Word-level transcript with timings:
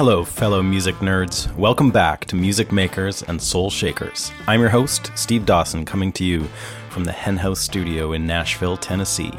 Hello, 0.00 0.24
fellow 0.24 0.62
music 0.62 0.94
nerds. 1.00 1.54
Welcome 1.56 1.90
back 1.90 2.24
to 2.24 2.34
Music 2.34 2.72
Makers 2.72 3.22
and 3.22 3.38
Soul 3.38 3.68
Shakers. 3.68 4.32
I'm 4.46 4.58
your 4.58 4.70
host, 4.70 5.12
Steve 5.14 5.44
Dawson, 5.44 5.84
coming 5.84 6.10
to 6.12 6.24
you 6.24 6.48
from 6.88 7.04
the 7.04 7.12
Henhouse 7.12 7.60
Studio 7.60 8.14
in 8.14 8.26
Nashville, 8.26 8.78
Tennessee. 8.78 9.34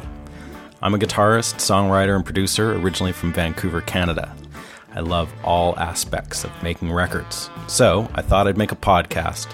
I'm 0.83 0.94
a 0.94 1.00
guitarist, 1.00 1.55
songwriter, 1.55 2.16
and 2.16 2.23
producer 2.23 2.73
originally 2.73 3.11
from 3.11 3.33
Vancouver, 3.33 3.81
Canada. 3.81 4.35
I 4.94 5.00
love 5.00 5.33
all 5.44 5.80
aspects 5.80 6.44
of 6.44 6.52
making 6.61 6.91
records, 6.91 7.50
so 7.66 8.07
I 8.13 8.22
thought 8.22 8.47
I'd 8.47 8.55
make 8.55 8.72
a 8.72 8.75
podcast 8.75 9.47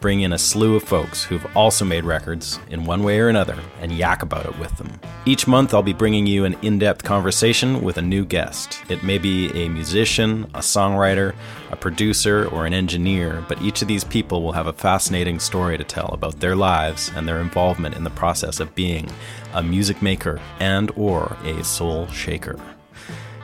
bring 0.00 0.20
in 0.22 0.32
a 0.32 0.38
slew 0.38 0.76
of 0.76 0.82
folks 0.82 1.24
who've 1.24 1.46
also 1.56 1.84
made 1.84 2.04
records 2.04 2.58
in 2.70 2.84
one 2.84 3.02
way 3.02 3.18
or 3.18 3.28
another 3.28 3.58
and 3.80 3.92
yak 3.92 4.22
about 4.22 4.46
it 4.46 4.58
with 4.58 4.76
them. 4.78 5.00
Each 5.24 5.46
month, 5.46 5.74
I'll 5.74 5.82
be 5.82 5.92
bringing 5.92 6.26
you 6.26 6.44
an 6.44 6.56
in 6.62 6.78
depth 6.78 7.04
conversation 7.04 7.82
with 7.82 7.98
a 7.98 8.02
new 8.02 8.24
guest. 8.24 8.82
It 8.88 9.02
may 9.02 9.18
be 9.18 9.50
a 9.52 9.68
musician, 9.68 10.44
a 10.54 10.60
songwriter, 10.60 11.34
a 11.70 11.76
producer, 11.76 12.46
or 12.48 12.66
an 12.66 12.74
engineer, 12.74 13.44
but 13.48 13.60
each 13.62 13.82
of 13.82 13.88
these 13.88 14.04
people 14.04 14.42
will 14.42 14.52
have 14.52 14.66
a 14.66 14.72
fascinating 14.72 15.38
story 15.38 15.78
to 15.78 15.84
tell 15.84 16.08
about 16.08 16.40
their 16.40 16.56
lives 16.56 17.10
and 17.14 17.28
their 17.28 17.40
involvement 17.40 17.96
in 17.96 18.04
the 18.04 18.10
process 18.10 18.60
of 18.60 18.74
being 18.74 19.08
a 19.54 19.62
music 19.62 20.02
maker 20.02 20.40
and 20.60 20.90
or 20.96 21.36
a 21.44 21.62
soul 21.62 22.06
shaker. 22.08 22.58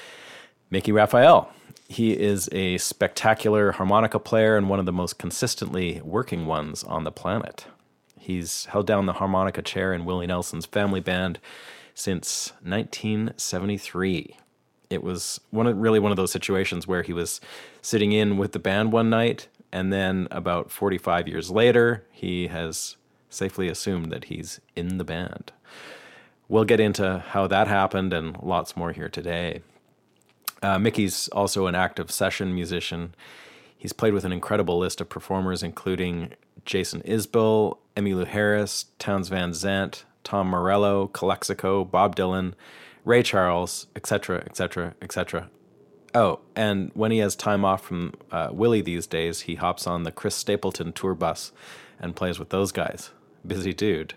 Mickey 0.70 0.92
Raphael. 0.92 1.50
He 1.88 2.18
is 2.18 2.48
a 2.50 2.78
spectacular 2.78 3.72
harmonica 3.72 4.18
player 4.18 4.56
and 4.56 4.68
one 4.68 4.80
of 4.80 4.86
the 4.86 4.92
most 4.92 5.18
consistently 5.18 6.00
working 6.04 6.46
ones 6.46 6.82
on 6.82 7.04
the 7.04 7.12
planet. 7.12 7.66
He's 8.18 8.64
held 8.66 8.86
down 8.88 9.06
the 9.06 9.14
harmonica 9.14 9.62
chair 9.62 9.92
in 9.92 10.04
Willie 10.04 10.26
Nelson's 10.26 10.66
family 10.66 11.00
band 11.00 11.38
since 11.94 12.52
1973. 12.62 14.36
It 14.90 15.02
was 15.02 15.40
one 15.50 15.68
of, 15.68 15.76
really 15.76 16.00
one 16.00 16.10
of 16.10 16.16
those 16.16 16.32
situations 16.32 16.88
where 16.88 17.02
he 17.02 17.12
was 17.12 17.40
sitting 17.82 18.10
in 18.12 18.36
with 18.36 18.50
the 18.50 18.58
band 18.58 18.92
one 18.92 19.08
night, 19.08 19.46
and 19.70 19.92
then 19.92 20.26
about 20.30 20.70
45 20.70 21.28
years 21.28 21.50
later, 21.50 22.04
he 22.10 22.48
has 22.48 22.96
safely 23.30 23.68
assumed 23.68 24.10
that 24.10 24.24
he's 24.24 24.60
in 24.74 24.98
the 24.98 25.04
band. 25.04 25.52
We'll 26.48 26.64
get 26.64 26.80
into 26.80 27.24
how 27.28 27.46
that 27.46 27.68
happened 27.68 28.12
and 28.12 28.40
lots 28.42 28.76
more 28.76 28.92
here 28.92 29.08
today. 29.08 29.62
Uh, 30.62 30.78
Mickey's 30.78 31.28
also 31.28 31.66
an 31.66 31.74
active 31.74 32.10
session 32.10 32.54
musician. 32.54 33.14
He's 33.76 33.92
played 33.92 34.14
with 34.14 34.24
an 34.24 34.32
incredible 34.32 34.78
list 34.78 35.00
of 35.00 35.08
performers, 35.08 35.62
including 35.62 36.32
Jason 36.64 37.02
Isbell, 37.02 37.78
Emmylou 37.96 38.26
Harris, 38.26 38.86
Townes 38.98 39.28
Van 39.28 39.52
Zandt, 39.52 40.04
Tom 40.24 40.48
Morello, 40.48 41.08
Calexico, 41.08 41.84
Bob 41.84 42.16
Dylan, 42.16 42.54
Ray 43.04 43.22
Charles, 43.22 43.86
etc., 43.94 44.42
etc., 44.44 44.94
etc. 45.00 45.48
Oh, 46.14 46.40
and 46.56 46.90
when 46.94 47.10
he 47.10 47.18
has 47.18 47.36
time 47.36 47.64
off 47.64 47.84
from 47.84 48.14
uh, 48.32 48.48
Willie 48.50 48.80
these 48.80 49.06
days, 49.06 49.42
he 49.42 49.56
hops 49.56 49.86
on 49.86 50.02
the 50.02 50.10
Chris 50.10 50.34
Stapleton 50.34 50.92
tour 50.92 51.14
bus 51.14 51.52
and 52.00 52.16
plays 52.16 52.38
with 52.38 52.48
those 52.48 52.72
guys. 52.72 53.10
Busy 53.46 53.72
dude. 53.72 54.14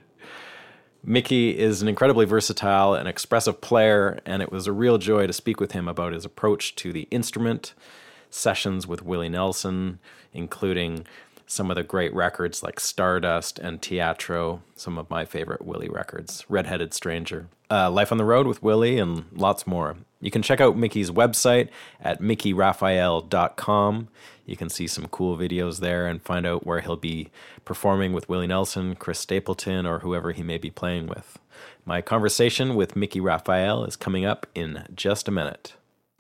Mickey 1.04 1.58
is 1.58 1.82
an 1.82 1.88
incredibly 1.88 2.26
versatile 2.26 2.94
and 2.94 3.08
expressive 3.08 3.62
player, 3.62 4.20
and 4.26 4.42
it 4.42 4.52
was 4.52 4.68
a 4.68 4.74
real 4.74 4.98
joy 4.98 5.28
to 5.28 5.34
speak 5.34 5.60
with 5.60 5.72
him 5.72 5.88
about 5.88 6.14
his 6.14 6.26
approach 6.26 6.76
to 6.76 6.92
the 6.92 7.08
instrument, 7.10 7.74
sessions 8.30 8.86
with 8.86 9.02
Willie 9.02 9.30
Nelson, 9.30 10.00
including 10.34 11.06
some 11.50 11.72
of 11.72 11.76
the 11.76 11.84
great 11.84 12.14
records 12.14 12.62
like 12.62 12.80
Stardust 12.80 13.58
and 13.58 13.82
Teatro, 13.82 14.62
some 14.76 15.00
of 15.00 15.10
my 15.10 15.26
favorite 15.26 15.66
Willie 15.66 15.90
records, 15.90 16.46
Redheaded 16.48 16.94
Stranger, 16.94 17.48
uh, 17.72 17.90
Life 17.90 18.12
on 18.12 18.20
the 18.20 18.24
Road 18.24 18.46
with 18.46 18.62
Willie, 18.62 19.00
and 19.00 19.26
lots 19.34 19.66
more. 19.66 19.98
You 20.22 20.30
can 20.30 20.44
check 20.44 20.62
out 20.62 20.78
Mickey's 20.78 21.10
website 21.10 21.70
at 22.00 22.22
mickeyraphael.com. 22.22 24.10
You 24.46 24.58
can 24.58 24.70
see 24.70 24.86
some 24.86 25.08
cool 25.08 25.38
videos 25.38 25.80
there 25.80 26.06
and 26.06 26.22
find 26.22 26.46
out 26.46 26.68
where 26.68 26.82
he'll 26.82 26.96
be 26.96 27.32
performing 27.66 28.14
with 28.14 28.30
Willie 28.30 28.46
Nelson, 28.48 28.96
Chris 28.96 29.18
Stapleton, 29.18 29.88
or 29.88 30.00
whoever 30.00 30.32
he 30.34 30.44
may 30.44 30.60
be 30.60 30.70
playing 30.70 31.08
with. 31.08 31.40
My 31.84 32.02
conversation 32.02 32.76
with 32.76 32.96
Mickey 32.96 33.20
Raphael 33.20 33.86
is 33.86 33.96
coming 33.96 34.24
up 34.24 34.46
in 34.54 34.86
just 34.94 35.28
a 35.28 35.32
minute. 35.32 35.74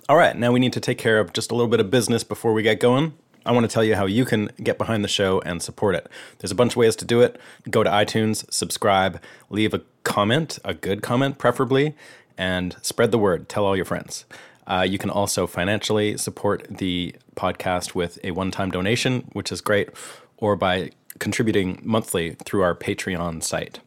All 0.07 0.17
right, 0.17 0.35
now 0.35 0.51
we 0.51 0.59
need 0.59 0.73
to 0.73 0.79
take 0.79 0.97
care 0.97 1.19
of 1.19 1.33
just 1.33 1.51
a 1.51 1.53
little 1.53 1.69
bit 1.69 1.79
of 1.79 1.91
business 1.91 2.23
before 2.23 2.51
we 2.51 2.63
get 2.63 2.79
going. 2.79 3.13
I 3.49 3.51
want 3.51 3.67
to 3.67 3.73
tell 3.73 3.83
you 3.83 3.95
how 3.95 4.05
you 4.05 4.25
can 4.25 4.51
get 4.61 4.77
behind 4.77 5.03
the 5.03 5.07
show 5.07 5.41
and 5.41 5.59
support 5.59 5.95
it. 5.95 6.07
There's 6.37 6.51
a 6.51 6.55
bunch 6.55 6.73
of 6.73 6.77
ways 6.77 6.95
to 6.97 7.03
do 7.03 7.21
it. 7.21 7.41
Go 7.67 7.81
to 7.81 7.89
iTunes, 7.89 8.45
subscribe, 8.53 9.19
leave 9.49 9.73
a 9.73 9.81
comment, 10.03 10.59
a 10.63 10.75
good 10.75 11.01
comment 11.01 11.39
preferably, 11.39 11.95
and 12.37 12.75
spread 12.83 13.09
the 13.09 13.17
word. 13.17 13.49
Tell 13.49 13.65
all 13.65 13.75
your 13.75 13.85
friends. 13.85 14.25
Uh, 14.67 14.85
you 14.87 14.99
can 14.99 15.09
also 15.09 15.47
financially 15.47 16.15
support 16.15 16.67
the 16.69 17.15
podcast 17.35 17.95
with 17.95 18.19
a 18.23 18.29
one 18.29 18.51
time 18.51 18.69
donation, 18.69 19.27
which 19.33 19.51
is 19.51 19.61
great, 19.61 19.89
or 20.37 20.55
by 20.55 20.91
contributing 21.17 21.81
monthly 21.81 22.35
through 22.45 22.61
our 22.61 22.75
Patreon 22.75 23.41
site. 23.41 23.79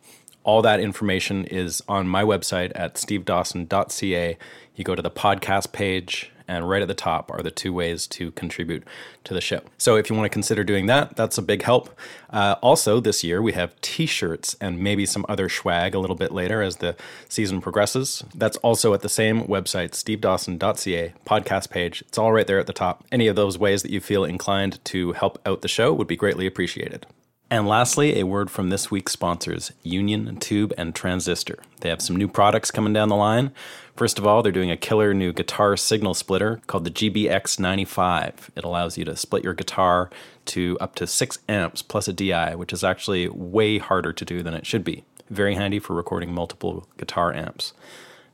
All 0.42 0.60
that 0.62 0.80
information 0.80 1.44
is 1.44 1.84
on 1.86 2.08
my 2.08 2.24
website 2.24 2.72
at 2.74 2.96
stevedawson.ca. 2.96 4.38
You 4.74 4.84
go 4.84 4.96
to 4.96 5.02
the 5.02 5.10
podcast 5.10 5.70
page, 5.70 6.31
and 6.48 6.68
right 6.68 6.82
at 6.82 6.88
the 6.88 6.94
top 6.94 7.30
are 7.30 7.42
the 7.42 7.50
two 7.50 7.72
ways 7.72 8.06
to 8.08 8.30
contribute 8.32 8.84
to 9.24 9.34
the 9.34 9.40
show. 9.40 9.60
So 9.78 9.96
if 9.96 10.10
you 10.10 10.16
want 10.16 10.26
to 10.26 10.34
consider 10.34 10.64
doing 10.64 10.86
that, 10.86 11.16
that's 11.16 11.38
a 11.38 11.42
big 11.42 11.62
help. 11.62 11.90
Uh, 12.30 12.56
also, 12.62 13.00
this 13.00 13.22
year 13.22 13.42
we 13.42 13.52
have 13.52 13.78
t 13.80 14.06
shirts 14.06 14.56
and 14.60 14.78
maybe 14.78 15.06
some 15.06 15.26
other 15.28 15.48
swag 15.48 15.94
a 15.94 15.98
little 15.98 16.16
bit 16.16 16.32
later 16.32 16.62
as 16.62 16.76
the 16.76 16.96
season 17.28 17.60
progresses. 17.60 18.24
That's 18.34 18.56
also 18.58 18.94
at 18.94 19.02
the 19.02 19.08
same 19.08 19.44
website, 19.44 19.90
stevedawson.ca, 19.90 21.14
podcast 21.26 21.70
page. 21.70 22.02
It's 22.02 22.18
all 22.18 22.32
right 22.32 22.46
there 22.46 22.58
at 22.58 22.66
the 22.66 22.72
top. 22.72 23.04
Any 23.12 23.26
of 23.26 23.36
those 23.36 23.58
ways 23.58 23.82
that 23.82 23.90
you 23.90 24.00
feel 24.00 24.24
inclined 24.24 24.84
to 24.86 25.12
help 25.12 25.40
out 25.46 25.62
the 25.62 25.68
show 25.68 25.92
would 25.92 26.08
be 26.08 26.16
greatly 26.16 26.46
appreciated. 26.46 27.06
And 27.52 27.68
lastly, 27.68 28.18
a 28.18 28.24
word 28.24 28.50
from 28.50 28.70
this 28.70 28.90
week's 28.90 29.12
sponsors, 29.12 29.72
Union 29.82 30.38
Tube 30.38 30.72
and 30.78 30.94
Transistor. 30.94 31.58
They 31.80 31.90
have 31.90 32.00
some 32.00 32.16
new 32.16 32.26
products 32.26 32.70
coming 32.70 32.94
down 32.94 33.10
the 33.10 33.14
line. 33.14 33.52
First 33.96 34.18
of 34.18 34.26
all, 34.26 34.42
they're 34.42 34.52
doing 34.52 34.70
a 34.70 34.76
killer 34.76 35.12
new 35.12 35.32
guitar 35.32 35.76
signal 35.76 36.14
splitter 36.14 36.62
called 36.66 36.84
the 36.84 36.90
GBX95. 36.90 38.48
It 38.56 38.64
allows 38.64 38.96
you 38.96 39.04
to 39.04 39.16
split 39.16 39.44
your 39.44 39.52
guitar 39.52 40.08
to 40.46 40.78
up 40.80 40.94
to 40.94 41.06
6 41.06 41.38
amps 41.48 41.82
plus 41.82 42.08
a 42.08 42.12
DI, 42.12 42.54
which 42.54 42.72
is 42.72 42.82
actually 42.82 43.28
way 43.28 43.78
harder 43.78 44.12
to 44.12 44.24
do 44.24 44.42
than 44.42 44.54
it 44.54 44.66
should 44.66 44.82
be. 44.82 45.04
Very 45.28 45.54
handy 45.56 45.78
for 45.78 45.94
recording 45.94 46.32
multiple 46.32 46.86
guitar 46.96 47.34
amps. 47.34 47.74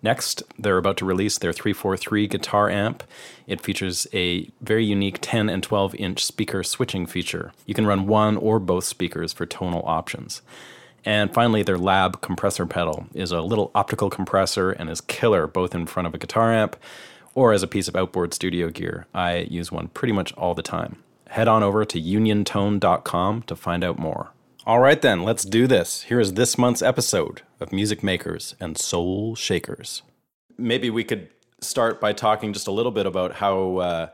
Next, 0.00 0.44
they're 0.56 0.78
about 0.78 0.96
to 0.98 1.04
release 1.04 1.38
their 1.38 1.52
343 1.52 2.28
guitar 2.28 2.70
amp. 2.70 3.02
It 3.48 3.60
features 3.60 4.06
a 4.14 4.48
very 4.60 4.84
unique 4.84 5.18
10 5.20 5.48
and 5.48 5.60
12 5.60 5.96
inch 5.96 6.24
speaker 6.24 6.62
switching 6.62 7.04
feature. 7.04 7.52
You 7.66 7.74
can 7.74 7.86
run 7.86 8.06
one 8.06 8.36
or 8.36 8.60
both 8.60 8.84
speakers 8.84 9.32
for 9.32 9.44
tonal 9.44 9.82
options. 9.84 10.40
And 11.04 11.32
finally, 11.32 11.62
their 11.62 11.78
lab 11.78 12.20
compressor 12.20 12.66
pedal 12.66 13.06
is 13.14 13.32
a 13.32 13.40
little 13.40 13.70
optical 13.74 14.10
compressor 14.10 14.70
and 14.70 14.90
is 14.90 15.00
killer 15.00 15.46
both 15.46 15.74
in 15.74 15.86
front 15.86 16.06
of 16.06 16.14
a 16.14 16.18
guitar 16.18 16.52
amp 16.52 16.76
or 17.34 17.52
as 17.52 17.62
a 17.62 17.68
piece 17.68 17.88
of 17.88 17.96
outboard 17.96 18.34
studio 18.34 18.68
gear. 18.68 19.06
I 19.14 19.46
use 19.50 19.70
one 19.70 19.88
pretty 19.88 20.12
much 20.12 20.32
all 20.34 20.54
the 20.54 20.62
time. 20.62 21.02
Head 21.28 21.48
on 21.48 21.62
over 21.62 21.84
to 21.84 22.00
uniontone.com 22.00 23.42
to 23.42 23.56
find 23.56 23.84
out 23.84 23.98
more. 23.98 24.32
All 24.66 24.80
right, 24.80 25.00
then, 25.00 25.22
let's 25.22 25.44
do 25.44 25.66
this. 25.66 26.02
Here 26.02 26.20
is 26.20 26.34
this 26.34 26.58
month's 26.58 26.82
episode 26.82 27.42
of 27.60 27.72
Music 27.72 28.02
Makers 28.02 28.54
and 28.60 28.76
Soul 28.76 29.34
Shakers. 29.34 30.02
Maybe 30.58 30.90
we 30.90 31.04
could 31.04 31.28
start 31.60 32.00
by 32.00 32.12
talking 32.12 32.52
just 32.52 32.66
a 32.66 32.72
little 32.72 32.92
bit 32.92 33.06
about 33.06 33.32
how 33.34 33.76
uh, 33.78 34.06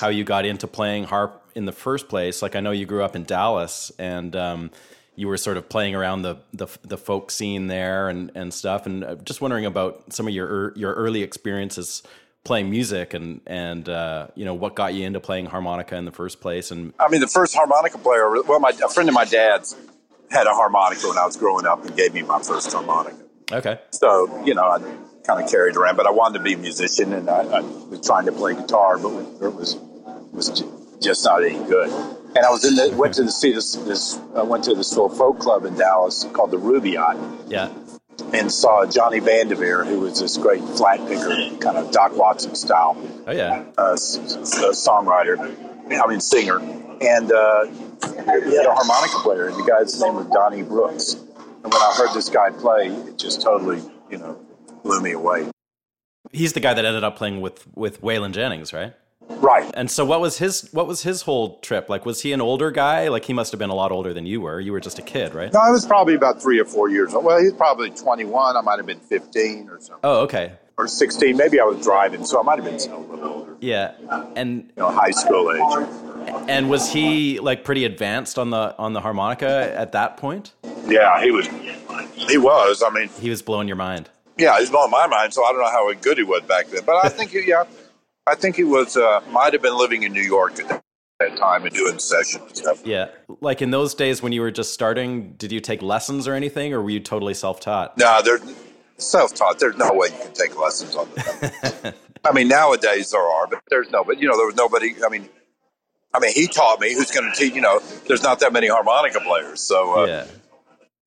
how 0.00 0.08
you 0.08 0.24
got 0.24 0.44
into 0.44 0.66
playing 0.66 1.04
harp 1.04 1.44
in 1.54 1.64
the 1.64 1.72
first 1.72 2.08
place. 2.08 2.42
Like 2.42 2.56
I 2.56 2.60
know 2.60 2.70
you 2.70 2.86
grew 2.86 3.02
up 3.02 3.14
in 3.14 3.24
Dallas, 3.24 3.92
and 3.98 4.34
um, 4.34 4.70
you 5.16 5.28
were 5.28 5.36
sort 5.36 5.56
of 5.56 5.68
playing 5.68 5.94
around 5.94 6.22
the, 6.22 6.36
the 6.52 6.66
the, 6.82 6.96
folk 6.96 7.30
scene 7.30 7.66
there 7.66 8.08
and, 8.08 8.30
and 8.34 8.54
stuff. 8.54 8.86
And 8.86 9.04
uh, 9.04 9.16
just 9.16 9.40
wondering 9.40 9.66
about 9.66 10.12
some 10.12 10.26
of 10.26 10.34
your 10.34 10.76
your 10.76 10.94
early 10.94 11.22
experiences 11.22 12.02
playing 12.44 12.70
music 12.70 13.12
and 13.14 13.40
and 13.46 13.88
uh, 13.88 14.28
you 14.34 14.44
know 14.44 14.54
what 14.54 14.74
got 14.74 14.94
you 14.94 15.04
into 15.04 15.20
playing 15.20 15.46
harmonica 15.46 15.96
in 15.96 16.04
the 16.04 16.12
first 16.12 16.40
place. 16.40 16.70
And 16.70 16.92
I 16.98 17.08
mean, 17.08 17.20
the 17.20 17.26
first 17.26 17.54
harmonica 17.54 17.98
player. 17.98 18.30
Well, 18.42 18.60
my 18.60 18.70
a 18.70 18.88
friend 18.88 19.08
of 19.08 19.14
my 19.14 19.24
dad's 19.24 19.76
had 20.30 20.46
a 20.46 20.54
harmonica 20.54 21.08
when 21.08 21.18
I 21.18 21.26
was 21.26 21.36
growing 21.36 21.66
up 21.66 21.84
and 21.84 21.96
gave 21.96 22.14
me 22.14 22.22
my 22.22 22.40
first 22.42 22.72
harmonica. 22.72 23.16
Okay. 23.52 23.78
So 23.90 24.42
you 24.44 24.54
know, 24.54 24.64
I 24.64 24.78
kind 25.26 25.42
of 25.42 25.50
carried 25.50 25.76
around, 25.76 25.96
but 25.96 26.06
I 26.06 26.10
wanted 26.10 26.38
to 26.38 26.44
be 26.44 26.54
a 26.54 26.58
musician, 26.58 27.12
and 27.12 27.28
I, 27.28 27.42
I 27.42 27.60
was 27.60 28.00
trying 28.06 28.26
to 28.26 28.32
play 28.32 28.54
guitar, 28.54 28.98
but 28.98 29.10
it 29.42 29.54
was 29.54 29.76
was 30.32 30.62
just 31.00 31.24
not 31.24 31.42
any 31.44 31.58
good. 31.66 31.90
And 32.36 32.46
I 32.46 32.50
was 32.50 32.64
in 32.64 32.76
the 32.76 32.94
went 32.96 33.14
to 33.14 33.24
the 33.24 33.32
see 33.32 33.52
this 33.52 33.74
this 33.74 34.18
I 34.36 34.42
went 34.42 34.64
to 34.64 34.74
this 34.74 34.90
little 34.92 35.08
folk 35.08 35.40
club 35.40 35.64
in 35.64 35.74
Dallas 35.74 36.24
called 36.32 36.52
the 36.52 36.58
Rubaiyat. 36.58 37.50
Yeah. 37.50 37.72
And 38.32 38.52
saw 38.52 38.86
Johnny 38.86 39.18
Vanderveer, 39.18 39.84
who 39.84 40.00
was 40.00 40.20
this 40.20 40.36
great 40.36 40.62
flat 40.62 40.98
picker, 41.08 41.30
kind 41.58 41.76
of 41.76 41.90
Doc 41.90 42.16
Watson 42.16 42.54
style. 42.54 42.96
Oh 43.26 43.32
yeah. 43.32 43.64
Uh, 43.76 43.94
songwriter, 43.94 45.38
I 45.90 46.06
mean 46.06 46.20
singer, 46.20 46.58
and 47.00 47.32
uh, 47.32 47.64
he 47.64 48.56
had 48.56 48.66
a 48.66 48.74
harmonica 48.74 49.18
player, 49.22 49.48
and 49.48 49.56
the 49.56 49.64
guy's 49.64 50.00
name 50.00 50.14
was 50.14 50.26
Donnie 50.26 50.62
Brooks. 50.62 51.14
And 51.14 51.72
when 51.72 51.82
I 51.82 51.94
heard 51.96 52.14
this 52.14 52.28
guy 52.28 52.50
play, 52.50 52.86
it 52.86 53.18
just 53.18 53.42
totally, 53.42 53.82
you 54.10 54.18
know, 54.18 54.38
blew 54.84 55.00
me 55.00 55.12
away. 55.12 55.46
He's 56.30 56.52
the 56.52 56.60
guy 56.60 56.74
that 56.74 56.84
ended 56.84 57.02
up 57.02 57.16
playing 57.16 57.40
with 57.40 57.66
with 57.74 58.02
Waylon 58.02 58.32
Jennings, 58.32 58.72
right? 58.72 58.94
Right. 59.38 59.70
And 59.74 59.90
so 59.90 60.04
what 60.04 60.20
was 60.20 60.38
his 60.38 60.68
what 60.72 60.86
was 60.86 61.02
his 61.02 61.22
whole 61.22 61.58
trip? 61.60 61.88
Like 61.88 62.04
was 62.04 62.22
he 62.22 62.32
an 62.32 62.40
older 62.40 62.70
guy? 62.70 63.08
Like 63.08 63.24
he 63.24 63.32
must 63.32 63.52
have 63.52 63.58
been 63.58 63.70
a 63.70 63.74
lot 63.74 63.92
older 63.92 64.12
than 64.12 64.26
you 64.26 64.40
were. 64.40 64.60
You 64.60 64.72
were 64.72 64.80
just 64.80 64.98
a 64.98 65.02
kid, 65.02 65.34
right? 65.34 65.52
No, 65.52 65.60
I 65.60 65.70
was 65.70 65.86
probably 65.86 66.14
about 66.14 66.42
3 66.42 66.58
or 66.58 66.64
4 66.64 66.90
years 66.90 67.14
old. 67.14 67.24
Well, 67.24 67.38
he 67.38 67.44
was 67.44 67.54
probably 67.54 67.90
21. 67.90 68.56
I 68.56 68.60
might 68.60 68.78
have 68.78 68.86
been 68.86 69.00
15 69.00 69.68
or 69.70 69.78
something. 69.78 70.00
Oh, 70.04 70.20
okay. 70.20 70.52
Or 70.76 70.86
16. 70.86 71.36
Maybe 71.36 71.60
I 71.60 71.64
was 71.64 71.82
driving, 71.82 72.24
so 72.24 72.40
I 72.40 72.42
might 72.42 72.62
have 72.62 72.64
been 72.64 72.90
a 72.90 72.98
little 72.98 73.28
older. 73.28 73.56
Yeah. 73.60 73.94
And 74.36 74.70
you 74.76 74.82
know, 74.82 74.90
high 74.90 75.10
school 75.10 75.52
age. 75.52 75.88
And 76.48 76.68
was 76.68 76.92
he 76.92 77.38
like 77.38 77.64
pretty 77.64 77.84
advanced 77.84 78.38
on 78.38 78.50
the 78.50 78.74
on 78.78 78.92
the 78.92 79.00
harmonica 79.00 79.72
at 79.76 79.92
that 79.92 80.16
point? 80.16 80.52
Yeah, 80.86 81.22
he 81.22 81.30
was. 81.30 81.48
He 82.14 82.36
was. 82.38 82.82
I 82.82 82.90
mean, 82.90 83.08
he 83.20 83.30
was 83.30 83.42
blowing 83.42 83.68
your 83.68 83.76
mind. 83.76 84.10
Yeah, 84.38 84.58
he's 84.58 84.70
blowing 84.70 84.90
my 84.90 85.06
mind. 85.06 85.34
So 85.34 85.44
I 85.44 85.52
don't 85.52 85.60
know 85.60 85.70
how 85.70 85.92
good 85.94 86.18
he 86.18 86.24
was 86.24 86.42
back 86.42 86.66
then, 86.68 86.82
but 86.84 87.04
I 87.04 87.08
think 87.08 87.30
he, 87.30 87.46
yeah, 87.46 87.64
I 88.30 88.36
think 88.36 88.54
he 88.54 88.64
was 88.64 88.96
uh, 88.96 89.20
might 89.30 89.52
have 89.52 89.62
been 89.62 89.76
living 89.76 90.04
in 90.04 90.12
New 90.12 90.22
York 90.22 90.60
at 90.60 90.68
that, 90.68 90.84
that 91.18 91.36
time 91.36 91.64
and 91.64 91.74
doing 91.74 91.98
sessions 91.98 92.44
and 92.46 92.56
stuff. 92.56 92.86
Yeah, 92.86 93.08
like 93.40 93.60
in 93.60 93.72
those 93.72 93.92
days 93.94 94.22
when 94.22 94.30
you 94.30 94.40
were 94.40 94.52
just 94.52 94.72
starting, 94.72 95.32
did 95.32 95.50
you 95.50 95.58
take 95.58 95.82
lessons 95.82 96.28
or 96.28 96.34
anything, 96.34 96.72
or 96.72 96.80
were 96.80 96.90
you 96.90 97.00
totally 97.00 97.34
self 97.34 97.58
taught? 97.58 97.98
No, 97.98 98.20
they're 98.22 98.38
self 98.98 99.34
taught. 99.34 99.58
There's 99.58 99.76
no 99.76 99.92
way 99.92 100.08
you 100.08 100.18
can 100.22 100.32
take 100.32 100.58
lessons 100.58 100.94
on 100.94 101.08
them. 101.10 101.94
I 102.24 102.32
mean, 102.32 102.46
nowadays 102.46 103.10
there 103.10 103.20
are, 103.20 103.48
but 103.48 103.62
there's 103.68 103.90
no. 103.90 104.04
But 104.04 104.20
you 104.20 104.28
know, 104.28 104.36
there 104.36 104.46
was 104.46 104.56
nobody. 104.56 104.94
I 105.04 105.08
mean, 105.08 105.28
I 106.14 106.20
mean, 106.20 106.32
he 106.32 106.46
taught 106.46 106.80
me. 106.80 106.94
Who's 106.94 107.10
going 107.10 107.30
to 107.30 107.36
teach? 107.36 107.54
You 107.54 107.62
know, 107.62 107.80
there's 108.06 108.22
not 108.22 108.38
that 108.40 108.52
many 108.52 108.68
harmonica 108.68 109.20
players, 109.20 109.60
so 109.60 110.02
uh, 110.02 110.06
yeah. 110.06 110.26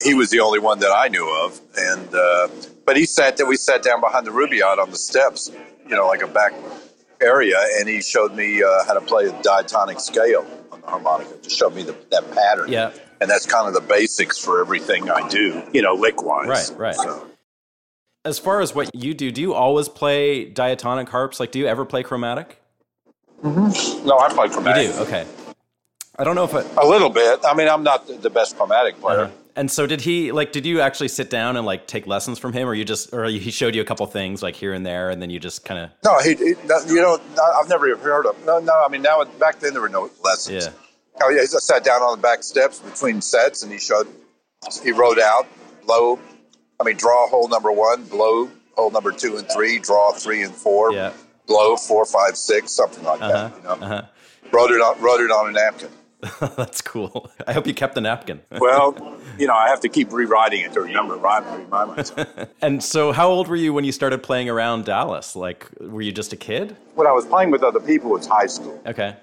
he 0.04 0.14
was 0.14 0.30
the 0.30 0.42
only 0.42 0.60
one 0.60 0.80
that 0.80 0.92
I 0.92 1.08
knew 1.08 1.30
of. 1.46 1.62
And 1.78 2.14
uh, 2.14 2.50
but 2.86 2.98
he 2.98 3.06
sat 3.06 3.38
that 3.38 3.46
We 3.46 3.56
sat 3.56 3.82
down 3.82 4.02
behind 4.02 4.28
the 4.28 4.32
Rubaiyat 4.32 4.78
on 4.78 4.90
the 4.90 4.98
steps, 4.98 5.50
you 5.88 5.96
know, 5.96 6.08
like 6.08 6.22
a 6.22 6.28
back 6.28 6.54
area, 7.24 7.58
and 7.80 7.88
he 7.88 8.02
showed 8.02 8.36
me 8.36 8.62
uh, 8.62 8.84
how 8.86 8.94
to 8.94 9.02
play 9.02 9.26
a 9.26 9.42
diatonic 9.42 10.00
scale 10.00 10.46
on 10.72 10.82
the 10.82 10.88
harmonica. 10.88 11.36
Just 11.42 11.58
showed 11.58 11.74
me 11.74 11.84
the, 11.84 11.96
that 12.12 12.30
pattern. 12.32 12.72
Yeah. 12.72 12.92
And 13.22 13.30
that's 13.30 13.46
kind 13.46 13.68
of 13.68 13.74
the 13.74 13.82
basics 13.82 14.38
for 14.38 14.60
everything 14.60 15.10
I 15.10 15.28
do, 15.30 15.64
you 15.74 15.82
know, 15.82 15.94
lick 15.94 16.22
wise. 16.22 16.48
Right, 16.48 16.78
right. 16.78 16.96
So. 16.96 17.28
As 18.26 18.38
far 18.38 18.62
as 18.62 18.76
what 18.76 18.94
you 18.94 19.14
do, 19.14 19.32
do 19.32 19.42
you 19.42 19.54
always 19.54 19.88
play 19.88 20.46
diatonic 20.46 21.10
harps? 21.10 21.40
Like, 21.40 21.52
do 21.52 21.60
you 21.60 21.68
ever 21.68 21.86
play 21.86 22.04
chromatic? 22.04 22.60
Mm-hmm. 23.42 24.08
No, 24.08 24.18
I 24.20 24.30
play 24.30 24.50
chromatic. 24.50 24.88
You 24.88 24.94
do? 24.94 25.00
Okay. 25.00 25.26
I 26.18 26.24
don't 26.24 26.36
know 26.36 26.44
if 26.44 26.54
a 26.54 26.86
little 26.86 27.10
bit. 27.10 27.40
I 27.44 27.54
mean, 27.54 27.68
I'm 27.68 27.84
not 27.84 28.08
the 28.08 28.30
best 28.30 28.56
chromatic 28.56 29.00
player. 29.00 29.22
Uh-huh. 29.22 29.34
And 29.56 29.70
so, 29.70 29.86
did 29.86 30.02
he 30.02 30.32
like? 30.32 30.52
Did 30.52 30.66
you 30.66 30.82
actually 30.82 31.10
sit 31.10 31.30
down 31.30 31.58
and 31.58 31.66
like 31.66 31.86
take 31.88 32.08
lessons 32.08 32.40
from 32.40 32.54
him, 32.54 32.68
or 32.68 32.74
you 32.74 32.86
just, 32.86 33.14
or 33.14 33.26
he 33.26 33.52
showed 33.52 33.76
you 33.76 33.82
a 33.82 33.86
couple 33.86 34.06
things 34.08 34.42
like 34.42 34.56
here 34.56 34.74
and 34.74 34.86
there, 34.86 35.10
and 35.10 35.22
then 35.22 35.30
you 35.30 35.40
just 35.40 35.64
kind 35.64 35.80
of? 35.80 35.90
No, 36.04 36.20
he, 36.20 36.36
he, 36.36 36.56
you 36.88 37.02
know, 37.02 37.20
I've 37.60 37.70
never 37.70 37.96
heard 37.98 38.26
of. 38.26 38.44
No, 38.46 38.60
no. 38.60 38.84
I 38.84 38.90
mean, 38.90 39.02
now 39.02 39.24
back 39.24 39.60
then 39.60 39.74
there 39.74 39.82
were 39.82 39.90
no 39.90 40.10
lessons. 40.24 40.66
Yeah. 40.66 40.72
Oh 41.22 41.30
yeah, 41.30 41.42
he 41.42 41.48
just 41.48 41.68
sat 41.68 41.84
down 41.84 42.02
on 42.02 42.18
the 42.18 42.22
back 42.22 42.44
steps 42.44 42.80
between 42.80 43.22
sets, 43.22 43.64
and 43.64 43.72
he 43.72 43.78
showed. 43.78 44.08
He 44.84 44.92
wrote 44.92 45.20
out 45.20 45.48
blow. 45.86 46.20
I 46.80 46.84
mean, 46.84 46.98
draw 46.98 47.28
hole 47.28 47.48
number 47.48 47.72
one, 47.72 48.06
blow 48.06 48.50
hole 48.76 48.90
number 48.90 49.12
two 49.12 49.38
and 49.38 49.48
three, 49.52 49.78
draw 49.78 50.14
three 50.14 50.42
and 50.42 50.54
four. 50.54 50.94
Yeah 50.94 51.14
blow 51.48 51.76
four, 51.76 52.06
five, 52.06 52.38
six, 52.38 52.72
something 52.72 53.04
like 53.04 53.22
uh-huh, 53.22 53.32
that. 53.32 53.58
You 53.58 53.64
know? 53.64 53.86
uh-huh. 53.86 54.02
Wrote 54.52 54.72
it 54.72 54.82
on 54.82 55.02
wrote 55.02 55.22
it 55.22 55.32
on 55.32 55.50
a 55.50 55.52
napkin. 55.52 55.90
That's 56.56 56.82
cool. 56.82 57.32
I 57.46 57.54
hope 57.54 57.68
you 57.68 57.74
kept 57.74 57.96
the 57.96 58.02
napkin. 58.02 58.42
well, 58.52 58.96
you 59.38 59.48
know, 59.48 59.54
I 59.54 59.70
have 59.70 59.82
to 59.82 59.90
keep 59.90 60.12
rewriting 60.12 60.62
it 60.62 60.74
to 60.74 60.82
remember 60.82 61.16
remind 61.16 61.70
myself. 61.70 62.28
and 62.62 62.84
so, 62.84 63.12
how 63.12 63.30
old 63.30 63.48
were 63.48 63.56
you 63.56 63.74
when 63.74 63.84
you 63.84 63.92
started 63.92 64.24
playing 64.24 64.50
around 64.50 64.86
Dallas? 64.86 65.36
Like, 65.36 65.68
were 65.80 66.02
you 66.02 66.12
just 66.12 66.34
a 66.34 66.36
kid? 66.36 66.76
When 66.96 67.08
I 67.08 67.12
was 67.12 67.26
playing 67.26 67.52
with 67.52 67.64
other 67.64 67.80
people, 67.80 68.12
it 68.12 68.20
was 68.20 68.28
high 68.28 68.48
school. 68.48 68.82
Okay. 68.86 69.16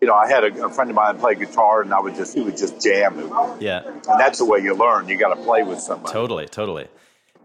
You 0.00 0.08
know, 0.08 0.14
I 0.14 0.28
had 0.28 0.44
a, 0.44 0.66
a 0.66 0.68
friend 0.68 0.90
of 0.90 0.96
mine 0.96 1.18
play 1.18 1.34
guitar, 1.34 1.80
and 1.82 1.94
I 1.94 2.00
would 2.00 2.14
just 2.14 2.34
he 2.34 2.42
would 2.42 2.56
just 2.56 2.82
jam. 2.82 3.16
Yeah. 3.60 3.86
And 3.86 4.20
that's 4.20 4.38
the 4.38 4.44
way 4.44 4.58
you 4.58 4.74
learn. 4.74 5.08
You 5.08 5.16
got 5.16 5.34
to 5.34 5.42
play 5.42 5.62
with 5.62 5.80
somebody. 5.80 6.12
Totally, 6.12 6.46
totally. 6.46 6.88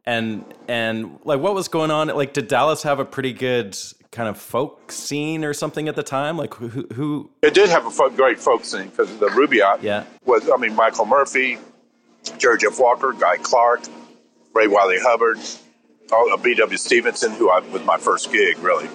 And 0.06 0.44
and 0.68 1.20
like 1.24 1.39
what 1.39 1.53
was 1.53 1.68
going 1.68 1.91
on? 1.91 2.08
Like 2.08 2.34
did 2.34 2.48
Dallas 2.48 2.84
have 2.84 3.00
a 3.00 3.06
pretty 3.06 3.32
good 3.32 3.77
kind 4.12 4.28
of 4.28 4.38
folk 4.38 4.92
scene 4.92 5.44
or 5.44 5.54
something 5.54 5.88
at 5.88 5.96
the 5.96 6.04
time? 6.04 6.38
Like 6.38 6.54
who 6.56 6.68
who 6.94 7.30
It 7.42 7.54
did 7.54 7.70
have 7.70 7.86
a 7.86 7.92
folk, 7.92 8.16
great 8.16 8.39
folk 8.39 8.66
scene 8.66 8.89
because 8.89 9.16
the 9.20 9.28
Rubaiyat 9.28 9.82
Yeah. 9.84 10.04
was, 10.25 10.50
I 10.50 10.58
mean, 10.58 10.75
Michael 10.75 11.06
Murphy, 11.06 11.58
Jerry 12.38 12.58
Jeff 12.58 12.80
Walker, 12.80 13.13
Guy 13.13 13.38
Clark, 13.38 13.82
Ray 14.54 14.68
Wylie 14.68 15.00
Hubbard, 15.00 15.38
uh, 16.12 16.38
B.W. 16.38 16.78
Stevenson, 16.78 17.32
who 17.34 17.50
I, 17.50 17.60
was 17.60 17.84
my 17.86 17.98
first 17.98 18.32
gig, 18.32 18.58
really. 18.60 18.89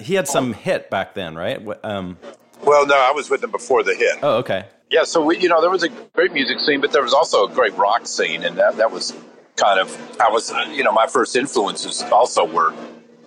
he 0.00 0.14
had 0.14 0.26
some 0.26 0.52
hit 0.54 0.88
back 0.90 1.14
then, 1.14 1.34
right? 1.36 1.60
Um 1.84 2.16
Well, 2.64 2.86
no, 2.86 2.96
I 2.96 3.10
was 3.12 3.28
with 3.28 3.40
them 3.42 3.50
before 3.50 3.82
the 3.82 3.94
hit. 3.94 4.18
oh 4.22 4.36
okay. 4.38 4.64
Yeah, 4.90 5.04
so 5.04 5.24
we, 5.24 5.38
you 5.38 5.48
know, 5.48 5.60
there 5.62 5.70
was 5.70 5.82
a 5.82 5.88
great 5.88 6.32
music 6.34 6.58
scene, 6.60 6.80
but 6.82 6.92
there 6.92 7.02
was 7.02 7.14
also 7.14 7.46
a 7.46 7.50
great 7.50 7.74
rock 7.78 8.06
scene, 8.06 8.42
and 8.44 8.56
that, 8.58 8.76
that 8.76 8.90
was 8.92 9.14
kind 9.56 9.80
of, 9.80 9.88
I 10.20 10.28
was, 10.28 10.52
you 10.70 10.84
know, 10.84 10.92
my 10.92 11.06
first 11.06 11.34
influences 11.34 12.02
also 12.12 12.44
were, 12.44 12.74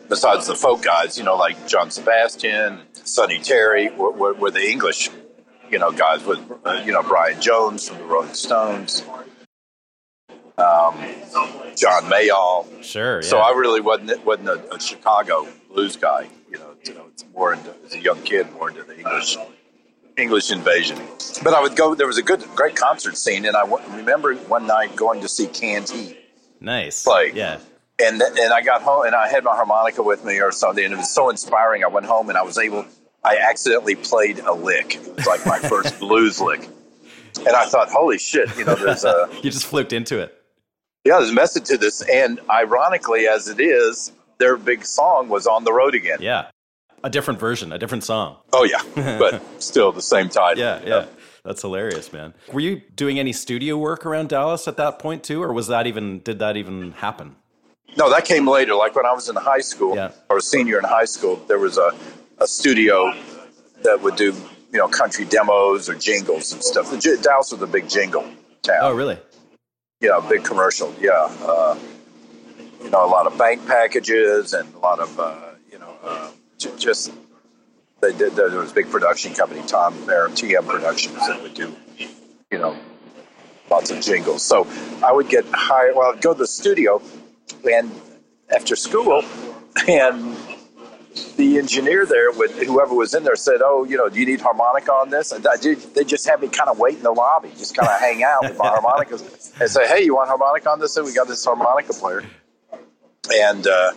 besides 0.09 0.47
the 0.47 0.55
folk 0.55 0.81
guys, 0.83 1.17
you 1.17 1.23
know, 1.23 1.35
like 1.35 1.67
John 1.67 1.89
Sebastian, 1.91 2.81
Sonny 2.93 3.39
Terry, 3.39 3.89
were, 3.91 4.11
were, 4.11 4.33
were 4.33 4.51
the 4.51 4.63
English, 4.69 5.09
you 5.69 5.79
know, 5.79 5.91
guys 5.91 6.23
with, 6.25 6.39
uh, 6.65 6.81
you 6.85 6.91
know, 6.91 7.03
Brian 7.03 7.39
Jones 7.41 7.87
from 7.87 7.97
the 7.99 8.05
Rolling 8.05 8.33
Stones, 8.33 9.03
um, 10.57 10.95
John 11.75 12.03
Mayall. 12.05 12.65
Sure. 12.83 13.17
Yeah. 13.21 13.27
So 13.27 13.37
I 13.39 13.51
really 13.51 13.81
wasn't 13.81 14.25
wasn't 14.25 14.49
a, 14.49 14.73
a 14.75 14.79
Chicago 14.79 15.47
blues 15.69 15.95
guy, 15.97 16.29
you 16.49 16.57
know. 16.57 16.71
You 16.85 16.93
know, 16.93 17.05
it's 17.11 17.25
more 17.33 17.53
into 17.53 17.73
as 17.85 17.93
a 17.93 17.99
young 17.99 18.21
kid, 18.21 18.51
more 18.53 18.69
into 18.69 18.83
the 18.83 18.97
English 18.97 19.37
English 20.17 20.51
invasion. 20.51 20.97
But 21.43 21.53
I 21.53 21.61
would 21.61 21.75
go. 21.75 21.93
There 21.95 22.07
was 22.07 22.17
a 22.17 22.23
good, 22.23 22.41
great 22.55 22.75
concert 22.75 23.17
scene, 23.17 23.45
and 23.45 23.57
I 23.57 23.61
w- 23.67 23.83
remember 23.97 24.35
one 24.35 24.65
night 24.65 24.95
going 24.95 25.19
to 25.21 25.27
see 25.27 25.47
Canned 25.47 25.89
Heat, 25.89 26.17
nice. 26.61 27.05
like- 27.05 27.33
yeah. 27.35 27.57
And 28.03 28.19
th- 28.19 28.33
and 28.39 28.53
I 28.53 28.61
got 28.61 28.81
home, 28.81 29.05
and 29.05 29.15
I 29.15 29.27
had 29.27 29.43
my 29.43 29.55
harmonica 29.55 30.03
with 30.03 30.23
me 30.25 30.39
or 30.41 30.51
something, 30.51 30.83
and 30.83 30.93
it 30.93 30.97
was 30.97 31.11
so 31.13 31.29
inspiring. 31.29 31.83
I 31.83 31.87
went 31.87 32.05
home, 32.05 32.29
and 32.29 32.37
I 32.37 32.43
was 32.43 32.57
able. 32.57 32.85
I 33.23 33.37
accidentally 33.37 33.95
played 33.95 34.39
a 34.39 34.53
lick. 34.53 34.95
It 34.95 35.15
was 35.15 35.25
like 35.27 35.45
my 35.45 35.59
first 35.59 35.99
blues 36.05 36.39
lick, 36.41 36.67
and 37.37 37.49
I 37.55 37.65
thought, 37.65 37.89
"Holy 37.89 38.17
shit!" 38.17 38.55
You 38.57 38.65
know, 38.65 38.75
there's 38.75 39.03
a 39.05 39.29
You 39.43 39.49
just 39.51 39.65
flipped 39.65 39.93
into 39.93 40.19
it. 40.19 40.33
yeah, 41.05 41.17
there's 41.17 41.31
a 41.31 41.33
message 41.33 41.65
to 41.65 41.77
this, 41.77 42.01
and 42.01 42.39
ironically, 42.49 43.27
as 43.27 43.47
it 43.47 43.59
is, 43.59 44.11
their 44.37 44.57
big 44.57 44.85
song 44.85 45.29
was 45.29 45.47
on 45.47 45.63
the 45.63 45.71
road 45.73 45.95
again. 45.95 46.17
Yeah. 46.21 46.49
A 47.03 47.09
different 47.09 47.39
version, 47.39 47.71
a 47.71 47.77
different 47.77 48.03
song. 48.03 48.37
Oh 48.51 48.63
yeah, 48.63 48.81
but 49.19 49.41
still 49.61 49.91
the 49.91 50.01
same 50.01 50.27
title. 50.27 50.63
Yeah, 50.63 50.81
yeah. 50.83 51.05
That's 51.43 51.61
hilarious, 51.61 52.11
man. 52.11 52.33
Were 52.51 52.59
you 52.59 52.81
doing 52.95 53.19
any 53.19 53.31
studio 53.31 53.77
work 53.77 54.07
around 54.07 54.29
Dallas 54.29 54.67
at 54.67 54.77
that 54.77 54.97
point 54.97 55.23
too, 55.23 55.43
or 55.43 55.53
was 55.53 55.67
that 55.67 55.85
even 55.85 56.19
did 56.21 56.39
that 56.39 56.57
even 56.57 56.93
happen? 56.93 57.35
No, 57.97 58.09
that 58.09 58.25
came 58.25 58.47
later. 58.47 58.75
Like 58.75 58.95
when 58.95 59.05
I 59.05 59.13
was 59.13 59.29
in 59.29 59.35
high 59.35 59.61
school 59.61 59.95
Yeah. 59.95 60.11
or 60.29 60.37
a 60.37 60.41
senior 60.41 60.77
in 60.79 60.83
high 60.83 61.05
school, 61.05 61.37
there 61.47 61.59
was 61.59 61.77
a, 61.77 61.91
a 62.39 62.47
studio 62.47 63.13
that 63.83 64.01
would 64.01 64.15
do 64.15 64.33
you 64.71 64.79
know 64.79 64.87
country 64.87 65.25
demos 65.25 65.87
or 65.89 65.95
jingles 65.95 66.51
and 66.51 66.61
stuff. 66.63 66.91
The 66.91 66.97
J- 66.97 67.21
Dallas 67.21 67.51
was 67.51 67.61
a 67.61 67.67
big 67.67 67.87
jingle 67.87 68.25
town. 68.63 68.79
Oh, 68.81 68.93
really? 68.93 69.17
Yeah, 70.01 70.19
big 70.27 70.43
commercial. 70.43 70.93
Yeah, 70.99 71.11
uh, 71.41 71.77
you 72.83 72.89
know 72.89 73.05
a 73.05 73.07
lot 73.07 73.27
of 73.27 73.37
bank 73.37 73.65
packages 73.65 74.53
and 74.53 74.73
a 74.75 74.79
lot 74.79 74.99
of 74.99 75.17
uh, 75.19 75.35
you 75.71 75.79
know 75.79 75.95
uh, 76.03 76.29
j- 76.57 76.71
just 76.77 77.11
they 78.01 78.11
did. 78.11 78.33
There 78.35 78.49
was 78.49 78.71
a 78.71 78.75
big 78.75 78.89
production 78.91 79.33
company, 79.33 79.61
Tom 79.65 79.93
Merritt, 80.05 80.33
TM 80.33 80.67
Productions, 80.67 81.15
that 81.27 81.41
would 81.41 81.53
do 81.53 81.73
you 82.51 82.57
know 82.57 82.75
lots 83.71 83.89
of 83.91 84.01
jingles. 84.01 84.43
So 84.43 84.67
I 85.03 85.13
would 85.13 85.29
get 85.29 85.45
hired. 85.53 85.95
Well, 85.95 86.11
I'd 86.13 86.21
go 86.21 86.33
to 86.33 86.39
the 86.39 86.47
studio 86.47 87.01
and 87.69 87.91
after 88.53 88.75
school, 88.75 89.23
and 89.87 90.35
the 91.37 91.57
engineer 91.57 92.05
there, 92.05 92.31
with 92.31 92.57
whoever 92.63 92.93
was 92.93 93.13
in 93.13 93.23
there, 93.23 93.35
said, 93.35 93.61
"Oh, 93.63 93.83
you 93.83 93.97
know, 93.97 94.09
do 94.09 94.19
you 94.19 94.25
need 94.25 94.41
harmonica 94.41 94.91
on 94.91 95.09
this?" 95.09 95.31
And 95.31 95.45
I 95.47 95.55
did. 95.57 95.79
They 95.95 96.03
just 96.03 96.27
had 96.27 96.41
me 96.41 96.47
kind 96.47 96.69
of 96.69 96.79
wait 96.79 96.97
in 96.97 97.03
the 97.03 97.11
lobby, 97.11 97.49
just 97.57 97.75
kind 97.75 97.89
of 97.89 97.99
hang 97.99 98.23
out 98.23 98.43
with 98.43 98.57
my 98.57 98.67
harmonicas, 98.75 99.53
and 99.59 99.69
say, 99.69 99.87
"Hey, 99.87 100.03
you 100.03 100.15
want 100.15 100.29
harmonica 100.29 100.69
on 100.69 100.79
this?" 100.79 100.93
So 100.93 101.03
we 101.03 101.13
got 101.13 101.27
this 101.27 101.43
harmonica 101.43 101.93
player, 101.93 102.23
and 103.33 103.67
uh, 103.67 103.91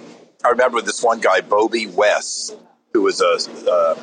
I 0.44 0.50
remember 0.50 0.80
this 0.80 1.02
one 1.02 1.20
guy, 1.20 1.40
Bobby 1.40 1.86
West, 1.86 2.56
who 2.92 3.02
was 3.02 3.20
a, 3.20 3.38
uh, 3.70 3.96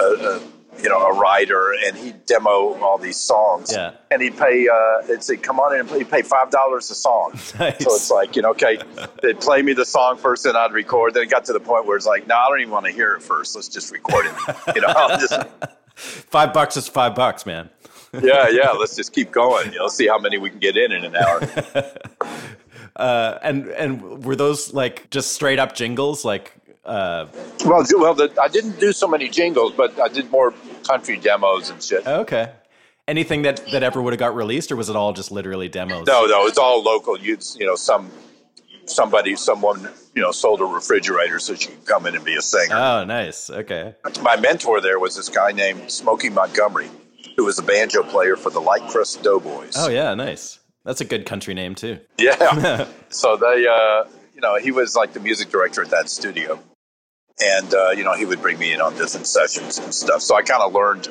a, 0.00 0.04
a 0.04 0.40
you 0.82 0.88
know 0.88 0.98
a 1.00 1.18
writer, 1.18 1.72
and 1.86 1.96
he'd 1.96 2.24
demo 2.26 2.78
all 2.80 2.98
these 2.98 3.16
songs. 3.16 3.72
Yeah. 3.72 3.92
And 4.10 4.22
he'd 4.22 4.36
pay. 4.36 4.68
Uh, 4.68 5.04
it'd 5.04 5.22
say, 5.24 5.36
"Come 5.36 5.60
on 5.60 5.74
in 5.74 5.80
and 5.80 5.88
play." 5.88 5.98
He'd 5.98 6.10
pay 6.10 6.22
five 6.22 6.50
dollars 6.50 6.90
a 6.90 6.94
song. 6.94 7.32
Nice. 7.58 7.80
So 7.80 7.94
it's 7.94 8.10
like 8.10 8.36
you 8.36 8.42
know, 8.42 8.50
okay, 8.50 8.78
they'd 9.22 9.40
play 9.40 9.62
me 9.62 9.72
the 9.72 9.84
song 9.84 10.16
first, 10.16 10.46
and 10.46 10.56
I'd 10.56 10.72
record. 10.72 11.14
Then 11.14 11.22
it 11.24 11.30
got 11.30 11.44
to 11.46 11.52
the 11.52 11.60
point 11.60 11.86
where 11.86 11.96
it's 11.96 12.06
like, 12.06 12.26
no, 12.26 12.36
I 12.36 12.48
don't 12.48 12.60
even 12.60 12.72
want 12.72 12.86
to 12.86 12.92
hear 12.92 13.14
it 13.14 13.22
first. 13.22 13.54
Let's 13.54 13.68
just 13.68 13.92
record 13.92 14.26
it. 14.26 14.34
You 14.74 14.82
know, 14.82 14.92
just, 15.18 15.34
Five 15.94 16.52
bucks 16.52 16.76
is 16.76 16.88
five 16.88 17.14
bucks, 17.14 17.44
man. 17.44 17.68
yeah, 18.22 18.48
yeah. 18.48 18.70
Let's 18.70 18.96
just 18.96 19.12
keep 19.12 19.30
going. 19.30 19.72
You 19.72 19.78
know, 19.80 19.88
see 19.88 20.06
how 20.08 20.18
many 20.18 20.38
we 20.38 20.48
can 20.50 20.58
get 20.58 20.76
in 20.76 20.92
in 20.92 21.04
an 21.04 21.16
hour. 21.16 21.40
Uh, 22.96 23.38
and 23.42 23.68
and 23.68 24.24
were 24.24 24.36
those 24.36 24.74
like 24.74 25.08
just 25.10 25.32
straight 25.32 25.58
up 25.58 25.74
jingles? 25.74 26.24
Like, 26.24 26.52
uh, 26.84 27.26
Well, 27.64 27.84
well, 27.96 28.14
the, 28.14 28.32
I 28.42 28.48
didn't 28.48 28.78
do 28.80 28.92
so 28.92 29.06
many 29.06 29.28
jingles, 29.28 29.72
but 29.76 29.98
I 30.00 30.08
did 30.08 30.30
more 30.30 30.54
country 30.86 31.16
demos 31.18 31.70
and 31.70 31.82
shit. 31.82 32.06
okay. 32.06 32.52
Anything 33.08 33.42
that 33.42 33.66
that 33.72 33.82
ever 33.82 34.00
would 34.00 34.12
have 34.12 34.20
got 34.20 34.36
released, 34.36 34.70
or 34.70 34.76
was 34.76 34.88
it 34.88 34.94
all 34.94 35.12
just 35.12 35.32
literally 35.32 35.68
demos? 35.68 36.06
No, 36.06 36.26
no, 36.26 36.46
it's 36.46 36.58
all 36.58 36.80
local. 36.80 37.18
You, 37.18 37.38
you 37.56 37.66
know, 37.66 37.74
some 37.74 38.08
somebody, 38.86 39.34
someone, 39.36 39.88
you 40.14 40.22
know, 40.22 40.30
sold 40.30 40.60
a 40.60 40.64
refrigerator 40.64 41.38
so 41.38 41.54
she 41.54 41.68
could 41.70 41.84
come 41.86 42.06
in 42.06 42.14
and 42.14 42.24
be 42.24 42.36
a 42.36 42.42
singer. 42.42 42.74
Oh, 42.74 43.04
nice. 43.04 43.50
Okay. 43.50 43.94
My 44.22 44.36
mentor 44.36 44.80
there 44.80 44.98
was 44.98 45.16
this 45.16 45.28
guy 45.28 45.52
named 45.52 45.90
Smokey 45.90 46.30
Montgomery, 46.30 46.88
who 47.36 47.44
was 47.44 47.58
a 47.58 47.62
banjo 47.62 48.02
player 48.04 48.36
for 48.36 48.50
the 48.50 48.60
Light 48.60 48.82
Crust 48.88 49.22
Doughboys. 49.22 49.74
Oh 49.76 49.88
yeah, 49.88 50.14
nice. 50.14 50.58
That's 50.84 51.00
a 51.00 51.04
good 51.04 51.26
country 51.26 51.54
name 51.54 51.74
too. 51.74 51.98
Yeah. 52.18 52.86
so 53.08 53.36
they, 53.36 53.66
uh, 53.66 54.04
you 54.40 54.48
know, 54.48 54.56
he 54.56 54.72
was 54.72 54.96
like 54.96 55.12
the 55.12 55.20
music 55.20 55.50
director 55.50 55.82
at 55.82 55.90
that 55.90 56.08
studio. 56.08 56.58
And, 57.42 57.74
uh, 57.74 57.90
you 57.90 58.04
know, 58.04 58.14
he 58.14 58.24
would 58.24 58.40
bring 58.40 58.58
me 58.58 58.72
in 58.72 58.80
on 58.80 58.96
different 58.96 59.26
sessions 59.26 59.78
and 59.78 59.92
stuff. 59.92 60.22
So 60.22 60.34
I 60.34 60.40
kind 60.40 60.62
of 60.62 60.72
learned, 60.72 61.08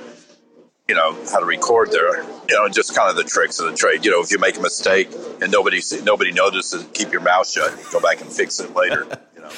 you 0.88 0.96
know, 0.96 1.16
how 1.32 1.38
to 1.38 1.46
record 1.46 1.92
there, 1.92 2.24
you 2.24 2.56
know, 2.56 2.68
just 2.70 2.96
kind 2.96 3.08
of 3.08 3.16
the 3.16 3.24
tricks 3.24 3.60
of 3.60 3.68
the 3.70 3.78
trade. 3.78 4.04
You 4.04 4.10
know, 4.10 4.22
if 4.22 4.32
you 4.32 4.40
make 4.40 4.58
a 4.58 4.62
mistake 4.62 5.12
and 5.42 5.52
nobody 5.52 5.80
see- 5.80 6.02
nobody 6.02 6.32
notices, 6.32 6.88
keep 6.94 7.12
your 7.12 7.22
mouth 7.22 7.48
shut. 7.48 7.72
Go 7.92 8.00
back 8.00 8.20
and 8.20 8.32
fix 8.32 8.60
it 8.60 8.76
later. 8.76 9.08
You 9.40 9.46
know. 9.46 9.52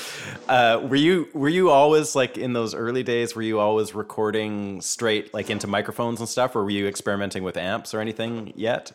Uh, 0.48 0.88
were 0.88 0.96
you 0.96 1.28
were 1.34 1.50
you 1.50 1.72
always 1.72 2.16
like 2.16 2.38
in 2.38 2.54
those 2.54 2.75
early 2.75 3.01
days? 3.01 3.36
Were 3.36 3.42
you 3.42 3.60
always 3.60 3.96
recording 3.96 4.80
straight 4.80 5.34
like 5.34 5.50
into 5.50 5.66
microphones 5.66 6.20
and 6.20 6.30
stuff, 6.30 6.56
or 6.56 6.63
were 6.63 6.70
you 6.70 6.86
experimenting 6.88 7.42
with 7.42 7.58
amps 7.58 7.96
or 7.96 8.00
anything 8.00 8.54
yet? 8.56 8.92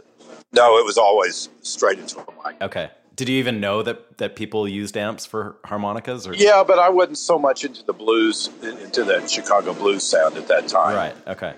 No, 0.53 0.79
it 0.79 0.85
was 0.85 0.97
always 0.97 1.49
straight 1.63 1.99
into 1.99 2.21
a 2.21 2.25
mic. 2.45 2.63
Okay. 2.63 2.91
Did 3.17 3.29
you 3.31 3.39
even 3.39 3.61
know 3.61 3.83
that 3.83 4.19
that 4.19 4.37
people 4.37 4.69
used 4.69 4.97
amps 4.97 5.25
for 5.27 5.57
harmonicas? 5.65 6.27
Or 6.29 6.35
Yeah, 6.35 6.63
but 6.65 6.79
I 6.79 6.91
wasn't 6.91 7.19
so 7.19 7.39
much 7.39 7.65
into 7.65 7.83
the 7.85 7.95
blues, 7.95 8.51
into 8.63 9.05
that 9.05 9.31
Chicago 9.31 9.73
blues 9.73 10.05
sound 10.05 10.37
at 10.37 10.49
that 10.49 10.69
time. 10.69 10.95
Right. 10.95 11.15
Okay. 11.27 11.55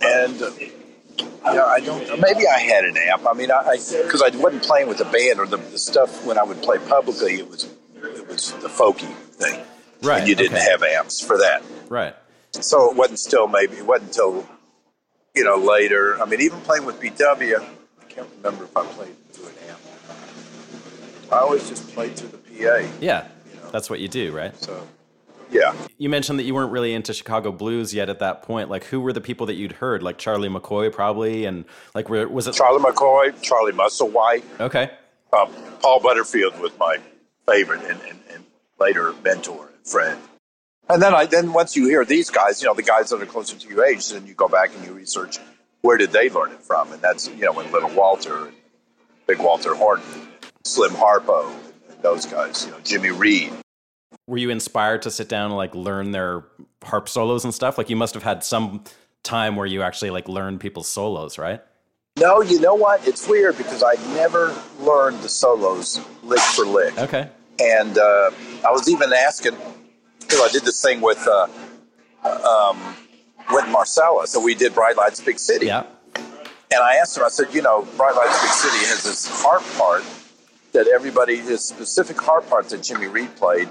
and 0.00 0.42
uh, 0.42 0.50
yeah, 1.52 1.64
I 1.64 1.80
don't. 1.80 2.20
Maybe 2.20 2.46
I 2.46 2.58
had 2.60 2.84
an 2.84 2.96
amp. 2.96 3.26
I 3.28 3.32
mean, 3.32 3.50
I 3.50 3.76
because 3.76 4.22
I, 4.22 4.28
wasn't 4.36 4.62
playing 4.62 4.88
with 4.88 4.98
the 4.98 5.04
band 5.06 5.40
or 5.40 5.46
the, 5.46 5.56
the 5.56 5.78
stuff 5.78 6.24
when 6.24 6.38
I 6.38 6.42
would 6.44 6.62
play 6.62 6.78
publicly. 6.78 7.34
It 7.34 7.48
was 7.48 7.64
it 7.96 8.28
was 8.28 8.52
the 8.52 8.68
folky 8.68 9.12
thing, 9.12 9.64
Right, 10.02 10.20
And 10.20 10.28
you 10.28 10.34
didn't 10.36 10.58
okay. 10.58 10.70
have 10.70 10.82
amps 10.82 11.20
for 11.20 11.38
that, 11.38 11.62
Right. 11.88 12.14
so 12.52 12.90
it 12.90 12.96
wasn't 12.96 13.18
still 13.18 13.48
maybe 13.48 13.76
it 13.76 13.86
wasn't 13.86 14.10
until 14.10 14.46
you 15.34 15.44
know 15.44 15.56
later. 15.56 16.20
I 16.22 16.26
mean, 16.26 16.40
even 16.40 16.60
playing 16.60 16.84
with 16.84 17.00
BW, 17.00 17.58
I 17.60 18.04
can't 18.08 18.28
remember 18.36 18.64
if 18.64 18.76
I 18.76 18.84
played 18.86 18.98
through 18.98 19.06
an 19.06 19.16
amp. 19.16 19.27
I 21.30 21.38
always 21.38 21.68
just 21.68 21.88
played 21.94 22.16
through 22.16 22.28
the 22.28 22.38
PA. 22.38 22.88
Yeah. 23.00 23.28
That's 23.72 23.90
what 23.90 24.00
you 24.00 24.08
do, 24.08 24.32
right? 24.32 24.56
So 24.56 24.86
yeah, 25.50 25.74
You 25.96 26.08
mentioned 26.08 26.38
that 26.38 26.42
you 26.44 26.54
weren't 26.54 26.72
really 26.72 26.92
into 26.92 27.14
Chicago 27.14 27.52
blues 27.52 27.94
yet 27.94 28.10
at 28.10 28.18
that 28.18 28.42
point. 28.42 28.68
Like, 28.68 28.84
who 28.84 29.00
were 29.00 29.14
the 29.14 29.20
people 29.20 29.46
that 29.46 29.54
you'd 29.54 29.72
heard? 29.72 30.02
Like 30.02 30.18
Charlie 30.18 30.48
McCoy, 30.48 30.92
probably, 30.92 31.46
and 31.46 31.64
like, 31.94 32.08
were, 32.08 32.28
was 32.28 32.46
it? 32.46 32.54
Charlie 32.54 32.82
McCoy, 32.82 33.40
Charlie 33.40 33.72
Musselwhite. 33.72 34.42
Okay. 34.60 34.90
Um, 35.32 35.50
Paul 35.80 36.00
Butterfield 36.00 36.58
was 36.60 36.72
my 36.78 36.98
favorite 37.46 37.80
and, 37.82 38.00
and, 38.02 38.20
and 38.30 38.44
later 38.78 39.14
mentor 39.24 39.70
and 39.74 39.86
friend. 39.86 40.20
And 40.90 41.02
then 41.02 41.14
I 41.14 41.26
then 41.26 41.52
once 41.52 41.76
you 41.76 41.86
hear 41.86 42.04
these 42.04 42.30
guys, 42.30 42.60
you 42.62 42.68
know, 42.68 42.74
the 42.74 42.82
guys 42.82 43.10
that 43.10 43.20
are 43.20 43.26
closer 43.26 43.56
to 43.56 43.68
your 43.68 43.84
age, 43.84 44.10
then 44.10 44.26
you 44.26 44.34
go 44.34 44.48
back 44.48 44.74
and 44.74 44.84
you 44.84 44.92
research 44.92 45.38
where 45.82 45.96
did 45.96 46.10
they 46.10 46.28
learn 46.30 46.50
it 46.52 46.60
from, 46.60 46.92
and 46.92 47.00
that's 47.00 47.28
you 47.28 47.44
know 47.44 47.52
when 47.52 47.70
Little 47.72 47.90
Walter, 47.90 48.50
Big 49.26 49.38
Walter 49.38 49.74
Horton, 49.74 50.28
Slim 50.64 50.92
Harpo, 50.92 51.52
those 52.02 52.26
guys, 52.26 52.64
you 52.64 52.72
know, 52.72 52.78
Jimmy 52.80 53.10
Reed. 53.10 53.52
Were 54.26 54.38
you 54.38 54.50
inspired 54.50 55.02
to 55.02 55.10
sit 55.10 55.28
down 55.28 55.46
and 55.46 55.56
like 55.56 55.74
learn 55.74 56.10
their 56.10 56.44
harp 56.82 57.08
solos 57.08 57.44
and 57.44 57.54
stuff? 57.54 57.78
Like, 57.78 57.90
you 57.90 57.96
must 57.96 58.14
have 58.14 58.22
had 58.22 58.44
some 58.44 58.84
time 59.22 59.56
where 59.56 59.66
you 59.66 59.82
actually 59.82 60.10
like 60.10 60.28
learned 60.28 60.60
people's 60.60 60.88
solos, 60.88 61.38
right? 61.38 61.62
No, 62.18 62.40
you 62.40 62.60
know 62.60 62.74
what? 62.74 63.06
It's 63.06 63.28
weird 63.28 63.56
because 63.56 63.82
I 63.82 63.94
never 64.14 64.54
learned 64.80 65.20
the 65.20 65.28
solos 65.28 66.04
lick 66.22 66.40
for 66.40 66.66
lick. 66.66 66.98
Okay. 66.98 67.30
And 67.60 67.96
uh, 67.96 68.30
I 68.66 68.70
was 68.70 68.88
even 68.88 69.12
asking, 69.12 69.56
know, 70.38 70.44
I 70.44 70.48
did 70.50 70.62
this 70.62 70.82
thing 70.82 71.00
with 71.00 71.26
uh, 71.26 71.48
um, 72.24 72.78
Wynton 73.50 73.72
Marsalis, 73.72 74.28
so 74.28 74.40
we 74.40 74.54
did 74.54 74.74
Bright 74.74 74.96
Lights 74.96 75.20
Big 75.20 75.38
City. 75.38 75.66
Yeah. 75.66 75.84
And 76.70 76.82
I 76.82 76.96
asked 76.96 77.16
him, 77.16 77.24
I 77.24 77.28
said, 77.28 77.54
you 77.54 77.62
know, 77.62 77.86
Bright 77.96 78.14
Lights 78.14 78.42
Big 78.42 78.50
City 78.50 78.84
has 78.86 79.04
this 79.04 79.26
harp 79.42 79.62
part 79.78 80.04
that 80.78 80.86
everybody, 80.86 81.40
this 81.40 81.64
specific 81.64 82.20
harp 82.20 82.48
part 82.48 82.68
that 82.68 82.84
Jimmy 82.84 83.08
Reed 83.08 83.34
played, 83.34 83.68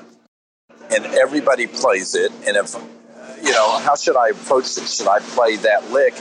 and 0.93 1.05
everybody 1.05 1.65
plays 1.65 2.15
it. 2.15 2.33
And 2.45 2.57
if, 2.57 2.75
you 3.41 3.51
know, 3.53 3.79
how 3.79 3.95
should 3.95 4.17
I 4.17 4.27
approach 4.27 4.65
it? 4.77 4.89
Should 4.89 5.07
I 5.07 5.19
play 5.19 5.55
that 5.55 5.89
lick? 5.89 6.13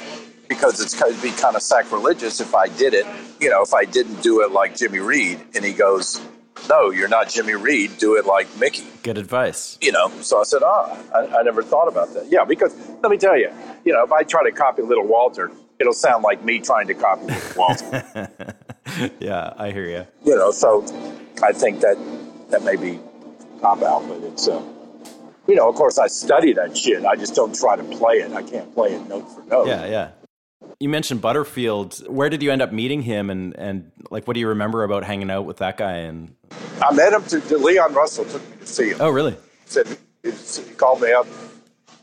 Because 0.49 0.81
it's 0.81 0.95
going 0.99 1.13
to 1.13 1.21
be 1.21 1.33
kind 1.33 1.57
of 1.57 1.63
sacrilegious 1.63 2.41
if 2.41 2.55
I 2.55 2.69
did 2.69 2.95
it, 2.95 3.05
you 3.41 3.51
know, 3.51 3.63
if 3.63 3.75
I 3.75 3.85
didn't 3.85 4.23
do 4.23 4.43
it 4.43 4.53
like 4.53 4.77
Jimmy 4.77 5.01
Reed. 5.01 5.41
And 5.57 5.65
he 5.65 5.73
goes, 5.73 6.25
no, 6.69 6.91
you're 6.91 7.09
not 7.09 7.31
Jimmy 7.31 7.55
Reed. 7.55 7.99
Do 7.99 8.15
it 8.15 8.25
like 8.25 8.47
Mickey. 8.57 8.87
Good 9.03 9.19
advice. 9.19 9.79
You 9.81 9.91
know, 9.91 10.09
so 10.21 10.39
I 10.39 10.45
said, 10.45 10.63
oh, 10.63 11.05
I, 11.13 11.39
I 11.39 11.43
never 11.43 11.65
thought 11.65 11.89
about 11.89 12.15
that. 12.15 12.31
Yeah, 12.31 12.45
because 12.45 12.77
let 13.03 13.11
me 13.11 13.19
tell 13.19 13.37
you, 13.37 13.51
you 13.85 13.93
know, 13.93 14.05
if 14.05 14.13
I 14.13 14.23
try 14.23 14.45
to 14.45 14.53
copy 14.53 14.83
Little 14.83 15.07
Walter, 15.09 15.51
it'll 15.81 15.93
sound 15.93 16.23
like 16.23 16.45
me 16.45 16.61
trying 16.61 16.87
to 16.87 16.95
copy 16.95 17.25
Little 17.25 17.57
Walter. 17.57 18.57
yeah, 19.21 19.53
I 19.57 19.71
hear 19.71 19.87
you. 19.87 20.07
You 20.25 20.37
know, 20.37 20.51
so 20.51 20.83
I 21.43 21.53
think 21.53 21.81
that 21.81 21.97
that 22.51 22.63
may 22.63 22.77
be 22.77 23.01
cop 23.61 23.83
out, 23.83 24.07
but 24.09 24.23
it's, 24.23 24.49
uh, 24.49 24.63
you 25.47 25.55
know, 25.55 25.69
of 25.69 25.75
course 25.75 25.99
I 25.99 26.07
study 26.07 26.53
that 26.55 26.77
shit. 26.77 27.05
I 27.05 27.17
just 27.17 27.35
don't 27.35 27.55
try 27.55 27.77
to 27.77 27.85
play 27.85 28.17
it. 28.17 28.33
I 28.33 28.43
can't 28.43 28.73
play 28.75 28.95
it 28.95 29.09
note 29.09 29.29
for 29.33 29.43
note. 29.45 29.67
Yeah, 29.67 29.87
yeah. 29.87 30.11
You 30.81 30.89
mentioned 30.89 31.21
Butterfield. 31.21 32.07
Where 32.09 32.29
did 32.29 32.43
you 32.43 32.51
end 32.51 32.63
up 32.63 32.73
meeting 32.73 33.03
him, 33.03 33.31
and 33.31 33.57
and 33.57 33.91
like, 34.11 34.27
what 34.27 34.35
do 34.35 34.41
you 34.41 34.49
remember 34.49 34.85
about 34.85 35.05
hanging 35.05 35.31
out 35.31 35.47
with 35.47 35.59
that 35.59 35.77
guy? 35.77 35.99
And 35.99 36.35
I 36.83 36.93
met 36.93 37.13
him. 37.13 37.23
To, 37.25 37.59
Leon 37.59 37.95
Russell 37.95 38.25
took 38.25 38.49
me 38.51 38.57
to 38.59 38.67
see 38.67 38.91
him. 38.91 38.99
oh, 39.01 39.11
really? 39.11 39.37
said 39.67 39.99
he 40.23 40.75
called 40.75 41.01
me 41.01 41.13
up. 41.13 41.27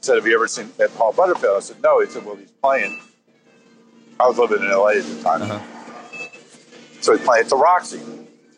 Said, 0.02 0.16
"Have 0.16 0.28
you 0.28 0.36
ever 0.36 0.48
seen 0.48 0.70
Paul 0.96 1.14
Butterfield?" 1.14 1.58
I 1.58 1.60
said, 1.60 1.82
"No." 1.82 2.00
He 2.00 2.08
said, 2.08 2.26
"Well, 2.26 2.36
he's 2.36 2.52
playing." 2.52 3.00
I 4.20 4.28
was 4.28 4.38
living 4.38 4.60
in 4.60 4.70
L.A. 4.70 4.98
at 4.98 5.04
the 5.04 5.22
time, 5.24 5.62
so 7.04 7.16
he's 7.16 7.26
playing 7.26 7.44
at 7.44 7.50
the 7.50 7.56
Roxy 7.58 8.02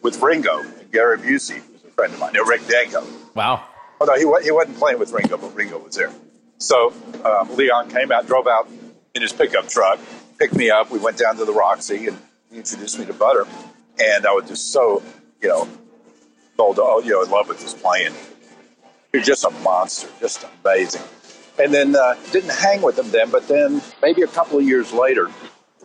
with 0.02 0.22
Ringo 0.22 0.60
and 0.62 0.92
Gary 0.92 1.18
Busey, 1.18 1.56
who's 1.56 1.84
a 1.84 1.92
friend 1.92 2.14
of 2.14 2.20
mine, 2.20 2.36
and 2.36 2.48
Rick 2.48 2.68
Danko. 2.68 3.04
Wow. 3.34 3.64
Oh 4.00 4.06
no, 4.06 4.16
he 4.18 4.26
wa- 4.26 4.42
he 4.42 4.52
wasn't 4.52 4.78
playing 4.78 5.00
with 5.00 5.12
Ringo, 5.12 5.38
but 5.38 5.56
Ringo 5.56 5.80
was 5.80 5.96
there. 5.96 6.12
So 6.58 6.94
um, 7.24 7.56
Leon 7.56 7.90
came 7.90 8.12
out, 8.12 8.28
drove 8.28 8.48
out 8.48 8.70
in 9.14 9.22
his 9.22 9.34
pickup 9.34 9.68
truck, 9.68 10.00
picked 10.38 10.54
me 10.56 10.70
up. 10.70 10.92
We 10.92 11.00
went 11.00 11.18
down 11.18 11.38
to 11.38 11.46
the 11.46 11.54
Roxy, 11.54 12.08
and 12.08 12.18
he 12.52 12.58
introduced 12.58 13.00
me 13.00 13.06
to 13.06 13.14
Butter, 13.14 13.46
and 14.00 14.26
I 14.26 14.32
was 14.32 14.48
just 14.48 14.72
so 14.72 15.02
you 15.42 15.50
know, 15.50 15.68
told 16.58 16.80
oh 16.80 17.02
you 17.02 17.12
know 17.12 17.24
in 17.24 17.30
love 17.30 17.48
with 17.48 17.62
his 17.62 17.74
playing. 17.74 18.14
You're 19.14 19.24
just 19.24 19.46
a 19.46 19.50
monster, 19.50 20.10
just 20.20 20.46
amazing. 20.64 21.02
And 21.58 21.74
then 21.74 21.96
uh, 21.96 22.16
didn't 22.32 22.52
hang 22.52 22.82
with 22.82 23.00
him 23.00 23.10
then, 23.12 23.32
but 23.32 23.48
then 23.48 23.82
maybe 24.02 24.24
a 24.24 24.28
couple 24.28 24.60
of 24.60 24.66
years 24.66 24.92
later, 24.92 25.32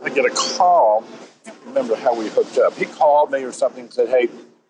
I 0.03 0.09
get 0.09 0.25
a 0.25 0.31
call. 0.31 1.05
Remember 1.71 1.95
how 1.97 2.15
we 2.15 2.29
hooked 2.29 2.59
up. 2.59 2.75
He 2.75 2.85
called 2.87 3.31
me 3.31 3.43
or 3.43 3.53
something 3.53 3.85
and 3.85 3.93
said, 3.93 4.09
"Hey, 4.09 4.29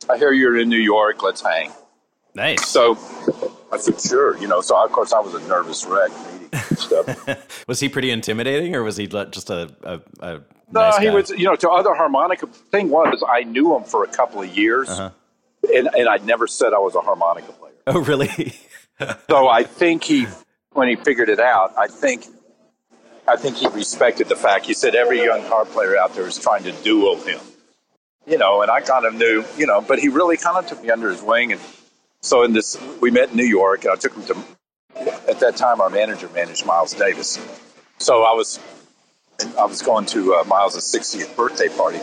I 0.08 0.16
hear 0.18 0.32
you're 0.32 0.58
in 0.58 0.68
New 0.68 0.76
York. 0.78 1.22
Let's 1.22 1.40
hang." 1.40 1.72
Nice. 2.34 2.66
So 2.68 2.96
I 3.72 3.76
said, 3.78 4.00
"Sure." 4.00 4.36
You 4.38 4.46
know, 4.48 4.60
so 4.60 4.82
of 4.82 4.92
course 4.92 5.12
I 5.12 5.20
was 5.20 5.34
a 5.34 5.40
nervous 5.48 5.84
wreck 5.84 6.10
stuff. 6.76 7.66
was 7.68 7.80
he 7.80 7.88
pretty 7.88 8.10
intimidating, 8.10 8.74
or 8.74 8.82
was 8.82 8.96
he 8.96 9.06
just 9.06 9.50
a 9.50 9.74
a, 9.82 10.00
a 10.20 10.32
no, 10.72 10.80
nice 10.82 10.98
he 10.98 11.06
guy? 11.06 11.14
was. 11.14 11.30
You 11.30 11.44
know, 11.46 11.56
to 11.56 11.70
other 11.70 11.94
harmonica. 11.94 12.46
Thing 12.46 12.90
was, 12.90 13.24
I 13.28 13.42
knew 13.44 13.74
him 13.76 13.82
for 13.84 14.04
a 14.04 14.08
couple 14.08 14.40
of 14.42 14.56
years, 14.56 14.88
Uh-huh. 14.88 15.10
and 15.74 15.88
and 15.96 16.08
I 16.08 16.18
never 16.18 16.46
said 16.46 16.72
I 16.72 16.78
was 16.78 16.94
a 16.94 17.00
harmonica 17.00 17.52
player. 17.52 17.72
Oh, 17.86 18.00
really? 18.00 18.54
So 19.28 19.48
I 19.48 19.62
think 19.80 20.04
he, 20.04 20.26
when 20.74 20.88
he 20.88 20.94
figured 20.96 21.28
it 21.30 21.40
out, 21.40 21.72
I 21.78 21.88
think, 21.88 22.26
I 23.30 23.36
think 23.36 23.56
he 23.56 23.68
respected 23.68 24.28
the 24.28 24.34
fact. 24.36 24.66
He 24.66 24.74
said 24.74 24.96
every 24.96 25.22
young 25.22 25.42
harp 25.42 25.68
player 25.68 25.96
out 25.96 26.14
there 26.16 26.26
is 26.26 26.36
trying 26.36 26.64
to 26.64 26.72
duel 26.72 27.16
him, 27.20 27.38
you 28.26 28.36
know. 28.38 28.62
And 28.62 28.70
I 28.70 28.80
kind 28.80 29.04
of 29.06 29.14
knew, 29.14 29.44
you 29.56 29.66
know, 29.66 29.80
but 29.80 30.00
he 30.00 30.08
really 30.08 30.36
kind 30.36 30.56
of 30.58 30.66
took 30.66 30.82
me 30.82 30.90
under 30.90 31.08
his 31.10 31.22
wing. 31.22 31.52
And 31.52 31.60
so 32.22 32.42
in 32.42 32.52
this, 32.52 32.76
we 33.00 33.12
met 33.12 33.30
in 33.30 33.36
New 33.36 33.44
York, 33.44 33.84
and 33.84 33.92
I 33.92 33.96
took 33.96 34.14
him 34.14 34.24
to. 34.24 34.36
At 35.30 35.38
that 35.40 35.56
time, 35.56 35.80
our 35.80 35.90
manager 35.90 36.28
managed 36.34 36.66
Miles 36.66 36.92
Davis, 36.92 37.38
so 37.98 38.24
I 38.24 38.32
was, 38.34 38.58
I 39.56 39.64
was 39.64 39.80
going 39.80 40.06
to 40.06 40.34
uh, 40.34 40.44
Miles' 40.44 40.76
60th 40.76 41.36
birthday 41.36 41.68
party 41.68 42.00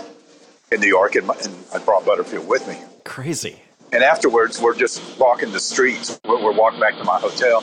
in 0.71 0.79
New 0.79 0.87
York, 0.87 1.15
and, 1.15 1.27
my- 1.27 1.35
and 1.43 1.53
I 1.73 1.79
brought 1.79 2.05
Butterfield 2.05 2.47
with 2.47 2.65
me. 2.69 2.77
Crazy. 3.03 3.61
And 3.91 4.01
afterwards, 4.01 4.61
we're 4.61 4.75
just 4.75 5.19
walking 5.19 5.51
the 5.51 5.59
streets. 5.59 6.17
We're, 6.25 6.41
we're 6.41 6.53
walking 6.53 6.79
back 6.79 6.95
to 6.97 7.03
my 7.03 7.19
hotel, 7.19 7.61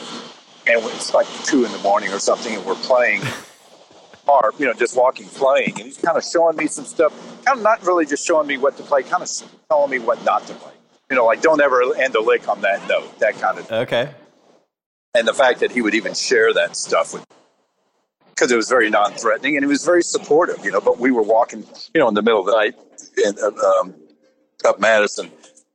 and 0.67 0.85
it's 0.85 1.13
like 1.15 1.27
two 1.43 1.65
in 1.65 1.71
the 1.71 1.79
morning 1.79 2.13
or 2.13 2.19
something, 2.19 2.53
and 2.55 2.63
we're 2.63 2.75
playing 2.75 3.21
harp, 4.25 4.55
you 4.59 4.65
know, 4.65 4.73
just 4.73 4.95
walking, 4.95 5.27
playing. 5.27 5.71
And 5.71 5.81
he's 5.81 5.97
kind 5.97 6.17
of 6.17 6.23
showing 6.23 6.57
me 6.57 6.67
some 6.67 6.85
stuff, 6.85 7.13
kind 7.45 7.57
of 7.57 7.63
not 7.63 7.85
really 7.85 8.05
just 8.05 8.25
showing 8.25 8.47
me 8.47 8.57
what 8.57 8.77
to 8.77 8.83
play, 8.83 9.03
kind 9.03 9.23
of 9.23 9.29
telling 9.69 9.91
me 9.91 9.99
what 9.99 10.23
not 10.23 10.45
to 10.47 10.53
play. 10.53 10.73
You 11.09 11.15
know, 11.15 11.25
like 11.25 11.41
don't 11.41 11.61
ever 11.61 11.95
end 11.95 12.15
a 12.15 12.21
lick 12.21 12.47
on 12.47 12.61
that 12.61 12.87
note, 12.87 13.19
that 13.19 13.35
kind 13.35 13.59
of. 13.59 13.67
thing. 13.67 13.77
Okay. 13.79 14.11
And 15.13 15.27
the 15.27 15.33
fact 15.33 15.59
that 15.61 15.71
he 15.71 15.81
would 15.81 15.95
even 15.95 16.13
share 16.13 16.53
that 16.53 16.75
stuff 16.75 17.13
with, 17.13 17.25
because 18.29 18.51
it 18.51 18.57
was 18.57 18.67
very 18.67 18.89
non-threatening 18.89 19.55
and 19.55 19.63
he 19.63 19.67
was 19.67 19.85
very 19.85 20.03
supportive, 20.03 20.63
you 20.65 20.71
know. 20.71 20.81
But 20.81 20.99
we 20.99 21.11
were 21.11 21.21
walking, 21.21 21.63
you 21.93 21.99
know, 21.99 22.07
in 22.07 22.15
the 22.15 22.21
middle 22.21 22.41
of 22.41 22.47
the 22.47 22.51
night, 22.51 22.75
in, 23.23 23.35
uh, 23.41 23.79
um, 23.79 23.93
up 24.65 24.79
Madison, 24.79 25.31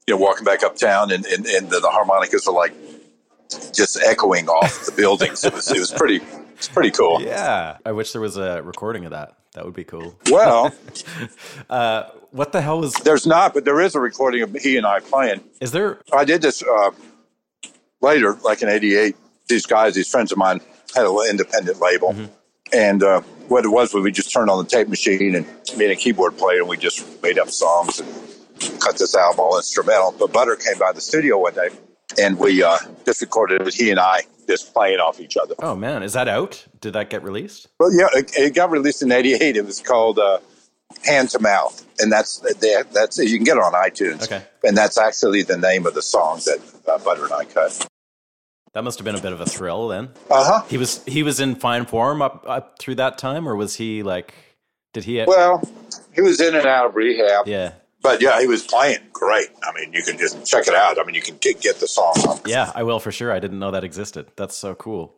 you 0.06 0.14
know, 0.14 0.18
walking 0.18 0.44
back 0.44 0.62
uptown, 0.62 1.10
and, 1.12 1.24
and, 1.24 1.46
and 1.46 1.70
the, 1.70 1.80
the 1.80 1.88
harmonicas 1.88 2.46
were 2.46 2.52
like 2.52 2.74
just 3.72 4.00
echoing 4.02 4.48
off 4.48 4.86
the 4.86 4.92
buildings. 4.92 5.44
It 5.44 5.52
was 5.52 5.70
it 5.70 5.78
was 5.78 5.90
pretty 5.90 6.20
it's 6.54 6.68
pretty 6.68 6.90
cool. 6.90 7.20
Yeah. 7.22 7.78
I 7.86 7.92
wish 7.92 8.12
there 8.12 8.20
was 8.20 8.36
a 8.36 8.62
recording 8.62 9.04
of 9.04 9.12
that. 9.12 9.34
That 9.54 9.64
would 9.64 9.74
be 9.74 9.84
cool. 9.84 10.14
Well, 10.30 10.72
Uh, 11.70 12.04
what 12.30 12.52
the 12.52 12.60
hell 12.60 12.80
was? 12.80 12.92
there's 12.94 13.26
not, 13.26 13.52
but 13.54 13.64
there 13.64 13.80
is 13.80 13.94
a 13.94 14.00
recording 14.00 14.42
of 14.42 14.54
he 14.54 14.76
and 14.76 14.86
I 14.86 15.00
playing. 15.00 15.40
Is 15.60 15.72
there? 15.72 15.98
I 16.12 16.24
did 16.24 16.42
this 16.42 16.62
uh, 16.62 16.90
later, 18.00 18.34
like 18.44 18.62
in 18.62 18.68
'88. 18.68 19.16
These 19.48 19.66
guys, 19.66 19.94
these 19.94 20.08
friends 20.08 20.30
of 20.30 20.38
mine, 20.38 20.60
had 20.94 21.06
an 21.06 21.16
independent 21.28 21.80
label, 21.80 22.14
and 22.72 23.02
uh, 23.02 23.20
what 23.48 23.64
it 23.64 23.68
was 23.68 23.92
was 23.92 24.04
we 24.04 24.12
just 24.12 24.32
turned 24.32 24.48
on 24.50 24.62
the 24.62 24.68
tape 24.70 24.86
machine 24.88 25.34
and 25.34 25.46
me 25.76 25.86
and 25.86 25.92
a 25.92 25.96
keyboard 25.96 26.36
player, 26.38 26.60
and 26.60 26.68
we 26.68 26.76
just 26.76 27.20
made 27.22 27.36
up 27.38 27.50
songs 27.50 27.98
and 28.00 28.80
cut 28.80 28.96
this 28.98 29.14
album 29.16 29.40
all 29.40 29.56
instrumental. 29.56 30.14
But 30.16 30.32
Butter 30.32 30.54
came 30.54 30.78
by 30.78 30.92
the 30.92 31.00
studio 31.00 31.38
one 31.38 31.54
day, 31.54 31.70
and 32.18 32.38
we 32.38 32.62
uh, 32.62 32.78
just 33.04 33.20
recorded 33.20 33.66
it. 33.66 33.74
He 33.74 33.90
and 33.90 34.00
I 34.00 34.22
just 34.46 34.72
playing 34.72 34.98
off 34.98 35.20
each 35.20 35.36
other. 35.36 35.54
Oh 35.60 35.76
man, 35.76 36.02
is 36.02 36.12
that 36.14 36.28
out? 36.28 36.66
Did 36.80 36.94
that 36.94 37.10
get 37.10 37.22
released? 37.22 37.68
Well, 37.78 37.92
yeah, 37.92 38.08
it, 38.12 38.32
it 38.36 38.54
got 38.54 38.70
released 38.70 39.02
in 39.02 39.12
'88. 39.12 39.56
It 39.56 39.64
was 39.64 39.80
called 39.80 40.18
uh, 40.18 40.38
"Hand 41.04 41.30
to 41.30 41.38
Mouth," 41.38 41.86
and 41.98 42.10
that's 42.10 42.38
that, 42.40 42.86
that's 42.92 43.18
you 43.18 43.36
can 43.36 43.44
get 43.44 43.56
it 43.56 43.62
on 43.62 43.72
iTunes. 43.72 44.24
Okay. 44.24 44.42
and 44.64 44.76
that's 44.76 44.98
actually 44.98 45.42
the 45.42 45.56
name 45.56 45.86
of 45.86 45.94
the 45.94 46.02
song 46.02 46.40
that 46.46 46.60
uh, 46.88 46.98
Butter 46.98 47.24
and 47.24 47.32
I 47.32 47.44
cut. 47.44 47.86
That 48.72 48.84
must 48.84 48.98
have 48.98 49.04
been 49.04 49.16
a 49.16 49.20
bit 49.20 49.32
of 49.32 49.40
a 49.40 49.46
thrill 49.46 49.88
then. 49.88 50.10
Uh 50.30 50.44
huh. 50.44 50.64
He 50.68 50.78
was 50.78 51.04
he 51.04 51.22
was 51.22 51.40
in 51.40 51.56
fine 51.56 51.86
form 51.86 52.22
up 52.22 52.44
up 52.46 52.78
through 52.78 52.96
that 52.96 53.18
time, 53.18 53.48
or 53.48 53.56
was 53.56 53.76
he 53.76 54.02
like? 54.02 54.34
Did 54.92 55.04
he? 55.04 55.24
Well, 55.24 55.62
he 56.12 56.20
was 56.20 56.40
in 56.40 56.56
and 56.56 56.66
out 56.66 56.86
of 56.86 56.96
rehab, 56.96 57.46
yeah. 57.46 57.74
But 58.02 58.22
yeah, 58.22 58.40
he 58.40 58.46
was 58.46 58.62
playing 58.66 58.98
great. 59.12 59.48
I 59.62 59.72
mean, 59.78 59.92
you 59.92 60.02
can 60.02 60.16
just 60.18 60.46
check 60.46 60.66
it 60.66 60.74
out. 60.74 60.98
I 60.98 61.04
mean, 61.04 61.14
you 61.14 61.20
can 61.22 61.36
get, 61.36 61.60
get 61.60 61.80
the 61.80 61.86
song. 61.86 62.14
on. 62.28 62.40
Yeah, 62.46 62.72
I 62.74 62.82
will 62.82 62.98
for 63.00 63.12
sure. 63.12 63.30
I 63.32 63.38
didn't 63.40 63.58
know 63.58 63.70
that 63.72 63.84
existed. 63.84 64.26
That's 64.36 64.56
so 64.56 64.74
cool. 64.74 65.14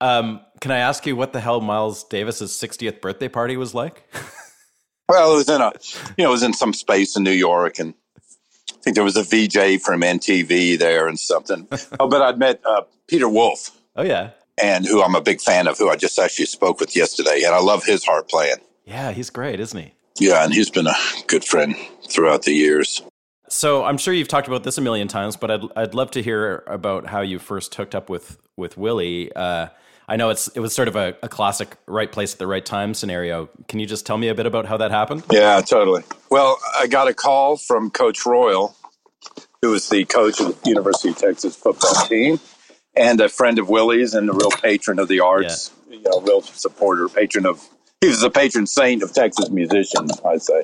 Um, 0.00 0.40
can 0.60 0.70
I 0.70 0.78
ask 0.78 1.06
you 1.06 1.14
what 1.16 1.32
the 1.32 1.40
hell 1.40 1.60
Miles 1.60 2.04
Davis's 2.04 2.52
60th 2.52 3.00
birthday 3.00 3.28
party 3.28 3.56
was 3.56 3.74
like? 3.74 4.08
Well, 5.08 5.34
it 5.34 5.36
was 5.36 5.48
in 5.48 5.60
a, 5.60 5.72
you 6.16 6.24
know, 6.24 6.30
it 6.30 6.32
was 6.32 6.42
in 6.44 6.54
some 6.54 6.72
space 6.72 7.16
in 7.16 7.22
New 7.24 7.32
York, 7.32 7.78
and 7.78 7.92
I 8.70 8.76
think 8.82 8.94
there 8.94 9.04
was 9.04 9.16
a 9.16 9.22
VJ 9.22 9.82
from 9.82 10.00
MTV 10.00 10.78
there 10.78 11.06
and 11.06 11.18
something. 11.18 11.68
oh, 12.00 12.08
but 12.08 12.22
I'd 12.22 12.38
met 12.38 12.60
uh, 12.64 12.82
Peter 13.08 13.28
Wolf, 13.28 13.76
Oh 13.94 14.04
yeah, 14.04 14.30
and 14.62 14.86
who 14.86 15.02
I'm 15.02 15.14
a 15.14 15.20
big 15.20 15.40
fan 15.40 15.66
of, 15.66 15.76
who 15.76 15.90
I 15.90 15.96
just 15.96 16.18
actually 16.18 16.46
spoke 16.46 16.80
with 16.80 16.96
yesterday, 16.96 17.42
and 17.44 17.54
I 17.54 17.60
love 17.60 17.84
his 17.84 18.04
harp 18.04 18.28
playing. 18.28 18.56
yeah, 18.86 19.10
he's 19.12 19.28
great, 19.28 19.60
isn't 19.60 19.78
he? 19.78 19.92
Yeah, 20.18 20.44
and 20.44 20.52
he's 20.52 20.70
been 20.70 20.86
a 20.86 20.94
good 21.26 21.44
friend 21.44 21.74
throughout 22.08 22.42
the 22.42 22.52
years. 22.52 23.02
So 23.48 23.84
I'm 23.84 23.98
sure 23.98 24.14
you've 24.14 24.28
talked 24.28 24.48
about 24.48 24.64
this 24.64 24.78
a 24.78 24.80
million 24.80 25.08
times, 25.08 25.36
but 25.36 25.50
I'd 25.50 25.62
I'd 25.76 25.94
love 25.94 26.10
to 26.12 26.22
hear 26.22 26.64
about 26.66 27.06
how 27.06 27.20
you 27.20 27.38
first 27.38 27.74
hooked 27.74 27.94
up 27.94 28.08
with 28.08 28.38
with 28.56 28.76
Willie. 28.76 29.32
Uh, 29.34 29.68
I 30.08 30.16
know 30.16 30.30
it's 30.30 30.48
it 30.48 30.60
was 30.60 30.74
sort 30.74 30.88
of 30.88 30.96
a, 30.96 31.16
a 31.22 31.28
classic 31.28 31.76
right 31.86 32.10
place 32.10 32.32
at 32.32 32.38
the 32.38 32.46
right 32.46 32.64
time 32.64 32.94
scenario. 32.94 33.48
Can 33.68 33.78
you 33.78 33.86
just 33.86 34.06
tell 34.06 34.18
me 34.18 34.28
a 34.28 34.34
bit 34.34 34.46
about 34.46 34.66
how 34.66 34.76
that 34.78 34.90
happened? 34.90 35.24
Yeah, 35.30 35.60
totally. 35.60 36.02
Well, 36.30 36.58
I 36.78 36.86
got 36.86 37.08
a 37.08 37.14
call 37.14 37.56
from 37.56 37.90
Coach 37.90 38.24
Royal, 38.24 38.74
who 39.60 39.70
was 39.70 39.88
the 39.88 40.04
coach 40.06 40.40
of 40.40 40.60
the 40.62 40.68
University 40.68 41.10
of 41.10 41.18
Texas 41.18 41.54
football 41.54 41.94
team, 42.06 42.40
and 42.96 43.20
a 43.20 43.28
friend 43.28 43.58
of 43.58 43.68
Willie's 43.68 44.14
and 44.14 44.28
a 44.28 44.32
real 44.32 44.50
patron 44.50 44.98
of 44.98 45.08
the 45.08 45.20
arts. 45.20 45.70
You 45.90 46.00
know, 46.02 46.20
real 46.22 46.40
supporter, 46.40 47.08
patron 47.08 47.44
of 47.44 47.62
he 48.02 48.08
was 48.08 48.20
the 48.20 48.30
patron 48.30 48.66
saint 48.66 49.02
of 49.02 49.12
Texas 49.12 49.48
musicians, 49.48 50.20
I'd 50.24 50.42
say. 50.42 50.62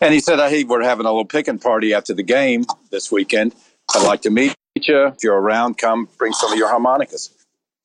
And 0.00 0.12
he 0.12 0.20
said, 0.20 0.38
"Hey, 0.48 0.64
we're 0.64 0.82
having 0.82 1.06
a 1.06 1.08
little 1.08 1.24
picking 1.24 1.58
party 1.58 1.94
after 1.94 2.12
the 2.12 2.22
game 2.22 2.64
this 2.90 3.10
weekend. 3.10 3.54
I'd 3.94 4.06
like 4.06 4.22
to 4.22 4.30
meet 4.30 4.54
you. 4.74 5.06
If 5.06 5.22
you're 5.22 5.40
around, 5.40 5.78
come 5.78 6.08
bring 6.18 6.32
some 6.32 6.52
of 6.52 6.58
your 6.58 6.68
harmonicas." 6.68 7.30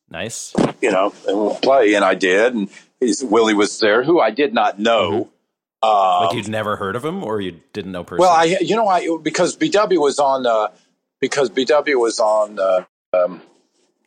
Nice. 0.09 0.53
You 0.81 0.91
know, 0.91 1.13
and 1.27 1.37
we'll 1.37 1.55
play. 1.55 1.93
And 1.93 2.03
I 2.03 2.15
did. 2.15 2.55
And 2.55 2.69
he's, 2.99 3.23
Willie 3.23 3.53
was 3.53 3.79
there, 3.79 4.03
who 4.03 4.19
I 4.19 4.31
did 4.31 4.53
not 4.53 4.79
know. 4.79 5.29
Um, 5.83 6.25
like 6.25 6.35
you'd 6.35 6.49
never 6.49 6.75
heard 6.75 6.95
of 6.95 7.05
him, 7.05 7.23
or 7.23 7.39
you 7.39 7.61
didn't 7.73 7.91
know 7.91 8.03
personally. 8.03 8.27
Well, 8.27 8.35
I, 8.35 8.57
you 8.59 8.75
know, 8.75 8.87
I 8.87 9.07
because 9.21 9.55
BW 9.55 10.01
was 10.01 10.19
on, 10.19 10.45
uh, 10.45 10.69
because 11.21 11.49
BW 11.51 11.99
was 11.99 12.19
on 12.19 12.59
uh, 12.59 12.85
um, 13.13 13.41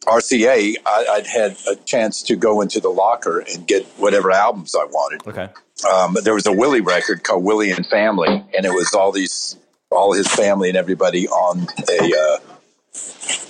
RCA. 0.04 0.76
I, 0.86 1.16
would 1.16 1.26
had 1.26 1.56
a 1.70 1.76
chance 1.76 2.22
to 2.22 2.36
go 2.36 2.60
into 2.60 2.80
the 2.80 2.88
locker 2.88 3.40
and 3.40 3.66
get 3.66 3.84
whatever 3.96 4.30
albums 4.30 4.74
I 4.74 4.84
wanted. 4.84 5.26
Okay. 5.26 5.48
Um, 5.90 6.16
there 6.22 6.34
was 6.34 6.46
a 6.46 6.52
Willie 6.52 6.80
record 6.80 7.24
called 7.24 7.44
Willie 7.44 7.70
and 7.70 7.86
Family, 7.86 8.44
and 8.56 8.66
it 8.66 8.72
was 8.72 8.94
all 8.94 9.12
these, 9.12 9.56
all 9.90 10.12
his 10.12 10.28
family 10.28 10.68
and 10.68 10.76
everybody 10.76 11.28
on 11.28 11.66
a. 11.88 12.12
Uh, 12.14 12.38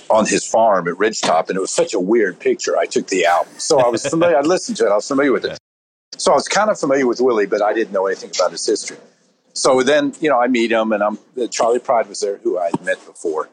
on 0.09 0.25
his 0.25 0.45
farm 0.45 0.87
at 0.87 0.93
Ridgetop, 0.95 1.49
and 1.49 1.57
it 1.57 1.59
was 1.59 1.71
such 1.71 1.93
a 1.93 1.99
weird 1.99 2.39
picture. 2.39 2.77
I 2.77 2.85
took 2.85 3.07
the 3.07 3.25
album, 3.25 3.53
so 3.57 3.79
I 3.79 3.89
was 3.89 4.05
familiar. 4.09 4.37
I 4.37 4.41
listened 4.41 4.77
to 4.77 4.85
it. 4.85 4.89
I 4.89 4.95
was 4.95 5.07
familiar 5.07 5.31
with 5.31 5.45
it. 5.45 5.57
So 6.17 6.31
I 6.31 6.35
was 6.35 6.47
kind 6.47 6.69
of 6.69 6.79
familiar 6.79 7.07
with 7.07 7.19
Willie, 7.19 7.47
but 7.47 7.61
I 7.61 7.73
didn't 7.73 7.91
know 7.91 8.05
anything 8.05 8.31
about 8.35 8.51
his 8.51 8.65
history. 8.65 8.97
So 9.53 9.81
then, 9.81 10.13
you 10.19 10.29
know, 10.29 10.39
I 10.39 10.47
meet 10.47 10.71
him, 10.71 10.91
and 10.91 11.03
I'm 11.03 11.17
Charley 11.49 11.79
Pride 11.79 12.07
was 12.07 12.21
there, 12.21 12.37
who 12.37 12.57
I 12.57 12.65
had 12.65 12.83
met 12.83 13.05
before. 13.05 13.49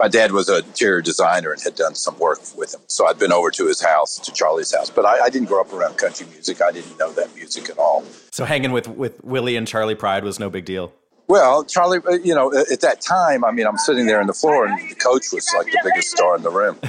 My 0.00 0.06
dad 0.06 0.30
was 0.30 0.48
an 0.48 0.64
interior 0.64 1.00
designer 1.00 1.50
and 1.52 1.60
had 1.60 1.74
done 1.74 1.96
some 1.96 2.16
work 2.20 2.38
with 2.56 2.72
him, 2.72 2.80
so 2.86 3.06
I'd 3.06 3.18
been 3.18 3.32
over 3.32 3.50
to 3.50 3.66
his 3.66 3.82
house, 3.82 4.18
to 4.20 4.32
Charlie's 4.32 4.72
house. 4.72 4.90
But 4.90 5.04
I, 5.04 5.24
I 5.24 5.28
didn't 5.28 5.48
grow 5.48 5.60
up 5.60 5.72
around 5.72 5.96
country 5.98 6.26
music. 6.28 6.62
I 6.62 6.70
didn't 6.70 6.96
know 7.00 7.10
that 7.12 7.34
music 7.34 7.68
at 7.68 7.78
all. 7.78 8.04
So 8.30 8.44
hanging 8.44 8.70
with 8.70 8.86
with 8.86 9.22
Willie 9.24 9.56
and 9.56 9.66
Charley 9.66 9.96
Pride 9.96 10.22
was 10.22 10.38
no 10.38 10.50
big 10.50 10.64
deal. 10.64 10.92
Well, 11.26 11.64
Charlie, 11.64 11.98
uh, 12.06 12.12
you 12.12 12.34
know, 12.34 12.54
at 12.54 12.80
that 12.80 13.00
time, 13.00 13.44
I 13.44 13.50
mean, 13.50 13.66
I'm 13.66 13.76
sitting 13.76 14.06
there 14.06 14.20
on 14.20 14.28
the 14.28 14.32
floor, 14.32 14.66
and 14.66 14.78
the 14.88 14.94
coach 14.94 15.26
was 15.32 15.46
like 15.56 15.66
the 15.66 15.80
biggest 15.84 16.10
star 16.10 16.36
in 16.36 16.42
the 16.42 16.50
room. 16.50 16.78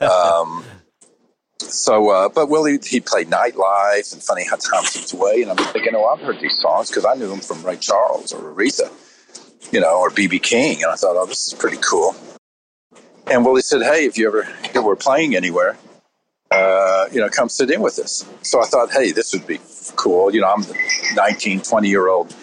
Um, 0.00 0.64
so, 1.58 2.10
uh, 2.10 2.28
but 2.28 2.48
Willie, 2.48 2.78
he 2.84 3.00
played 3.00 3.28
Nightlife 3.28 4.12
and 4.12 4.22
Funny 4.22 4.44
How 4.44 4.56
Time 4.56 4.84
Slips 4.84 5.12
Away. 5.12 5.42
And 5.42 5.50
I'm 5.50 5.56
thinking, 5.56 5.94
oh, 5.96 6.04
I've 6.04 6.20
heard 6.20 6.38
these 6.40 6.56
songs 6.60 6.88
because 6.90 7.04
I 7.04 7.14
knew 7.14 7.28
them 7.28 7.40
from 7.40 7.64
Ray 7.64 7.76
Charles 7.76 8.32
or 8.32 8.54
Aretha, 8.54 8.92
you 9.72 9.80
know, 9.80 9.98
or 9.98 10.10
B.B. 10.10 10.38
King. 10.38 10.82
And 10.82 10.92
I 10.92 10.94
thought, 10.94 11.16
oh, 11.16 11.26
this 11.26 11.48
is 11.48 11.54
pretty 11.54 11.78
cool. 11.78 12.14
And 13.26 13.44
Willie 13.44 13.62
said, 13.62 13.82
hey, 13.82 14.04
if 14.04 14.18
you 14.18 14.26
ever 14.26 14.40
if 14.64 14.76
we're 14.82 14.96
playing 14.96 15.34
anywhere, 15.34 15.76
uh, 16.50 17.06
you 17.10 17.20
know, 17.20 17.28
come 17.28 17.48
sit 17.48 17.70
in 17.70 17.80
with 17.80 17.98
us. 17.98 18.28
So 18.42 18.62
I 18.62 18.66
thought, 18.66 18.90
hey, 18.92 19.12
this 19.12 19.32
would 19.32 19.46
be 19.46 19.60
cool. 19.96 20.32
You 20.32 20.40
know, 20.40 20.52
I'm 20.52 20.62
a 20.62 21.14
19, 21.14 21.62
20 21.62 21.88
year 21.88 22.08
old, 22.08 22.34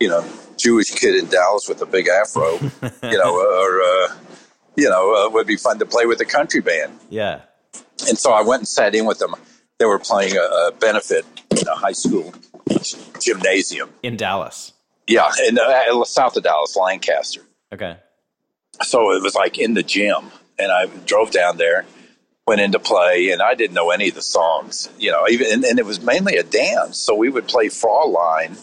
you 0.00 0.08
know, 0.08 0.24
Jewish 0.56 0.90
kid 0.90 1.14
in 1.16 1.26
Dallas 1.26 1.68
with 1.68 1.82
a 1.82 1.86
big 1.86 2.08
afro, 2.08 2.52
you 3.02 3.18
know, 3.18 3.36
or, 3.36 3.82
uh, 3.82 4.16
you 4.76 4.88
know, 4.88 5.26
uh, 5.26 5.30
would 5.30 5.46
be 5.46 5.56
fun 5.56 5.78
to 5.80 5.86
play 5.86 6.06
with 6.06 6.20
a 6.20 6.24
country 6.24 6.60
band. 6.60 6.98
Yeah. 7.10 7.42
And 8.08 8.18
so 8.18 8.32
I 8.32 8.42
went 8.42 8.60
and 8.60 8.68
sat 8.68 8.94
in 8.94 9.06
with 9.06 9.18
them. 9.18 9.34
They 9.78 9.84
were 9.84 9.98
playing 9.98 10.36
a, 10.36 10.40
a 10.40 10.72
benefit 10.78 11.24
in 11.50 11.66
a 11.68 11.74
high 11.74 11.92
school 11.92 12.32
gymnasium 13.20 13.90
in 14.02 14.16
Dallas. 14.16 14.72
Yeah, 15.06 15.30
in 15.46 15.58
uh, 15.58 16.04
south 16.04 16.36
of 16.36 16.42
Dallas, 16.42 16.76
Lancaster. 16.76 17.42
Okay. 17.72 17.96
So 18.82 19.12
it 19.12 19.22
was 19.22 19.34
like 19.34 19.58
in 19.58 19.74
the 19.74 19.82
gym, 19.82 20.30
and 20.58 20.70
I 20.72 20.86
drove 21.06 21.30
down 21.30 21.56
there, 21.56 21.84
went 22.46 22.60
into 22.60 22.78
play, 22.78 23.30
and 23.30 23.42
I 23.42 23.54
didn't 23.54 23.74
know 23.74 23.90
any 23.90 24.08
of 24.08 24.14
the 24.14 24.22
songs, 24.22 24.90
you 24.98 25.10
know. 25.10 25.26
Even 25.28 25.52
and, 25.52 25.64
and 25.64 25.78
it 25.78 25.86
was 25.86 26.00
mainly 26.00 26.36
a 26.36 26.42
dance, 26.42 27.00
so 27.00 27.14
we 27.14 27.28
would 27.28 27.48
play 27.48 27.66
Fraulein 27.66 28.58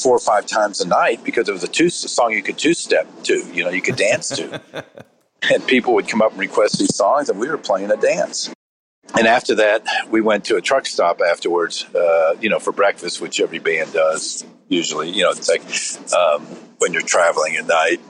four 0.00 0.14
or 0.14 0.20
five 0.20 0.46
times 0.46 0.80
a 0.80 0.86
night 0.86 1.24
because 1.24 1.48
it 1.48 1.52
was 1.52 1.64
a 1.64 1.68
two 1.68 1.88
song 1.88 2.32
you 2.32 2.42
could 2.42 2.58
two 2.58 2.74
step 2.74 3.08
to, 3.22 3.42
you 3.52 3.64
know, 3.64 3.70
you 3.70 3.80
could 3.80 3.96
dance 3.96 4.28
to, 4.28 4.60
and 5.50 5.66
people 5.66 5.94
would 5.94 6.06
come 6.06 6.20
up 6.20 6.32
and 6.32 6.40
request 6.40 6.78
these 6.78 6.94
songs, 6.94 7.28
and 7.28 7.40
we 7.40 7.48
were 7.48 7.58
playing 7.58 7.90
a 7.90 7.96
dance 7.96 8.50
and 9.14 9.26
after 9.26 9.54
that, 9.56 9.86
we 10.10 10.20
went 10.20 10.44
to 10.46 10.56
a 10.56 10.60
truck 10.60 10.86
stop 10.86 11.20
afterwards, 11.20 11.84
uh, 11.94 12.36
you 12.40 12.50
know, 12.50 12.58
for 12.58 12.72
breakfast, 12.72 13.20
which 13.20 13.40
every 13.40 13.58
band 13.58 13.92
does 13.92 14.44
usually. 14.68 15.10
You 15.10 15.24
know, 15.24 15.30
it's 15.30 15.48
like 15.48 15.62
um, 16.12 16.42
when 16.78 16.92
you're 16.92 17.02
traveling 17.02 17.56
at 17.56 17.66
night. 17.66 18.00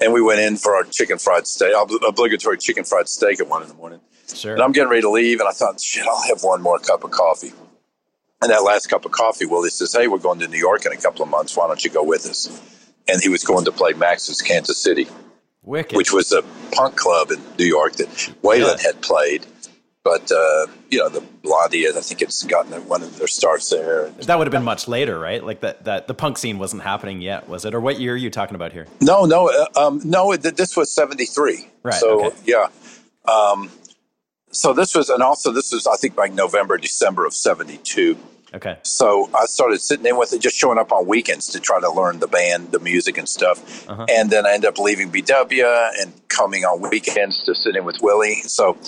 And 0.00 0.12
we 0.12 0.20
went 0.20 0.40
in 0.40 0.56
for 0.56 0.74
our 0.74 0.84
chicken 0.84 1.18
fried 1.18 1.46
steak, 1.46 1.72
obligatory 2.06 2.58
chicken 2.58 2.84
fried 2.84 3.08
steak 3.08 3.40
at 3.40 3.48
one 3.48 3.62
in 3.62 3.68
the 3.68 3.74
morning. 3.74 4.00
Sure. 4.32 4.54
And 4.54 4.62
I'm 4.62 4.72
getting 4.72 4.88
ready 4.88 5.02
to 5.02 5.10
leave, 5.10 5.40
and 5.40 5.48
I 5.48 5.52
thought, 5.52 5.80
shit, 5.80 6.06
I'll 6.06 6.22
have 6.28 6.42
one 6.42 6.62
more 6.62 6.78
cup 6.78 7.04
of 7.04 7.10
coffee. 7.10 7.52
And 8.42 8.50
that 8.50 8.62
last 8.62 8.88
cup 8.88 9.04
of 9.04 9.12
coffee, 9.12 9.46
Willie 9.46 9.70
says, 9.70 9.92
hey, 9.92 10.08
we're 10.08 10.18
going 10.18 10.38
to 10.40 10.48
New 10.48 10.58
York 10.58 10.84
in 10.84 10.92
a 10.92 10.96
couple 10.96 11.22
of 11.22 11.28
months. 11.28 11.56
Why 11.56 11.66
don't 11.66 11.82
you 11.82 11.90
go 11.90 12.02
with 12.02 12.26
us? 12.26 12.48
And 13.08 13.22
he 13.22 13.28
was 13.28 13.44
going 13.44 13.64
to 13.64 13.72
play 13.72 13.92
Max's 13.92 14.42
Kansas 14.42 14.78
City, 14.78 15.06
Wicked. 15.62 15.96
which 15.96 16.12
was 16.12 16.32
a 16.32 16.42
punk 16.72 16.96
club 16.96 17.30
in 17.30 17.40
New 17.58 17.64
York 17.64 17.94
that 17.94 18.08
Waylon 18.42 18.82
yeah. 18.82 18.92
had 18.92 19.00
played 19.02 19.46
but 20.04 20.30
uh, 20.30 20.66
you 20.90 20.98
know 20.98 21.08
the 21.08 21.22
Blondie, 21.42 21.88
I 21.88 21.92
think 21.92 22.20
it's 22.20 22.42
gotten 22.44 22.72
one 22.86 23.02
of 23.02 23.18
their 23.18 23.26
starts 23.26 23.70
there. 23.70 24.10
That 24.10 24.38
would 24.38 24.46
have 24.46 24.52
been 24.52 24.62
much 24.62 24.86
later, 24.86 25.18
right? 25.18 25.42
Like 25.42 25.60
that, 25.60 25.84
that 25.84 26.06
the 26.06 26.14
punk 26.14 26.38
scene 26.38 26.58
wasn't 26.58 26.82
happening 26.82 27.22
yet, 27.22 27.48
was 27.48 27.64
it? 27.64 27.74
Or 27.74 27.80
what 27.80 27.98
year 27.98 28.12
are 28.12 28.16
you 28.16 28.30
talking 28.30 28.54
about 28.54 28.72
here? 28.72 28.86
No, 29.00 29.24
no, 29.24 29.48
uh, 29.48 29.86
um, 29.86 30.00
no. 30.04 30.36
This 30.36 30.76
was 30.76 30.94
seventy 30.94 31.24
three. 31.24 31.68
Right. 31.82 31.94
So 31.94 32.26
okay. 32.26 32.36
yeah. 32.44 32.68
Um, 33.24 33.70
so 34.50 34.72
this 34.72 34.94
was, 34.94 35.08
and 35.08 35.22
also 35.22 35.50
this 35.50 35.72
was, 35.72 35.86
I 35.86 35.96
think, 35.96 36.16
like 36.16 36.32
November, 36.32 36.76
December 36.76 37.24
of 37.24 37.32
seventy 37.32 37.78
two. 37.78 38.18
Okay. 38.52 38.78
So 38.82 39.28
I 39.34 39.46
started 39.46 39.80
sitting 39.80 40.06
in 40.06 40.16
with 40.16 40.32
it, 40.32 40.40
just 40.40 40.56
showing 40.56 40.78
up 40.78 40.92
on 40.92 41.08
weekends 41.08 41.48
to 41.48 41.60
try 41.60 41.80
to 41.80 41.90
learn 41.90 42.20
the 42.20 42.28
band, 42.28 42.70
the 42.70 42.78
music, 42.78 43.18
and 43.18 43.28
stuff. 43.28 43.88
Uh-huh. 43.88 44.06
And 44.08 44.30
then 44.30 44.46
I 44.46 44.52
ended 44.52 44.68
up 44.68 44.78
leaving 44.78 45.10
BW 45.10 45.90
and 46.00 46.12
coming 46.28 46.64
on 46.64 46.88
weekends 46.88 47.42
to 47.44 47.54
sit 47.54 47.74
in 47.74 47.84
with 47.84 48.00
Willie. 48.00 48.42
So 48.42 48.78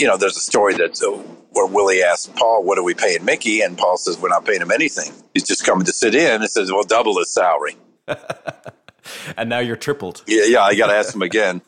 you 0.00 0.06
know, 0.06 0.16
there's 0.16 0.36
a 0.36 0.40
story 0.40 0.74
that 0.74 1.00
uh, 1.02 1.10
where 1.50 1.66
Willie 1.66 2.02
asked 2.02 2.34
Paul, 2.34 2.64
"What 2.64 2.78
are 2.78 2.82
we 2.82 2.94
paying 2.94 3.24
Mickey?" 3.24 3.60
And 3.60 3.76
Paul 3.76 3.98
says, 3.98 4.18
"We're 4.18 4.30
not 4.30 4.44
paying 4.44 4.62
him 4.62 4.70
anything. 4.70 5.12
He's 5.34 5.46
just 5.46 5.64
coming 5.64 5.84
to 5.84 5.92
sit 5.92 6.14
in." 6.14 6.40
And 6.40 6.50
says, 6.50 6.72
"Well, 6.72 6.82
double 6.82 7.18
his 7.18 7.32
salary." 7.32 7.76
and 9.36 9.50
now 9.50 9.58
you're 9.58 9.76
tripled. 9.76 10.24
Yeah, 10.26 10.44
yeah. 10.46 10.62
I 10.62 10.74
got 10.74 10.86
to 10.86 10.94
ask 10.94 11.14
him 11.14 11.22
again. 11.22 11.60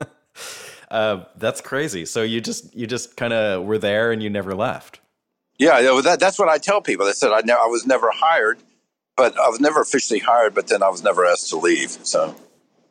uh, 0.90 1.24
that's 1.36 1.60
crazy. 1.60 2.06
So 2.06 2.22
you 2.22 2.40
just 2.40 2.74
you 2.74 2.86
just 2.86 3.16
kind 3.16 3.32
of 3.32 3.64
were 3.64 3.78
there 3.78 4.12
and 4.12 4.22
you 4.22 4.30
never 4.30 4.54
left. 4.54 5.00
Yeah, 5.58 5.80
that, 6.02 6.20
that's 6.20 6.38
what 6.38 6.48
I 6.48 6.56
tell 6.56 6.80
people. 6.80 7.06
I 7.06 7.12
said 7.12 7.32
I, 7.32 7.40
ne- 7.40 7.52
I 7.52 7.66
was 7.66 7.84
never 7.84 8.10
hired, 8.10 8.62
but 9.16 9.38
I 9.38 9.48
was 9.48 9.60
never 9.60 9.82
officially 9.82 10.20
hired. 10.20 10.54
But 10.54 10.68
then 10.68 10.82
I 10.82 10.88
was 10.88 11.02
never 11.02 11.26
asked 11.26 11.50
to 11.50 11.56
leave. 11.56 11.90
So 11.90 12.34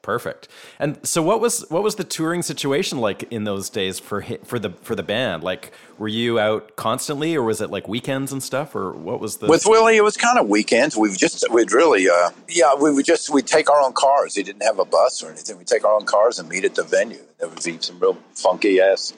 Perfect. 0.02 0.48
And 0.80 0.98
so, 1.06 1.22
what 1.22 1.42
was 1.42 1.66
what 1.70 1.84
was 1.84 1.96
the 1.96 2.06
touring 2.06 2.42
situation 2.42 3.00
like 3.00 3.24
in 3.32 3.44
those 3.44 3.70
days 3.70 4.00
for 4.00 4.22
for 4.46 4.58
the 4.58 4.70
for 4.82 4.96
the 4.96 5.04
band? 5.04 5.44
Like, 5.44 5.74
were 5.98 6.08
you 6.08 6.40
out 6.40 6.78
constantly, 6.78 7.36
or 7.36 7.44
was 7.44 7.60
it 7.60 7.70
like 7.70 7.88
weekends 7.88 8.32
and 8.32 8.42
stuff, 8.42 8.76
or 8.76 8.94
what 8.94 9.20
was 9.20 9.38
the? 9.38 9.48
With 9.48 9.66
Willie, 9.66 9.98
it 9.98 10.04
was 10.04 10.16
kind 10.16 10.40
of 10.40 10.48
weekends. 10.48 10.96
We've 10.96 11.18
just 11.18 11.46
we'd 11.52 11.74
really, 11.74 12.10
uh, 12.10 12.30
yeah, 12.48 12.76
we 12.76 12.94
would 12.94 13.06
just 13.06 13.30
we'd 13.30 13.46
take 13.46 13.70
our 13.70 13.82
own 13.82 13.92
cars. 13.92 14.36
He 14.36 14.44
didn't 14.44 14.64
have 14.64 14.80
a 14.80 14.86
bus 14.86 15.22
or 15.22 15.30
anything. 15.32 15.58
We'd 15.58 15.68
take 15.68 15.84
our 15.84 15.94
own 15.94 16.06
cars 16.06 16.40
and 16.40 16.48
meet 16.48 16.64
at 16.64 16.76
the 16.76 16.84
venue. 16.84 17.22
There 17.38 17.50
would 17.50 17.62
be 17.62 17.78
some 17.82 18.00
real 18.00 18.18
funky 18.34 18.80
ass. 18.80 19.14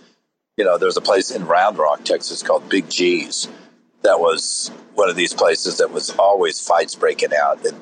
You 0.57 0.65
know, 0.65 0.79
there's 0.79 0.97
a 0.97 1.01
place 1.01 1.29
in 1.29 1.45
Round 1.45 1.77
Rock, 1.77 2.03
Texas, 2.03 2.41
called 2.41 2.67
Big 2.69 2.89
G's. 2.89 3.47
That 4.01 4.19
was 4.19 4.71
one 4.95 5.09
of 5.09 5.15
these 5.15 5.33
places 5.33 5.77
that 5.77 5.91
was 5.91 6.09
always 6.17 6.59
fights 6.59 6.95
breaking 6.95 7.33
out 7.39 7.63
and. 7.65 7.79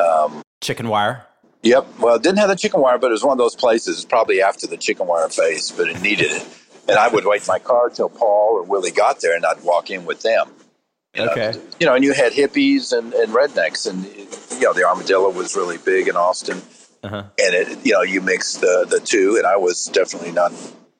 Um, 0.00 0.42
Chicken 0.60 0.88
wire. 0.88 1.26
Yep. 1.62 1.98
Well, 2.00 2.16
it 2.16 2.22
didn't 2.22 2.38
have 2.38 2.48
the 2.48 2.56
chicken 2.56 2.80
wire, 2.80 2.98
but 2.98 3.08
it 3.08 3.12
was 3.12 3.22
one 3.22 3.32
of 3.32 3.38
those 3.38 3.54
places, 3.54 4.04
probably 4.04 4.42
after 4.42 4.66
the 4.66 4.76
chicken 4.76 5.06
wire 5.06 5.28
phase, 5.28 5.70
but 5.70 5.88
it 5.88 6.02
needed 6.02 6.32
it. 6.32 6.46
And 6.88 6.98
I 6.98 7.08
would 7.08 7.24
wait 7.24 7.42
in 7.42 7.46
my 7.46 7.60
car 7.60 7.88
till 7.88 8.08
Paul 8.08 8.56
or 8.56 8.62
Willie 8.64 8.90
got 8.90 9.20
there, 9.20 9.36
and 9.36 9.46
I'd 9.46 9.62
walk 9.62 9.90
in 9.90 10.04
with 10.04 10.22
them. 10.22 10.50
You 11.14 11.30
okay. 11.30 11.52
Know? 11.52 11.62
You 11.78 11.86
know, 11.86 11.94
and 11.94 12.04
you 12.04 12.12
had 12.12 12.32
hippies 12.32 12.96
and, 12.96 13.12
and 13.12 13.32
rednecks, 13.32 13.88
and 13.88 14.04
you 14.58 14.66
know 14.66 14.72
the 14.72 14.84
armadillo 14.84 15.30
was 15.30 15.54
really 15.54 15.78
big 15.78 16.08
in 16.08 16.16
Austin, 16.16 16.60
uh-huh. 17.04 17.24
and 17.38 17.54
it 17.54 17.86
you 17.86 17.92
know 17.92 18.02
you 18.02 18.20
mix 18.20 18.56
the 18.56 18.86
the 18.88 18.98
two, 18.98 19.36
and 19.36 19.46
I 19.46 19.56
was 19.56 19.84
definitely 19.86 20.32
not 20.32 20.52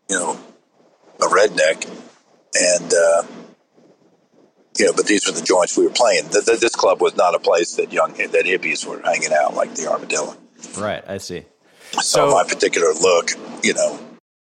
you 0.09 0.17
know 0.17 0.39
a 1.21 1.25
redneck, 1.25 1.89
and 2.55 2.93
uh, 2.93 3.23
you 4.79 4.87
know, 4.87 4.93
but 4.95 5.07
these 5.07 5.27
were 5.27 5.33
the 5.33 5.43
joints 5.43 5.77
we 5.77 5.85
were 5.85 5.93
playing. 5.93 6.25
The, 6.29 6.41
the, 6.41 6.59
this 6.61 6.75
club 6.75 7.01
was 7.01 7.17
not 7.17 7.35
a 7.35 7.39
place 7.39 7.75
that 7.77 7.93
young 7.93 8.13
that 8.13 8.45
hippies 8.45 8.87
were 8.87 9.01
hanging 9.01 9.33
out 9.33 9.55
like 9.55 9.75
the 9.75 9.91
armadillo. 9.91 10.37
Right, 10.77 11.05
I 11.07 11.19
see. 11.19 11.45
So, 12.01 12.31
my 12.31 12.45
particular 12.45 12.93
look, 12.95 13.31
you 13.63 13.75
know. 13.75 13.99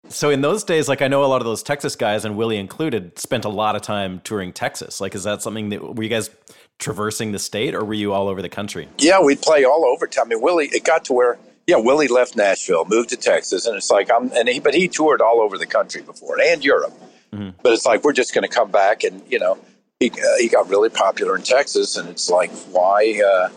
So 0.09 0.31
in 0.31 0.41
those 0.41 0.65
days, 0.65 0.89
like 0.89 1.03
I 1.03 1.09
know 1.09 1.25
a 1.25 1.27
lot 1.27 1.41
of 1.41 1.47
those 1.47 1.63
Texas 1.63 1.95
guys, 1.95 2.25
and 2.25 2.37
Willie 2.37 2.57
included, 2.57 3.19
spent 3.19 3.45
a 3.45 3.49
lot 3.49 3.77
of 3.77 3.83
time 3.83 4.21
touring 4.25 4.53
Texas. 4.53 5.01
Like, 5.01 5.15
is 5.15 5.25
that 5.25 5.41
something 5.43 5.69
that 5.69 5.95
were 5.95 6.03
you 6.03 6.09
guys 6.09 6.31
traversing 6.79 7.31
the 7.31 7.39
state, 7.39 7.75
or 7.75 7.85
were 7.85 7.95
you 7.95 8.13
all 8.13 8.29
over 8.29 8.43
the 8.43 8.49
country? 8.49 8.89
Yeah, 8.99 9.21
we'd 9.21 9.41
play 9.41 9.65
all 9.65 9.85
over. 9.85 10.09
I 10.21 10.25
mean, 10.25 10.41
Willie, 10.41 10.67
it 10.67 10.85
got 10.85 11.05
to 11.07 11.13
where 11.13 11.39
yeah, 11.71 11.77
Willie 11.77 12.09
left 12.09 12.35
Nashville, 12.35 12.85
moved 12.87 13.11
to 13.11 13.17
Texas, 13.17 13.67
and 13.67 13.77
it's 13.77 13.91
like 13.91 14.11
I'm 14.11 14.33
and 14.33 14.49
he, 14.49 14.59
but 14.59 14.75
he 14.75 14.89
toured 14.89 15.21
all 15.21 15.41
over 15.41 15.57
the 15.57 15.67
country 15.67 16.03
before 16.03 16.41
and 16.41 16.65
Europe. 16.65 16.93
Mm-hmm. 17.33 17.51
But 17.63 17.73
it's 17.75 17.87
like 17.87 18.03
we're 18.03 18.13
just 18.13 18.35
going 18.35 18.43
to 18.43 18.53
come 18.53 18.73
back 18.73 19.05
and 19.05 19.23
you 19.29 19.39
know 19.39 19.57
he 20.01 20.11
uh, 20.11 20.39
he 20.39 20.49
got 20.49 20.69
really 20.69 20.89
popular 20.89 21.37
in 21.37 21.43
Texas, 21.43 21.97
and 21.97 22.09
it's 22.09 22.29
like 22.29 22.51
why 22.73 23.23
uh, 23.25 23.49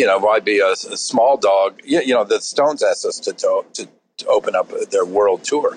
you 0.00 0.06
know 0.06 0.18
why 0.18 0.40
be 0.40 0.60
a, 0.60 0.72
a, 0.72 0.96
small 0.96 1.36
dog? 1.36 1.78
You, 1.84 2.00
you 2.00 2.14
know 2.14 2.24
the 2.24 2.40
Stones 2.40 2.82
asked 2.82 3.04
us 3.04 3.18
to 3.20 3.32
to, 3.34 3.64
to, 3.74 3.88
open 4.26 4.54
up 4.54 4.70
their 4.90 5.04
world 5.04 5.44
tour. 5.44 5.76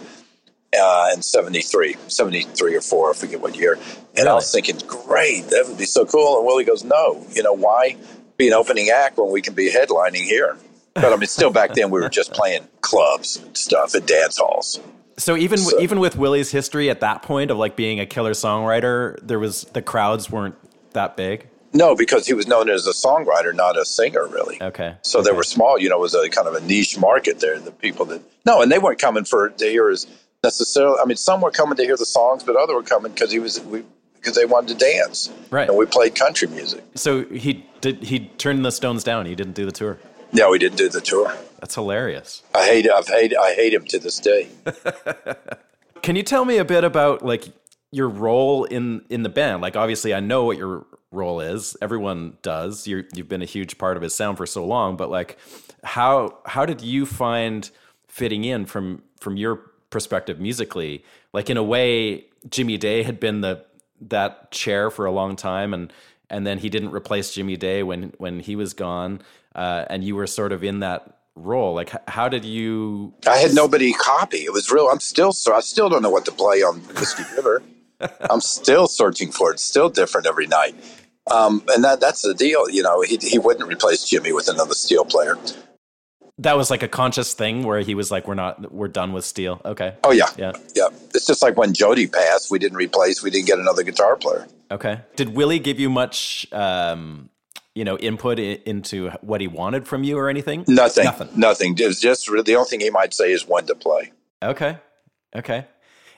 Uh, 0.76 1.12
in 1.14 1.22
73, 1.22 1.96
73 2.08 2.76
or 2.76 2.82
4, 2.82 3.12
I 3.12 3.14
forget 3.14 3.40
what 3.40 3.56
year. 3.56 3.74
And 3.74 3.84
really? 4.16 4.30
I 4.30 4.34
was 4.34 4.52
thinking, 4.52 4.80
great, 4.88 5.44
that 5.50 5.66
would 5.68 5.78
be 5.78 5.86
so 5.86 6.04
cool. 6.04 6.38
And 6.38 6.48
Willie 6.48 6.64
goes, 6.64 6.84
no, 6.84 7.24
you 7.32 7.44
know, 7.44 7.54
why 7.54 7.96
be 8.38 8.48
an 8.48 8.54
opening 8.54 8.90
act 8.90 9.20
when 9.20 9.32
we 9.32 9.40
can 9.40 9.54
be 9.54 9.72
headlining 9.72 10.24
here? 10.24 10.58
But 10.96 11.14
I 11.14 11.16
mean, 11.16 11.28
still 11.28 11.52
back 11.52 11.74
then 11.76 11.92
we 11.92 12.02
were 12.02 12.10
just 12.10 12.34
playing 12.40 12.68
clubs 12.82 13.38
and 13.38 13.56
stuff 13.56 13.94
at 13.94 14.08
dance 14.08 14.40
halls. 14.40 14.80
So 15.18 15.38
even 15.38 15.60
so, 15.60 15.80
even 15.80 16.00
with 16.00 16.18
Willie's 16.18 16.52
history 16.52 16.90
at 16.90 17.02
that 17.02 17.22
point 17.22 17.52
of 17.52 17.58
like 17.58 17.76
being 17.76 18.00
a 18.00 18.06
killer 18.08 18.34
songwriter, 18.34 19.20
there 19.22 19.40
was 19.40 19.66
the 19.74 19.82
crowds 19.82 20.32
weren't 20.32 20.56
that 20.94 21.16
big. 21.16 21.48
No, 21.74 21.96
because 21.96 22.28
he 22.28 22.34
was 22.34 22.48
known 22.48 22.70
as 22.70 22.86
a 22.86 22.92
songwriter, 22.92 23.54
not 23.54 23.78
a 23.78 23.86
singer, 23.86 24.28
really. 24.28 24.62
Okay. 24.62 24.96
So 25.02 25.20
okay. 25.20 25.30
they 25.30 25.36
were 25.36 25.44
small. 25.44 25.80
You 25.80 25.90
know, 25.90 25.98
it 25.98 26.02
was 26.02 26.14
a 26.14 26.30
kind 26.30 26.48
of 26.48 26.54
a 26.54 26.62
niche 26.62 27.00
market 27.00 27.40
there. 27.40 27.60
The 27.60 27.72
people 27.72 28.06
that 28.06 28.22
no, 28.46 28.62
and 28.62 28.72
they 28.72 28.80
weren't 28.80 29.00
coming 29.00 29.26
for 29.26 29.50
to 29.50 29.66
hear 29.66 29.90
his 29.90 30.08
necessarily. 30.44 30.98
I 31.02 31.06
mean, 31.06 31.18
some 31.18 31.42
were 31.42 31.52
coming 31.52 31.76
to 31.78 31.84
hear 31.84 31.98
the 31.98 32.06
songs, 32.06 32.44
but 32.44 32.56
other 32.56 32.76
were 32.76 32.84
coming 32.84 33.12
because 33.12 33.32
he 33.32 33.40
was 33.40 33.60
we 33.62 33.84
because 34.16 34.36
they 34.36 34.46
wanted 34.46 34.80
to 34.80 34.86
dance. 34.86 35.32
Right. 35.50 35.68
And 35.68 35.78
we 35.78 35.86
played 35.86 36.16
country 36.16 36.48
music. 36.48 36.84
So 36.96 37.26
he 37.26 37.66
did. 37.82 38.04
He 38.04 38.20
turned 38.38 38.64
the 38.64 38.72
Stones 38.72 39.04
down. 39.04 39.26
He 39.26 39.36
didn't 39.36 39.54
do 39.54 39.66
the 39.66 39.72
tour. 39.72 39.98
No, 40.32 40.52
we 40.52 40.60
didn't 40.60 40.78
do 40.78 40.90
the 40.90 41.02
tour. 41.02 41.36
That's 41.60 41.76
hilarious. 41.76 42.44
I 42.54 42.66
hate. 42.66 42.90
I've 42.90 43.08
hate. 43.08 43.36
I 43.36 43.54
hate 43.54 43.74
him 43.74 43.86
to 43.86 44.00
this 44.00 44.20
day. 44.20 44.50
Can 46.02 46.16
you 46.16 46.24
tell 46.24 46.46
me 46.46 46.58
a 46.58 46.66
bit 46.66 46.84
about 46.84 47.24
like 47.24 47.46
your 47.92 48.10
role 48.10 48.66
in 48.66 49.04
in 49.10 49.24
the 49.24 49.30
band? 49.30 49.62
Like, 49.62 49.76
obviously, 49.76 50.14
I 50.14 50.20
know 50.20 50.44
what 50.46 50.58
your 50.58 50.86
role 51.14 51.40
is. 51.40 51.78
Everyone 51.82 52.38
does. 52.42 52.88
you 52.88 53.06
you've 53.14 53.30
been 53.30 53.42
a 53.42 53.46
huge 53.46 53.78
part 53.78 53.98
of 53.98 54.04
his 54.04 54.16
sound 54.16 54.38
for 54.38 54.46
so 54.46 54.66
long. 54.66 54.98
But 54.98 55.10
like, 55.10 55.38
how 55.84 56.40
how 56.46 56.66
did 56.66 56.82
you 56.82 57.06
find 57.06 57.70
fitting 58.08 58.44
in 58.44 58.66
from 58.66 59.04
from 59.20 59.38
your 59.38 59.58
perspective 59.90 60.40
musically? 60.40 61.04
Like, 61.34 61.50
in 61.50 61.58
a 61.58 61.64
way, 61.64 62.26
Jimmy 62.50 62.78
Day 62.78 63.04
had 63.04 63.20
been 63.20 63.42
the 63.42 63.66
that 64.02 64.52
chair 64.52 64.90
for 64.90 65.06
a 65.06 65.12
long 65.12 65.36
time, 65.36 65.74
and 65.74 65.94
and 66.30 66.46
then 66.46 66.58
he 66.58 66.70
didn't 66.70 66.92
replace 66.92 67.34
Jimmy 67.34 67.58
Day 67.58 67.84
when 67.84 68.14
when 68.18 68.40
he 68.40 68.56
was 68.56 68.74
gone 68.74 69.22
uh, 69.56 69.86
and 69.90 70.04
you 70.04 70.16
were 70.16 70.28
sort 70.28 70.52
of 70.52 70.64
in 70.64 70.80
that 70.80 71.18
role. 71.36 71.74
Like, 71.74 71.92
how 72.10 72.30
did 72.30 72.46
you? 72.46 73.14
I 73.28 73.38
had 73.38 73.54
nobody 73.54 73.94
copy. 73.94 74.40
It 74.40 74.54
was 74.54 74.72
real. 74.72 74.88
I'm 74.88 75.00
still 75.00 75.32
so 75.32 75.54
I 75.54 75.60
still 75.62 75.90
don't 75.90 76.02
know 76.02 76.10
what 76.10 76.26
to 76.26 76.32
play 76.32 76.62
on 76.64 76.80
Whiskey 76.80 77.24
River. 77.36 77.64
I'm 78.30 78.42
still 78.42 78.88
searching 78.88 79.32
for 79.32 79.52
it. 79.52 79.56
It's 79.56 79.64
still 79.64 79.90
different 79.90 80.28
every 80.28 80.48
night. 80.48 80.76
Um, 81.32 81.64
and 81.70 81.84
that 81.84 82.00
that's 82.00 82.22
the 82.22 82.34
deal. 82.34 82.70
You 82.70 82.84
know, 82.84 83.02
he 83.02 83.18
he 83.18 83.40
wouldn't 83.40 83.68
replace 83.68 84.04
Jimmy 84.04 84.34
with 84.34 84.48
another 84.48 84.74
steel 84.74 85.06
player. 85.06 85.38
That 86.40 86.58
was 86.58 86.72
like 86.72 86.82
a 86.82 86.88
conscious 86.88 87.34
thing 87.34 87.64
where 87.64 87.80
he 87.82 87.96
was 87.96 88.12
like, 88.12 88.28
"We're 88.28 88.34
not, 88.34 88.74
we're 88.74 88.88
done 88.88 89.14
with 89.14 89.24
steel." 89.24 89.62
Okay. 89.64 89.96
Oh 90.04 90.12
yeah, 90.12 90.28
yeah, 90.38 90.52
yeah. 90.76 90.90
It's 91.14 91.26
just 91.26 91.42
like 91.42 91.58
when 91.58 91.74
Jody 91.74 92.08
passed, 92.08 92.52
we 92.52 92.60
didn't 92.60 92.78
replace, 92.78 93.22
we 93.22 93.30
didn't 93.30 93.48
get 93.48 93.60
another 93.60 93.84
guitar 93.84 94.16
player. 94.16 94.48
Okay. 94.72 95.02
Did 95.16 95.36
Willie 95.36 95.60
give 95.60 95.80
you 95.80 95.90
much 95.90 96.52
um, 96.52 97.30
you 97.76 97.84
know, 97.84 97.98
input 97.98 98.40
into 98.40 99.10
what 99.22 99.42
he 99.42 99.48
wanted 99.48 99.88
from 99.88 100.04
you 100.04 100.18
or 100.18 100.30
anything? 100.30 100.64
Nothing. 100.68 101.06
Nothing. 101.06 101.30
Nothing. 101.36 101.76
Was 101.80 102.00
just 102.00 102.26
the 102.26 102.56
only 102.56 102.70
thing 102.70 102.80
he 102.80 102.90
might 102.90 103.14
say 103.14 103.32
is 103.32 103.48
when 103.48 103.66
to 103.68 103.76
play. 103.76 104.12
Okay. 104.42 104.78
Okay. 105.36 105.66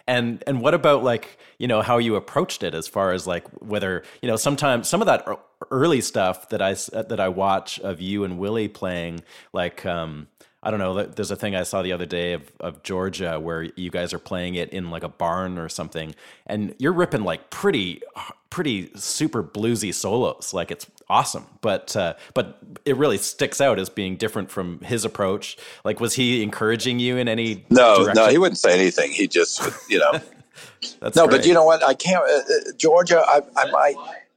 And 0.08 0.44
and 0.46 0.62
what 0.62 0.74
about 0.74 1.04
like 1.04 1.38
you 1.58 1.68
know 1.68 1.82
how 1.82 1.98
you 1.98 2.16
approached 2.16 2.64
it 2.64 2.74
as 2.74 2.88
far 2.88 3.12
as 3.12 3.26
like 3.26 3.48
whether 3.62 4.04
you 4.22 4.30
know 4.30 4.36
sometimes 4.36 4.88
some 4.88 5.02
of 5.02 5.08
that 5.08 5.28
early 5.72 6.02
stuff 6.02 6.50
that 6.50 6.62
I 6.62 6.74
that 6.92 7.20
I 7.20 7.30
watch 7.30 7.80
of 7.80 8.02
you 8.02 8.24
and 8.24 8.38
Willie 8.38 8.68
playing 8.68 9.24
like 9.52 9.86
um 9.86 10.28
I 10.66 10.72
don't 10.72 10.80
know. 10.80 11.04
There's 11.04 11.30
a 11.30 11.36
thing 11.36 11.56
I 11.56 11.62
saw 11.62 11.84
the 11.84 11.92
other 11.92 12.08
day 12.08 12.34
of, 12.34 12.52
of 12.60 12.82
Georgia 12.82 13.40
where 13.40 13.64
you 13.76 13.92
guys 13.92 14.14
are 14.14 14.20
playing 14.20 14.56
it 14.56 14.72
in 14.72 14.90
like 14.90 15.04
a 15.04 15.10
barn 15.10 15.60
or 15.60 15.70
something, 15.70 16.16
and 16.48 16.74
you're 16.80 16.92
ripping 16.92 17.24
like 17.24 17.52
pretty, 17.52 18.02
pretty 18.50 18.90
super 18.96 19.44
bluesy 19.44 19.94
solos. 19.94 20.56
Like 20.56 20.72
it's 20.72 20.88
awesome, 21.08 21.46
but 21.62 21.96
uh, 21.96 22.16
but 22.34 22.58
it 22.84 22.98
really 22.98 23.20
sticks 23.20 23.62
out 23.62 23.78
as 23.78 23.90
being 23.90 24.18
different 24.18 24.50
from 24.50 24.80
his 24.80 25.06
approach. 25.06 25.56
Like, 25.84 26.00
was 26.00 26.16
he 26.16 26.42
encouraging 26.42 26.98
you 26.98 27.18
in 27.18 27.28
any? 27.28 27.64
No, 27.70 27.98
direction? 27.98 28.16
no, 28.16 28.30
he 28.30 28.40
wouldn't 28.40 28.58
say 28.58 28.74
anything. 28.74 29.12
He 29.12 29.28
just, 29.28 29.62
you 29.88 30.00
know. 30.00 30.14
That's 31.00 31.16
no, 31.16 31.28
great. 31.28 31.42
but 31.42 31.48
you 31.48 31.54
know 31.54 31.64
what? 31.64 31.84
I 31.84 31.94
can't. 31.94 32.24
Uh, 32.24 32.38
uh, 32.38 32.72
Georgia, 32.76 33.22
I, 33.24 33.42
I 33.56 33.70
might. 33.70 33.96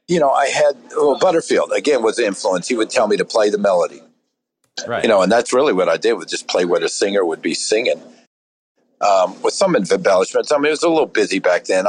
You 0.08 0.20
know, 0.20 0.30
I 0.30 0.48
had 0.48 0.76
well, 0.96 1.18
Butterfield 1.18 1.72
again 1.72 2.02
was 2.02 2.16
the 2.16 2.26
influence. 2.26 2.68
He 2.68 2.74
would 2.74 2.90
tell 2.90 3.08
me 3.08 3.16
to 3.16 3.24
play 3.24 3.48
the 3.48 3.58
melody. 3.58 4.02
Right. 4.86 5.02
You 5.02 5.08
know, 5.08 5.22
and 5.22 5.30
that's 5.30 5.52
really 5.52 5.72
what 5.72 5.88
I 5.88 5.96
did 5.96 6.14
was 6.14 6.26
just 6.26 6.48
play 6.48 6.64
what 6.64 6.82
a 6.82 6.88
singer 6.88 7.24
would 7.24 7.42
be 7.42 7.54
singing. 7.54 8.00
Um, 9.00 9.40
with 9.42 9.54
some 9.54 9.76
embellishments. 9.76 10.50
I 10.50 10.56
mean, 10.56 10.66
it 10.66 10.70
was 10.70 10.82
a 10.82 10.88
little 10.88 11.06
busy 11.06 11.38
back 11.38 11.64
then. 11.64 11.86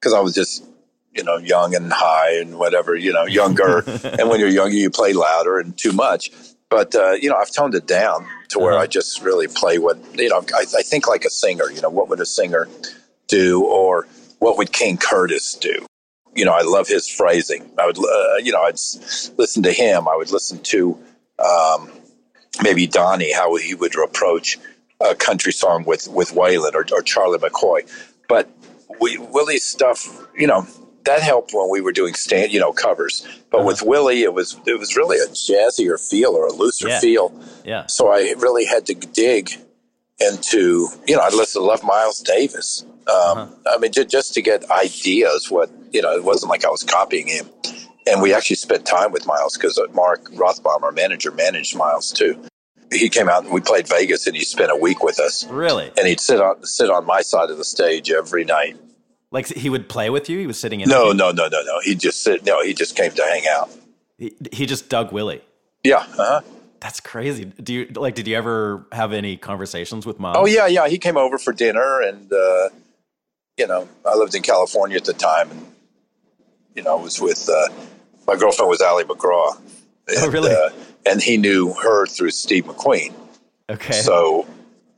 Because 0.00 0.12
I 0.12 0.20
was 0.20 0.34
just 0.34 0.64
you 1.14 1.22
know 1.22 1.36
young 1.36 1.74
and 1.74 1.92
high 1.92 2.38
and 2.38 2.58
whatever. 2.58 2.94
You 2.94 3.12
know, 3.12 3.24
younger. 3.24 3.78
and 4.04 4.28
when 4.28 4.40
you're 4.40 4.48
younger, 4.48 4.76
you 4.76 4.90
play 4.90 5.12
louder 5.12 5.58
and 5.58 5.76
too 5.76 5.92
much. 5.92 6.30
But 6.70 6.94
uh, 6.94 7.12
you 7.12 7.28
know, 7.28 7.36
I've 7.36 7.52
toned 7.52 7.74
it 7.74 7.86
down 7.86 8.26
to 8.50 8.58
where 8.58 8.72
uh-huh. 8.72 8.84
I 8.84 8.86
just 8.86 9.22
really 9.22 9.48
play 9.48 9.78
what 9.78 9.98
you 10.14 10.28
know. 10.28 10.44
I, 10.54 10.62
I 10.78 10.82
think 10.82 11.06
like 11.06 11.24
a 11.24 11.30
singer. 11.30 11.70
You 11.70 11.82
know, 11.82 11.90
what 11.90 12.08
would 12.08 12.20
a 12.20 12.26
singer 12.26 12.68
do, 13.26 13.64
or 13.64 14.06
what 14.38 14.56
would 14.58 14.72
King 14.72 14.96
Curtis 14.96 15.54
do? 15.54 15.86
You 16.34 16.46
know, 16.46 16.52
I 16.52 16.62
love 16.62 16.88
his 16.88 17.06
phrasing. 17.06 17.70
I 17.78 17.86
would, 17.86 17.98
uh, 17.98 18.36
you 18.42 18.52
know, 18.52 18.62
I'd 18.62 18.78
listen 19.36 19.62
to 19.64 19.72
him. 19.72 20.08
I 20.08 20.16
would 20.16 20.30
listen 20.30 20.60
to 20.62 20.98
um, 21.44 21.90
maybe 22.62 22.86
Donnie, 22.86 23.32
how 23.32 23.56
he 23.56 23.74
would 23.74 23.94
approach 23.96 24.58
a 25.00 25.14
country 25.14 25.52
song 25.52 25.84
with 25.84 26.08
with 26.08 26.32
Waylon 26.32 26.74
or, 26.74 26.86
or 26.92 27.02
Charlie 27.02 27.38
McCoy. 27.38 27.88
But 28.28 28.48
we, 29.00 29.18
Willie's 29.18 29.64
stuff, 29.64 30.06
you 30.36 30.46
know, 30.46 30.66
that 31.04 31.22
helped 31.22 31.52
when 31.52 31.70
we 31.70 31.80
were 31.80 31.92
doing 31.92 32.14
stand, 32.14 32.52
you 32.52 32.60
know, 32.60 32.72
covers. 32.72 33.26
But 33.50 33.58
uh-huh. 33.58 33.66
with 33.66 33.82
Willie, 33.82 34.22
it 34.22 34.34
was 34.34 34.58
it 34.66 34.78
was 34.78 34.96
really 34.96 35.18
a 35.18 35.26
jazzier 35.28 35.98
feel 35.98 36.30
or 36.30 36.46
a 36.46 36.52
looser 36.52 36.88
yeah. 36.88 37.00
feel. 37.00 37.34
Yeah. 37.64 37.86
So 37.86 38.12
I 38.12 38.34
really 38.38 38.64
had 38.64 38.86
to 38.86 38.94
dig 38.94 39.50
into, 40.20 40.88
you 41.06 41.16
know, 41.16 41.22
I 41.22 41.28
listened 41.30 41.62
to 41.62 41.66
love 41.66 41.82
Miles 41.82 42.20
Davis. 42.20 42.84
Um, 42.84 43.38
uh-huh. 43.38 43.48
I 43.66 43.78
mean, 43.78 43.90
just, 43.90 44.08
just 44.08 44.34
to 44.34 44.42
get 44.42 44.70
ideas. 44.70 45.50
What 45.50 45.70
you 45.90 46.02
know, 46.02 46.12
it 46.12 46.24
wasn't 46.24 46.50
like 46.50 46.64
I 46.64 46.70
was 46.70 46.84
copying 46.84 47.26
him 47.26 47.48
and 48.06 48.22
we 48.22 48.34
actually 48.34 48.56
spent 48.56 48.86
time 48.86 49.12
with 49.12 49.26
Miles 49.26 49.56
because 49.56 49.78
uh, 49.78 49.86
Mark 49.92 50.24
Rothbaum, 50.32 50.82
our 50.82 50.92
manager, 50.92 51.30
managed 51.30 51.76
Miles 51.76 52.12
too. 52.12 52.42
He 52.92 53.08
came 53.08 53.28
out 53.28 53.44
and 53.44 53.52
we 53.52 53.60
played 53.60 53.88
Vegas, 53.88 54.26
and 54.26 54.36
he 54.36 54.44
spent 54.44 54.70
a 54.70 54.76
week 54.76 55.02
with 55.02 55.18
us. 55.18 55.46
Really? 55.48 55.90
And 55.96 56.06
he'd 56.06 56.20
sit 56.20 56.40
on 56.40 56.64
sit 56.64 56.90
on 56.90 57.06
my 57.06 57.22
side 57.22 57.50
of 57.50 57.58
the 57.58 57.64
stage 57.64 58.10
every 58.10 58.44
night. 58.44 58.76
Like 59.30 59.46
he 59.46 59.70
would 59.70 59.88
play 59.88 60.10
with 60.10 60.28
you. 60.28 60.38
He 60.38 60.46
was 60.46 60.58
sitting 60.58 60.80
in. 60.80 60.88
No, 60.88 61.12
no, 61.12 61.30
no, 61.30 61.48
no, 61.48 61.62
no. 61.62 61.80
He 61.82 61.94
just 61.94 62.22
sit. 62.22 62.44
No, 62.44 62.62
he 62.62 62.74
just 62.74 62.96
came 62.96 63.12
to 63.12 63.22
hang 63.22 63.44
out. 63.48 63.70
He, 64.18 64.34
he 64.52 64.66
just 64.66 64.90
dug 64.90 65.10
Willie. 65.10 65.40
Yeah. 65.82 65.96
Uh-huh. 65.96 66.42
That's 66.80 67.00
crazy. 67.00 67.44
Do 67.44 67.72
you 67.72 67.86
like? 67.94 68.14
Did 68.14 68.26
you 68.26 68.36
ever 68.36 68.86
have 68.92 69.12
any 69.12 69.36
conversations 69.36 70.04
with 70.04 70.18
mom? 70.18 70.36
Oh 70.36 70.46
yeah, 70.46 70.66
yeah. 70.66 70.88
He 70.88 70.98
came 70.98 71.16
over 71.16 71.38
for 71.38 71.52
dinner, 71.52 72.00
and 72.00 72.30
uh, 72.32 72.68
you 73.56 73.66
know, 73.68 73.88
I 74.04 74.16
lived 74.16 74.34
in 74.34 74.42
California 74.42 74.96
at 74.96 75.04
the 75.04 75.12
time, 75.12 75.50
and 75.52 75.66
you 76.74 76.82
know, 76.82 76.98
I 76.98 77.02
was 77.02 77.20
with 77.20 77.48
uh, 77.48 77.68
my 78.26 78.36
girlfriend 78.36 78.68
was 78.68 78.80
Ali 78.80 79.04
MacGraw. 79.04 79.56
And, 80.08 80.16
oh, 80.18 80.30
really? 80.30 80.52
Uh, 80.52 80.70
and 81.06 81.20
he 81.20 81.36
knew 81.36 81.72
her 81.74 82.06
through 82.06 82.30
Steve 82.30 82.64
McQueen. 82.64 83.12
Okay. 83.68 83.92
So, 83.92 84.46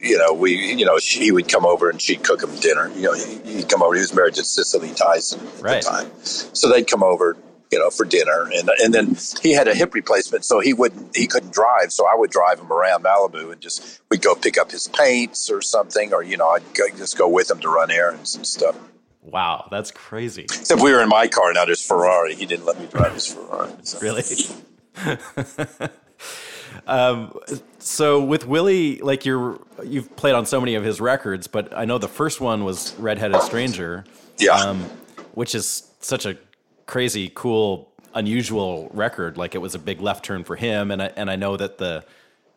you 0.00 0.18
know, 0.18 0.32
we, 0.32 0.74
you 0.74 0.84
know, 0.84 0.98
she, 0.98 1.20
he 1.20 1.32
would 1.32 1.48
come 1.48 1.64
over 1.64 1.88
and 1.88 2.00
she'd 2.00 2.22
cook 2.22 2.42
him 2.42 2.54
dinner. 2.56 2.90
You 2.94 3.02
know, 3.02 3.14
he, 3.14 3.56
would 3.56 3.68
come 3.68 3.82
over. 3.82 3.94
He 3.94 4.00
was 4.00 4.14
married 4.14 4.34
to 4.34 4.44
Cicely 4.44 4.92
Tyson 4.94 5.46
at 5.46 5.62
right. 5.62 5.82
the 5.82 5.88
time. 5.88 6.10
So 6.22 6.70
they'd 6.70 6.86
come 6.86 7.02
over, 7.02 7.36
you 7.72 7.78
know, 7.78 7.90
for 7.90 8.04
dinner. 8.04 8.50
And, 8.54 8.70
and 8.82 8.92
then 8.92 9.16
he 9.42 9.52
had 9.52 9.68
a 9.68 9.74
hip 9.74 9.94
replacement, 9.94 10.44
so 10.44 10.60
he 10.60 10.72
wouldn't, 10.72 11.16
he 11.16 11.26
couldn't 11.26 11.52
drive. 11.52 11.92
So 11.92 12.06
I 12.06 12.14
would 12.16 12.30
drive 12.30 12.60
him 12.60 12.70
around 12.70 13.04
Malibu 13.04 13.52
and 13.52 13.60
just, 13.60 14.02
we'd 14.10 14.22
go 14.22 14.34
pick 14.34 14.58
up 14.58 14.70
his 14.70 14.88
paints 14.88 15.50
or 15.50 15.62
something, 15.62 16.12
or, 16.12 16.22
you 16.22 16.36
know, 16.36 16.48
I'd 16.48 16.74
go, 16.74 16.84
just 16.96 17.16
go 17.16 17.28
with 17.28 17.50
him 17.50 17.60
to 17.60 17.68
run 17.68 17.90
errands 17.90 18.34
and 18.36 18.46
stuff. 18.46 18.76
Wow, 19.24 19.68
that's 19.70 19.90
crazy. 19.90 20.42
Except 20.42 20.80
we 20.82 20.92
were 20.92 21.02
in 21.02 21.08
my 21.08 21.26
car, 21.26 21.52
not 21.52 21.68
his 21.68 21.84
Ferrari. 21.84 22.34
He 22.34 22.44
didn't 22.44 22.66
let 22.66 22.78
me 22.78 22.86
drive 22.86 23.14
his 23.14 23.26
Ferrari. 23.26 23.72
So. 23.82 23.98
Really? 24.00 24.22
um, 26.86 27.38
so 27.78 28.22
with 28.22 28.46
Willie, 28.46 28.98
like 28.98 29.24
you're, 29.24 29.58
you've 29.82 30.14
played 30.16 30.34
on 30.34 30.44
so 30.44 30.60
many 30.60 30.74
of 30.74 30.84
his 30.84 31.00
records, 31.00 31.46
but 31.46 31.74
I 31.76 31.86
know 31.86 31.96
the 31.96 32.06
first 32.06 32.40
one 32.40 32.64
was 32.64 32.94
Redheaded 32.98 33.40
Stranger. 33.42 34.04
Yeah. 34.38 34.56
Um, 34.56 34.84
which 35.32 35.54
is 35.54 35.90
such 36.00 36.26
a 36.26 36.36
crazy, 36.86 37.30
cool, 37.34 37.92
unusual 38.14 38.90
record. 38.92 39.36
Like 39.36 39.54
it 39.54 39.58
was 39.58 39.74
a 39.74 39.78
big 39.78 40.00
left 40.00 40.24
turn 40.24 40.44
for 40.44 40.56
him, 40.56 40.90
and 40.90 41.02
I, 41.02 41.12
and 41.16 41.30
I 41.30 41.36
know 41.36 41.56
that 41.56 41.78
the 41.78 42.04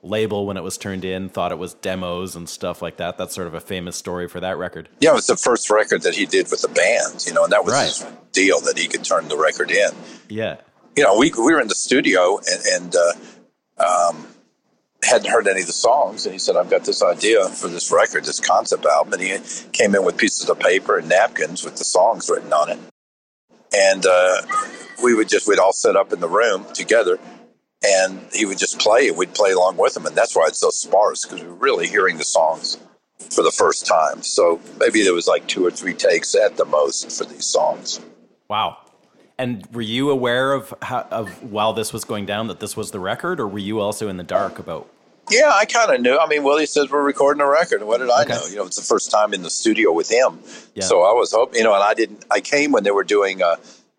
label 0.04 0.46
when 0.46 0.58
it 0.58 0.64
was 0.64 0.78
turned 0.78 1.04
in 1.04 1.28
thought 1.30 1.52
it 1.52 1.58
was 1.58 1.74
demos 1.74 2.36
and 2.36 2.48
stuff 2.48 2.82
like 2.82 2.98
that. 2.98 3.18
That's 3.18 3.34
sort 3.34 3.48
of 3.48 3.54
a 3.54 3.60
famous 3.60 3.96
story 3.96 4.28
for 4.28 4.40
that 4.40 4.58
record. 4.58 4.90
Yeah, 5.00 5.12
it 5.12 5.16
was 5.16 5.28
the 5.28 5.36
first 5.38 5.70
record 5.70 6.04
that 6.04 6.16
he 6.16 6.26
did 6.26 6.50
with 6.52 6.62
the 6.62 6.68
band, 6.70 7.26
you 7.26 7.34
know, 7.34 7.44
and 7.44 7.52
that 7.52 7.66
was 7.66 7.74
Right. 7.74 7.86
his 7.86 8.06
deal 8.32 8.60
that 8.62 8.78
he 8.78 8.88
could 8.88 9.04
turn 9.04 9.28
the 9.28 9.38
record 9.38 9.72
in. 9.72 9.90
Yeah. 10.30 10.58
You 10.96 11.04
know, 11.04 11.18
we, 11.18 11.32
we 11.32 11.54
were 11.54 11.60
in 11.60 11.68
the 11.68 11.76
studio 11.76 12.38
and, 12.38 12.84
and 12.84 12.96
uh, 12.96 14.10
um, 14.10 14.28
hadn't 15.04 15.30
heard 15.30 15.48
any 15.48 15.62
of 15.62 15.68
the 15.68 15.74
songs, 15.74 16.26
and 16.26 16.34
he 16.34 16.40
said, 16.40 16.56
"I've 16.56 16.70
got 16.70 16.84
this 16.86 17.04
idea 17.04 17.48
for 17.50 17.68
this 17.68 17.92
record, 17.92 18.26
this 18.26 18.40
concept 18.40 18.86
album," 18.86 19.14
and 19.14 19.22
he 19.22 19.38
came 19.72 19.94
in 19.96 20.04
with 20.04 20.18
pieces 20.18 20.50
of 20.50 20.60
paper 20.60 20.98
and 20.98 21.08
napkins 21.08 21.64
with 21.64 21.76
the 21.78 21.84
songs 21.84 22.30
written 22.30 22.52
on 22.52 22.70
it, 22.72 22.80
and 23.76 24.06
uh, 24.08 24.42
we 25.04 25.14
would 25.14 25.30
just 25.30 25.48
we'd 25.48 25.60
all 25.60 25.72
sit 25.74 25.96
up 25.96 26.12
in 26.14 26.20
the 26.20 26.28
room 26.28 26.66
together. 26.74 27.20
And 27.86 28.20
he 28.34 28.46
would 28.46 28.58
just 28.58 28.80
play, 28.80 29.08
and 29.08 29.18
we'd 29.18 29.34
play 29.36 29.52
along 29.52 29.78
with 29.78 29.96
him, 29.96 30.06
and 30.08 30.16
that's 30.16 30.36
why 30.36 30.46
it's 30.48 30.58
so 30.60 30.70
sparse 30.72 31.26
because 31.26 31.42
we 31.44 31.48
were 31.48 31.54
really 31.56 31.88
hearing 31.88 32.18
the 32.18 32.24
songs 32.24 32.78
for 33.32 33.44
the 33.44 33.52
first 33.52 33.86
time. 33.86 34.24
So 34.24 34.60
maybe 34.80 35.04
there 35.04 35.14
was 35.14 35.28
like 35.28 35.48
two 35.48 35.66
or 35.66 35.70
three 35.72 35.94
takes 35.94 36.34
at 36.34 36.58
the 36.58 36.66
most 36.66 37.12
for 37.16 37.26
these 37.26 37.46
songs. 37.46 38.00
Wow. 38.50 38.78
And 39.38 39.68
were 39.72 39.84
you 39.84 40.10
aware 40.10 40.54
of 40.54 40.74
how, 40.82 41.02
of 41.12 41.30
while 41.44 41.74
this 41.74 41.94
was 41.94 42.04
going 42.04 42.26
down 42.26 42.48
that 42.48 42.60
this 42.60 42.76
was 42.76 42.90
the 42.90 43.00
record, 43.00 43.40
or 43.40 43.48
were 43.48 43.60
you 43.60 43.80
also 43.80 44.10
in 44.10 44.18
the 44.18 44.24
dark 44.24 44.58
about? 44.58 44.90
Yeah, 45.30 45.52
I 45.54 45.66
kind 45.66 45.92
of 45.94 46.02
knew. 46.02 46.18
I 46.18 46.26
mean, 46.28 46.44
Willie 46.44 46.66
says 46.66 46.90
we're 46.90 47.04
recording 47.04 47.42
a 47.42 47.48
record. 47.48 47.84
What 47.84 48.00
did 48.00 48.10
I 48.10 48.24
Okay. 48.24 48.34
know? 48.34 48.46
You 48.48 48.56
know, 48.56 48.66
it's 48.66 48.78
the 48.78 48.82
first 48.82 49.12
time 49.12 49.34
in 49.34 49.44
the 49.44 49.50
studio 49.50 49.92
with 49.92 50.10
him. 50.10 50.40
Yeah. 50.74 50.86
So 50.86 51.04
I 51.04 51.12
was 51.12 51.32
hoping, 51.34 51.60
you 51.60 51.64
know, 51.66 51.76
and 51.76 51.84
I 51.84 51.94
didn't. 51.94 52.26
I 52.32 52.40
came 52.40 52.72
when 52.72 52.84
they 52.84 52.92
were 52.92 53.04
doing. 53.04 53.44
Uh, 53.44 53.58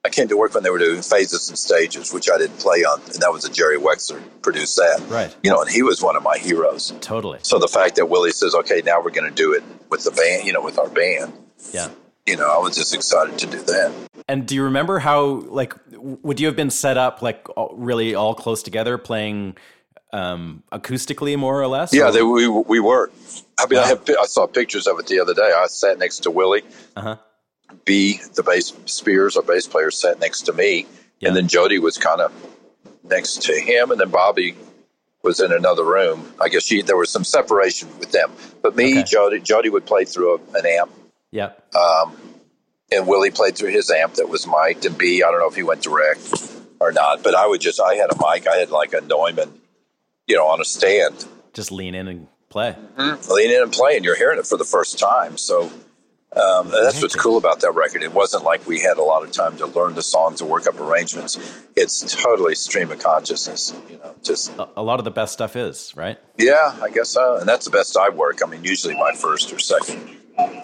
I 0.08 0.10
came 0.10 0.28
to 0.28 0.38
work 0.38 0.54
when 0.54 0.62
they 0.62 0.70
were 0.70 0.78
doing 0.78 1.02
phases 1.02 1.50
and 1.50 1.58
stages, 1.58 2.14
which 2.14 2.30
I 2.30 2.38
didn't 2.38 2.58
play 2.58 2.78
on, 2.82 2.98
and 3.12 3.16
that 3.20 3.30
was 3.30 3.44
a 3.44 3.52
Jerry 3.52 3.76
Wexler 3.76 4.22
produced 4.40 4.76
that. 4.76 5.04
Right. 5.08 5.34
You 5.42 5.50
know, 5.50 5.60
and 5.60 5.70
he 5.70 5.82
was 5.82 6.02
one 6.02 6.16
of 6.16 6.22
my 6.22 6.38
heroes. 6.38 6.94
Totally. 7.02 7.40
So 7.42 7.58
the 7.58 7.68
fact 7.68 7.96
that 7.96 8.06
Willie 8.06 8.30
says, 8.30 8.54
"Okay, 8.54 8.80
now 8.86 9.02
we're 9.02 9.10
going 9.10 9.28
to 9.28 9.34
do 9.34 9.52
it 9.52 9.62
with 9.90 10.04
the 10.04 10.10
band," 10.10 10.46
you 10.46 10.54
know, 10.54 10.62
with 10.62 10.78
our 10.78 10.88
band. 10.88 11.34
Yeah. 11.74 11.90
You 12.26 12.36
know, 12.38 12.50
I 12.50 12.56
was 12.58 12.74
just 12.74 12.94
excited 12.94 13.38
to 13.38 13.46
do 13.46 13.60
that. 13.60 13.92
And 14.28 14.46
do 14.46 14.54
you 14.54 14.62
remember 14.64 14.98
how, 14.98 15.42
like, 15.48 15.74
would 15.92 16.40
you 16.40 16.46
have 16.46 16.56
been 16.56 16.70
set 16.70 16.96
up 16.96 17.20
like 17.20 17.46
all- 17.56 17.74
really 17.76 18.14
all 18.14 18.34
close 18.34 18.62
together, 18.62 18.96
playing 18.96 19.56
um, 20.14 20.62
acoustically 20.72 21.36
more 21.38 21.60
or 21.60 21.66
less? 21.66 21.92
Yeah, 21.92 22.08
Or- 22.08 22.12
they, 22.12 22.22
we 22.22 22.48
we 22.48 22.80
were. 22.80 23.10
I 23.58 23.66
mean, 23.66 23.78
I, 23.78 23.88
have, 23.88 24.08
I 24.08 24.24
saw 24.24 24.46
pictures 24.46 24.86
of 24.86 24.98
it 25.00 25.06
the 25.06 25.20
other 25.20 25.34
day. 25.34 25.52
I 25.54 25.66
sat 25.66 25.98
next 25.98 26.20
to 26.20 26.30
Willie. 26.30 26.62
Uh-huh. 26.96 27.16
Bee, 27.84 28.20
the 28.34 28.42
bass 28.42 28.72
Spears, 28.86 29.36
our 29.36 29.42
bass 29.42 29.66
player, 29.66 29.90
sat 29.90 30.20
next 30.20 30.42
to 30.42 30.52
me, 30.52 30.86
Yeah. 31.20 31.28
and 31.28 31.36
then 31.36 31.48
Jody 31.48 31.78
was 31.78 31.96
kind 31.98 32.20
of 32.20 32.32
next 33.04 33.42
to 33.42 33.52
him, 33.58 33.90
and 33.90 34.00
then 34.00 34.10
Bobby 34.10 34.56
was 35.22 35.40
in 35.40 35.52
another 35.52 35.84
room. 35.84 36.32
I 36.40 36.48
guess 36.48 36.64
she 36.64 36.82
there 36.82 36.96
was 36.96 37.10
some 37.10 37.24
separation 37.24 37.88
with 37.98 38.12
them, 38.12 38.30
but 38.62 38.76
me, 38.76 38.92
Okay. 39.00 39.02
Jody, 39.04 39.40
Jody 39.40 39.68
would 39.70 39.86
play 39.86 40.04
through 40.04 40.34
a, 40.36 40.58
an 40.58 40.66
amp, 40.66 40.90
Yeah. 41.30 41.50
Um, 41.78 42.16
and 42.90 43.06
Willie 43.06 43.30
played 43.30 43.56
through 43.56 43.70
his 43.70 43.90
amp 43.90 44.14
that 44.14 44.28
was 44.28 44.46
mic'd, 44.46 44.86
and 44.86 44.96
Bee, 44.96 45.22
I 45.22 45.30
don't 45.30 45.40
know 45.40 45.48
if 45.48 45.54
he 45.56 45.62
went 45.62 45.82
direct 45.82 46.20
or 46.80 46.92
not, 46.92 47.22
but 47.22 47.34
I 47.34 47.46
would 47.46 47.60
just 47.60 47.80
I 47.80 47.94
had 47.96 48.10
a 48.12 48.16
mic, 48.16 48.46
I 48.46 48.56
had 48.56 48.70
like 48.70 48.92
a 48.94 49.00
Neumann, 49.02 49.52
you 50.26 50.36
know, 50.36 50.46
on 50.46 50.60
a 50.60 50.64
stand. 50.64 51.26
Just 51.52 51.72
lean 51.72 51.94
in 51.94 52.08
and 52.08 52.28
play. 52.48 52.76
Mm-hmm. 52.96 53.30
lean 53.32 53.50
in 53.50 53.62
and 53.62 53.72
play, 53.72 53.96
and 53.96 54.04
you're 54.04 54.16
hearing 54.16 54.38
it 54.38 54.46
for 54.46 54.56
the 54.56 54.64
first 54.64 54.98
time. 54.98 55.36
So 55.36 55.70
um, 56.36 56.68
that's 56.70 57.00
what's 57.02 57.16
cool 57.16 57.38
about 57.38 57.60
that 57.60 57.72
record. 57.72 58.02
It 58.02 58.12
wasn't 58.12 58.44
like 58.44 58.66
we 58.66 58.80
had 58.80 58.98
a 58.98 59.02
lot 59.02 59.22
of 59.22 59.32
time 59.32 59.56
to 59.58 59.66
learn 59.66 59.94
the 59.94 60.02
songs 60.02 60.40
and 60.40 60.50
work 60.50 60.66
up 60.66 60.78
arrangements. 60.78 61.38
It's 61.74 62.00
totally 62.22 62.54
stream 62.54 62.90
of 62.90 62.98
consciousness. 62.98 63.74
You 63.90 63.96
know, 63.98 64.14
just 64.22 64.50
A, 64.58 64.68
a 64.76 64.82
lot 64.82 64.98
of 64.98 65.04
the 65.04 65.10
best 65.10 65.32
stuff 65.32 65.56
is 65.56 65.94
right. 65.96 66.18
yeah, 66.36 66.76
I 66.82 66.90
guess 66.90 67.08
so. 67.08 67.36
And 67.36 67.48
that's 67.48 67.64
the 67.64 67.70
best 67.70 67.96
I 67.96 68.10
work. 68.10 68.40
I 68.44 68.48
mean, 68.48 68.62
usually 68.62 68.94
my 68.94 69.12
first 69.14 69.52
or 69.52 69.58
second 69.58 70.16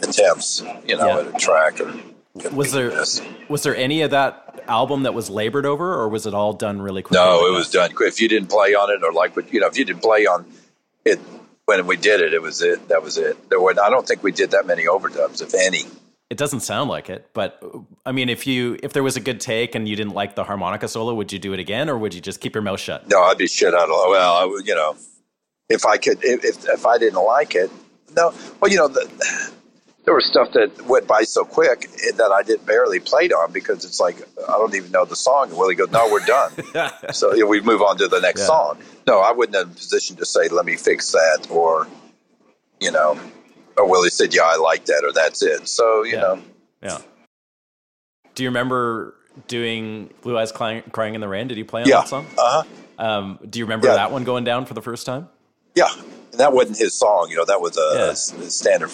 attempts, 0.02 0.62
you 0.86 0.96
know, 0.96 1.06
Yeah. 1.06 1.18
at 1.20 1.34
a 1.34 1.38
track 1.38 1.80
or. 1.80 1.92
Was 2.52 2.72
there 2.72 2.90
was 3.48 3.62
there 3.62 3.76
any 3.76 4.02
of 4.02 4.10
that 4.10 4.64
album 4.66 5.04
that 5.04 5.14
was 5.14 5.30
labored 5.30 5.64
over, 5.66 5.94
or 5.94 6.08
was 6.08 6.26
it 6.26 6.34
all 6.34 6.52
done 6.52 6.82
really 6.82 7.00
quickly? 7.00 7.24
No, 7.24 7.46
it 7.46 7.52
was 7.52 7.70
done 7.70 7.92
quick. 7.92 8.08
If 8.08 8.20
you 8.20 8.28
didn't 8.28 8.50
play 8.50 8.74
on 8.74 8.90
it, 8.90 9.04
or 9.04 9.12
like, 9.12 9.36
what- 9.36 9.52
you 9.52 9.60
know, 9.60 9.68
if 9.68 9.78
you 9.78 9.84
didn't 9.84 10.02
play 10.02 10.26
on 10.26 10.44
it 11.04 11.20
when 11.66 11.86
we 11.86 11.96
did 11.96 12.20
it, 12.20 12.34
it 12.34 12.42
was 12.42 12.62
it. 12.62 12.88
That 12.88 13.02
was 13.02 13.18
it. 13.18 13.48
There 13.48 13.60
were. 13.60 13.74
I 13.80 13.90
don't 13.90 14.06
think 14.06 14.22
we 14.22 14.32
did 14.32 14.50
that 14.52 14.66
many 14.66 14.84
overdubs, 14.84 15.42
if 15.42 15.54
any. 15.54 15.84
It 16.30 16.38
doesn't 16.38 16.60
sound 16.60 16.90
like 16.90 17.10
it, 17.10 17.28
but 17.32 17.62
I 18.04 18.12
mean, 18.12 18.28
if 18.28 18.46
you 18.46 18.78
if 18.82 18.92
there 18.92 19.02
was 19.02 19.16
a 19.16 19.20
good 19.20 19.40
take 19.40 19.74
and 19.74 19.86
you 19.86 19.94
didn't 19.94 20.14
like 20.14 20.34
the 20.34 20.44
harmonica 20.44 20.88
solo, 20.88 21.14
would 21.14 21.32
you 21.32 21.38
do 21.38 21.52
it 21.52 21.60
again, 21.60 21.88
or 21.88 21.98
would 21.98 22.14
you 22.14 22.20
just 22.20 22.40
keep 22.40 22.54
your 22.54 22.62
mouth 22.62 22.80
shut? 22.80 23.08
No, 23.08 23.22
I'd 23.22 23.38
be 23.38 23.46
shit 23.46 23.74
out 23.74 23.84
of. 23.84 23.90
Well, 23.90 24.34
I 24.34 24.44
would, 24.44 24.66
you 24.66 24.74
know, 24.74 24.96
if 25.68 25.84
I 25.84 25.96
could, 25.98 26.24
if 26.24 26.44
if, 26.44 26.68
if 26.68 26.86
I 26.86 26.98
didn't 26.98 27.22
like 27.22 27.54
it, 27.54 27.70
no. 28.16 28.32
Well, 28.60 28.70
you 28.70 28.78
know, 28.78 28.88
the, 28.88 29.52
there 30.04 30.14
was 30.14 30.26
stuff 30.26 30.52
that 30.52 30.86
went 30.86 31.06
by 31.06 31.22
so 31.22 31.44
quick 31.44 31.88
that 32.16 32.30
I 32.30 32.42
did 32.42 32.64
barely 32.66 33.00
played 33.00 33.32
on 33.32 33.52
because 33.52 33.84
it's 33.84 33.98
like 34.00 34.16
I 34.48 34.52
don't 34.52 34.74
even 34.74 34.90
know 34.90 35.04
the 35.04 35.16
song. 35.16 35.48
And 35.48 35.58
Willie 35.58 35.74
goes, 35.74 35.90
"No, 35.90 36.08
we're 36.10 36.24
done." 36.26 36.52
so 37.12 37.32
you 37.34 37.40
know, 37.44 37.46
we 37.46 37.60
move 37.60 37.80
on 37.82 37.96
to 37.98 38.08
the 38.08 38.20
next 38.20 38.42
Yeah. 38.42 38.46
song. 38.48 38.78
No, 39.06 39.20
I 39.20 39.32
wouldn't 39.32 39.56
have 39.56 39.70
a 39.70 39.74
position 39.74 40.16
to 40.16 40.26
say, 40.26 40.48
"Let 40.48 40.66
me 40.66 40.76
fix 40.76 41.10
that," 41.12 41.46
or 41.50 41.86
you 42.80 42.90
know, 42.90 43.18
or 43.76 43.88
Willie 43.88 44.10
said, 44.10 44.34
"Yeah, 44.34 44.42
I 44.42 44.56
like 44.56 44.84
that," 44.86 45.04
or 45.04 45.12
"That's 45.12 45.42
it." 45.42 45.66
So 45.68 46.02
you 46.04 46.12
Yeah. 46.14 46.20
know, 46.20 46.42
Yeah. 46.82 46.98
Do 48.34 48.42
you 48.42 48.48
remember 48.48 49.14
doing 49.48 50.10
Blue 50.22 50.36
Eyes 50.36 50.52
Crying, 50.52 50.82
Crying 50.92 51.14
in 51.14 51.20
the 51.20 51.28
Rain? 51.28 51.48
Did 51.48 51.56
you 51.56 51.64
play 51.64 51.82
on 51.82 51.88
yeah, 51.88 51.96
that 52.00 52.08
song? 52.08 52.26
uh 52.36 52.62
huh, 52.98 53.04
Um, 53.04 53.38
do 53.48 53.58
you 53.58 53.64
remember 53.64 53.86
Yeah. 53.88 53.94
that 53.94 54.10
one 54.12 54.24
going 54.24 54.44
down 54.44 54.66
for 54.66 54.74
the 54.74 54.82
first 54.82 55.06
time? 55.06 55.28
yeah. 55.74 55.88
And 56.32 56.40
that 56.40 56.52
wasn't 56.52 56.78
his 56.78 56.94
song. 56.94 57.28
You 57.30 57.36
know, 57.36 57.44
that 57.44 57.60
was 57.60 57.76
a, 57.78 57.90
Yeah. 57.94 58.00
a 58.06 58.46
a 58.46 58.50
standard. 58.50 58.90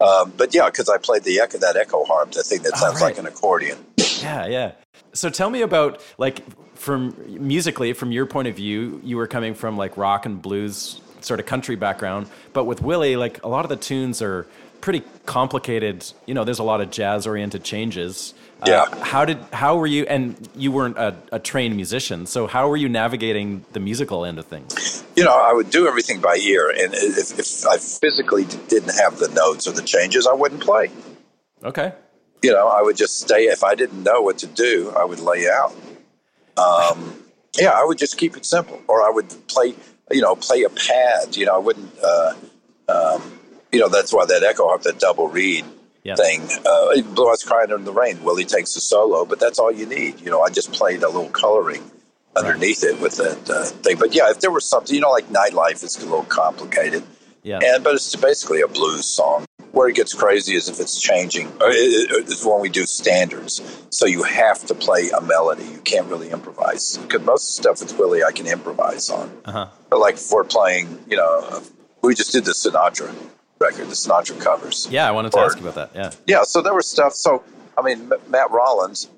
Um, 0.00 0.32
but 0.36 0.54
yeah, 0.54 0.66
because 0.66 0.88
I 0.88 0.98
played 0.98 1.24
the 1.24 1.40
echo, 1.40 1.58
that 1.58 1.76
echo 1.76 2.04
harp, 2.04 2.32
the 2.32 2.42
thing 2.42 2.62
that 2.62 2.76
sounds 2.76 3.00
right. 3.00 3.08
like 3.08 3.18
an 3.18 3.26
accordion. 3.26 3.78
Yeah, 4.22 4.46
yeah. 4.46 4.72
So 5.12 5.28
tell 5.28 5.50
me 5.50 5.62
about 5.62 6.02
like 6.18 6.42
from 6.74 7.14
musically, 7.28 7.92
from 7.92 8.10
your 8.10 8.26
point 8.26 8.48
of 8.48 8.56
view, 8.56 9.00
you 9.04 9.16
were 9.16 9.26
coming 9.26 9.54
from 9.54 9.76
like 9.76 9.96
rock 9.96 10.24
and 10.24 10.40
blues 10.40 11.00
sort 11.20 11.38
of 11.38 11.46
country 11.46 11.76
background, 11.76 12.28
but 12.52 12.64
with 12.64 12.80
Willie, 12.80 13.16
like 13.16 13.42
a 13.44 13.48
lot 13.48 13.64
of 13.64 13.68
the 13.68 13.76
tunes 13.76 14.22
are 14.22 14.46
pretty 14.80 15.02
complicated. 15.26 16.10
You 16.26 16.34
know, 16.34 16.44
there's 16.44 16.58
a 16.58 16.64
lot 16.64 16.80
of 16.80 16.90
jazz 16.90 17.26
oriented 17.26 17.64
changes. 17.64 18.32
Uh, 18.62 18.66
Yeah. 18.66 19.04
how 19.04 19.24
did 19.24 19.38
how 19.52 19.76
were 19.76 19.86
you? 19.86 20.04
And 20.06 20.36
you 20.54 20.70
weren't 20.70 20.98
a, 20.98 21.16
a 21.32 21.38
trained 21.38 21.76
musician, 21.76 22.26
so 22.26 22.46
how 22.46 22.68
were 22.68 22.76
you 22.76 22.88
navigating 22.88 23.64
the 23.72 23.80
musical 23.80 24.24
end 24.24 24.38
of 24.38 24.46
things? 24.46 25.02
You 25.16 25.24
know, 25.24 25.32
I 25.32 25.52
would 25.52 25.70
do 25.70 25.86
everything 25.88 26.20
by 26.20 26.36
ear, 26.36 26.68
and 26.68 26.92
if, 26.94 27.38
if 27.38 27.66
I 27.66 27.78
physically 27.78 28.44
didn't 28.68 28.94
have 28.94 29.18
the 29.18 29.28
notes 29.28 29.66
or 29.66 29.72
the 29.72 29.82
changes, 29.82 30.26
I 30.26 30.34
wouldn't 30.34 30.60
play. 30.62 30.90
Okay. 31.64 31.92
You 32.42 32.52
know, 32.52 32.68
I 32.68 32.82
would 32.82 32.96
just 32.96 33.20
stay. 33.20 33.44
If 33.44 33.64
I 33.64 33.74
didn't 33.74 34.02
know 34.02 34.20
what 34.22 34.38
to 34.38 34.46
do, 34.46 34.92
I 34.96 35.04
would 35.04 35.20
lay 35.20 35.48
out. 35.48 35.74
Um, 36.56 37.14
yeah, 37.58 37.70
I 37.70 37.84
would 37.84 37.98
just 37.98 38.16
keep 38.18 38.36
it 38.36 38.44
simple, 38.44 38.80
or 38.88 39.02
I 39.02 39.10
would 39.10 39.28
play. 39.48 39.74
You 40.10 40.20
know, 40.22 40.34
play 40.36 40.62
a 40.64 40.70
pad. 40.70 41.36
You 41.36 41.46
know, 41.46 41.54
I 41.54 41.58
wouldn't. 41.58 41.92
Uh, 42.02 42.34
um, 42.88 43.38
you 43.72 43.78
know, 43.78 43.88
that's 43.88 44.12
why 44.12 44.26
that 44.26 44.42
echo 44.42 44.66
harp, 44.66 44.82
that 44.82 44.98
double 44.98 45.28
reed 45.28 45.64
Yeah. 46.02 46.14
thing. 46.16 46.48
Uh, 46.64 47.02
Blue 47.14 47.28
Eyes 47.28 47.42
Crying 47.42 47.70
in 47.70 47.84
the 47.84 47.92
Rain. 47.92 48.22
Willie 48.24 48.44
takes 48.44 48.74
the 48.74 48.80
solo, 48.80 49.24
but 49.24 49.38
that's 49.38 49.58
all 49.58 49.70
you 49.70 49.86
need. 49.86 50.20
You 50.20 50.30
know, 50.30 50.40
I 50.40 50.48
just 50.48 50.72
played 50.72 51.02
a 51.02 51.08
little 51.08 51.28
coloring 51.28 51.90
underneath 52.36 52.84
it 52.84 53.00
with 53.00 53.16
that 53.16 53.50
uh, 53.50 53.64
thing. 53.64 53.98
But 53.98 54.14
yeah, 54.14 54.30
if 54.30 54.40
there 54.40 54.50
was 54.50 54.68
something, 54.68 54.94
you 54.94 55.00
know, 55.00 55.10
like 55.10 55.28
Nightlife 55.28 55.84
is 55.84 55.96
a 55.98 56.04
little 56.04 56.24
complicated. 56.24 57.02
Yeah. 57.42 57.58
And 57.62 57.82
but 57.82 57.94
it's 57.94 58.14
basically 58.16 58.60
a 58.60 58.68
blues 58.68 59.06
song. 59.06 59.44
Where 59.72 59.88
it 59.88 59.94
gets 59.94 60.12
crazy 60.12 60.56
is 60.56 60.68
if 60.68 60.80
it's 60.80 61.00
changing. 61.00 61.46
It, 61.46 62.28
it's 62.28 62.44
when 62.44 62.60
we 62.60 62.68
do 62.68 62.86
standards. 62.86 63.62
So 63.90 64.04
you 64.04 64.24
have 64.24 64.66
to 64.66 64.74
play 64.74 65.10
a 65.10 65.20
melody. 65.20 65.64
You 65.64 65.78
can't 65.78 66.08
really 66.08 66.30
improvise 66.30 66.96
because 66.98 67.22
most 67.22 67.58
of 67.58 67.62
the 67.62 67.62
stuff 67.62 67.88
with 67.88 67.96
Willie 67.96 68.24
I 68.24 68.32
can 68.32 68.48
improvise 68.48 69.08
on. 69.10 69.30
Uh-huh. 69.44 69.68
But 69.88 70.00
like 70.00 70.14
if 70.16 70.28
we're 70.32 70.42
playing, 70.42 70.98
you 71.08 71.16
know, 71.16 71.62
we 72.02 72.16
just 72.16 72.32
did 72.32 72.46
the 72.46 72.50
Sinatra 72.52 73.14
record, 73.60 73.88
the 73.88 73.94
Sinatra 73.94 74.40
covers. 74.40 74.88
Yeah, 74.90 75.06
I 75.06 75.10
wanted 75.10 75.32
to 75.32 75.38
Or- 75.38 75.44
ask 75.44 75.60
you 75.60 75.68
about 75.68 75.92
that. 75.92 75.98
Yeah. 76.26 76.38
Yeah, 76.38 76.42
so 76.44 76.62
there 76.62 76.74
was 76.74 76.86
stuff. 76.86 77.12
So 77.14 77.42
I 77.76 77.82
mean, 77.82 78.10
M- 78.12 78.20
Matt 78.28 78.50
Rollings 78.50 79.08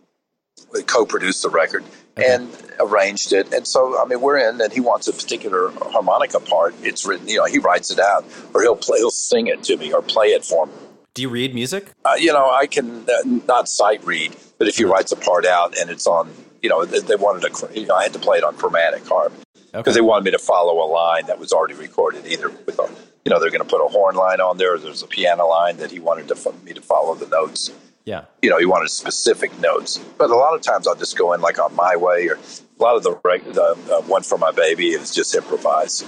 co-produced 0.86 1.42
the 1.42 1.48
record 1.48 1.84
and 2.16 2.50
arranged 2.80 3.32
it, 3.32 3.52
and 3.54 3.66
so 3.66 4.00
I 4.00 4.04
mean, 4.04 4.20
we're 4.20 4.36
in, 4.38 4.60
and 4.60 4.72
he 4.72 4.80
wants 4.80 5.06
a 5.08 5.12
particular 5.12 5.70
harmonica 5.70 6.40
part. 6.40 6.74
It's 6.82 7.06
written, 7.06 7.28
you 7.28 7.38
know, 7.38 7.44
he 7.46 7.58
writes 7.58 7.90
it 7.90 7.98
out, 8.00 8.24
or 8.52 8.62
he'll 8.62 8.76
play, 8.76 8.98
he'll 8.98 9.10
sing 9.10 9.46
it 9.46 9.62
to 9.64 9.76
me, 9.76 9.92
or 9.92 10.02
play 10.02 10.28
it 10.28 10.44
for 10.44 10.66
me. 10.66 10.72
Do 11.14 11.22
you 11.22 11.28
read 11.28 11.54
music? 11.54 11.90
Uh, 12.04 12.14
you 12.18 12.32
know, 12.32 12.50
I 12.50 12.66
can 12.66 13.04
uh, 13.08 13.22
not 13.46 13.68
sight 13.68 14.04
read, 14.04 14.34
but 14.58 14.66
if 14.68 14.76
he 14.76 14.84
writes 14.84 15.12
a 15.12 15.16
part 15.16 15.46
out 15.46 15.76
and 15.78 15.88
it's 15.90 16.06
on, 16.06 16.30
you 16.62 16.68
know, 16.68 16.84
they, 16.84 17.00
they 17.00 17.16
wanted 17.16 17.44
a, 17.44 17.78
you 17.78 17.86
know, 17.86 17.94
I 17.94 18.02
had 18.04 18.12
to 18.14 18.18
play 18.18 18.38
it 18.38 18.44
on 18.44 18.56
chromatic 18.56 19.06
harp 19.06 19.32
because 19.54 19.74
Okay. 19.74 19.92
they 19.92 20.00
wanted 20.00 20.24
me 20.24 20.30
to 20.32 20.38
follow 20.38 20.82
a 20.84 20.88
line 20.90 21.26
that 21.26 21.38
was 21.38 21.52
already 21.52 21.74
recorded, 21.74 22.26
either 22.26 22.48
with 22.50 22.78
a, 22.78 22.88
you 23.24 23.30
know, 23.30 23.38
they're 23.40 23.50
going 23.50 23.62
to 23.62 23.68
put 23.68 23.84
a 23.84 23.88
horn 23.88 24.16
line 24.16 24.40
on 24.40 24.58
there, 24.58 24.78
there's 24.78 25.02
a 25.02 25.06
piano 25.06 25.46
line 25.46 25.76
that 25.78 25.90
he 25.90 26.00
wanted 26.00 26.28
to 26.28 26.52
me 26.64 26.72
to 26.72 26.80
follow 26.82 27.14
the 27.14 27.26
notes 27.28 27.70
Yeah. 28.04 28.24
you 28.42 28.50
know, 28.50 28.58
he 28.58 28.66
wanted 28.66 28.88
specific 28.90 29.56
notes. 29.60 29.98
But 30.18 30.30
a 30.30 30.36
lot 30.36 30.54
of 30.54 30.60
times 30.62 30.86
I'll 30.88 30.96
just 30.96 31.16
go 31.16 31.32
in 31.32 31.40
like 31.40 31.58
on 31.58 31.74
my 31.76 31.94
way, 31.96 32.26
or 32.28 32.34
a 32.34 32.82
lot 32.82 32.96
of 32.96 33.02
the 33.04 33.14
the 33.52 33.78
uh, 33.94 34.02
one 34.02 34.22
for 34.22 34.38
my 34.38 34.50
baby 34.50 34.88
is 34.88 35.14
just 35.14 35.34
improvised. 35.36 36.04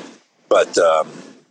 but 0.48 0.76
um, 0.78 1.08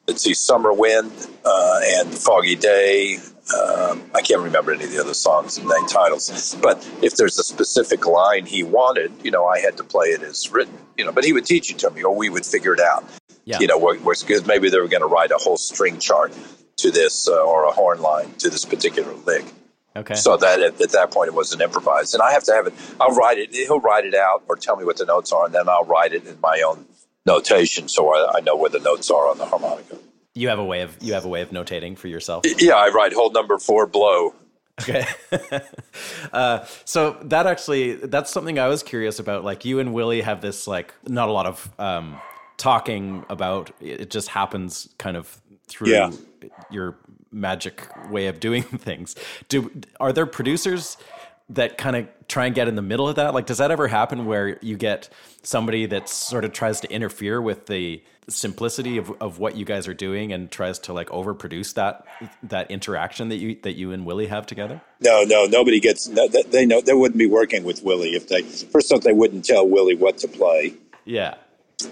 let's 0.07 0.21
see, 0.21 0.33
Summer 0.33 0.73
Wind 0.73 1.11
uh, 1.45 1.79
and 1.97 2.13
Foggy 2.13 2.55
Day. 2.55 3.19
Um, 3.57 4.01
I 4.15 4.21
can't 4.21 4.41
remember 4.41 4.73
any 4.73 4.85
of 4.85 4.91
the 4.91 4.99
other 5.01 5.13
songs 5.13 5.57
and 5.57 5.67
name 5.67 5.85
titles, 5.87 6.55
but 6.61 6.77
if 7.01 7.15
there's 7.17 7.37
a 7.37 7.43
specific 7.43 8.05
line 8.07 8.45
he 8.45 8.63
wanted, 8.63 9.11
you 9.21 9.31
know, 9.31 9.45
I 9.45 9.59
had 9.59 9.75
to 9.77 9.83
play 9.83 10.07
it 10.07 10.23
as 10.23 10.49
written. 10.51 10.73
You 10.97 11.05
know, 11.05 11.11
but 11.11 11.23
he 11.25 11.33
would 11.33 11.45
teach 11.45 11.69
it 11.71 11.77
to 11.79 11.89
me, 11.91 12.03
or 12.03 12.15
we 12.15 12.29
would 12.29 12.45
figure 12.45 12.73
it 12.73 12.79
out. 12.79 13.03
Yeah. 13.45 13.59
You 13.59 13.67
know, 13.67 13.79
because 13.79 14.45
maybe 14.45 14.69
they 14.69 14.79
were 14.79 14.87
going 14.87 15.01
to 15.01 15.07
write 15.07 15.31
a 15.31 15.37
whole 15.37 15.57
string 15.57 15.99
chart 15.99 16.33
to 16.77 16.91
this 16.91 17.27
uh, 17.27 17.43
or 17.43 17.65
a 17.65 17.71
horn 17.71 18.01
line 18.01 18.31
to 18.35 18.49
this 18.49 18.65
particular 18.65 19.13
lick. 19.25 19.45
Okay. 19.95 20.15
So 20.15 20.37
that 20.37 20.59
at, 20.59 20.81
at, 20.81 20.91
that 20.91 21.11
point 21.11 21.27
it 21.27 21.35
wasn't 21.35 21.61
improvised, 21.61 22.15
and 22.15 22.23
I 22.23 22.31
have 22.31 22.43
to 22.45 22.53
have 22.53 22.65
it. 22.65 22.73
I'll 22.99 23.13
write 23.13 23.37
it. 23.37 23.53
He'll 23.53 23.79
write 23.79 24.05
it 24.05 24.15
out 24.15 24.43
or 24.47 24.55
tell 24.55 24.75
me 24.75 24.85
what 24.85 24.97
the 24.97 25.05
notes 25.05 25.31
are, 25.31 25.45
and 25.45 25.53
then 25.53 25.69
I'll 25.69 25.85
write 25.85 26.13
it 26.13 26.25
in 26.25 26.39
my 26.41 26.63
own 26.65 26.85
notation 27.25 27.87
so 27.87 28.13
I, 28.13 28.37
I 28.37 28.39
know 28.41 28.55
where 28.55 28.69
the 28.69 28.79
notes 28.79 29.11
are 29.11 29.29
on 29.29 29.37
the 29.37 29.45
harmonica. 29.45 29.97
You 30.33 30.49
have 30.49 30.57
a 30.57 30.63
way 30.63 30.81
of 30.81 30.97
you 30.99 31.13
have 31.13 31.25
a 31.25 31.27
way 31.27 31.41
of 31.41 31.51
notating 31.51 31.95
for 31.95 32.07
yourself. 32.07 32.43
Yeah, 32.57 32.73
I 32.73 32.89
write 32.89 33.13
hold 33.13 33.33
number 33.33 33.59
four 33.59 33.85
blow. 33.85 34.33
Okay. 34.81 35.05
uh, 36.33 36.65
so 36.85 37.17
that 37.23 37.45
actually 37.45 37.93
that's 37.93 38.31
something 38.31 38.57
I 38.57 38.67
was 38.67 38.81
curious 38.81 39.19
about. 39.19 39.43
Like 39.43 39.63
you 39.63 39.79
and 39.79 39.93
Willie 39.93 40.21
have 40.21 40.41
this 40.41 40.65
like 40.65 40.91
not 41.07 41.29
a 41.29 41.31
lot 41.31 41.45
of 41.45 41.69
um, 41.77 42.19
talking 42.57 43.25
about. 43.29 43.71
It 43.79 44.09
just 44.09 44.29
happens 44.29 44.89
kind 44.97 45.17
of 45.17 45.41
through 45.67 45.89
Yeah. 45.91 46.11
your 46.69 46.97
magic 47.31 47.87
way 48.11 48.27
of 48.27 48.39
doing 48.39 48.63
things. 48.63 49.15
Do 49.49 49.71
are 49.99 50.13
there 50.13 50.25
producers 50.25 50.97
that 51.49 51.77
kind 51.77 51.95
of 51.95 52.07
try 52.27 52.45
and 52.45 52.55
get 52.55 52.67
in 52.67 52.75
the 52.75 52.81
middle 52.81 53.07
of 53.07 53.15
that? 53.17 53.33
Like, 53.33 53.45
does 53.45 53.57
that 53.57 53.69
ever 53.71 53.87
happen 53.87 54.25
where 54.25 54.57
you 54.61 54.77
get 54.77 55.09
somebody 55.43 55.85
that 55.87 56.07
sort 56.09 56.45
of 56.45 56.53
tries 56.53 56.79
to 56.81 56.91
interfere 56.91 57.41
with 57.41 57.65
the 57.65 58.01
simplicity 58.29 58.97
of, 58.97 59.11
of 59.21 59.37
what 59.39 59.57
you 59.57 59.65
guys 59.65 59.85
are 59.85 59.93
doing 59.93 60.31
and 60.31 60.49
tries 60.49 60.79
to 60.79 60.93
like 60.93 61.09
overproduce 61.09 61.73
that 61.73 62.05
that 62.43 62.71
interaction 62.71 63.27
that 63.27 63.35
you 63.35 63.57
that 63.63 63.73
you 63.73 63.91
and 63.91 64.05
Willie 64.05 64.27
have 64.27 64.45
together? 64.45 64.79
No, 65.01 65.23
no, 65.23 65.45
nobody 65.45 65.79
gets. 65.81 66.07
No, 66.07 66.27
they- 66.29 66.43
they 66.43 66.65
know 66.65 66.79
they 66.79 66.93
wouldn't 66.93 67.17
be 67.17 67.25
working 67.25 67.63
with 67.65 67.83
Willie 67.83 68.15
if 68.15 68.29
they 68.29 68.41
first 68.43 68.91
off 68.93 69.01
they 69.01 69.11
wouldn't 69.11 69.43
tell 69.43 69.67
Willie 69.67 69.95
what 69.95 70.17
to 70.19 70.27
play. 70.29 70.73
Yeah. 71.03 71.35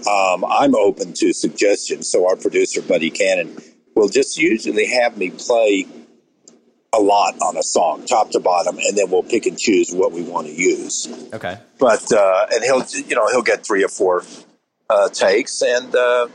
Um, 0.10 0.46
I'm 0.46 0.76
open 0.76 1.14
to 1.14 1.34
suggestions, 1.34 2.10
so 2.10 2.28
our 2.28 2.36
producer 2.36 2.82
Buddy 2.82 3.10
Cannon 3.10 3.58
will 3.96 4.10
just 4.10 4.38
usually 4.38 4.86
have 4.88 5.18
me 5.18 5.32
play 5.32 5.86
a 6.94 7.00
lot 7.00 7.36
on 7.42 7.58
a 7.58 7.64
song, 7.64 8.06
top 8.06 8.32
to 8.32 8.40
bottom, 8.40 8.78
and 8.78 8.98
then 8.98 9.10
we'll 9.10 9.24
pick 9.24 9.46
and 9.46 9.58
choose 9.58 9.92
what 9.92 10.12
we 10.12 10.22
want 10.24 10.48
to 10.48 10.54
use. 10.54 11.08
Okay. 11.34 11.58
But 11.80 12.12
uh, 12.12 12.48
and 12.54 12.64
he'll 12.64 12.84
you 13.06 13.16
know 13.16 13.28
he'll 13.30 13.42
get 13.42 13.66
three 13.66 13.84
or 13.84 13.88
four 13.90 14.24
uh, 14.90 15.10
takes 15.10 15.62
and 15.62 15.94
uh, 15.96 16.28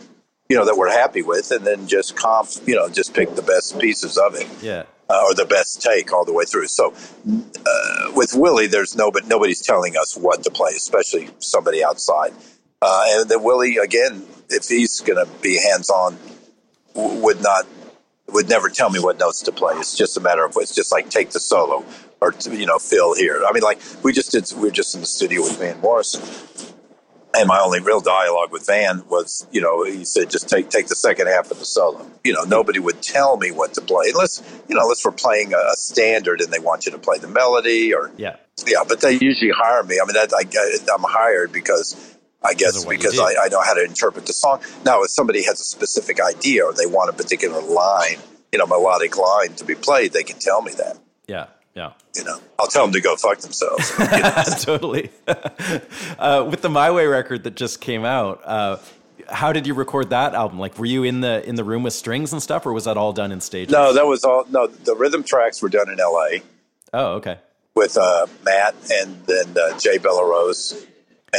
you 0.49 0.57
know 0.57 0.65
that 0.65 0.77
we're 0.77 0.91
happy 0.91 1.23
with, 1.23 1.51
and 1.51 1.67
then 1.67 1.87
just 1.87 2.17
comp 2.17 2.49
you 2.67 2.75
know 2.75 2.89
just 2.89 3.15
pick 3.15 3.35
the 3.35 3.43
best 3.43 3.79
pieces 3.79 4.17
of 4.19 4.35
it 4.35 4.47
Yeah. 4.63 4.85
uh, 5.11 5.23
or 5.27 5.35
the 5.35 5.45
best 5.47 5.83
take 5.83 6.13
all 6.13 6.25
the 6.25 6.33
way 6.33 6.45
through. 6.45 6.69
So 6.69 6.95
uh, 7.67 8.13
with 8.15 8.33
Willie, 8.35 8.67
there's 8.67 8.97
no, 8.97 9.11
but 9.11 9.27
nobody's 9.27 9.61
telling 9.63 9.97
us 9.97 10.17
what 10.17 10.43
to 10.45 10.51
play, 10.51 10.73
especially 10.77 11.29
somebody 11.39 11.85
outside. 11.85 12.33
Uh, 12.83 13.03
and 13.09 13.29
then 13.29 13.43
Willie, 13.43 13.77
again, 13.79 14.25
if 14.51 14.69
he's 14.69 15.01
going 15.01 15.25
to 15.25 15.31
be 15.41 15.59
hands 15.59 15.91
on, 15.91 16.17
w- 16.95 17.21
would 17.23 17.43
not, 17.43 17.67
would 18.29 18.49
never 18.49 18.69
tell 18.69 18.91
me 18.91 19.01
what 19.01 19.19
notes 19.19 19.43
to 19.43 19.53
play. 19.53 19.75
It's 19.77 19.97
just 19.97 20.17
a 20.17 20.21
matter 20.21 20.45
of, 20.45 20.53
it's 20.57 20.75
just 20.75 20.93
like 20.93 21.09
take 21.09 21.31
the 21.31 21.41
solo 21.41 21.85
or, 22.21 22.35
you 22.51 22.67
know, 22.67 22.79
fill 22.79 23.15
here. 23.15 23.43
I 23.47 23.53
mean, 23.53 23.63
like 23.63 23.81
we 24.03 24.13
just 24.13 24.33
did, 24.33 24.51
we 24.57 24.63
were 24.65 24.71
just 24.71 24.95
in 24.95 25.01
the 25.01 25.07
studio 25.07 25.43
with 25.43 25.59
Van 25.59 25.81
Morrison. 25.81 26.23
And 27.35 27.49
my 27.49 27.61
only 27.61 27.81
real 27.81 28.01
dialogue 28.01 28.51
with 28.51 28.67
Van 28.67 29.03
was, 29.09 29.47
you 29.53 29.61
know, 29.61 29.85
he 29.85 30.07
said, 30.07 30.31
just 30.31 30.49
take 30.49 30.71
take 30.71 30.87
the 30.87 30.95
second 30.97 31.27
half 31.27 31.51
of 31.51 31.59
the 31.59 31.67
solo. 31.67 32.11
You 32.25 32.33
know, 32.33 32.45
nobody 32.45 32.79
would 32.79 33.03
tell 33.03 33.37
me 33.37 33.51
what 33.51 33.75
to 33.75 33.83
play 33.83 34.07
unless, 34.09 34.43
you 34.69 34.75
know, 34.75 34.81
unless 34.83 35.05
we're 35.05 35.13
playing 35.13 35.53
a, 35.53 35.59
a 35.59 35.75
standard 35.77 36.41
and 36.41 36.51
they 36.51 36.59
want 36.59 36.87
you 36.87 36.93
to 36.93 36.99
play 36.99 37.19
the 37.19 37.29
melody 37.29 37.93
or, 37.93 38.11
Yeah. 38.17 38.37
yeah. 38.67 38.85
But 38.89 39.03
they 39.03 39.13
usually 39.13 39.51
hire 39.51 39.83
me. 39.83 40.01
I 40.03 40.07
mean, 40.07 40.15
that, 40.15 40.33
I, 40.33 40.95
I'm 40.95 41.03
hired 41.03 41.53
because 41.53 42.16
I 42.47 42.55
guess 42.55 42.81
of 42.81 42.87
what 42.87 42.93
you 42.93 42.99
because. 42.99 43.19
I, 43.19 43.35
I 43.45 43.49
know 43.49 43.61
how 43.61 43.75
to 43.75 43.85
interpret 43.85 44.27
the 44.27 44.33
song. 44.33 44.61
Now, 44.85 45.03
if 45.03 45.11
somebody 45.11 45.45
has 45.45 45.61
a 45.61 45.65
specific 45.65 46.21
idea 46.21 46.65
or 46.65 46.73
they 46.73 46.87
want 46.87 47.11
a 47.11 47.13
particular 47.13 47.61
line, 47.61 48.19
you 48.53 48.59
know, 48.59 48.67
melodic 48.67 49.17
line 49.17 49.55
to 49.55 49.65
be 49.65 49.75
played, 49.75 50.13
they 50.13 50.23
can 50.23 50.39
tell 50.39 50.63
me 50.63 50.73
that. 50.73 50.99
Yeah. 51.27 51.47
Yeah. 51.75 51.93
You 52.15 52.25
know, 52.25 52.41
I'll 52.59 52.69
tell 52.69 52.85
them 52.85 52.93
to 52.95 53.03
go 53.03 53.17
fuck 53.17 53.39
themselves. 53.39 53.93
You 53.99 54.23
know? 54.23 54.45
totally. 54.61 55.11
uh, 56.19 56.47
with 56.51 56.63
the 56.63 56.71
My 56.71 56.91
Way 56.91 57.07
record 57.07 57.45
that 57.45 57.55
just 57.55 57.83
came 57.83 58.05
out, 58.07 58.41
uh, 58.45 58.79
how 59.29 59.53
did 59.53 59.67
you 59.67 59.75
record 59.75 60.11
that 60.11 60.35
album? 60.35 60.59
Like, 60.59 60.79
were 60.79 60.87
you 60.87 61.05
in 61.05 61.21
the 61.21 61.47
in 61.47 61.57
the 61.57 61.65
room 61.65 61.83
with 61.83 61.93
strings 61.93 62.33
and 62.33 62.43
stuff, 62.43 62.65
or 62.65 62.73
was 62.73 62.85
that 62.85 62.97
all 62.97 63.13
done 63.13 63.33
in 63.33 63.41
stages? 63.41 63.73
no, 63.73 63.93
that 63.93 64.07
was 64.07 64.25
all. 64.25 64.47
No, 64.49 64.69
the 64.69 64.95
rhythm 64.95 65.23
tracks 65.23 65.61
were 65.61 65.69
done 65.69 65.91
in 65.91 66.01
L.A. 66.01 66.43
Oh, 66.95 67.15
okay. 67.15 67.39
with 67.75 67.99
uh, 67.99 68.27
Matt 68.45 68.75
and 68.91 69.21
then 69.27 69.49
uh, 69.59 69.77
Jay 69.79 69.99
Bellerose. 69.99 70.87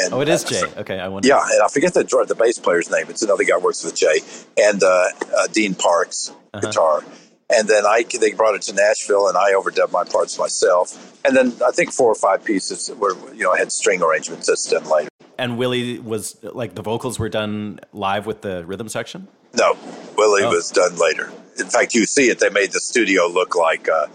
And 0.06 0.14
Oh, 0.14 0.22
it 0.22 0.30
is 0.30 0.44
Jay. 0.44 0.64
Okay, 0.78 1.00
I 1.00 1.08
wonder. 1.08 1.28
Yeah, 1.28 1.42
and 1.52 1.62
I 1.64 1.68
forget 1.68 1.94
the 1.94 2.04
the 2.28 2.36
bass 2.36 2.58
player's 2.60 2.90
name. 2.90 3.06
It's 3.10 3.22
another 3.24 3.44
guy 3.44 3.56
who 3.56 3.62
works 3.62 3.84
with 3.84 3.96
Jay 3.96 4.20
and 4.58 4.84
uh, 4.84 5.06
uh, 5.38 5.48
Dean 5.52 5.76
Parks 5.76 6.32
guitar. 6.62 7.04
And 7.50 7.68
then 7.68 7.86
I 7.86 8.04
they 8.04 8.34
brought 8.34 8.56
it 8.56 8.62
to 8.64 8.74
Nashville, 8.74 9.28
and 9.30 9.38
I 9.38 9.54
overdubbed 9.54 9.92
my 9.92 10.04
parts 10.04 10.38
myself. 10.38 11.16
And 11.26 11.36
then 11.36 11.54
I 11.66 11.72
think 11.72 11.92
four 11.94 12.12
or 12.12 12.16
five 12.16 12.44
pieces 12.44 12.92
were 13.00 13.16
you 13.34 13.44
know 13.44 13.52
I 13.52 13.58
had 13.58 13.72
string 13.72 14.02
arrangements 14.02 14.48
that's 14.48 14.70
done 14.70 14.84
later. 14.90 15.10
And 15.38 15.58
Willie 15.58 16.00
was 16.00 16.36
like 16.44 16.76
the 16.76 16.82
vocals 16.82 17.20
were 17.20 17.30
done 17.30 17.80
live 17.94 18.26
with 18.26 18.42
the 18.42 18.66
rhythm 18.66 18.90
section. 18.90 19.28
No, 19.54 19.78
Willie 20.18 20.44
Oh. 20.44 20.50
was 20.50 20.70
done 20.72 20.96
later. 20.98 21.32
In 21.58 21.68
fact, 21.70 21.94
you 21.96 22.06
see 22.06 22.30
it. 22.30 22.40
They 22.40 22.50
made 22.50 22.72
the 22.74 22.82
studio 22.82 23.28
look 23.28 23.56
like 23.56 23.88
uh, 23.88 24.08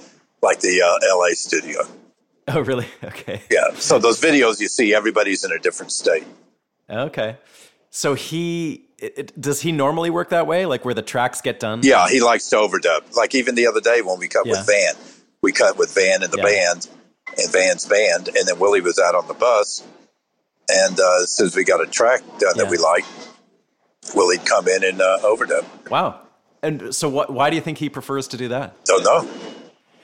like 0.43 0.61
the 0.61 0.83
uh, 0.83 1.09
L.A. 1.11 1.35
studio. 1.35 1.81
Oh, 2.49 2.61
really? 2.61 2.87
Okay. 3.05 3.43
Yeah. 3.51 3.75
So 3.75 3.99
those 3.99 4.21
videos 4.21 4.61
you 4.61 4.69
see, 4.69 4.95
everybody's 4.95 5.45
in 5.45 5.53
a 5.53 5.59
different 5.59 5.93
state. 5.93 6.25
Okay. 6.91 7.37
So 7.91 8.15
he 8.15 8.87
it, 8.99 9.15
it- 9.17 9.41
does 9.41 9.61
he 9.61 9.73
normally 9.73 10.11
work 10.11 10.31
that 10.31 10.47
way, 10.47 10.67
like 10.67 10.85
where 10.85 10.95
the 10.95 11.03
tracks 11.03 11.41
get 11.41 11.61
done? 11.61 11.81
Yeah, 11.83 12.09
he 12.09 12.21
likes 12.21 12.49
to 12.51 12.57
overdub. 12.57 13.15
Like 13.17 13.35
even 13.35 13.55
the 13.55 13.67
other 13.67 13.81
day 13.81 14.03
when 14.03 14.19
we 14.19 14.29
cut 14.29 14.47
Yeah. 14.47 14.53
with 14.59 14.67
Van, 14.67 14.95
we 15.43 15.53
cut 15.53 15.77
with 15.79 15.95
Van 15.95 16.23
and 16.23 16.33
the 16.33 16.39
Yeah. 16.39 16.45
band 16.45 16.89
and 17.39 17.53
Van's 17.53 17.87
band, 17.87 18.29
and 18.29 18.47
then 18.49 18.59
Willie 18.59 18.81
was 18.81 18.99
out 18.99 19.15
on 19.15 19.27
the 19.29 19.35
bus. 19.35 19.83
And 20.69 20.99
uh, 20.99 21.23
as 21.23 21.31
soon 21.37 21.47
as 21.47 21.57
we 21.57 21.65
got 21.65 21.81
a 21.81 21.87
track 21.87 22.21
done 22.39 22.55
Yeah. 22.57 22.63
that 22.65 22.71
we 22.71 22.77
liked, 22.79 23.07
Willie'd 24.15 24.45
come 24.47 24.69
in 24.69 24.85
and 24.85 25.01
uh, 25.01 25.19
overdub. 25.23 25.65
Wow. 25.91 26.21
And 26.63 26.95
so, 26.95 27.09
what? 27.09 27.33
Why 27.33 27.51
do 27.51 27.57
you 27.57 27.63
think 27.63 27.79
he 27.79 27.89
prefers 27.89 28.29
to 28.29 28.37
do 28.37 28.49
that? 28.49 28.85
Don't 28.85 29.03
know. 29.05 29.29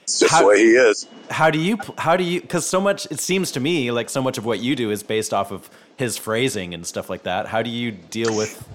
It's 0.19 0.19
just 0.19 0.33
How- 0.33 0.41
the 0.41 0.47
way 0.47 0.57
he 0.59 0.71
is. 0.71 1.07
How 1.29 1.51
do 1.51 1.59
you? 1.59 1.77
How 1.97 2.17
do 2.17 2.23
you? 2.23 2.41
Because 2.41 2.65
so 2.65 2.81
much. 2.81 3.05
It 3.11 3.19
seems 3.19 3.51
to 3.51 3.59
me 3.59 3.91
like 3.91 4.09
so 4.09 4.21
much 4.21 4.39
of 4.39 4.45
what 4.45 4.59
you 4.59 4.75
do 4.75 4.89
is 4.89 5.03
based 5.03 5.31
off 5.31 5.51
of 5.51 5.69
his 5.95 6.17
phrasing 6.17 6.73
and 6.73 6.85
stuff 6.85 7.07
like 7.07 7.23
that. 7.23 7.45
How 7.45 7.61
do 7.61 7.69
you 7.69 7.91
deal 7.91 8.35
with? 8.35 8.67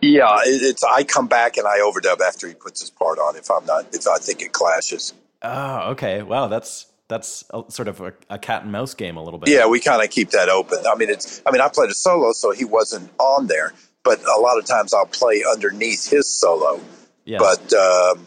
Yeah, 0.00 0.38
it, 0.44 0.62
it's. 0.62 0.82
I 0.82 1.04
come 1.04 1.28
back 1.28 1.56
and 1.56 1.68
I 1.68 1.78
overdub 1.78 2.20
after 2.20 2.48
he 2.48 2.54
puts 2.54 2.80
his 2.80 2.90
part 2.90 3.20
on. 3.20 3.36
If 3.36 3.48
I'm 3.50 3.64
not, 3.64 3.94
if 3.94 4.08
I 4.08 4.18
think 4.18 4.42
it 4.42 4.52
clashes. 4.52 5.14
Oh, 5.42 5.90
okay. 5.90 6.22
Wow, 6.22 6.48
that's 6.48 6.86
that's 7.06 7.44
a, 7.54 7.62
sort 7.68 7.86
of 7.86 8.00
a, 8.00 8.12
a 8.28 8.38
cat 8.38 8.62
and 8.62 8.72
mouse 8.72 8.94
game 8.94 9.16
a 9.16 9.22
little 9.22 9.38
bit. 9.38 9.48
Yeah, 9.48 9.66
we 9.66 9.78
kind 9.78 10.02
of 10.02 10.10
keep 10.10 10.30
that 10.30 10.48
open. 10.48 10.78
I 10.84 10.96
mean, 10.96 11.10
it's. 11.10 11.40
I 11.46 11.52
mean, 11.52 11.60
I 11.60 11.68
played 11.68 11.90
a 11.90 11.94
solo, 11.94 12.32
so 12.32 12.50
he 12.50 12.64
wasn't 12.64 13.08
on 13.18 13.46
there. 13.46 13.72
But 14.02 14.20
a 14.26 14.40
lot 14.40 14.58
of 14.58 14.64
times 14.64 14.92
I'll 14.92 15.06
play 15.06 15.44
underneath 15.48 16.10
his 16.10 16.26
solo. 16.26 16.80
Yeah. 17.24 17.38
but 17.38 17.72
um, 17.74 18.24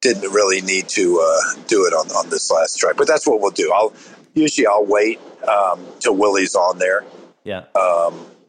didn't 0.00 0.30
really 0.32 0.60
need 0.60 0.88
to 0.88 1.20
uh, 1.20 1.62
do 1.66 1.84
it 1.86 1.92
on, 1.92 2.10
on 2.12 2.30
this 2.30 2.50
last 2.50 2.78
track. 2.78 2.96
But 2.96 3.06
that's 3.06 3.26
what 3.26 3.40
we'll 3.40 3.50
do. 3.50 3.72
I'll 3.72 3.92
usually 4.34 4.66
I'll 4.66 4.86
wait 4.86 5.20
um, 5.46 5.84
till 5.98 6.16
Willie's 6.16 6.54
on 6.54 6.78
there 6.78 7.04
yeah. 7.44 7.64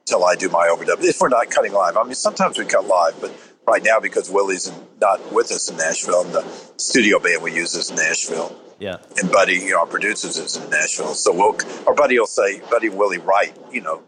till 0.06 0.24
I 0.26 0.36
do 0.36 0.50
my 0.50 0.68
overdub. 0.68 1.04
If 1.04 1.20
we're 1.22 1.30
not 1.30 1.50
cutting 1.50 1.74
live, 1.74 1.98
I 1.98 2.04
mean 2.04 2.16
sometimes 2.16 2.58
we 2.58 2.66
cut 2.66 2.86
live, 2.86 3.20
but 3.20 3.32
right 3.68 3.84
now 3.84 4.00
because 4.00 4.30
Willie's 4.30 4.68
in, 4.68 4.76
not 5.00 5.32
with 5.32 5.52
us 5.52 5.70
in 5.70 5.78
Nashville, 5.78 6.22
and 6.22 6.34
the 6.34 6.44
studio 6.78 7.20
band 7.20 7.42
we 7.44 7.54
use 7.54 7.74
is 7.76 7.90
in 7.90 7.96
Nashville, 7.96 8.56
yeah. 8.80 8.98
and 9.22 9.32
Buddy, 9.32 9.56
you 9.56 9.72
know, 9.72 9.80
our 9.80 9.86
producers 9.86 10.38
is 10.38 10.58
in 10.58 10.70
Nashville. 10.70 11.14
So 11.14 11.34
we'll 11.34 11.58
our 11.88 11.94
Buddy 11.94 12.20
will 12.20 12.28
say, 12.28 12.62
Buddy 12.70 12.90
Willie 12.90 13.20
write, 13.20 13.58
you 13.72 13.82
know, 13.82 14.04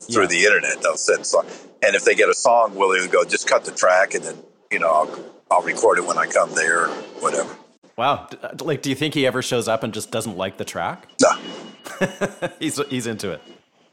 through 0.00 0.24
Yeah. 0.24 0.28
the 0.28 0.44
internet. 0.44 0.82
They'll 0.82 0.96
send 0.96 1.26
song, 1.26 1.46
and 1.82 1.94
if 1.94 2.04
they 2.04 2.14
get 2.14 2.28
a 2.28 2.34
song, 2.34 2.74
Willie 2.74 3.00
will 3.00 3.08
go, 3.08 3.24
just 3.24 3.48
cut 3.48 3.64
the 3.64 3.72
track, 3.72 4.14
and 4.14 4.24
then 4.24 4.36
you 4.70 4.78
know 4.78 4.90
I'll 4.90 5.24
I'll 5.50 5.62
record 5.62 5.98
it 5.98 6.06
when 6.06 6.18
I 6.18 6.26
come 6.26 6.54
there 6.54 6.86
or 6.86 6.88
whatever. 7.20 7.54
Wow. 7.96 8.28
Uh, 8.42 8.50
Like, 8.60 8.82
do 8.82 8.90
you 8.90 8.96
think 8.96 9.14
he 9.14 9.26
ever 9.26 9.42
shows 9.42 9.66
up 9.68 9.82
and 9.82 9.92
just 9.92 10.10
doesn't 10.10 10.36
like 10.36 10.56
the 10.56 10.64
track? 10.64 11.08
No, 11.20 12.48
he's 12.60 12.80
he's 12.88 13.06
into 13.06 13.32
it. 13.32 13.40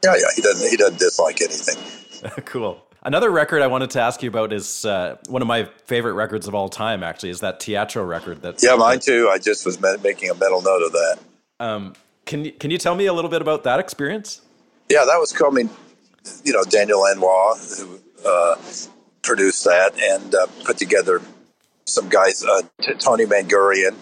yeah, 0.04 0.14
yeah, 0.16 0.26
he 0.34 0.42
doesn't 0.42 0.70
he 0.70 0.76
doesn't 0.76 0.98
dislike 0.98 1.40
anything. 1.40 1.76
cool. 2.44 2.82
Another 3.02 3.30
record 3.30 3.62
I 3.62 3.68
wanted 3.68 3.90
to 3.90 4.00
ask 4.00 4.20
you 4.22 4.28
about 4.28 4.52
is 4.52 4.84
uh, 4.84 5.16
one 5.28 5.40
of 5.40 5.46
my 5.46 5.68
favorite 5.86 6.14
records 6.14 6.48
of 6.48 6.54
all 6.56 6.68
time. 6.68 7.02
Actually, 7.04 7.30
is 7.30 7.40
that 7.40 7.60
Teatro 7.60 8.04
record? 8.04 8.42
That 8.42 8.60
Yeah, 8.62 8.74
mine 8.74 8.98
too. 9.00 9.28
I 9.32 9.38
just 9.38 9.64
was 9.64 9.80
ma- 9.80 9.96
making 10.02 10.28
a 10.30 10.34
mental 10.34 10.60
note 10.60 10.82
of 10.82 10.92
that. 10.92 11.18
Um, 11.60 11.94
can 12.26 12.44
you 12.44 12.52
can 12.52 12.70
you 12.70 12.78
tell 12.78 12.94
me 12.96 13.06
a 13.06 13.12
little 13.12 13.30
bit 13.30 13.42
about 13.42 13.64
that 13.64 13.78
experience? 13.80 14.40
Yeah, 14.88 15.04
that 15.04 15.16
was 15.18 15.34
mean, 15.52 15.70
you 16.44 16.52
know, 16.52 16.62
Daniel 16.64 17.00
Lanois, 17.00 17.54
who 17.78 18.00
uh, 18.24 18.56
produced 19.22 19.64
that 19.64 19.98
and 20.00 20.34
uh, 20.34 20.46
put 20.64 20.76
together 20.76 21.20
some 21.86 22.08
guys. 22.08 22.44
Uh, 22.44 22.62
T- 22.82 22.94
Tony 22.94 23.24
Mangurian, 23.24 23.94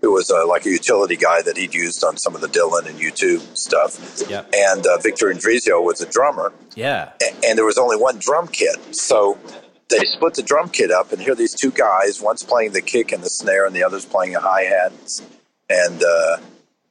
who 0.00 0.12
was 0.12 0.30
uh, 0.30 0.46
like 0.46 0.64
a 0.66 0.70
utility 0.70 1.16
guy 1.16 1.42
that 1.42 1.56
he'd 1.56 1.74
used 1.74 2.02
on 2.04 2.16
some 2.16 2.34
of 2.34 2.40
the 2.40 2.46
Dylan 2.48 2.86
and 2.86 2.98
U2 2.98 3.56
stuff. 3.56 4.22
Yeah. 4.30 4.44
And 4.54 4.86
uh, 4.86 4.98
Victor 4.98 5.26
Indrizzo 5.26 5.82
was 5.84 6.00
a 6.00 6.06
drummer, 6.10 6.52
Yeah. 6.74 7.12
a- 7.22 7.46
and 7.46 7.58
there 7.58 7.64
was 7.66 7.78
only 7.78 7.96
one 7.96 8.18
drum 8.18 8.48
kit. 8.48 8.76
So 8.94 9.38
they 9.88 9.98
split 10.04 10.34
the 10.34 10.42
drum 10.42 10.68
kit 10.70 10.90
up, 10.90 11.12
and 11.12 11.20
here 11.20 11.32
are 11.32 11.36
these 11.36 11.54
two 11.54 11.70
guys. 11.70 12.20
One's 12.22 12.42
playing 12.42 12.72
the 12.72 12.80
kick 12.82 13.12
and 13.12 13.22
the 13.22 13.30
snare, 13.30 13.66
and 13.66 13.74
the 13.74 13.82
other's 13.82 14.04
playing 14.06 14.36
a 14.36 14.40
hi 14.40 14.62
hat. 14.62 14.92
And 15.68 16.02
uh, 16.02 16.36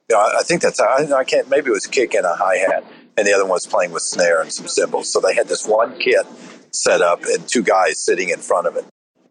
you 0.08 0.16
know, 0.16 0.18
I 0.20 0.38
I 0.40 0.42
think 0.42 0.62
that's 0.62 0.80
I, 0.80 1.06
I 1.12 1.24
can't. 1.24 1.48
Maybe 1.48 1.68
it 1.68 1.72
was 1.72 1.86
kick 1.86 2.14
and 2.14 2.24
a 2.26 2.34
hi 2.34 2.56
hat, 2.58 2.84
and 3.16 3.26
the 3.26 3.32
other 3.32 3.44
one 3.44 3.52
was 3.52 3.66
playing 3.66 3.92
with 3.92 4.02
snare 4.02 4.40
and 4.42 4.52
some 4.52 4.68
cymbals. 4.68 5.12
So 5.12 5.20
they 5.20 5.34
had 5.34 5.48
this 5.48 5.66
one 5.66 5.98
kit 5.98 6.26
set 6.72 7.00
up, 7.02 7.22
and 7.24 7.46
two 7.48 7.62
guys 7.62 7.98
sitting 7.98 8.28
in 8.28 8.38
front 8.38 8.66
of 8.66 8.76
it. 8.76 8.84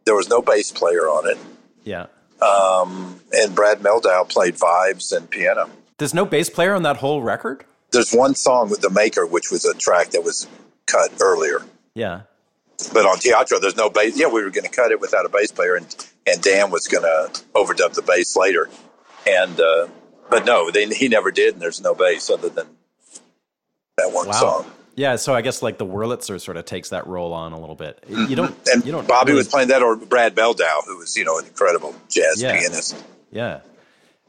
There 0.06 0.16
was 0.16 0.30
no 0.30 0.42
bass 0.42 0.72
player 0.72 1.04
on 1.10 1.28
it, 1.30 1.38
Yeah. 1.84 2.08
um, 2.42 3.20
and 3.34 3.54
Brad 3.54 3.80
Mehldau 3.80 4.28
played 4.28 4.56
vibes 4.56 5.16
and 5.16 5.30
piano. 5.30 5.70
There's 5.98 6.14
no 6.14 6.26
bass 6.26 6.50
player 6.50 6.74
on 6.74 6.84
that 6.84 6.98
whole 6.98 7.22
record? 7.22 7.64
There's 7.92 8.12
one 8.14 8.36
song 8.36 8.70
with 8.70 8.82
the 8.82 8.90
Maker, 8.90 9.26
which 9.26 9.52
was 9.52 9.66
a 9.66 9.74
track 9.74 10.12
that 10.12 10.24
was 10.24 10.48
cut 10.86 11.12
earlier. 11.22 11.62
Yeah. 11.96 12.22
But 12.94 13.06
on 13.06 13.18
Teatro, 13.20 13.60
there's 13.60 13.76
no 13.76 13.90
bass. 13.90 14.18
Yeah, 14.18 14.28
we 14.28 14.42
were 14.44 14.50
going 14.52 14.64
to 14.64 14.70
cut 14.70 14.92
it 14.92 15.02
without 15.02 15.26
a 15.26 15.30
bass 15.30 15.52
player, 15.52 15.76
and 15.76 15.86
and 16.26 16.42
Dan 16.42 16.72
was 16.72 16.88
going 16.88 17.04
to 17.04 17.42
overdub 17.54 17.94
the 17.94 18.02
bass 18.02 18.36
later. 18.38 18.70
And 19.28 19.60
uh, 19.60 19.88
but 20.30 20.46
no, 20.46 20.72
they, 20.72 20.86
he 20.88 21.08
never 21.10 21.30
did, 21.32 21.54
and 21.56 21.62
there's 21.62 21.82
no 21.82 21.94
bass 21.94 22.30
other 22.30 22.48
than 22.50 22.68
that 23.98 24.14
one 24.14 24.28
Wow. 24.28 24.34
song. 24.34 24.72
Yeah, 25.00 25.16
so 25.16 25.34
I 25.34 25.40
guess 25.42 25.62
like 25.62 25.78
the 25.78 25.86
Wurlitzer 25.86 26.42
sort 26.42 26.58
of 26.58 26.66
takes 26.66 26.90
that 26.90 27.08
role 27.08 27.32
on 27.32 27.54
a 27.54 27.60
little 27.60 27.76
bit. 27.76 28.04
You 28.10 28.36
don't 28.36 28.54
And 28.74 28.86
you 28.86 28.92
don't 28.92 29.08
Bobby 29.08 29.32
really- 29.32 29.38
was 29.40 29.48
playing 29.48 29.70
that, 29.70 29.82
or 29.82 29.96
Brad 29.96 30.36
Mehldau, 30.36 30.84
who 30.86 30.98
was 30.98 31.16
you 31.16 31.24
know 31.24 31.38
an 31.40 31.46
incredible 31.46 31.96
jazz 32.10 32.42
Yeah. 32.42 32.60
pianist. 32.60 32.98
Yeah. 33.32 33.62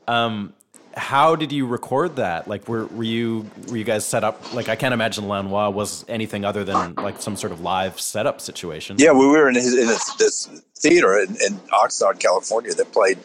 Um, 0.06 0.52
how 0.96 1.34
did 1.34 1.50
you 1.50 1.66
record 1.66 2.16
that? 2.16 2.46
Like, 2.46 2.68
were 2.68 2.86
were 2.86 3.02
you 3.02 3.50
were 3.68 3.76
you 3.78 3.82
guys 3.84 4.06
set 4.06 4.22
up? 4.22 4.54
Like, 4.54 4.68
I 4.68 4.76
can't 4.76 4.94
imagine 4.94 5.26
Lanois 5.26 5.70
was 5.70 6.04
anything 6.08 6.44
other 6.44 6.62
than 6.62 6.94
like 6.94 7.20
some 7.20 7.34
sort 7.36 7.52
of 7.52 7.60
live 7.60 8.00
setup 8.00 8.40
situation. 8.40 8.94
Yeah, 9.00 9.10
we 9.10 9.26
were 9.26 9.48
in, 9.48 9.56
his, 9.56 9.74
in 9.76 9.88
this, 9.88 10.14
this 10.14 10.48
theater 10.78 11.18
in, 11.18 11.30
in 11.44 11.54
Oxnard, 11.72 12.20
California, 12.20 12.74
that 12.74 12.92
played, 12.92 13.18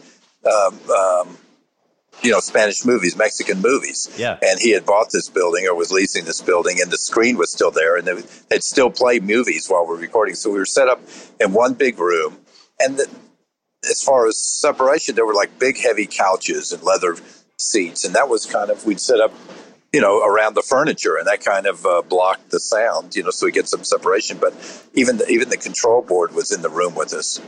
um, 0.46 0.80
um, 0.92 1.38
you 2.22 2.32
know, 2.32 2.40
Spanish 2.40 2.86
movies, 2.86 3.16
Mexican 3.16 3.62
movies. 3.62 4.10
Yeah. 4.18 4.38
And 4.42 4.60
he 4.60 4.72
had 4.72 4.86
bought 4.86 5.12
this 5.12 5.30
building 5.30 5.68
or 5.68 5.76
was 5.76 5.92
leasing 5.92 6.26
this 6.26 6.42
building, 6.42 6.82
and 6.82 6.92
the 6.92 6.98
screen 6.98 7.38
was 7.38 7.52
still 7.52 7.72
there, 7.72 7.98
and 7.98 8.08
they, 8.08 8.22
they'd 8.50 8.64
still 8.64 8.90
play 8.90 9.20
movies 9.20 9.68
while 9.68 9.86
we're 9.88 9.98
recording. 9.98 10.36
So 10.36 10.52
we 10.52 10.58
were 10.58 10.66
set 10.66 10.88
up 10.88 11.02
in 11.40 11.54
one 11.54 11.74
big 11.74 12.00
room, 12.00 12.38
and 12.80 12.98
the, 12.98 13.10
as 13.90 14.04
far 14.04 14.28
as 14.28 14.38
separation, 14.38 15.16
there 15.16 15.26
were 15.26 15.34
like 15.34 15.60
big, 15.60 15.78
heavy 15.78 16.08
couches 16.08 16.72
and 16.72 16.82
leather 16.84 17.16
seats, 17.60 18.04
and 18.04 18.16
that 18.16 18.30
was 18.30 18.46
kind 18.46 18.70
of 18.70 18.86
we'd 18.86 19.00
set 19.00 19.20
up 19.20 19.34
you 19.96 20.02
know, 20.02 20.22
around 20.26 20.56
the 20.56 20.62
furniture, 20.62 21.16
and 21.16 21.26
that 21.26 21.40
kind 21.40 21.66
of 21.66 21.86
uh, 21.86 22.02
blocked 22.02 22.50
the 22.52 22.60
sound, 22.60 23.16
you 23.16 23.24
know, 23.24 23.30
so 23.30 23.46
we 23.46 23.52
get 23.54 23.70
some 23.70 23.86
separation. 23.86 24.38
But 24.38 24.54
even 24.94 25.16
the, 25.16 25.28
even 25.30 25.48
the 25.48 25.56
control 25.56 26.02
board 26.02 26.36
was 26.36 26.52
in 26.52 26.62
the 26.62 26.70
room 26.70 26.96
with 26.96 27.14
us, 27.14 27.40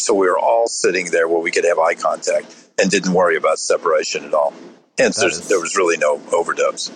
so 0.00 0.14
we 0.14 0.26
were 0.26 0.38
all 0.38 0.66
sitting 0.66 1.10
there 1.10 1.28
where 1.28 1.40
we 1.40 1.50
could 1.50 1.64
have 1.64 1.78
eye 1.78 1.94
contact 1.94 2.54
and 2.80 2.90
didn't 2.90 3.12
worry 3.12 3.36
about 3.36 3.58
separation 3.58 4.24
at 4.24 4.34
all. 4.34 4.52
Hence, 4.98 5.16
there 5.16 5.60
was 5.60 5.76
really 5.76 5.96
no 5.96 6.18
overdubs. 6.18 6.92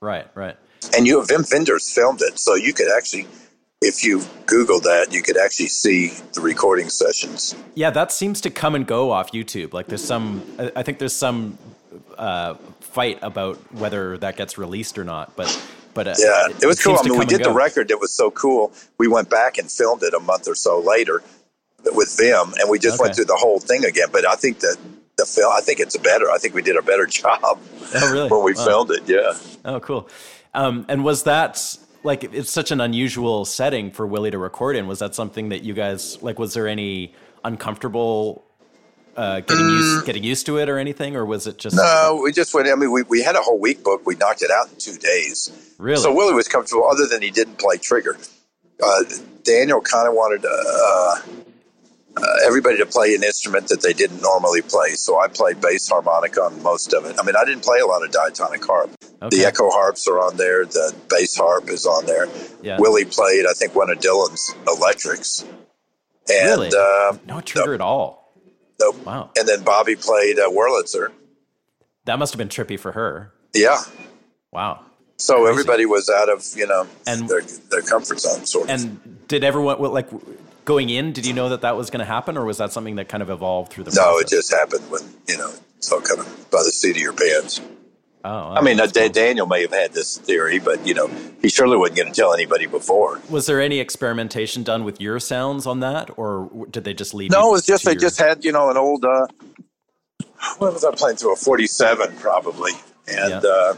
Right. 0.00 0.26
Right. 0.34 0.56
And 0.96 1.06
you, 1.06 1.20
Wim 1.22 1.50
Wenders 1.50 1.90
filmed 1.90 2.20
it, 2.22 2.38
so 2.38 2.54
you 2.54 2.72
could 2.72 2.88
actually, 2.94 3.26
if 3.80 4.04
you 4.04 4.22
Google 4.46 4.80
that, 4.80 5.12
you 5.12 5.22
could 5.22 5.36
actually 5.38 5.68
see 5.68 6.08
the 6.34 6.40
recording 6.40 6.90
sessions. 6.90 7.54
Yeah, 7.74 7.90
that 7.90 8.12
seems 8.12 8.40
to 8.42 8.50
come 8.50 8.74
and 8.74 8.86
go 8.86 9.10
off 9.10 9.32
YouTube. 9.32 9.72
Like, 9.72 9.86
there's 9.86 10.04
some. 10.04 10.42
I 10.76 10.82
think 10.82 10.98
there's 10.98 11.16
some 11.16 11.58
uh, 12.18 12.54
fight 12.80 13.18
about 13.22 13.56
whether 13.72 14.18
that 14.18 14.36
gets 14.36 14.58
released 14.58 14.98
or 14.98 15.04
not. 15.04 15.34
But 15.36 15.48
but 15.94 16.06
uh, 16.06 16.14
Yeah, 16.18 16.48
it, 16.48 16.66
was 16.66 16.82
cool. 16.82 16.96
seems 16.96 17.06
I 17.06 17.10
mean, 17.10 17.18
we 17.18 17.26
did 17.26 17.44
the 17.44 17.52
record. 17.52 17.90
It 17.90 18.00
was 18.00 18.12
so 18.12 18.30
cool. 18.30 18.72
We 18.98 19.08
went 19.08 19.30
back 19.30 19.58
and 19.58 19.70
filmed 19.70 20.02
it 20.02 20.12
a 20.12 20.20
month 20.20 20.48
or 20.48 20.54
so 20.54 20.80
later 20.80 21.22
with 21.92 22.08
Wim, 22.18 22.52
and 22.60 22.70
we 22.70 22.78
just 22.78 23.00
went 23.00 23.14
through 23.14 23.26
the 23.26 23.36
whole 23.36 23.58
thing 23.60 23.84
again. 23.84 24.08
But 24.12 24.26
I 24.26 24.34
think 24.36 24.60
that 24.60 24.76
the 25.16 25.24
film, 25.26 25.52
I 25.54 25.60
think 25.60 25.80
it's 25.80 25.96
better. 25.96 26.30
I 26.30 26.38
think 26.38 26.54
we 26.54 26.62
did 26.62 26.76
a 26.76 26.82
better 26.82 27.06
job 27.20 27.40
Oh, 27.94 28.12
really? 28.12 28.28
when 28.28 28.42
we 28.44 28.54
Wow. 28.54 28.64
filmed 28.64 28.90
it. 28.92 29.02
Yeah. 29.06 29.32
Oh, 29.64 29.80
cool. 29.80 30.08
Um, 30.54 30.86
and 30.88 31.04
was 31.04 31.24
that 31.24 31.76
like 32.02 32.24
it's 32.24 32.50
such 32.50 32.70
an 32.70 32.80
unusual 32.80 33.44
setting 33.44 33.90
for 33.90 34.06
Willie 34.06 34.30
to 34.30 34.38
record 34.38 34.76
in? 34.76 34.86
Was 34.86 34.98
that 35.00 35.14
something 35.14 35.48
that 35.50 35.62
you 35.62 35.74
guys 35.74 36.22
like? 36.22 36.38
Was 36.38 36.54
there 36.54 36.68
any 36.68 37.12
uncomfortable 37.44 38.44
uh, 39.16 39.40
getting 39.40 39.68
used 39.68 40.06
getting 40.06 40.24
used 40.24 40.46
to 40.46 40.58
it 40.58 40.68
or 40.68 40.78
anything, 40.78 41.14
or 41.16 41.24
was 41.24 41.46
it 41.46 41.56
just 41.58 41.76
No, 41.76 42.20
we 42.22 42.32
just 42.32 42.52
went. 42.54 42.68
I 42.68 42.74
mean, 42.74 42.90
we, 42.90 43.02
we 43.04 43.22
had 43.22 43.36
a 43.36 43.40
whole 43.40 43.58
week 43.60 43.82
book. 43.84 44.04
We 44.06 44.16
knocked 44.16 44.42
it 44.42 44.50
out 44.50 44.68
in 44.70 44.76
two 44.78 44.96
days. 44.96 45.50
Really? 45.78 46.02
So 46.02 46.12
Willie 46.14 46.34
was 46.34 46.48
comfortable, 46.48 46.86
other 46.88 47.06
than 47.06 47.22
he 47.22 47.30
didn't 47.30 47.58
play 47.58 47.76
trigger. 47.78 48.16
Uh, 48.82 49.04
Daniel 49.44 49.80
kind 49.80 50.08
of 50.08 50.14
wanted 50.14 50.44
uh, 50.44 51.20
uh, 52.16 52.22
everybody 52.46 52.78
to 52.78 52.86
play 52.86 53.14
an 53.14 53.22
instrument 53.24 53.68
that 53.68 53.82
they 53.82 53.92
didn't 53.92 54.20
normally 54.22 54.62
play. 54.62 54.90
So 54.90 55.18
I 55.20 55.28
played 55.28 55.60
bass 55.60 55.88
harmonica 55.88 56.42
on 56.42 56.62
most 56.62 56.92
of 56.94 57.04
it. 57.06 57.16
I 57.18 57.24
mean, 57.24 57.34
I 57.36 57.44
didn't 57.44 57.64
play 57.64 57.78
a 57.80 57.86
lot 57.86 58.04
of 58.04 58.10
diatonic 58.12 58.64
harp. 58.64 58.90
Okay. 59.22 59.36
The 59.38 59.44
echo 59.44 59.70
harps 59.70 60.06
are 60.06 60.18
on 60.20 60.36
there. 60.36 60.64
The 60.64 60.94
bass 61.08 61.36
harp 61.36 61.68
is 61.68 61.86
on 61.86 62.06
there. 62.06 62.28
Yeah. 62.62 62.76
Willie 62.78 63.04
played, 63.04 63.46
I 63.46 63.52
think, 63.52 63.74
one 63.74 63.90
of 63.90 63.98
Dylan's 63.98 64.54
electrics. 64.66 65.44
And 66.30 66.48
Really? 66.60 66.70
uh, 66.76 67.16
no 67.26 67.40
trigger 67.40 67.74
at 67.74 67.80
all? 67.80 68.32
nope. 68.80 68.96
Wow, 69.04 69.30
and 69.38 69.46
then 69.46 69.62
Bobby 69.62 69.94
played 69.94 70.38
uh, 70.38 70.48
Wurlitzer. 70.50 71.12
that 72.06 72.18
must 72.18 72.32
have 72.32 72.38
been 72.38 72.48
trippy 72.48 72.78
for 72.78 72.92
her. 72.92 73.32
Yeah. 73.54 73.80
Wow. 74.52 74.80
So 75.18 75.46
everybody 75.46 75.86
was 75.86 76.08
out 76.10 76.28
of 76.28 76.44
you 76.56 76.66
know 76.66 76.86
And- 77.06 77.28
their 77.28 77.42
their 77.70 77.82
comfort 77.82 78.20
zone, 78.20 78.46
sort 78.46 78.64
of. 78.64 78.70
And 78.70 79.26
did 79.28 79.44
everyone 79.44 79.78
like 79.80 80.08
going 80.64 80.90
in? 80.90 81.12
Did 81.12 81.26
you 81.26 81.32
know 81.32 81.48
that 81.50 81.62
that 81.62 81.76
was 81.76 81.90
going 81.90 82.00
to 82.00 82.04
happen, 82.06 82.36
or 82.36 82.44
was 82.44 82.58
that 82.58 82.72
something 82.72 82.96
that 82.96 83.08
kind 83.08 83.22
of 83.22 83.30
evolved 83.30 83.72
through 83.72 83.84
the 83.84 83.90
no, 83.92 84.02
process? 84.02 84.32
it 84.32 84.36
just 84.36 84.52
happened 84.52 84.90
when 84.90 85.02
you 85.28 85.36
know 85.38 85.52
it's 85.76 85.90
all 85.92 86.00
kind 86.00 86.20
of 86.20 86.50
by 86.50 86.58
the 86.62 86.70
seat 86.70 86.92
of 86.96 87.02
your 87.02 87.12
pants. 87.12 87.60
Oh, 88.26 88.30
wow. 88.30 88.54
I 88.54 88.62
mean, 88.62 88.80
uh, 88.80 88.86
Da- 88.86 89.08
Daniel 89.10 89.46
may 89.46 89.60
have 89.62 89.72
had 89.72 89.92
this 89.92 90.16
theory, 90.16 90.58
but 90.58 90.86
you 90.86 90.94
know, 90.94 91.10
he 91.42 91.50
surely 91.50 91.76
wasn't 91.76 91.98
going 91.98 92.08
to 92.10 92.14
tell 92.18 92.32
anybody 92.32 92.64
before. 92.64 93.20
was 93.28 93.44
there 93.44 93.60
any 93.60 93.80
experimentation 93.80 94.62
done 94.62 94.82
with 94.84 94.98
your 94.98 95.20
sounds 95.20 95.66
on 95.66 95.80
that, 95.80 96.10
or 96.16 96.48
did 96.70 96.84
they 96.84 96.94
just 96.94 97.12
leave? 97.12 97.30
No, 97.30 97.42
you 97.42 97.48
it 97.48 97.52
was 97.52 97.66
just 97.66 97.84
they 97.84 97.92
your- 97.92 98.00
just 98.00 98.18
had 98.18 98.44
you 98.44 98.52
know 98.52 98.70
an 98.70 98.76
old. 98.78 99.04
uh 99.04 99.26
What 100.58 100.72
was 100.72 100.84
I 100.84 100.92
playing 100.94 101.16
through? 101.18 101.34
A 101.34 101.36
forty-seven, 101.36 102.16
probably, 102.16 102.72
and 103.06 103.42
Yeah. 103.42 103.50
uh 103.50 103.74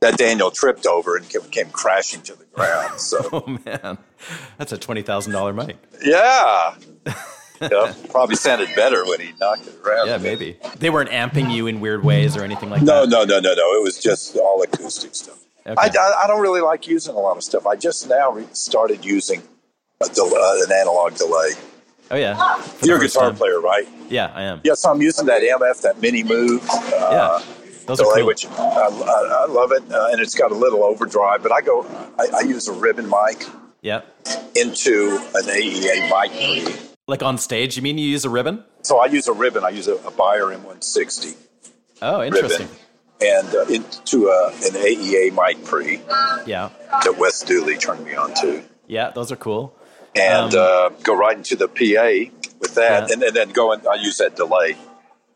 that 0.00 0.16
Daniel 0.16 0.50
tripped 0.50 0.86
over 0.86 1.16
and 1.16 1.28
came, 1.28 1.42
came 1.50 1.70
crashing 1.70 2.22
to 2.22 2.34
the 2.34 2.44
ground. 2.52 3.00
So 3.00 3.18
Oh 3.32 3.58
man, 3.66 3.98
that's 4.58 4.72
a 4.72 4.78
twenty 4.78 5.02
thousand 5.02 5.32
dollar 5.32 5.52
mic. 5.52 5.76
yeah. 6.02 6.74
yeah, 7.60 7.94
probably 8.10 8.36
sounded 8.36 8.68
better 8.74 9.04
when 9.04 9.20
he 9.20 9.32
knocked 9.40 9.66
it 9.66 9.74
around. 9.84 10.06
Yeah, 10.08 10.16
maybe 10.18 10.58
they 10.78 10.88
weren't 10.90 11.10
amping 11.10 11.52
you 11.52 11.66
in 11.66 11.80
weird 11.80 12.02
ways 12.04 12.36
or 12.36 12.42
anything 12.42 12.70
like 12.70 12.82
No, 12.82 13.02
that. 13.04 13.10
no, 13.10 13.24
no, 13.24 13.38
no, 13.38 13.52
no. 13.52 13.54
No. 13.54 13.78
It 13.78 13.82
was 13.82 13.98
just 13.98 14.36
all 14.36 14.62
acoustic 14.62 15.14
stuff. 15.14 15.38
Okay. 15.66 15.74
I, 15.78 15.86
I, 15.88 16.24
I 16.24 16.26
don't 16.26 16.40
really 16.40 16.62
like 16.62 16.86
using 16.88 17.14
a 17.14 17.18
lot 17.18 17.36
of 17.36 17.42
stuff. 17.44 17.66
I 17.66 17.76
just 17.76 18.08
now 18.08 18.30
re- 18.32 18.46
started 18.52 19.04
using 19.04 19.42
a 20.02 20.08
del- 20.08 20.34
uh, 20.34 20.64
an 20.64 20.72
analog 20.72 21.14
delay. 21.16 21.50
Oh 22.10 22.16
yeah, 22.16 22.56
For 22.56 22.86
You're 22.86 22.96
a 22.96 23.00
guitar 23.02 23.24
time. 23.28 23.36
player, 23.36 23.60
right? 23.60 23.86
Yeah, 24.08 24.32
I 24.34 24.42
am. 24.44 24.62
Yeah, 24.64 24.72
so 24.74 24.90
I'm 24.90 25.00
using 25.02 25.26
that 25.26 25.42
MF, 25.42 25.82
that 25.82 26.00
mini 26.00 26.22
move 26.24 26.66
uh, 26.70 27.40
Yeah, 27.42 27.42
those 27.90 27.98
delay, 28.06 28.20
cool. 28.20 28.26
which 28.28 28.46
I, 28.46 28.86
I, 28.86 29.44
I 29.48 29.52
love 29.52 29.72
it, 29.72 29.82
uh, 29.92 30.08
and 30.12 30.20
it's 30.20 30.34
got 30.34 30.50
a 30.52 30.54
little 30.54 30.82
overdrive. 30.84 31.42
But 31.42 31.52
I 31.52 31.60
go, 31.60 31.84
I, 32.18 32.26
I 32.38 32.40
use 32.42 32.68
a 32.68 32.72
ribbon 32.72 33.08
mic 33.08 33.46
Yeah, 33.82 34.02
into 34.56 35.18
an 35.34 35.44
AEA 35.44 36.08
mic 36.10 36.32
pre. 36.66 36.74
like 37.08 37.22
on 37.22 37.38
stage. 37.38 37.76
You 37.76 37.82
mean 37.82 37.98
you 37.98 38.08
use 38.08 38.24
a 38.24 38.30
ribbon? 38.30 38.64
So 38.82 38.98
I 38.98 39.06
use 39.06 39.28
a 39.28 39.32
ribbon. 39.32 39.64
I 39.64 39.70
use 39.70 39.88
a, 39.88 39.94
a 39.96 40.10
Beyer 40.10 40.46
M160 40.56 41.36
Oh, 42.02 42.22
interesting. 42.22 42.68
ribbon, 42.68 42.76
and 43.20 43.54
uh, 43.54 43.64
into 43.66 44.28
a, 44.28 44.46
an 44.48 44.72
AEA 44.74 45.32
mic 45.34 45.64
pre 45.64 46.00
Yeah, 46.46 46.70
that 47.04 47.16
Wes 47.18 47.42
Dooley 47.42 47.76
turned 47.76 48.04
me 48.04 48.14
on 48.14 48.32
to. 48.36 48.62
yeah, 48.86 49.10
those 49.10 49.30
are 49.30 49.36
cool. 49.36 49.74
and 50.16 50.54
Um, 50.54 50.60
uh, 50.60 50.88
go 51.02 51.14
right 51.16 51.36
into 51.36 51.56
the 51.56 51.68
PA 51.68 52.32
with 52.60 52.74
that, 52.74 53.08
Yeah. 53.08 53.12
and, 53.14 53.22
and 53.22 53.36
then 53.36 53.50
go 53.50 53.72
and 53.72 53.86
I 53.86 53.94
use 53.96 54.16
that 54.18 54.34
delay 54.36 54.76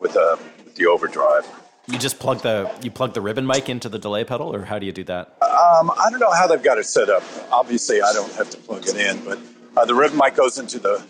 with, 0.00 0.16
uh, 0.16 0.36
with 0.64 0.74
the 0.76 0.86
overdrive. 0.86 1.46
You 1.86 1.98
just 1.98 2.18
plug 2.18 2.40
the 2.40 2.70
you 2.82 2.90
plug 2.90 3.12
the 3.12 3.20
ribbon 3.20 3.46
mic 3.46 3.68
into 3.68 3.88
the 3.90 3.98
delay 3.98 4.24
pedal, 4.24 4.54
or 4.54 4.64
how 4.64 4.78
do 4.78 4.86
you 4.86 4.92
do 4.92 5.04
that? 5.04 5.36
Um, 5.42 5.90
I 5.90 6.08
don't 6.10 6.20
know 6.20 6.32
how 6.32 6.46
they've 6.46 6.62
got 6.62 6.78
it 6.78 6.86
set 6.86 7.10
up. 7.10 7.22
Obviously, 7.52 8.00
I 8.00 8.12
don't 8.14 8.32
have 8.34 8.48
to 8.50 8.56
plug 8.58 8.86
it 8.88 8.96
in, 8.96 9.22
but 9.24 9.38
uh, 9.76 9.84
the 9.84 9.94
ribbon 9.94 10.16
mic 10.18 10.34
goes 10.34 10.58
into 10.58 10.78
the 10.78 11.02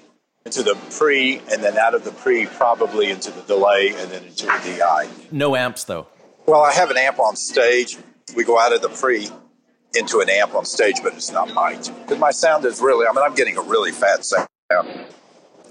into 0.45 0.62
the 0.64 0.75
pre, 0.91 1.39
and 1.53 1.62
then 1.62 1.79
out 1.79 1.95
of 1.95 2.05
the 2.05 2.11
pre, 2.11 2.47
probably 2.47 3.11
into 3.11 3.31
the 3.31 3.43
delay, 3.43 3.95
and 3.97 4.11
then 4.11 4.25
into 4.25 4.47
the 4.47 4.77
DI. 4.79 5.09
No 5.31 5.55
amps 5.55 5.85
though. 5.85 6.09
Well, 6.47 6.62
I 6.62 6.72
have 6.72 6.91
an 6.91 6.97
amp 6.99 7.18
on 7.20 7.37
stage. 7.37 7.97
We 8.37 8.43
go 8.45 8.59
out 8.59 8.75
of 8.75 8.83
the 8.83 8.89
pre, 8.91 9.29
into 9.95 10.18
an 10.20 10.29
amp 10.29 10.55
on 10.57 10.64
stage, 10.64 10.97
but 11.05 11.14
it's 11.14 11.31
not 11.31 11.55
mic'd. 11.55 11.95
Because 12.03 12.18
my 12.18 12.33
sound 12.33 12.64
is 12.64 12.81
really, 12.81 13.07
I 13.07 13.12
mean, 13.12 13.25
I'm 13.25 13.35
getting 13.35 13.57
a 13.57 13.62
really 13.62 13.93
fat 13.93 14.25
sound 14.25 14.49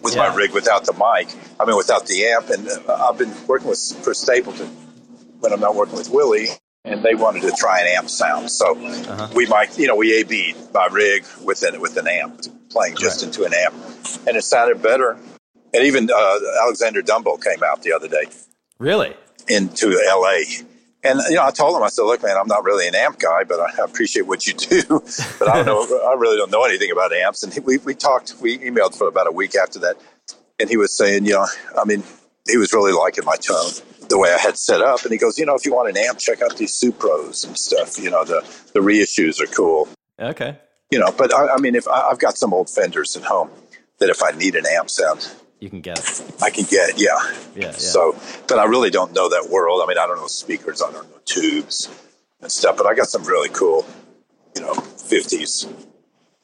with 0.01 0.15
Yeah. 0.15 0.29
my 0.29 0.35
rig 0.35 0.53
without 0.53 0.85
the 0.85 0.93
mic. 0.93 1.27
I 1.59 1.65
mean, 1.65 1.75
without 1.75 2.07
the 2.07 2.25
amp. 2.25 2.49
And 2.49 2.67
uh, 2.87 3.07
I've 3.09 3.17
been 3.17 3.33
working 3.47 3.67
with 3.67 3.99
Chris 4.01 4.19
Stapleton 4.19 4.75
when 5.43 5.51
I'm 5.51 5.59
not 5.59 5.75
working 5.75 5.97
with 5.97 6.09
Willie, 6.09 6.47
and 6.85 7.03
they 7.03 7.15
wanted 7.15 7.41
to 7.41 7.51
try 7.51 7.81
an 7.81 7.87
amp 7.87 8.09
sound. 8.09 8.49
So 8.49 8.75
Uh-huh. 8.77 9.27
we 9.35 9.45
might, 9.45 9.77
you 9.77 9.87
know, 9.87 9.95
we 9.95 10.17
A/B 10.21 10.55
my 10.73 10.87
rig 10.87 11.25
with 11.43 11.61
an 11.63 11.79
with 11.81 11.97
an 11.97 12.07
amp, 12.07 12.41
playing 12.69 12.95
just 12.95 13.17
Right. 13.17 13.25
into 13.27 13.43
an 13.43 13.53
amp, 13.53 13.75
and 14.25 14.37
it 14.37 14.43
sounded 14.43 14.81
better. 14.81 15.17
And 15.73 15.83
even 15.85 16.09
uh, 16.09 16.39
Alexander 16.63 17.01
Dumble 17.01 17.37
came 17.37 17.61
out 17.63 17.81
the 17.83 17.91
other 17.93 18.07
day 18.07 18.25
Really? 18.79 19.15
into 19.49 19.99
LA. 20.07 20.63
And 21.03 21.19
you 21.29 21.35
know, 21.35 21.43
I 21.43 21.51
told 21.51 21.75
him, 21.75 21.83
I 21.83 21.89
said, 21.89 22.03
"Look, 22.03 22.23
man, 22.23 22.37
I'm 22.37 22.47
not 22.47 22.63
really 22.63 22.87
an 22.87 22.95
amp 22.95 23.19
guy, 23.19 23.43
but 23.43 23.59
I 23.59 23.69
appreciate 23.83 24.25
what 24.25 24.47
you 24.47 24.53
do. 24.53 24.81
but 25.39 25.49
I 25.49 25.61
don't 25.63 25.65
know, 25.65 25.99
I 26.09 26.13
really 26.13 26.37
don't 26.37 26.51
know 26.51 26.63
anything 26.63 26.89
about 26.91 27.11
amps." 27.11 27.43
And 27.43 27.53
he, 27.53 27.59
we 27.59 27.77
we 27.79 27.93
talked, 27.95 28.35
we 28.39 28.57
emailed 28.59 28.95
for 28.97 29.07
about 29.09 29.27
a 29.27 29.31
week 29.31 29.55
after 29.55 29.79
that, 29.79 29.97
and 30.59 30.69
he 30.69 30.77
was 30.77 30.91
saying, 30.95 31.25
you 31.25 31.33
know, 31.33 31.45
I 31.77 31.83
mean, 31.83 32.03
he 32.47 32.55
was 32.57 32.71
really 32.71 32.93
liking 32.93 33.25
my 33.25 33.35
tone, 33.35 33.71
the 34.13 34.19
way 34.19 34.31
I 34.31 34.37
had 34.37 34.59
set 34.59 34.79
up, 34.79 35.01
and 35.01 35.11
he 35.11 35.17
goes, 35.17 35.39
you 35.39 35.45
know, 35.47 35.55
if 35.55 35.65
you 35.65 35.73
want 35.73 35.89
an 35.89 35.97
amp, 35.97 36.19
check 36.19 36.43
out 36.43 36.55
these 36.55 36.79
Supros 36.79 37.47
and 37.47 37.57
stuff. 37.57 37.97
You 37.97 38.11
know, 38.11 38.23
the 38.23 38.41
the 38.73 38.79
reissues 38.79 39.41
are 39.41 39.47
cool. 39.47 39.89
Okay. 40.19 40.55
You 40.91 40.99
know, 40.99 41.11
but 41.17 41.33
I, 41.33 41.55
I 41.55 41.57
mean, 41.57 41.73
if 41.73 41.87
I, 41.87 42.09
I've 42.11 42.19
got 42.19 42.37
some 42.37 42.53
old 42.53 42.69
Fenders 42.69 43.17
at 43.17 43.23
home 43.23 43.49
that 43.97 44.09
if 44.09 44.21
I 44.21 44.29
need 44.37 44.53
an 44.53 44.65
amp 44.67 44.91
sound, 44.91 45.33
You 45.59 45.71
can 45.71 45.81
get. 45.81 45.97
I 46.43 46.51
can 46.51 46.65
get, 46.65 46.99
yeah. 46.99 47.17
Yeah, 47.55 47.65
yeah. 47.65 47.71
So, 47.71 48.15
but 48.47 48.59
I 48.59 48.65
really 48.65 48.91
don't 48.91 49.13
know 49.13 49.29
that 49.29 49.49
world. 49.49 49.81
I 49.83 49.87
mean, 49.87 49.97
I 49.97 50.05
don't 50.05 50.17
know 50.17 50.27
speakers, 50.27 50.83
I 50.83 50.91
don't 50.91 51.09
know 51.09 51.19
tubes 51.25 51.89
and 52.39 52.51
stuff, 52.51 52.77
but 52.77 52.85
I 52.85 52.93
got 52.93 53.07
some 53.07 53.23
really 53.23 53.49
cool, 53.49 53.83
you 54.55 54.61
know, 54.61 54.73
50s, 54.73 55.65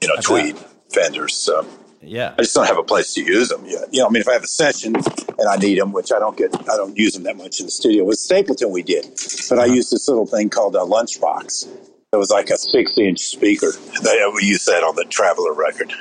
you 0.01 0.07
know, 0.07 0.15
bet. 0.15 0.23
tweed 0.23 0.57
fenders. 0.91 1.35
So 1.35 1.67
Yeah. 2.01 2.33
I 2.37 2.41
just 2.43 2.55
don't 2.55 2.65
have 2.67 2.77
a 2.77 2.83
place 2.83 3.13
to 3.15 3.23
use 3.23 3.49
them 3.49 3.65
yet. 3.65 3.87
You 3.91 4.01
know, 4.01 4.07
I 4.07 4.09
mean, 4.09 4.21
if 4.21 4.27
I 4.27 4.33
have 4.33 4.43
a 4.43 4.47
session 4.47 4.95
and 4.95 5.47
I 5.49 5.57
need 5.57 5.79
them, 5.79 5.91
which 5.91 6.11
I 6.11 6.19
don't 6.19 6.37
get, 6.37 6.55
I 6.69 6.75
don't 6.77 6.97
use 6.97 7.13
them 7.13 7.23
that 7.23 7.35
much 7.37 7.59
in 7.59 7.65
the 7.65 7.71
studio. 7.71 8.03
With 8.05 8.17
Stapleton, 8.19 8.71
we 8.71 8.83
did, 8.83 9.05
but 9.49 9.59
I 9.59 9.65
used 9.65 9.91
this 9.91 10.07
little 10.07 10.25
thing 10.25 10.49
called 10.49 10.75
a 10.75 10.79
lunchbox. 10.79 11.67
It 12.11 12.15
was 12.17 12.31
like 12.31 12.49
a 12.49 12.57
six 12.57 12.97
inch 12.97 13.19
speaker. 13.19 13.71
They- 14.01 14.17
We 14.33 14.43
used 14.45 14.65
that 14.67 14.83
on 14.83 14.95
the 14.95 15.05
Traveler 15.05 15.53
record. 15.53 15.93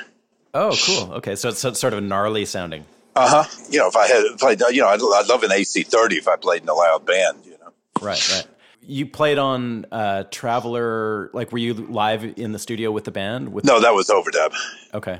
Oh, 0.53 0.75
cool. 0.83 1.13
Okay, 1.15 1.35
so 1.35 1.49
it's 1.49 1.59
sort 1.59 1.93
of 1.93 2.01
gnarly 2.03 2.45
sounding. 2.45 2.85
Uh 3.15 3.43
huh. 3.43 3.63
You 3.69 3.79
know, 3.79 3.87
if 3.87 3.95
I 3.95 4.07
had 4.07 4.23
played, 4.39 4.61
you 4.71 4.81
know, 4.81 4.87
I'd, 4.87 4.99
I'd 5.01 5.27
love 5.27 5.43
an 5.43 5.51
AC30 5.51 6.13
if 6.13 6.27
I 6.27 6.35
played 6.37 6.63
in 6.63 6.69
a 6.69 6.73
loud 6.73 7.05
band, 7.05 7.39
you 7.45 7.51
know. 7.51 7.71
Right, 8.01 8.31
right. 8.31 8.47
You 8.81 9.05
played 9.05 9.37
on 9.37 9.85
uh, 9.91 10.23
Traveler. 10.31 11.29
Like, 11.33 11.51
were 11.51 11.57
you 11.59 11.73
live 11.73 12.23
in 12.23 12.51
the 12.53 12.59
studio 12.59 12.91
with 12.91 13.03
the 13.03 13.11
band? 13.11 13.51
With 13.53 13.65
No, 13.65 13.79
that 13.79 13.93
was 13.93 14.07
overdub. 14.07 14.53
okay, 14.93 15.19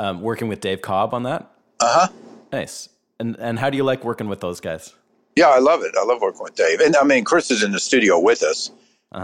um, 0.00 0.22
working 0.22 0.48
with 0.48 0.60
Dave 0.60 0.80
Cobb 0.80 1.12
on 1.12 1.24
that. 1.24 1.50
Uh 1.78 2.06
huh. 2.06 2.08
Nice. 2.52 2.88
And 3.18 3.36
and 3.38 3.58
how 3.58 3.68
do 3.70 3.76
you 3.76 3.84
like 3.84 4.02
working 4.04 4.28
with 4.28 4.40
those 4.40 4.60
guys? 4.60 4.94
Yeah, 5.36 5.48
I 5.48 5.58
love 5.58 5.82
it. 5.82 5.94
I 5.98 6.04
love 6.04 6.20
working 6.22 6.42
with 6.42 6.54
Dave. 6.56 6.80
And 6.80 6.96
I 6.96 7.04
mean, 7.04 7.24
Chris 7.24 7.50
is 7.50 7.62
in 7.62 7.72
the 7.72 7.80
studio 7.80 8.18
with 8.18 8.42
us 8.42 8.70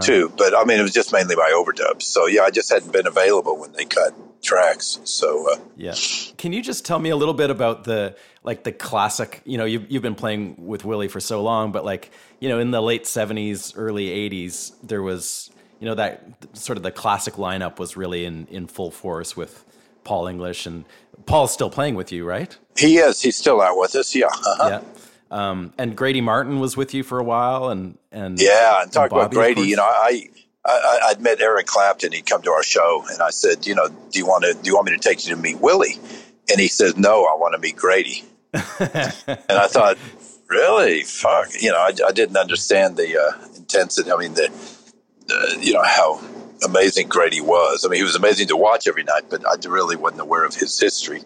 too, 0.01 0.31
but 0.37 0.55
I 0.55 0.65
mean, 0.65 0.79
it 0.79 0.83
was 0.83 0.93
just 0.93 1.13
mainly 1.13 1.35
my 1.35 1.51
overdubs. 1.55 2.03
So 2.03 2.27
yeah, 2.27 2.41
I 2.41 2.51
just 2.51 2.69
hadn't 2.69 2.91
been 2.91 3.07
available 3.07 3.57
when 3.57 3.71
they 3.71 3.85
cut 3.85 4.13
tracks. 4.43 4.99
So 5.05 5.51
uh, 5.51 5.59
Yeah. 5.77 5.95
Can 6.37 6.53
you 6.53 6.61
just 6.61 6.85
tell 6.85 6.99
me 6.99 7.09
a 7.09 7.15
little 7.15 7.33
bit 7.33 7.49
about 7.49 7.85
the 7.85 8.15
like 8.43 8.63
the 8.63 8.71
classic? 8.71 9.41
You 9.45 9.57
know, 9.57 9.65
you've 9.65 9.89
you've 9.89 10.03
been 10.03 10.15
playing 10.15 10.55
with 10.67 10.85
Willie 10.85 11.07
for 11.07 11.19
so 11.19 11.41
long, 11.41 11.71
but 11.71 11.83
like 11.85 12.11
you 12.39 12.49
know, 12.49 12.59
in 12.59 12.71
the 12.71 12.81
late 12.81 13.05
'70s, 13.05 13.73
early 13.75 14.09
'80s, 14.29 14.73
there 14.83 15.01
was 15.01 15.49
you 15.79 15.87
know 15.87 15.95
that 15.95 16.23
sort 16.53 16.77
of 16.77 16.83
the 16.83 16.91
classic 16.91 17.35
lineup 17.35 17.79
was 17.79 17.97
really 17.97 18.25
in 18.25 18.47
in 18.51 18.67
full 18.67 18.91
force 18.91 19.35
with 19.35 19.63
Paul 20.07 20.27
English 20.27 20.65
and 20.65 20.85
Paul's 21.25 21.51
still 21.51 21.69
playing 21.69 21.95
with 21.95 22.11
you, 22.13 22.25
right? 22.25 22.57
he 22.77 22.97
is. 22.97 23.21
He's 23.21 23.35
still 23.35 23.61
out 23.61 23.77
with 23.77 23.93
us. 23.95 24.15
Yeah. 24.15 24.27
Uh-huh. 24.27 24.69
Yeah. 24.69 24.81
Um, 25.29 25.73
and 25.77 25.95
Grady 25.95 26.21
Martin 26.21 26.59
was 26.59 26.77
with 26.77 26.93
you 26.93 27.03
for 27.03 27.19
a 27.19 27.23
while, 27.23 27.69
and 27.69 27.97
and 28.11 28.39
Yeah, 28.39 28.81
and 28.81 28.91
talk 28.91 29.11
about 29.11 29.31
Grady. 29.31 29.63
You 29.63 29.75
know, 29.75 29.83
I, 29.83 30.29
I 30.63 30.99
I'd 31.09 31.21
met 31.21 31.41
Eric 31.41 31.65
Clapton. 31.65 32.13
He'd 32.13 32.25
come 32.25 32.41
to 32.43 32.51
our 32.51 32.63
show, 32.63 33.03
and 33.11 33.21
I 33.21 33.31
said, 33.31 33.67
you 33.67 33.75
know, 33.75 33.89
do 33.89 34.19
you 34.19 34.25
want 34.25 34.45
to 34.45 34.53
do 34.53 34.61
you 34.63 34.75
want 34.75 34.85
me 34.85 34.93
to 34.93 34.99
take 34.99 35.27
you 35.27 35.35
to 35.35 35.41
meet 35.41 35.59
Willie? 35.59 35.99
And 36.49 36.61
he 36.61 36.69
says, 36.69 36.95
no, 36.95 37.25
I 37.25 37.35
want 37.35 37.55
to 37.55 37.59
meet 37.59 37.75
Grady. 37.75 38.23
and 38.53 38.63
I 39.49 39.67
thought, 39.67 39.97
really, 40.47 41.03
fuck. 41.03 41.49
You 41.59 41.71
know, 41.71 41.77
I, 41.77 41.91
I 42.07 42.13
didn't 42.13 42.37
understand 42.37 42.95
the 42.95 43.21
uh, 43.21 43.47
intensity. 43.57 44.09
I 44.09 44.15
mean, 44.15 44.33
the, 44.33 44.49
the 45.25 45.57
you 45.61 45.73
know 45.73 45.83
how 45.83 46.21
amazing 46.65 47.07
great 47.07 47.33
he 47.33 47.41
was. 47.41 47.85
I 47.85 47.89
mean, 47.89 47.97
he 47.99 48.03
was 48.03 48.15
amazing 48.15 48.47
to 48.49 48.57
watch 48.57 48.87
every 48.87 49.03
night, 49.03 49.23
but 49.29 49.45
I 49.47 49.55
really 49.67 49.95
wasn't 49.95 50.21
aware 50.21 50.45
of 50.45 50.55
his 50.55 50.79
history. 50.79 51.23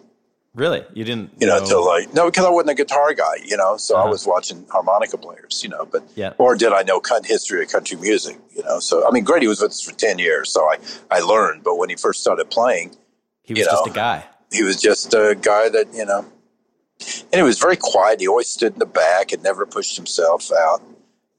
really, 0.54 0.84
you 0.92 1.02
didn't, 1.02 1.30
You 1.40 1.46
know, 1.46 1.56
until 1.56 1.84
like 1.84 2.12
no, 2.12 2.26
because 2.26 2.44
I 2.44 2.50
wasn't 2.50 2.70
a 2.70 2.74
guitar 2.74 3.14
guy. 3.14 3.36
You 3.44 3.56
know, 3.56 3.76
so 3.78 3.96
I 3.96 4.00
Uh-huh. 4.00 4.10
was 4.10 4.26
watching 4.26 4.66
harmonica 4.70 5.16
players. 5.16 5.62
You 5.62 5.70
know, 5.70 5.86
but 5.86 6.02
Yeah. 6.14 6.34
or 6.38 6.54
did 6.56 6.72
I 6.72 6.82
know 6.82 7.00
cut 7.00 7.24
history 7.24 7.62
of 7.62 7.70
country 7.70 7.96
music? 7.96 8.36
You 8.54 8.62
know, 8.62 8.78
so 8.78 9.06
I 9.06 9.10
mean, 9.10 9.24
Grady 9.24 9.46
was 9.46 9.60
with 9.62 9.70
us 9.72 9.80
for 9.80 9.94
ten 9.94 10.18
years, 10.18 10.50
so 10.50 10.60
I 10.72 10.76
I 11.10 11.20
learned. 11.20 11.64
But 11.64 11.76
when 11.76 11.88
he 11.88 11.96
first 11.96 12.20
started 12.20 12.50
playing, 12.50 12.94
he 13.42 13.54
was 13.54 13.60
you 13.60 13.64
just 13.64 13.86
a 13.86 13.90
guy. 13.90 14.24
he 14.52 14.62
was 14.62 14.76
just 14.80 15.14
a 15.14 15.34
guy 15.40 15.70
that 15.70 15.86
you 15.94 16.04
know, 16.04 16.26
and 17.32 17.38
he 17.40 17.42
was 17.42 17.58
very 17.58 17.76
quiet. 17.76 18.20
He 18.20 18.28
always 18.28 18.48
stood 18.48 18.74
in 18.74 18.78
the 18.78 18.86
back 18.86 19.32
and 19.32 19.42
never 19.42 19.64
pushed 19.64 19.96
himself 19.96 20.52
out. 20.52 20.82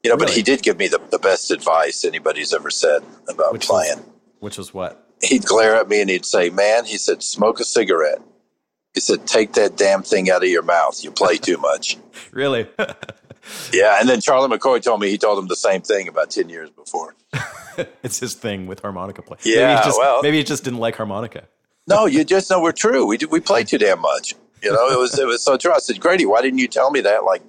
You 0.03 0.09
know, 0.09 0.17
but 0.17 0.29
he 0.29 0.41
did 0.41 0.61
give 0.61 0.77
me 0.77 0.87
the, 0.89 0.99
the 1.11 1.19
best 1.19 1.49
advice 1.49 2.03
anybody's 2.03 2.53
ever 2.53 2.69
said 2.69 3.03
about 3.29 3.53
Which 3.53 3.65
playing. 3.67 3.97
was, 3.97 4.05
which 4.39 4.57
was 4.57 4.73
what? 4.73 4.99
he'd 5.21 5.45
glare 5.45 5.75
at 5.75 5.87
me 5.87 6.01
and 6.01 6.09
he'd 6.09 6.25
say, 6.25 6.49
"Man," 6.49 6.83
he 6.85 6.97
said, 6.97 7.23
"smoke 7.23 7.59
a 7.61 7.63
cigarette." 7.63 8.19
He 8.93 8.99
said, 8.99 9.25
"Take 9.25 9.53
that 9.53 9.77
damn 9.77 10.03
thing 10.03 10.29
out 10.29 10.43
of 10.43 10.49
your 10.49 10.61
mouth. 10.63 11.01
You 11.03 11.11
play 11.11 11.37
too 11.37 11.57
much." 11.57 11.97
Really? 12.31 12.67
yeah, 13.71 13.97
and 13.99 14.09
then 14.09 14.19
Charlie 14.19 14.49
McCoy 14.57 14.81
told 14.81 14.99
me 15.01 15.09
he 15.09 15.19
told 15.19 15.37
him 15.37 15.47
the 15.47 15.55
same 15.55 15.81
thing 15.81 16.07
about 16.07 16.31
ten 16.31 16.49
years 16.49 16.69
before. 16.71 17.15
it's 18.03 18.19
his 18.19 18.33
thing 18.33 18.65
with 18.65 18.79
harmonica 18.79 19.21
play. 19.21 19.37
Yeah, 19.43 19.67
maybe 19.67 19.77
he 19.77 19.85
just, 19.85 19.99
well- 19.99 20.21
maybe 20.23 20.37
he 20.37 20.43
just 20.43 20.63
didn't 20.63 20.79
like 20.79 20.95
harmonica. 20.95 21.43
No, 21.87 22.05
you 22.07 22.23
just 22.23 22.49
know 22.49 22.59
we're 22.61 22.71
true. 22.71 23.05
We 23.05 23.17
do, 23.17 23.27
we 23.27 23.39
play 23.39 23.63
too 23.65 23.77
damn 23.77 23.99
much. 24.01 24.33
You 24.63 24.71
know, 24.71 24.89
it 24.89 24.97
was 24.97 25.17
it 25.19 25.27
was 25.27 25.43
so 25.43 25.57
true. 25.57 25.73
I 25.73 25.77
said, 25.79 25.99
"Grady, 25.99 26.25
why 26.25 26.41
didn't 26.41 26.57
you 26.59 26.67
tell 26.67 26.89
me 26.91 27.01
that 27.01 27.23
like 27.23 27.43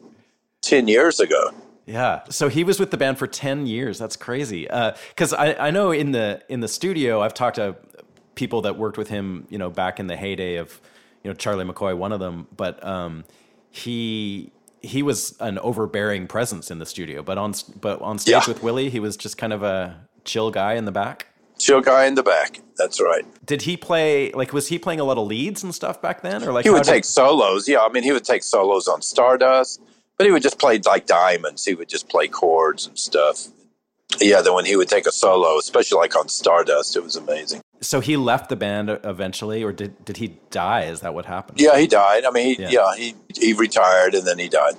ten 0.61 0.87
years 0.87 1.19
ago?" 1.19 1.51
Yeah. 1.87 2.23
So 2.31 2.49
he 2.49 2.65
was 2.65 2.81
with 2.81 2.91
the 2.91 2.97
band 2.97 3.19
for 3.19 3.27
10 3.27 3.67
years. 3.67 3.99
That's 3.99 4.17
crazy. 4.17 4.63
Because 5.11 5.33
I, 5.35 5.55
I 5.55 5.71
know 5.71 5.91
in 5.91 6.13
the 6.13 6.43
in 6.49 6.61
the 6.61 6.69
studio, 6.69 7.21
I've 7.21 7.35
talked 7.35 7.57
to 7.57 7.77
people 8.35 8.63
that 8.63 8.79
worked 8.79 8.97
with 8.99 9.09
him, 9.09 9.47
you 9.51 9.59
know, 9.59 9.71
back 9.71 10.01
in 10.01 10.07
the 10.07 10.17
heyday 10.17 10.57
of, 10.57 10.81
you 11.23 11.31
know, 11.31 11.35
Charlie 11.35 11.65
McCoy, 11.65 11.97
one 11.97 12.13
of 12.13 12.21
them. 12.21 12.47
But 12.57 12.83
um, 12.85 13.25
he 13.71 14.51
he 14.83 15.03
was 15.03 15.35
an 15.41 15.59
overbearing 15.59 16.27
presence 16.27 16.71
in 16.71 16.79
the 16.79 16.87
studio. 16.87 17.23
But 17.23 17.39
on 17.39 17.55
but 17.81 18.01
on 18.03 18.19
stage 18.19 18.33
Yeah. 18.33 18.43
with 18.49 18.63
Willie, 18.63 18.89
he 18.91 19.01
was 19.01 19.17
just 19.17 19.37
kind 19.37 19.53
of 19.53 19.63
a 19.63 20.01
chill 20.25 20.51
guy 20.51 20.75
in 20.75 20.85
the 20.85 20.93
back. 20.93 21.27
Chill 21.59 21.81
guy 21.81 22.07
in 22.07 22.15
the 22.15 22.23
back. 22.23 22.61
That's 22.77 23.01
right. 23.01 23.25
Did 23.47 23.63
he 23.63 23.77
play 23.77 24.33
like 24.33 24.53
was 24.53 24.69
he 24.69 24.79
playing 24.79 25.01
a 25.01 25.05
lot 25.05 25.19
of 25.19 25.27
leads 25.27 25.63
and 25.63 25.75
stuff 25.75 26.01
back 26.03 26.23
then, 26.23 26.43
or 26.45 26.53
like 26.53 26.65
He 26.65 26.71
would 26.71 26.83
did- 26.85 26.91
take 26.91 27.05
solos. 27.05 27.69
Yeah, 27.69 27.81
I 27.81 27.89
mean, 27.91 28.03
he 28.03 28.13
would 28.13 28.25
take 28.25 28.43
solos 28.43 28.89
on 28.89 29.03
Stardust, 29.03 29.81
but 30.17 30.27
he 30.27 30.33
would 30.33 30.43
just 30.43 30.59
play 30.59 30.79
like 30.85 31.07
diamonds. 31.07 31.65
He 31.65 31.75
would 31.75 31.89
just 31.89 32.09
play 32.09 32.29
chords 32.29 32.87
and 32.87 32.99
stuff. 32.99 33.49
Yeah, 34.21 34.43
then 34.43 34.55
when 34.55 34.65
he 34.65 34.77
would 34.77 34.89
take 34.89 35.07
a 35.07 35.13
solo, 35.13 35.59
especially 35.59 35.99
like 35.99 36.15
on 36.17 36.29
Stardust, 36.29 36.95
it 36.97 37.03
was 37.03 37.17
amazing. 37.17 37.61
So 37.81 38.01
he 38.01 38.17
left 38.17 38.49
the 38.49 38.57
band 38.57 38.89
eventually, 39.05 39.63
or 39.65 39.73
did 39.73 40.05
did 40.05 40.19
he 40.19 40.39
die? 40.51 40.83
Is 40.85 41.01
that 41.01 41.15
what 41.15 41.27
happened? 41.27 41.61
Yeah, 41.61 41.77
he 41.79 41.87
died. 41.87 42.25
I 42.25 42.31
mean, 42.31 42.55
he, 42.57 42.63
Yeah. 42.63 42.71
yeah. 42.71 42.95
he 42.97 43.15
he 43.37 43.53
retired 43.53 44.15
and 44.15 44.27
then 44.27 44.39
he 44.39 44.49
died. 44.49 44.75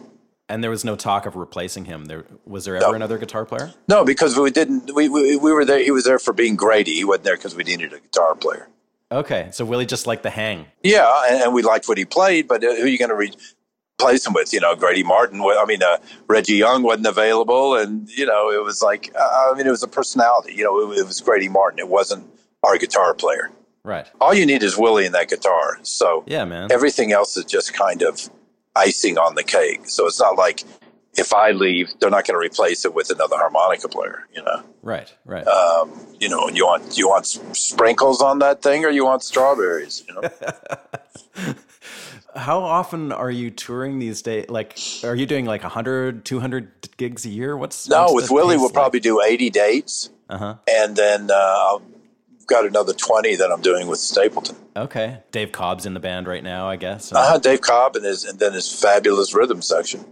And 0.47 0.63
there 0.63 0.69
was 0.69 0.85
no 0.85 0.95
talk 0.95 1.25
of 1.25 1.35
replacing 1.35 1.85
him. 1.85 2.05
There 2.05 2.23
was 2.45 2.65
there 2.65 2.75
ever 2.77 2.89
No. 2.89 2.93
another 2.93 3.17
guitar 3.17 3.45
player? 3.45 3.73
No, 3.87 4.05
because 4.05 4.37
we 4.37 4.51
didn't. 4.51 4.93
We, 4.93 5.09
we 5.09 5.35
we 5.35 5.51
were 5.51 5.65
there. 5.65 5.83
He 5.83 5.91
was 5.91 6.03
there 6.05 6.19
for 6.19 6.33
being 6.33 6.55
Grady. 6.55 6.93
He 6.95 7.03
wasn't 7.03 7.25
there 7.25 7.35
because 7.35 7.55
we 7.55 7.63
needed 7.63 7.93
a 7.93 7.99
guitar 7.99 8.35
player. 8.35 8.67
Okay, 9.11 9.49
so 9.51 9.65
Willie 9.65 9.85
just 9.85 10.07
liked 10.07 10.23
the 10.23 10.29
hang. 10.29 10.65
Yeah, 10.83 11.11
and, 11.29 11.43
and 11.43 11.53
we 11.53 11.61
liked 11.61 11.87
what 11.87 11.97
he 11.97 12.05
played, 12.05 12.47
but 12.47 12.63
uh, 12.63 12.75
who 12.75 12.83
are 12.83 12.87
you 12.87 12.97
going 12.97 13.09
to 13.09 13.15
replace 13.15 13.55
him 14.01 14.33
with? 14.33 14.53
You 14.53 14.59
know, 14.59 14.75
Grady 14.75 15.03
Martin. 15.03 15.41
I 15.41 15.65
mean, 15.65 15.81
uh, 15.83 15.97
Reggie 16.27 16.55
Young 16.55 16.83
wasn't 16.83 17.07
available, 17.07 17.75
and 17.75 18.09
you 18.09 18.25
know, 18.25 18.51
it 18.51 18.63
was 18.63 18.81
like 18.81 19.11
uh, 19.19 19.51
I 19.51 19.57
mean, 19.57 19.67
it 19.67 19.71
was 19.71 19.83
a 19.83 19.87
personality. 19.87 20.53
You 20.53 20.63
know, 20.63 20.91
it, 20.91 20.99
it 20.99 21.07
was 21.07 21.21
Grady 21.21 21.49
Martin. 21.49 21.79
It 21.79 21.89
wasn't 21.89 22.25
our 22.63 22.77
guitar 22.77 23.13
player. 23.13 23.51
Right. 23.83 24.07
All 24.19 24.33
you 24.33 24.45
need 24.45 24.63
is 24.63 24.77
Willie 24.77 25.05
and 25.05 25.13
that 25.13 25.29
guitar. 25.29 25.77
So 25.83 26.23
Yeah, 26.25 26.43
man. 26.45 26.71
everything 26.71 27.11
else 27.11 27.37
is 27.37 27.45
just 27.45 27.73
kind 27.73 28.01
of 28.01 28.29
icing 28.75 29.17
on 29.19 29.35
the 29.35 29.43
cake. 29.43 29.87
So 29.87 30.07
it's 30.07 30.19
not 30.19 30.37
like 30.37 30.63
if 31.17 31.33
I 31.33 31.51
leave, 31.51 31.93
they're 31.99 32.09
not 32.09 32.25
going 32.25 32.39
to 32.39 32.45
replace 32.45 32.83
it 32.83 32.93
with 32.95 33.11
another 33.11 33.37
harmonica 33.37 33.87
player. 33.87 34.27
You 34.33 34.43
know, 34.43 34.63
right, 34.81 35.13
right. 35.25 35.45
um, 35.47 35.91
you 36.19 36.29
know, 36.29 36.49
you 36.49 36.65
want 36.65 36.97
you 36.97 37.07
want 37.07 37.25
sprinkles 37.27 38.21
on 38.21 38.39
that 38.39 38.61
thing, 38.61 38.85
or 38.85 38.89
you 38.89 39.05
want 39.05 39.23
strawberries. 39.23 40.03
You 40.07 40.15
know. 40.15 41.53
How 42.35 42.59
often 42.59 43.11
are 43.11 43.31
you 43.31 43.49
touring 43.49 43.99
these 43.99 44.21
days? 44.21 44.49
Like, 44.49 44.77
are 45.03 45.15
you 45.15 45.25
doing 45.25 45.45
like 45.45 45.61
100, 45.63 46.25
200 46.25 46.97
gigs 46.97 47.25
a 47.25 47.29
year? 47.29 47.55
What's 47.55 47.87
No, 47.87 48.11
what's 48.11 48.23
with 48.25 48.31
Willie, 48.31 48.57
we'll 48.57 48.65
like? 48.65 48.73
probably 48.73 48.99
do 48.99 49.21
80 49.21 49.49
dates. 49.49 50.09
Uh-huh. 50.27 50.55
and 50.67 50.95
then 50.95 51.29
uh, 51.31 51.75
I've 51.75 52.47
got 52.47 52.65
another 52.65 52.93
twenty 52.93 53.35
that 53.35 53.51
I'm 53.51 53.61
doing 53.61 53.85
with 53.85 53.99
Stapleton. 53.99 54.55
Okay. 54.75 55.19
Dave 55.31 55.51
Cobb's 55.51 55.85
in 55.85 55.93
the 55.93 55.99
band 55.99 56.27
right 56.27 56.43
now, 56.43 56.67
I 56.67 56.77
guess. 56.77 57.13
Uh-huh, 57.13 57.37
Dave 57.37 57.61
Cobb 57.61 57.95
and 57.95 58.03
his 58.03 58.23
and 58.25 58.39
then 58.39 58.53
his 58.53 58.67
fabulous 58.81 59.35
rhythm 59.35 59.61
section. 59.61 60.03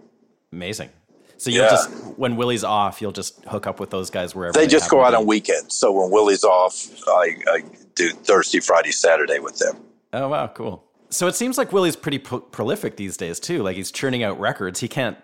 Amazing. 0.51 0.89
So 1.38 1.49
you'll 1.49 1.63
Yeah. 1.63 1.69
just 1.71 1.89
when 2.15 2.36
Willie's 2.36 2.63
off, 2.63 3.01
you'll 3.01 3.11
just 3.11 3.43
hook 3.45 3.65
up 3.65 3.80
with 3.80 3.89
those 3.89 4.11
guys 4.11 4.36
wherever 4.36 4.53
They 4.53 4.67
just 4.67 4.88
go 4.91 5.03
out 5.03 5.15
on 5.15 5.26
weekends. 5.26 5.76
So 5.76 5.91
when 5.91 6.11
Willie's 6.11 6.43
off, 6.43 6.88
I, 7.07 7.36
I 7.51 7.63
do 7.95 8.11
Thursday, 8.11 8.59
Friday, 8.59 8.91
Saturday 8.91 9.39
with 9.39 9.57
them. 9.57 9.78
Oh 10.13 10.28
wow, 10.30 10.45
cool. 10.45 10.84
So 11.14 11.28
it 11.28 11.36
seems 11.36 11.57
like 11.57 11.72
Willie's 11.72 11.95
pretty 11.95 12.20
pro- 12.20 12.39
prolific 12.39 12.97
these 12.97 13.18
days 13.18 13.39
too. 13.39 13.64
Like 13.64 13.76
he's 13.76 13.91
churning 13.91 14.24
out 14.24 14.39
records. 14.39 14.80
He 14.80 14.88
can't. 14.88 15.18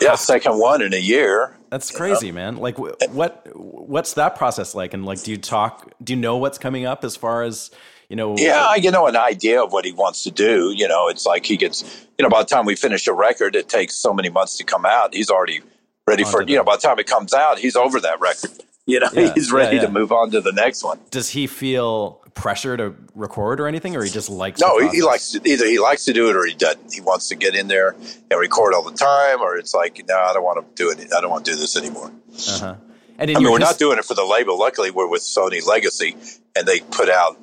Yeah, 0.00 0.14
second 0.14 0.58
one 0.58 0.82
in 0.82 0.94
a 0.94 1.00
year. 1.00 1.56
That's 1.70 1.90
crazy, 1.90 2.32
man. 2.32 2.56
Like 2.56 2.76
wh- 2.76 2.94
what? 3.14 3.46
What's 3.54 4.14
that 4.14 4.36
process 4.36 4.74
like? 4.74 4.94
And 4.94 5.04
like, 5.04 5.22
do 5.22 5.30
you 5.30 5.38
talk? 5.38 5.92
Do 6.02 6.12
you 6.14 6.18
know 6.18 6.36
what's 6.36 6.58
coming 6.58 6.86
up 6.86 7.04
as 7.04 7.16
far 7.16 7.42
as 7.42 7.70
you 8.08 8.16
know? 8.16 8.36
Yeah, 8.36 8.76
get 8.78 8.92
know 8.92 9.06
an 9.06 9.16
idea 9.16 9.62
of 9.62 9.72
what 9.72 9.84
he 9.84 9.92
wants 9.92 10.24
to 10.24 10.30
do. 10.30 10.72
You 10.74 10.88
know, 10.88 11.08
it's 11.08 11.26
like 11.26 11.46
he 11.46 11.56
gets, 11.56 11.82
you 12.18 12.22
know, 12.22 12.28
by 12.28 12.42
the 12.42 12.48
time 12.48 12.66
we 12.66 12.74
finish 12.74 13.06
a 13.06 13.12
record, 13.12 13.54
it 13.54 13.68
takes 13.68 13.94
so 13.94 14.12
many 14.12 14.28
months 14.28 14.56
to 14.58 14.64
come 14.64 14.84
out. 14.84 15.14
He's 15.14 15.30
already 15.30 15.60
ready 16.06 16.24
for, 16.24 16.42
you 16.42 16.56
know, 16.56 16.64
by 16.64 16.76
the 16.76 16.82
time 16.82 16.98
it 16.98 17.06
comes 17.06 17.32
out, 17.32 17.58
he's 17.58 17.76
over 17.76 18.00
that 18.00 18.20
record. 18.20 18.50
You 18.86 18.98
know, 19.00 19.08
Yeah, 19.12 19.32
he's 19.34 19.52
ready 19.52 19.76
yeah. 19.76 19.82
to 19.82 19.88
move 19.90 20.10
on 20.10 20.30
to 20.32 20.40
the 20.40 20.50
next 20.52 20.82
one. 20.82 20.98
Does 21.10 21.28
he 21.30 21.46
feel 21.46 22.20
pressure 22.34 22.76
to 22.76 22.94
record 23.14 23.60
or 23.60 23.68
anything, 23.68 23.94
or 23.94 24.02
he 24.02 24.10
just 24.10 24.28
likes? 24.28 24.60
No, 24.60 24.78
he, 24.80 24.88
he 24.88 25.02
likes 25.02 25.30
to, 25.32 25.40
either 25.48 25.66
he 25.66 25.78
likes 25.78 26.04
to 26.06 26.12
do 26.12 26.28
it 26.30 26.34
or 26.36 26.44
he 26.44 26.54
doesn't. 26.54 26.92
He 26.92 27.00
wants 27.00 27.28
to 27.28 27.36
get 27.36 27.54
in 27.54 27.68
there 27.68 27.94
and 28.30 28.40
record 28.40 28.74
all 28.74 28.82
the 28.82 28.96
time, 28.96 29.40
or 29.40 29.56
it's 29.56 29.72
like, 29.72 30.02
no, 30.08 30.18
I 30.18 30.32
don't 30.32 30.42
want 30.42 30.58
to 30.66 30.82
do 30.82 30.90
it. 30.90 31.12
I 31.16 31.20
don't 31.20 31.30
want 31.30 31.44
to 31.44 31.52
do 31.52 31.56
this 31.56 31.76
anymore. 31.76 32.10
Uh-huh. 32.34 32.74
And 33.18 33.30
I 33.30 33.34
mean, 33.34 33.44
we're 33.44 33.50
his- 33.60 33.60
not 33.60 33.78
doing 33.78 33.98
it 33.98 34.04
for 34.04 34.14
the 34.14 34.24
label. 34.24 34.58
Luckily, 34.58 34.90
we're 34.90 35.06
with 35.08 35.22
Sony 35.22 35.64
Legacy, 35.64 36.16
and 36.56 36.66
they 36.66 36.80
put 36.80 37.08
out 37.08 37.38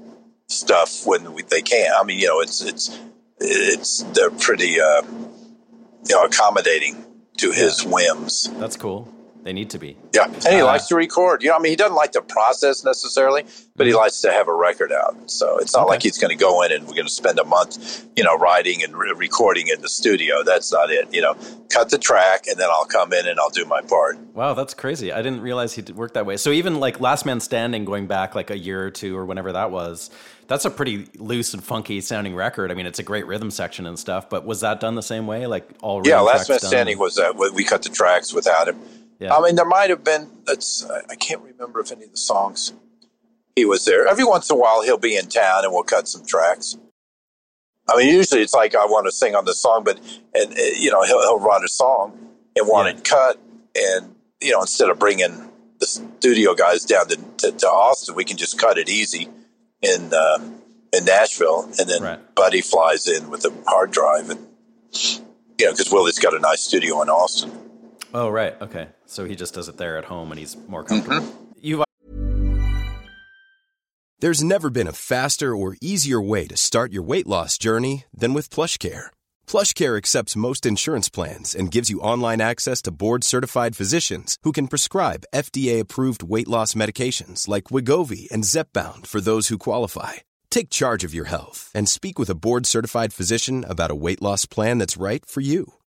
stuff 0.48 1.06
when 1.06 1.34
we, 1.34 1.44
they 1.44 1.62
can. 1.62 1.92
I 1.98 2.04
mean, 2.04 2.20
you 2.20 2.28
know, 2.28 2.42
it's 2.42 2.62
it's 2.62 3.00
it's 3.40 4.04
they're 4.14 4.32
pretty 4.32 4.82
uh, 4.82 5.04
you 5.04 6.16
know 6.16 6.26
accommodating 6.26 7.06
to 7.38 7.52
his 7.52 7.86
whims. 7.86 8.50
That's 8.58 8.76
cool. 8.76 9.08
They 9.42 9.54
need 9.54 9.70
to 9.70 9.80
be. 9.80 9.96
Yeah, 10.14 10.26
and 10.26 10.48
he 10.48 10.62
Uh, 10.62 10.66
likes 10.66 10.88
to 10.88 10.96
record. 10.96 11.42
You 11.44 11.50
know, 11.50 11.56
I 11.56 11.60
mean, 11.60 11.72
he 11.72 11.76
doesn't 11.78 11.96
like 11.96 12.12
the 12.12 12.22
process 12.22 12.84
necessarily, 12.84 13.46
but 13.78 13.88
he 13.88 13.94
likes 13.94 14.20
to 14.22 14.32
have 14.32 14.50
a 14.50 14.54
record 14.54 14.92
out. 14.92 15.16
So 15.32 15.58
it's 15.60 15.74
not 15.74 15.84
Okay. 15.84 15.92
like 15.92 16.04
he's 16.04 16.18
going 16.18 16.38
to 16.38 16.42
go 16.42 16.62
in 16.62 16.74
and 16.74 16.86
we're 16.86 16.94
going 16.94 17.08
to 17.08 17.12
spend 17.14 17.40
a 17.40 17.46
month, 17.46 18.06
you 18.18 18.24
know, 18.24 18.36
writing 18.36 18.84
and 18.84 18.96
re- 18.98 19.14
recording 19.16 19.70
in 19.70 19.82
the 19.82 19.88
studio. 19.88 20.44
That's 20.44 20.74
not 20.74 20.92
it. 20.92 21.08
You 21.14 21.22
know, 21.22 21.38
cut 21.70 21.90
the 21.90 21.98
track, 21.98 22.48
and 22.48 22.60
then 22.60 22.68
I'll 22.70 22.84
come 22.86 23.14
in 23.14 23.28
and 23.28 23.40
I'll 23.40 23.50
do 23.50 23.64
my 23.64 23.82
part. 23.82 24.18
Wow, 24.34 24.56
that's 24.56 24.74
crazy. 24.74 25.14
I 25.14 25.22
didn't 25.22 25.42
realize 25.42 25.74
he 25.74 25.82
did 25.84 25.96
work 25.96 26.14
that 26.16 26.26
way. 26.26 26.36
So 26.36 26.52
even 26.52 26.82
like 26.82 27.00
Last 27.00 27.26
Man 27.26 27.40
Standing, 27.40 27.86
going 27.86 28.08
back 28.08 28.36
like 28.36 28.50
a 28.50 28.58
year 28.58 28.86
or 28.86 28.92
two 28.92 29.16
or 29.18 29.26
whenever 29.26 29.54
that 29.54 29.72
was, 29.72 30.10
that's 30.48 30.66
a 30.66 30.70
pretty 30.70 31.08
loose 31.16 31.54
and 31.54 31.64
funky 31.64 32.02
sounding 32.02 32.36
record. 32.36 32.72
I 32.72 32.74
mean, 32.74 32.88
it's 32.88 33.00
a 33.00 33.04
great 33.04 33.26
rhythm 33.26 33.52
section 33.52 33.86
and 33.86 33.98
stuff. 33.98 34.30
But 34.30 34.46
was 34.46 34.62
that 34.62 34.82
done 34.82 34.96
the 34.96 35.04
same 35.04 35.28
way? 35.28 35.48
Like 35.48 35.70
all 35.82 36.06
Yeah, 36.06 36.20
Last 36.20 36.50
Man 36.50 36.58
done? 36.60 36.68
Standing 36.68 37.00
was 37.00 37.18
uh, 37.18 37.32
we 37.54 37.64
cut 37.64 37.84
the 37.84 37.90
tracks 37.90 38.34
without 38.34 38.68
him. 38.68 38.78
Yeah. 39.20 39.36
I 39.36 39.42
mean, 39.42 39.56
there 39.56 39.66
might 39.66 39.90
have 39.90 40.04
been. 40.04 40.30
That's 40.46 40.86
I 41.10 41.16
can't 41.16 41.42
remember 41.42 41.80
if 41.82 41.92
any 41.92 42.06
of 42.06 42.12
the 42.12 42.18
songs 42.18 42.74
he 43.56 43.66
was 43.66 43.84
there. 43.86 44.08
Every 44.08 44.24
once 44.24 44.50
in 44.50 44.56
a 44.56 44.60
while, 44.60 44.82
he'll 44.84 44.98
be 44.98 45.18
in 45.18 45.28
town 45.28 45.66
and 45.66 45.74
we'll 45.74 45.84
cut 45.84 46.08
some 46.08 46.26
tracks. 46.26 46.78
I 47.90 47.98
mean, 47.98 48.14
usually 48.14 48.42
it's 48.42 48.54
like 48.54 48.76
I 48.76 48.86
want 48.86 49.08
to 49.08 49.12
sing 49.12 49.36
on 49.36 49.46
this 49.46 49.60
song, 49.62 49.84
but 49.84 50.00
and 50.34 50.54
uh, 50.54 50.62
you 50.78 50.92
know 50.92 51.04
he'll, 51.04 51.22
he'll 51.22 51.40
write 51.40 51.64
a 51.64 51.68
song 51.68 52.18
and 52.56 52.68
want 52.68 52.88
Yeah. 52.88 52.98
it 52.98 53.04
cut, 53.04 53.38
and 53.76 54.16
you 54.40 54.52
know 54.52 54.62
instead 54.62 54.90
of 54.90 55.00
bringing 55.00 55.50
the 55.80 55.86
studio 55.88 56.54
guys 56.54 56.84
down 56.86 57.08
to, 57.08 57.16
to, 57.38 57.52
to 57.52 57.68
Austin, 57.68 58.14
we 58.16 58.26
can 58.26 58.38
just 58.38 58.58
cut 58.60 58.78
it 58.78 58.90
easy 58.90 59.28
in 59.82 60.12
uh, 60.14 60.40
in 60.94 61.04
Nashville, 61.06 61.64
and 61.80 61.90
then 61.90 62.02
Right. 62.04 62.36
Buddy 62.36 62.62
flies 62.62 63.08
in 63.08 63.30
with 63.30 63.44
a 63.46 63.52
hard 63.68 63.92
drive, 63.92 64.30
and 64.30 64.40
you 65.58 65.66
know 65.66 65.72
because 65.72 65.92
Willie's 65.92 66.20
got 66.20 66.34
a 66.34 66.40
nice 66.40 66.62
studio 66.62 67.02
in 67.02 67.10
Austin. 67.10 67.52
Oh, 68.14 68.30
right. 68.30 68.60
Okay. 68.62 68.88
So 69.10 69.26
he 69.26 69.36
just 69.36 69.56
does 69.56 69.68
it 69.68 69.78
there 69.78 69.98
at 69.98 70.06
home 70.06 70.32
and 70.32 70.40
he's 70.40 70.56
more 70.68 70.84
comfortable. 70.84 71.26
Mm-hmm. 71.26 71.52
You've 71.62 71.84
There's 74.20 74.44
never 74.44 74.70
been 74.70 74.88
a 74.88 74.94
faster 74.94 75.56
or 75.56 75.78
easier 75.82 76.22
way 76.22 76.46
to 76.48 76.56
start 76.56 76.92
your 76.92 77.04
weight 77.04 77.26
loss 77.26 77.58
journey 77.58 78.06
than 78.14 78.34
with 78.34 78.52
PlushCare. 78.52 79.08
PlushCare 79.48 79.98
accepts 79.98 80.36
most 80.36 80.66
insurance 80.66 81.10
plans 81.10 81.56
and 81.56 81.72
gives 81.72 81.90
you 81.90 82.02
online 82.02 82.40
access 82.40 82.82
to 82.84 82.92
board-certified 82.92 83.76
physicians 83.76 84.38
who 84.44 84.52
can 84.52 84.68
prescribe 84.68 85.26
FDA-approved 85.34 86.22
weight 86.22 86.48
loss 86.48 86.76
medications 86.76 87.48
like 87.48 87.72
Wegovy 87.72 88.30
and 88.30 88.44
Zepbound 88.44 89.08
for 89.08 89.22
those 89.22 89.48
who 89.48 89.58
qualify. 89.58 90.14
Take 90.52 90.70
charge 90.70 91.04
of 91.04 91.16
your 91.16 91.30
health 91.30 91.72
and 91.74 91.90
speak 91.90 92.20
with 92.20 92.30
a 92.30 92.36
board-certified 92.36 93.12
physician 93.12 93.66
about 93.68 93.92
a 93.92 93.96
weight 93.96 94.22
loss 94.22 94.46
plan 94.46 94.78
that's 94.78 95.02
right 95.02 95.26
for 95.26 95.42
you. 95.42 95.79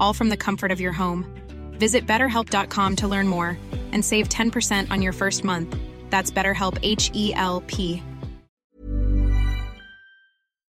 all 0.00 0.14
from 0.14 0.30
the 0.30 0.36
comfort 0.36 0.72
of 0.72 0.80
your 0.80 0.92
home. 0.92 1.26
Visit 1.72 2.06
betterhelp.com 2.06 2.96
to 2.96 3.06
learn 3.08 3.28
more 3.28 3.56
and 3.92 4.04
save 4.04 4.28
10% 4.28 4.90
on 4.90 5.02
your 5.02 5.12
first 5.12 5.44
month. 5.44 5.76
That's 6.08 6.30
BetterHelp 6.30 6.78
H 6.82 7.10
E 7.14 7.32
L 7.34 7.62
P. 7.66 8.02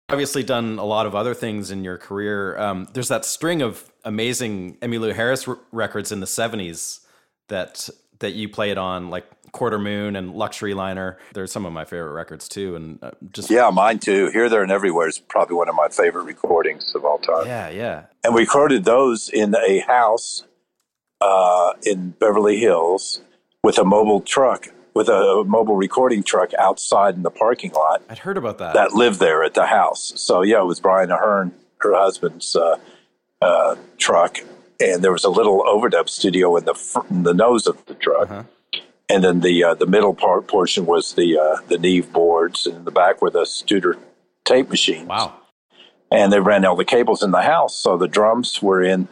obviously 0.09 0.43
done 0.43 0.77
a 0.77 0.85
lot 0.85 1.05
of 1.05 1.15
other 1.15 1.33
things 1.33 1.71
in 1.71 1.83
your 1.83 1.97
career. 1.97 2.57
Um, 2.57 2.87
there's 2.93 3.07
that 3.09 3.25
string 3.25 3.61
of 3.61 3.91
amazing 4.03 4.77
Emmylou 4.77 5.13
Harris 5.13 5.47
r- 5.47 5.57
records 5.71 6.11
in 6.11 6.19
the 6.19 6.25
70s 6.25 6.99
that 7.49 7.89
that 8.19 8.31
you 8.31 8.47
played 8.47 8.77
on, 8.77 9.09
like 9.09 9.25
Quarter 9.55 9.79
Moon 9.79 10.15
and 10.15 10.35
Luxury 10.35 10.73
Liner. 10.73 11.17
They're 11.33 11.47
some 11.47 11.65
of 11.65 11.73
my 11.73 11.85
favorite 11.85 12.11
records 12.11 12.47
too, 12.47 12.75
and 12.75 12.99
uh, 13.01 13.11
just 13.31 13.49
Yeah, 13.49 13.69
mine 13.71 13.99
too. 13.99 14.29
Here, 14.31 14.49
there, 14.49 14.61
and 14.61 14.71
everywhere 14.71 15.07
is 15.07 15.17
probably 15.17 15.55
one 15.55 15.69
of 15.69 15.75
my 15.75 15.87
favorite 15.87 16.23
recordings 16.23 16.93
of 16.93 17.05
all 17.05 17.17
time. 17.19 17.47
yeah, 17.47 17.69
yeah. 17.69 18.03
And 18.23 18.35
we 18.35 18.41
recorded 18.41 18.83
those 18.83 19.29
in 19.29 19.55
a 19.55 19.79
house 19.79 20.43
uh, 21.21 21.73
in 21.83 22.11
Beverly 22.11 22.59
Hills 22.59 23.21
with 23.63 23.77
a 23.77 23.85
mobile 23.85 24.21
truck, 24.21 24.67
with 24.93 25.07
a 25.09 25.43
mobile 25.47 25.75
recording 25.77 26.21
truck 26.21 26.53
outside 26.59 27.15
in 27.15 27.23
the 27.23 27.31
parking 27.31 27.71
lot 27.71 28.01
I'd 28.09 28.19
heard 28.19 28.37
about 28.37 28.57
that. 28.59 28.73
that 28.75 28.93
lived 28.93 29.19
there 29.19 29.43
at 29.43 29.53
the 29.53 29.65
house. 29.65 30.13
So 30.15 30.41
yeah, 30.41 30.61
it 30.61 30.65
was 30.65 30.79
Brian 30.79 31.11
Ahern, 31.11 31.53
her 31.77 31.95
husband's 31.95 32.55
uh, 32.55 32.77
uh, 33.41 33.75
truck, 33.97 34.37
and 34.79 35.01
there 35.03 35.11
was 35.13 35.23
a 35.23 35.29
little 35.29 35.63
overdub 35.63 36.09
studio 36.09 36.57
in 36.57 36.65
the 36.65 36.73
fr- 36.73 37.05
in 37.09 37.23
the 37.23 37.33
nose 37.33 37.67
of 37.67 37.83
the 37.85 37.93
truck. 37.95 38.29
Uh-huh. 38.29 38.43
And 39.09 39.23
then 39.23 39.41
the 39.41 39.63
uh, 39.63 39.73
the 39.75 39.85
middle 39.85 40.15
part 40.15 40.47
portion 40.47 40.85
was 40.85 41.13
the 41.13 41.37
uh, 41.37 41.61
the 41.67 41.77
Neve 41.77 42.11
boards, 42.11 42.65
and 42.65 42.77
in 42.77 42.85
the 42.85 42.91
back 42.91 43.21
were 43.21 43.29
the 43.29 43.43
Studer 43.43 43.97
tape 44.45 44.69
machines 44.69 45.07
wow. 45.07 45.33
and 46.11 46.31
they 46.31 46.39
ran 46.39 46.63
all 46.65 46.75
the 46.75 46.85
cables 46.85 47.23
in 47.23 47.31
the 47.31 47.41
house. 47.41 47.75
So 47.75 47.97
the 47.97 48.07
drums 48.07 48.61
were 48.61 48.81
in 48.81 49.07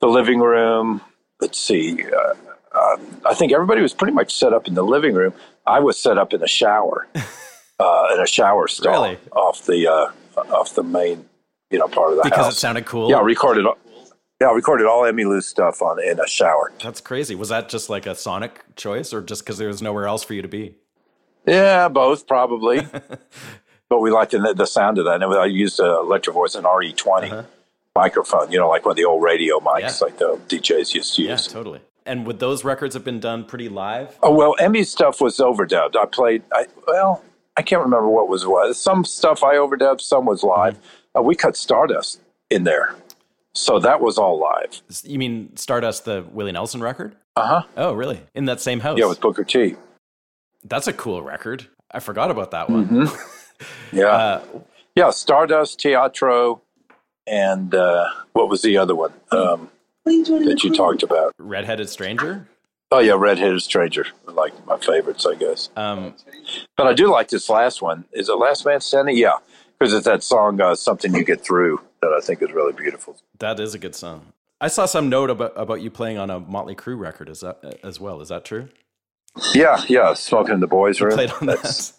the 0.00 0.06
living 0.06 0.40
room. 0.40 1.00
Let's 1.40 1.58
see. 1.58 2.04
Uh, 2.04 2.34
um, 2.78 3.20
I 3.24 3.34
think 3.34 3.52
everybody 3.52 3.80
was 3.80 3.94
pretty 3.94 4.12
much 4.12 4.34
set 4.34 4.52
up 4.52 4.68
in 4.68 4.74
the 4.74 4.84
living 4.84 5.14
room. 5.14 5.32
I 5.66 5.80
was 5.80 5.98
set 5.98 6.18
up 6.18 6.32
in 6.34 6.42
a 6.42 6.46
shower, 6.46 7.06
uh, 7.80 8.08
in 8.14 8.20
a 8.20 8.26
shower 8.26 8.68
stall 8.68 8.92
Really? 8.92 9.18
off 9.32 9.64
the 9.64 9.86
uh, 9.88 10.12
off 10.52 10.74
the 10.74 10.82
main, 10.82 11.26
you 11.70 11.78
know, 11.78 11.88
part 11.88 12.10
of 12.10 12.16
the 12.16 12.22
house. 12.22 12.30
Because 12.30 12.44
house. 12.44 12.54
it 12.54 12.58
sounded 12.58 12.84
cool. 12.84 13.10
yeah, 13.10 13.16
I 13.16 13.22
recorded. 13.22 13.66
Yeah, 14.40 14.48
I 14.48 14.52
recorded 14.52 14.86
all 14.86 15.04
Emmy 15.06 15.24
Emmylou 15.24 15.42
stuff 15.42 15.80
on 15.80 16.02
in 16.02 16.20
a 16.20 16.26
shower. 16.26 16.70
That's 16.82 17.00
crazy. 17.00 17.34
Was 17.34 17.48
that 17.48 17.70
just 17.70 17.88
like 17.88 18.04
a 18.06 18.14
sonic 18.14 18.64
choice, 18.76 19.14
or 19.14 19.22
just 19.22 19.42
because 19.44 19.56
there 19.56 19.68
was 19.68 19.80
nowhere 19.80 20.06
else 20.06 20.22
for 20.22 20.34
you 20.34 20.42
to 20.42 20.48
be? 20.48 20.74
Yeah, 21.46 21.88
both 21.88 22.26
probably. 22.26 22.86
but 23.88 23.98
we 24.00 24.10
liked 24.10 24.32
the, 24.32 24.52
the 24.54 24.66
sound 24.66 24.98
of 24.98 25.06
that. 25.06 25.22
And 25.22 25.32
I 25.32 25.46
used 25.46 25.80
a 25.80 25.86
electro 26.00 26.34
voice, 26.34 26.54
an 26.54 26.64
RE20 26.64 27.46
microphone, 27.94 28.52
you 28.52 28.58
know, 28.58 28.68
like 28.68 28.84
one 28.84 28.90
of 28.92 28.96
the 28.96 29.04
old 29.06 29.22
radio 29.22 29.58
mics, 29.58 30.02
Uh-huh. 30.02 30.06
Yeah. 30.10 30.26
like 30.34 30.48
the 30.48 30.56
DJs 30.58 30.94
used 30.94 31.14
to 31.16 31.22
Yeah, 31.22 31.36
totally. 31.36 31.80
And 32.04 32.26
would 32.26 32.38
those 32.38 32.62
records 32.62 32.94
have 32.94 33.04
been 33.04 33.20
done 33.20 33.44
pretty 33.44 33.68
live? 33.70 34.16
Oh 34.22 34.34
well, 34.34 34.54
Emmy's 34.60 34.90
stuff 34.90 35.20
was 35.20 35.38
overdubbed. 35.38 35.96
I 35.96 36.04
played. 36.04 36.42
I 36.52 36.66
well, 36.86 37.22
I 37.56 37.62
can't 37.62 37.82
remember 37.82 38.08
what 38.08 38.28
was 38.28 38.46
what. 38.46 38.76
Some 38.76 39.04
stuff 39.04 39.42
I 39.42 39.54
overdubbed, 39.54 40.02
some 40.02 40.26
was 40.26 40.42
live. 40.42 40.74
Mm-hmm. 40.74 41.18
Uh, 41.18 41.22
we 41.22 41.34
cut 41.34 41.56
Stardust 41.56 42.20
in 42.50 42.64
there, 42.64 42.94
so 43.56 43.78
that 43.80 44.00
was 44.00 44.18
all 44.18 44.38
live. 44.38 44.80
You 45.04 45.18
mean 45.18 45.56
Stardust, 45.56 46.04
the 46.04 46.24
Willie 46.30 46.52
Nelson 46.52 46.80
record? 46.82 47.16
Uh 47.36 47.46
huh. 47.46 47.62
Oh, 47.76 47.92
really? 47.92 48.20
In 48.34 48.44
that 48.46 48.60
same 48.60 48.80
house? 48.80 48.98
Yeah, 48.98 49.06
with 49.06 49.20
Booker 49.20 49.44
T. 49.44 49.76
That's 50.64 50.86
a 50.86 50.92
cool 50.92 51.22
record. 51.22 51.66
I 51.90 52.00
forgot 52.00 52.30
about 52.30 52.50
that 52.52 52.68
one. 52.70 52.86
Mm-hmm. 52.88 53.16
Yeah, 53.90 54.06
Uh, 54.08 54.44
yeah. 54.94 55.08
Stardust, 55.10 55.80
Teatro, 55.80 56.60
and 57.26 57.74
uh, 57.74 58.06
what 58.34 58.50
was 58.50 58.60
the 58.60 58.76
other 58.76 58.94
one 58.94 59.14
um, 59.30 59.70
that 60.04 60.60
you 60.62 60.74
talked 60.74 61.02
about? 61.02 61.32
Redheaded 61.38 61.88
Stranger. 61.88 62.46
Oh 62.92 62.98
yeah, 62.98 63.14
Redheaded 63.16 63.62
Stranger, 63.62 64.06
like 64.26 64.52
my 64.66 64.76
favorites, 64.76 65.24
I 65.24 65.36
guess. 65.36 65.70
Um, 65.74 66.14
But 66.76 66.86
I 66.86 66.92
do 66.92 67.10
like 67.10 67.28
this 67.28 67.48
last 67.48 67.80
one. 67.80 68.04
Is 68.12 68.28
it 68.28 68.34
Last 68.34 68.66
Man 68.66 68.80
Standing? 68.82 69.16
Yeah, 69.16 69.36
because 69.78 69.92
it's 69.94 70.04
that 70.06 70.22
song 70.22 70.60
uh, 70.60 70.74
"Something 70.74 71.14
You 71.14 71.24
Get 71.24 71.40
Through" 71.42 71.80
that 72.02 72.12
I 72.12 72.20
think 72.20 72.42
is 72.42 72.52
really 72.52 72.72
beautiful. 72.72 73.16
that 73.38 73.58
is 73.60 73.74
a 73.74 73.78
good 73.78 73.94
song. 73.94 74.32
I 74.60 74.68
saw 74.68 74.86
some 74.86 75.08
note 75.08 75.30
about 75.30 75.52
about 75.56 75.80
you 75.82 75.90
playing 75.90 76.18
on 76.18 76.30
a 76.30 76.40
Motley 76.40 76.74
Crue 76.74 76.98
record. 76.98 77.28
Is 77.28 77.40
that 77.40 77.78
as 77.82 78.00
well? 78.00 78.20
Is 78.20 78.28
that 78.28 78.44
true? 78.44 78.68
Yeah, 79.54 79.82
yeah. 79.88 80.14
Smoking 80.14 80.54
in 80.54 80.60
the 80.60 80.66
boys' 80.66 81.00
room. 81.00 81.12
Played 81.12 81.30
on 81.40 81.46
That's- 81.46 81.90
that. 81.90 81.96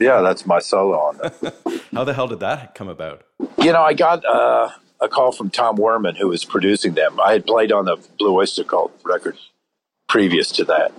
Yeah, 0.00 0.22
that's 0.22 0.44
my 0.44 0.58
solo 0.58 0.98
on 0.98 1.18
that. 1.18 1.82
How 1.92 2.02
the 2.02 2.14
hell 2.14 2.26
did 2.26 2.40
that 2.40 2.74
come 2.74 2.88
about? 2.88 3.22
You 3.58 3.72
know, 3.72 3.80
I 3.82 3.94
got 3.94 4.24
uh, 4.24 4.70
a 5.00 5.08
call 5.08 5.30
from 5.30 5.50
Tom 5.50 5.76
Werman, 5.76 6.16
who 6.16 6.26
was 6.28 6.44
producing 6.44 6.94
them. 6.94 7.20
I 7.20 7.30
had 7.32 7.46
played 7.46 7.70
on 7.70 7.84
the 7.84 7.96
Blue 8.18 8.34
Oyster 8.34 8.64
Cult 8.64 8.92
record 9.04 9.36
previous 10.08 10.50
to 10.52 10.64
that, 10.64 10.92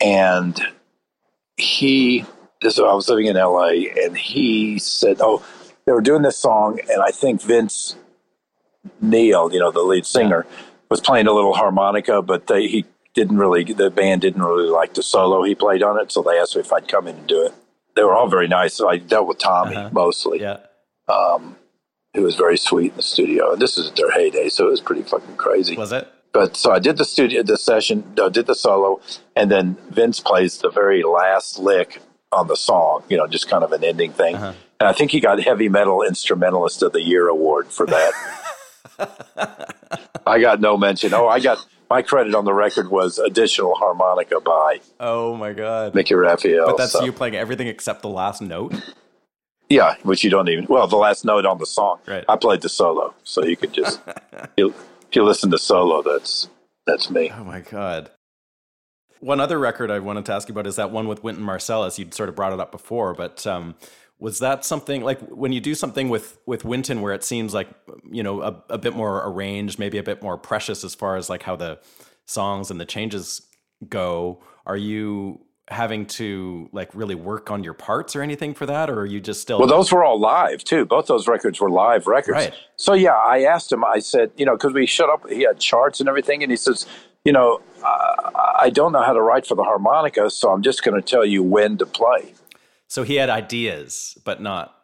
and 0.00 0.58
he. 1.58 2.24
This 2.64 2.78
I 2.78 2.94
was 2.94 3.10
living 3.10 3.26
in 3.26 3.36
L.A. 3.36 3.90
and 4.04 4.16
he 4.16 4.78
said, 4.78 5.18
"Oh, 5.20 5.44
they 5.84 5.92
were 5.92 6.00
doing 6.00 6.22
this 6.22 6.38
song, 6.38 6.80
and 6.90 7.02
I 7.02 7.10
think 7.10 7.42
Vince 7.42 7.94
Neil, 9.02 9.52
you 9.52 9.60
know, 9.60 9.70
the 9.70 9.82
lead 9.82 10.06
singer, 10.06 10.46
was 10.88 11.00
playing 11.02 11.26
a 11.26 11.32
little 11.32 11.52
harmonica, 11.52 12.22
but 12.22 12.46
they 12.46 12.66
he 12.66 12.86
didn't 13.14 13.36
really. 13.36 13.64
The 13.64 13.90
band 13.90 14.22
didn't 14.22 14.42
really 14.42 14.70
like 14.70 14.94
the 14.94 15.02
solo 15.02 15.42
he 15.42 15.54
played 15.54 15.82
on 15.82 16.00
it, 16.00 16.10
so 16.10 16.22
they 16.22 16.38
asked 16.38 16.56
me 16.56 16.62
if 16.62 16.72
I'd 16.72 16.88
come 16.88 17.06
in 17.06 17.16
and 17.16 17.26
do 17.26 17.44
it. 17.44 17.52
They 17.96 18.02
were 18.02 18.14
all 18.14 18.28
very 18.28 18.48
nice. 18.48 18.72
So 18.72 18.88
I 18.88 18.96
dealt 18.96 19.28
with 19.28 19.38
Tommy 19.38 19.76
Uh-huh. 19.76 19.90
mostly 19.92 20.40
Yeah. 20.40 20.56
who 22.14 22.22
was 22.22 22.36
very 22.36 22.56
sweet 22.56 22.92
in 22.92 22.96
the 22.96 23.02
studio. 23.02 23.52
And 23.52 23.60
this 23.60 23.76
is 23.76 23.90
their 23.92 24.10
heyday, 24.10 24.48
so 24.48 24.68
it 24.68 24.70
was 24.70 24.80
pretty 24.80 25.02
fucking 25.02 25.36
crazy. 25.36 25.76
Was 25.76 25.92
it? 25.92 26.08
But 26.32 26.56
so 26.56 26.70
I 26.72 26.78
did 26.78 26.96
the 26.96 27.04
studio, 27.04 27.42
the 27.42 27.56
session, 27.58 28.04
no, 28.16 28.28
did 28.30 28.46
the 28.46 28.54
solo, 28.54 29.00
and 29.36 29.50
then 29.50 29.76
Vince 29.90 30.20
plays 30.20 30.58
the 30.58 30.70
very 30.70 31.02
last 31.02 31.58
lick 31.58 32.00
on 32.34 32.48
the 32.48 32.56
song. 32.56 33.02
You 33.08 33.16
know, 33.16 33.26
just 33.26 33.48
kind 33.48 33.64
of 33.64 33.72
an 33.72 33.84
ending 33.84 34.12
thing. 34.12 34.36
Uh-huh. 34.36 34.52
And 34.80 34.88
I 34.88 34.92
think 34.92 35.10
he 35.12 35.20
got 35.20 35.40
Heavy 35.42 35.68
Metal 35.68 36.02
Instrumentalist 36.02 36.82
of 36.82 36.92
the 36.92 37.00
Year 37.02 37.28
award 37.28 37.68
for 37.68 37.86
that. 37.86 38.12
I 40.26 40.40
got 40.40 40.60
no 40.60 40.76
mention. 40.76 41.14
Oh, 41.14 41.28
I 41.28 41.40
got 41.40 41.64
my 41.90 42.02
credit 42.02 42.34
on 42.34 42.44
the 42.44 42.52
record 42.54 42.90
was 42.90 43.18
additional 43.18 43.74
harmonica 43.74 44.40
by 44.40 44.80
Oh 45.00 45.36
my 45.36 45.52
god! 45.52 45.94
Mickey 45.94 46.14
Raphael. 46.14 46.66
But 46.66 46.78
that's 46.78 46.92
so- 46.92 47.04
you 47.04 47.12
playing 47.12 47.36
everything 47.36 47.66
except 47.68 48.02
the 48.02 48.08
last 48.08 48.42
note. 48.42 48.74
Yeah, 49.68 49.96
which 50.02 50.22
you 50.22 50.30
don't 50.30 50.48
even. 50.48 50.66
Well, 50.68 50.86
the 50.86 50.96
last 50.96 51.24
note 51.24 51.46
on 51.46 51.58
the 51.58 51.66
song. 51.66 51.98
Right. 52.06 52.24
I 52.28 52.36
played 52.36 52.60
the 52.60 52.68
solo, 52.68 53.14
so 53.24 53.44
you 53.44 53.56
could 53.56 53.72
just 53.72 54.00
you, 54.56 54.68
if 55.08 55.16
you 55.16 55.24
listen 55.24 55.50
to 55.52 55.58
solo, 55.58 56.02
that's 56.02 56.48
that's 56.86 57.10
me. 57.10 57.30
Oh 57.34 57.44
my 57.44 57.60
god. 57.60 58.10
One 59.24 59.40
other 59.40 59.58
record 59.58 59.90
I 59.90 60.00
wanted 60.00 60.26
to 60.26 60.34
ask 60.34 60.48
you 60.48 60.52
about 60.52 60.66
is 60.66 60.76
that 60.76 60.90
one 60.90 61.08
with 61.08 61.24
Wynton 61.24 61.42
Marsalis. 61.42 61.98
You'd 61.98 62.12
sort 62.12 62.28
of 62.28 62.34
brought 62.34 62.52
it 62.52 62.60
up 62.60 62.70
before, 62.70 63.14
but 63.14 63.46
um, 63.46 63.74
was 64.18 64.38
that 64.40 64.66
something 64.66 65.02
like 65.02 65.18
when 65.28 65.50
you 65.50 65.62
do 65.62 65.74
something 65.74 66.10
with 66.10 66.38
with 66.44 66.62
Wynton 66.66 67.00
where 67.00 67.14
it 67.14 67.24
seems 67.24 67.54
like 67.54 67.68
you 68.10 68.22
know 68.22 68.42
a, 68.42 68.62
a 68.68 68.76
bit 68.76 68.94
more 68.94 69.26
arranged, 69.26 69.78
maybe 69.78 69.96
a 69.96 70.02
bit 70.02 70.22
more 70.22 70.36
precious 70.36 70.84
as 70.84 70.94
far 70.94 71.16
as 71.16 71.30
like 71.30 71.42
how 71.42 71.56
the 71.56 71.78
songs 72.26 72.70
and 72.70 72.78
the 72.78 72.84
changes 72.84 73.40
go? 73.88 74.42
Are 74.66 74.76
you 74.76 75.40
having 75.68 76.04
to 76.04 76.68
like 76.72 76.94
really 76.94 77.14
work 77.14 77.50
on 77.50 77.64
your 77.64 77.72
parts 77.72 78.14
or 78.14 78.20
anything 78.20 78.52
for 78.52 78.66
that, 78.66 78.90
or 78.90 79.00
are 79.00 79.06
you 79.06 79.20
just 79.20 79.40
still? 79.40 79.58
Well, 79.58 79.68
those 79.68 79.90
were 79.90 80.04
all 80.04 80.20
live 80.20 80.62
too. 80.64 80.84
Both 80.84 81.06
those 81.06 81.26
records 81.26 81.60
were 81.60 81.70
live 81.70 82.06
records. 82.06 82.36
Right. 82.36 82.54
So 82.76 82.92
yeah, 82.92 83.16
I 83.16 83.44
asked 83.44 83.72
him. 83.72 83.84
I 83.84 84.00
said, 84.00 84.32
you 84.36 84.44
know, 84.44 84.52
because 84.52 84.74
we 84.74 84.84
shut 84.84 85.08
up. 85.08 85.28
He 85.30 85.42
had 85.44 85.58
charts 85.58 86.00
and 86.00 86.10
everything, 86.10 86.42
and 86.42 86.52
he 86.52 86.56
says, 86.56 86.86
you 87.24 87.32
know, 87.32 87.62
uh, 87.82 88.13
I 88.34 88.70
don't 88.70 88.92
know 88.92 89.02
how 89.02 89.12
to 89.12 89.20
write 89.20 89.46
for 89.46 89.54
the 89.54 89.64
harmonica, 89.64 90.30
so 90.30 90.50
I'm 90.50 90.62
just 90.62 90.82
going 90.82 91.00
to 91.00 91.06
tell 91.06 91.24
you 91.24 91.42
when 91.42 91.76
to 91.78 91.86
play. 91.86 92.34
so 92.88 93.02
he 93.02 93.16
had 93.16 93.30
ideas, 93.30 94.16
but 94.24 94.40
not. 94.40 94.74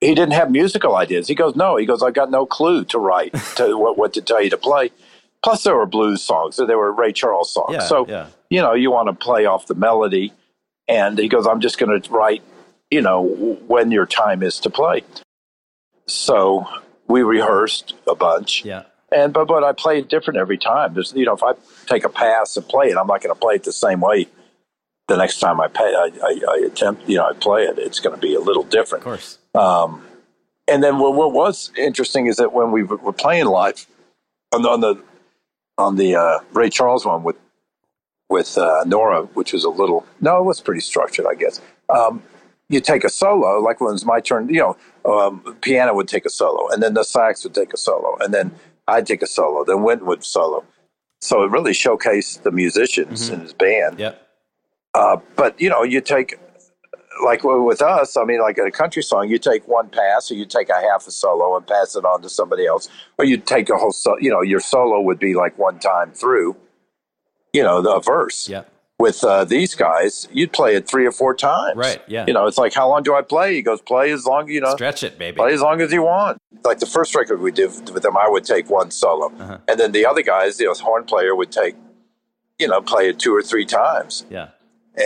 He 0.00 0.14
didn't 0.14 0.32
have 0.34 0.50
musical 0.50 0.96
ideas. 0.96 1.28
He 1.28 1.34
goes, 1.34 1.56
no. 1.56 1.76
He 1.76 1.86
goes, 1.86 2.02
I 2.02 2.10
got 2.10 2.30
no 2.30 2.44
clue 2.44 2.84
to 2.86 2.98
write 2.98 3.32
to 3.56 3.76
what, 3.78 3.96
what 3.96 4.12
to 4.14 4.20
tell 4.20 4.42
you 4.42 4.50
to 4.50 4.58
play. 4.58 4.90
Plus, 5.42 5.62
there 5.64 5.74
were 5.76 5.86
blues 5.86 6.22
songs. 6.22 6.56
So 6.56 6.66
There 6.66 6.78
were 6.78 6.92
Ray 6.92 7.12
Charles 7.12 7.52
songs. 7.52 7.72
Yeah, 7.72 7.80
so 7.80 8.06
yeah. 8.06 8.26
you 8.50 8.60
know, 8.60 8.74
you 8.74 8.90
want 8.90 9.08
to 9.08 9.14
play 9.14 9.46
off 9.46 9.66
the 9.66 9.74
melody. 9.74 10.32
And 10.88 11.18
he 11.18 11.28
goes, 11.28 11.46
I'm 11.46 11.60
just 11.60 11.78
going 11.78 12.00
to 12.00 12.10
write, 12.12 12.42
you 12.90 13.00
know, 13.00 13.22
when 13.66 13.90
your 13.90 14.04
time 14.06 14.42
is 14.42 14.60
to 14.60 14.70
play. 14.70 15.02
So 16.06 16.66
we 17.08 17.22
rehearsed 17.22 17.94
a 18.06 18.14
bunch. 18.14 18.64
Yeah. 18.64 18.82
And 19.14 19.32
but 19.32 19.46
but 19.46 19.62
I 19.62 19.72
play 19.72 19.98
it 19.98 20.08
different 20.08 20.38
every 20.38 20.58
time. 20.58 20.94
There's 20.94 21.12
you 21.14 21.24
know 21.24 21.34
if 21.34 21.42
I 21.42 21.52
take 21.86 22.04
a 22.04 22.08
pass 22.08 22.56
and 22.56 22.66
play 22.66 22.86
it, 22.88 22.96
I'm 22.96 23.06
not 23.06 23.22
going 23.22 23.34
to 23.34 23.40
play 23.40 23.54
it 23.54 23.64
the 23.64 23.72
same 23.72 24.00
way. 24.00 24.26
The 25.06 25.16
next 25.16 25.38
time 25.38 25.60
I 25.60 25.68
pay, 25.68 25.84
I, 25.84 26.10
I, 26.22 26.40
I 26.48 26.62
attempt, 26.64 27.06
you 27.06 27.18
know, 27.18 27.26
I 27.26 27.34
play 27.34 27.64
it. 27.64 27.78
It's 27.78 28.00
going 28.00 28.14
to 28.14 28.20
be 28.20 28.34
a 28.34 28.40
little 28.40 28.62
different. 28.62 29.02
Of 29.02 29.04
course. 29.04 29.38
And 30.66 30.82
then 30.82 30.98
what, 30.98 31.14
what 31.14 31.32
was 31.32 31.70
interesting 31.76 32.26
is 32.26 32.36
that 32.36 32.54
when 32.54 32.72
we 32.72 32.84
were 32.84 33.12
playing 33.12 33.44
live 33.44 33.86
on 34.52 34.62
the 34.62 34.68
on 34.70 34.80
the, 34.80 35.02
on 35.76 35.96
the 35.96 36.16
uh, 36.16 36.38
Ray 36.52 36.70
Charles 36.70 37.04
one 37.04 37.22
with 37.22 37.36
with 38.30 38.56
uh, 38.56 38.84
Norah, 38.86 39.24
which 39.34 39.52
was 39.52 39.64
a 39.64 39.68
little 39.68 40.06
no, 40.20 40.38
it 40.38 40.44
was 40.44 40.60
pretty 40.60 40.80
structured, 40.80 41.26
I 41.26 41.34
guess. 41.34 41.60
Um, 41.90 42.22
you 42.70 42.80
take 42.80 43.04
a 43.04 43.10
solo, 43.10 43.60
like 43.60 43.80
when 43.80 43.92
it's 43.92 44.06
my 44.06 44.20
turn, 44.20 44.48
you 44.48 44.60
know, 44.60 44.76
um, 45.04 45.56
piano 45.60 45.94
would 45.94 46.08
take 46.08 46.24
a 46.24 46.30
solo, 46.30 46.68
and 46.70 46.82
then 46.82 46.94
the 46.94 47.04
sax 47.04 47.44
would 47.44 47.54
take 47.54 47.74
a 47.74 47.76
solo, 47.76 48.16
and 48.20 48.32
then 48.32 48.50
I'd 48.86 49.06
take 49.06 49.22
a 49.22 49.26
solo, 49.26 49.64
then 49.64 49.82
would 49.82 50.24
solo. 50.24 50.64
So 51.20 51.42
it 51.42 51.50
really 51.50 51.72
showcased 51.72 52.42
the 52.42 52.50
musicians 52.50 53.30
in 53.30 53.40
his 53.40 53.54
band. 53.54 53.98
Yep. 53.98 54.20
Uh, 54.92 55.16
but 55.36 55.58
you 55.60 55.70
know, 55.70 55.82
you 55.82 56.00
take 56.00 56.38
like 57.24 57.42
with 57.44 57.80
us. 57.80 58.16
I 58.16 58.24
mean, 58.24 58.40
like 58.40 58.58
a 58.58 58.70
country 58.70 59.02
song, 59.02 59.28
you 59.28 59.38
take 59.38 59.66
one 59.66 59.88
pass, 59.88 60.30
or 60.30 60.34
you 60.34 60.44
take 60.44 60.68
a 60.68 60.80
half 60.90 61.06
a 61.06 61.10
solo 61.10 61.56
and 61.56 61.66
pass 61.66 61.96
it 61.96 62.04
on 62.04 62.22
to 62.22 62.28
somebody 62.28 62.66
else, 62.66 62.88
or 63.18 63.24
you 63.24 63.36
take 63.36 63.70
a 63.70 63.76
whole. 63.76 63.92
So, 63.92 64.16
you 64.18 64.30
know, 64.30 64.42
your 64.42 64.60
solo 64.60 65.00
would 65.00 65.18
be 65.18 65.34
like 65.34 65.58
one 65.58 65.78
time 65.78 66.12
through. 66.12 66.56
You 67.52 67.62
know, 67.62 67.80
the 67.80 68.00
verse. 68.00 68.48
Yep. 68.48 68.68
With 69.04 69.22
uh, 69.22 69.44
these 69.44 69.74
guys, 69.74 70.26
you'd 70.32 70.52
play 70.52 70.76
it 70.76 70.88
three 70.88 71.04
or 71.04 71.12
four 71.12 71.34
times. 71.34 71.76
Right, 71.76 72.00
yeah. 72.08 72.24
You 72.26 72.32
know, 72.32 72.46
it's 72.46 72.56
like, 72.56 72.72
how 72.72 72.88
long 72.88 73.02
do 73.02 73.14
I 73.14 73.20
play? 73.20 73.54
He 73.54 73.60
goes, 73.60 73.82
play 73.82 74.10
as 74.12 74.24
long 74.24 74.48
you 74.48 74.62
know 74.62 74.74
Stretch 74.74 75.02
it, 75.02 75.18
baby. 75.18 75.36
play 75.36 75.52
as 75.52 75.60
long 75.60 75.82
as 75.82 75.92
you 75.92 76.02
want. 76.02 76.38
Like 76.64 76.78
the 76.78 76.86
first 76.86 77.14
record 77.14 77.40
we 77.42 77.52
did 77.52 77.68
with 77.92 78.02
them, 78.02 78.16
I 78.16 78.28
would 78.28 78.44
take 78.44 78.70
one 78.70 78.90
solo, 78.90 79.26
Uh-huh. 79.38 79.58
and 79.68 79.78
then 79.78 79.92
the 79.92 80.06
other 80.06 80.22
guys, 80.22 80.56
the 80.56 80.66
horn 80.88 81.04
player, 81.04 81.34
would 81.36 81.52
take, 81.52 81.74
you 82.58 82.66
know, 82.66 82.80
play 82.80 83.08
it 83.10 83.18
two 83.18 83.34
or 83.34 83.42
three 83.42 83.66
times, 83.66 84.24
Yeah. 84.30 84.48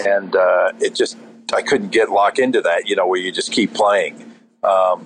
and 0.07 0.36
uh, 0.36 0.70
it 0.80 0.94
just 0.94 1.16
I 1.53 1.62
couldn't 1.62 1.90
get 1.90 2.11
locked 2.11 2.38
into 2.38 2.61
that, 2.61 2.86
you 2.88 2.94
know, 2.94 3.07
where 3.09 3.18
you 3.18 3.32
just 3.32 3.51
keep 3.51 3.74
playing. 3.74 4.14
Um, 4.62 4.99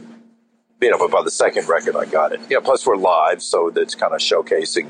you 0.82 0.90
know, 0.90 0.99
but 0.99 1.11
by 1.11 1.22
the 1.22 1.30
second 1.30 1.66
record, 1.68 1.97
I 1.97 2.05
got 2.05 2.32
it. 2.32 2.40
You 2.51 2.57
know, 2.57 2.61
plus 2.61 2.84
we're 2.86 2.97
live, 2.97 3.40
so 3.43 3.70
that's 3.70 3.95
kind 3.95 4.12
of 4.12 4.20
showcasing, 4.20 4.88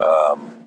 um, 0.00 0.65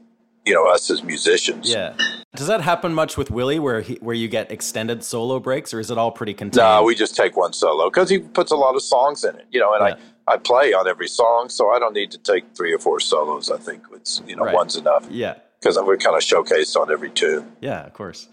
you 0.50 0.56
know, 0.56 0.68
us 0.68 0.90
as 0.90 1.04
musicians. 1.04 1.70
Yeah. 1.72 1.94
Does 2.36 2.48
that 2.48 2.62
happen 2.62 2.94
much 2.94 3.18
with 3.18 3.30
Willie, 3.32 3.60
where 3.60 3.82
he, 3.82 3.96
where 3.96 4.16
you 4.16 4.28
get 4.28 4.52
extended 4.52 5.04
solo 5.04 5.40
breaks, 5.40 5.74
or 5.74 5.80
is 5.80 5.92
it 5.92 5.98
all 5.98 6.12
pretty 6.12 6.34
contained? 6.34 6.58
No, 6.58 6.84
we 6.84 6.96
just 6.96 7.16
take 7.16 7.38
one 7.38 7.54
solo 7.54 7.90
because 7.90 8.10
he 8.10 8.18
puts 8.20 8.52
a 8.52 8.56
lot 8.56 8.76
of 8.76 8.82
songs 8.82 9.24
in 9.24 9.36
it, 9.36 9.46
you 9.52 9.60
know, 9.60 9.74
and 9.76 9.88
Yeah. 9.88 9.96
I, 10.28 10.34
I 10.34 10.38
play 10.38 10.74
on 10.74 10.88
every 10.88 11.08
song, 11.08 11.50
so 11.50 11.70
I 11.70 11.78
don't 11.80 11.94
need 11.94 12.12
to 12.12 12.18
take 12.18 12.44
three 12.56 12.74
or 12.74 12.80
four 12.80 13.00
solos. 13.00 13.50
I 13.52 13.58
think 13.58 13.84
it's, 13.94 14.22
you 14.28 14.36
know, 14.36 14.44
Right. 14.46 14.54
one's 14.56 14.76
enough 14.76 15.06
yeah, 15.10 15.36
because 15.60 15.78
we're 15.78 15.98
kind 15.98 16.16
of 16.16 16.22
showcased 16.24 16.76
on 16.76 16.92
every 16.92 17.12
tune. 17.12 17.52
yeah, 17.62 17.86
of 17.86 17.94
course. 17.94 18.28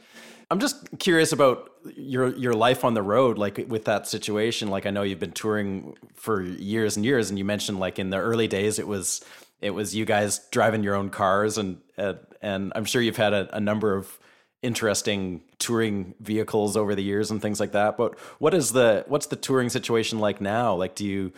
I'm 0.50 0.60
just 0.60 0.76
curious 1.00 1.32
about 1.32 1.70
your 1.96 2.28
your 2.36 2.52
life 2.52 2.84
on 2.84 2.94
the 2.94 3.02
road, 3.02 3.36
like 3.36 3.64
with 3.68 3.84
that 3.86 4.06
situation. 4.06 4.68
Like 4.68 4.86
I 4.86 4.90
know 4.90 5.02
you've 5.02 5.18
been 5.18 5.32
touring 5.32 5.96
for 6.14 6.40
years 6.42 6.96
and 6.96 7.04
years, 7.04 7.30
and 7.30 7.38
you 7.38 7.44
mentioned 7.44 7.80
like 7.80 7.98
in 7.98 8.10
the 8.10 8.18
early 8.18 8.46
days 8.46 8.78
it 8.78 8.86
was 8.86 9.24
it 9.60 9.70
was 9.70 9.94
you 9.94 10.04
guys 10.04 10.40
driving 10.50 10.82
your 10.82 10.94
own 10.94 11.10
cars, 11.10 11.58
and 11.58 11.78
uh, 11.98 12.14
and 12.42 12.72
I'm 12.74 12.84
sure 12.84 13.00
you've 13.00 13.16
had 13.16 13.32
a, 13.32 13.56
a 13.56 13.60
number 13.60 13.94
of 13.94 14.18
interesting 14.62 15.42
touring 15.58 16.14
vehicles 16.20 16.76
over 16.76 16.94
the 16.94 17.02
years 17.02 17.30
and 17.30 17.40
things 17.40 17.60
like 17.60 17.72
that. 17.72 17.96
But 17.96 18.18
what 18.38 18.54
is 18.54 18.72
the 18.72 19.04
what's 19.08 19.26
the 19.26 19.36
touring 19.36 19.68
situation 19.68 20.18
like 20.18 20.40
now? 20.40 20.74
Like, 20.74 20.94
do 20.94 21.06
you 21.06 21.32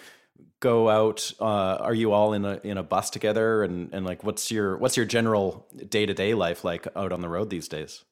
go 0.60 0.88
out? 0.88 1.32
Uh, 1.40 1.76
are 1.80 1.94
you 1.94 2.12
all 2.12 2.32
in 2.32 2.44
a 2.44 2.60
in 2.64 2.78
a 2.78 2.82
bus 2.82 3.10
together? 3.10 3.62
And 3.62 3.92
and 3.92 4.04
like, 4.04 4.24
what's 4.24 4.50
your 4.50 4.76
what's 4.78 4.96
your 4.96 5.06
general 5.06 5.66
day 5.88 6.06
to 6.06 6.14
day 6.14 6.34
life 6.34 6.64
like 6.64 6.86
out 6.96 7.12
on 7.12 7.20
the 7.20 7.28
road 7.28 7.50
these 7.50 7.68
days? 7.68 8.04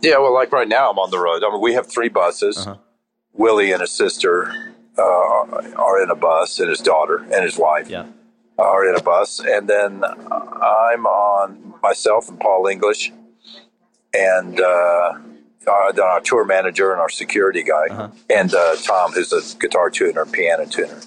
Yeah, 0.00 0.18
well, 0.18 0.32
like 0.32 0.52
right 0.52 0.68
now, 0.68 0.90
I'm 0.90 0.98
on 0.98 1.10
the 1.10 1.18
road. 1.18 1.42
I 1.42 1.50
mean, 1.50 1.60
we 1.60 1.74
have 1.74 1.90
three 1.90 2.08
buses. 2.08 2.58
Uh-huh. 2.58 2.76
Willie 3.32 3.72
and 3.72 3.80
his 3.80 3.90
sister 3.90 4.74
uh, 4.96 5.02
are 5.02 6.02
in 6.02 6.10
a 6.10 6.14
bus, 6.14 6.60
and 6.60 6.68
his 6.68 6.80
daughter 6.80 7.18
and 7.18 7.44
his 7.44 7.56
wife 7.56 7.88
Yeah, 7.88 8.06
are 8.58 8.88
in 8.88 8.96
a 8.96 9.02
bus, 9.02 9.40
and 9.40 9.68
then 9.68 10.04
I'm 10.04 11.06
on 11.06 11.74
myself 11.82 12.28
and 12.28 12.38
Paul 12.40 12.66
English, 12.66 13.12
and 14.14 14.60
uh, 14.60 15.14
uh, 15.66 16.02
our 16.02 16.20
tour 16.20 16.44
manager 16.44 16.92
and 16.92 17.00
our 17.00 17.08
security 17.08 17.62
guy, 17.62 17.86
Uh-huh. 17.90 18.08
and 18.30 18.54
uh, 18.54 18.74
Tom, 18.82 19.12
who's 19.12 19.32
a 19.32 19.42
guitar 19.58 19.90
tuner 19.90 20.22
and 20.22 20.32
piano 20.32 20.66
tuner, 20.66 21.00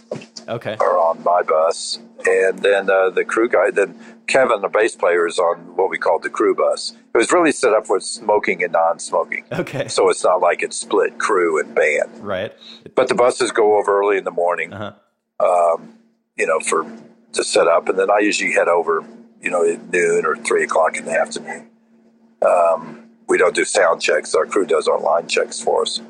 Okay. 0.48 0.76
are 0.80 0.98
on 0.98 1.24
my 1.24 1.42
bus, 1.42 2.00
and 2.26 2.60
then 2.60 2.90
uh, 2.90 3.10
the 3.10 3.26
crew 3.26 3.50
guy. 3.50 3.70
Then 3.72 4.00
Kevin, 4.28 4.62
the 4.62 4.70
bass 4.70 4.96
player, 4.96 5.28
is 5.28 5.38
on 5.40 5.76
what 5.76 5.90
we 5.90 5.98
called 5.98 6.24
the 6.24 6.30
crew 6.30 6.56
bus. 6.56 6.94
It 7.14 7.18
was 7.18 7.32
really 7.34 7.52
set 7.52 7.74
up 7.74 7.86
for 7.86 8.00
smoking 8.00 8.64
and 8.64 8.72
non-smoking, 8.72 9.44
Okay. 9.52 9.88
so 9.90 10.10
it's 10.10 10.24
not 10.24 10.40
like 10.40 10.64
it's 10.64 10.78
split 10.78 11.18
crew 11.18 11.60
and 11.60 11.76
band. 11.76 12.20
Right. 12.20 12.54
But 12.96 13.10
the 13.10 13.16
buses 13.16 13.52
go 13.52 13.78
over 13.78 14.00
early 14.00 14.18
in 14.18 14.24
the 14.24 14.32
morning, 14.32 14.72
Uh-huh. 14.74 14.94
um, 15.46 15.96
you 16.38 16.48
know, 16.48 16.60
for 16.62 16.86
to 17.34 17.44
set 17.44 17.68
up, 17.68 17.90
and 17.90 17.98
then 17.98 18.10
I 18.12 18.20
usually 18.20 18.54
head 18.54 18.68
over, 18.68 19.04
you 19.42 19.50
know, 19.50 19.66
at 19.68 19.92
noon 19.92 20.26
or 20.26 20.36
three 20.36 20.64
o'clock 20.64 20.98
in 20.98 21.06
the 21.06 21.12
afternoon. 21.18 21.68
Um, 22.42 23.06
we 23.28 23.38
don't 23.38 23.56
do 23.56 23.66
sound 23.66 24.02
checks; 24.02 24.34
our 24.36 24.46
crew 24.46 24.66
does 24.66 24.88
our 24.88 25.00
line 25.00 25.28
checks 25.28 25.62
for 25.62 25.84
us. 25.84 26.02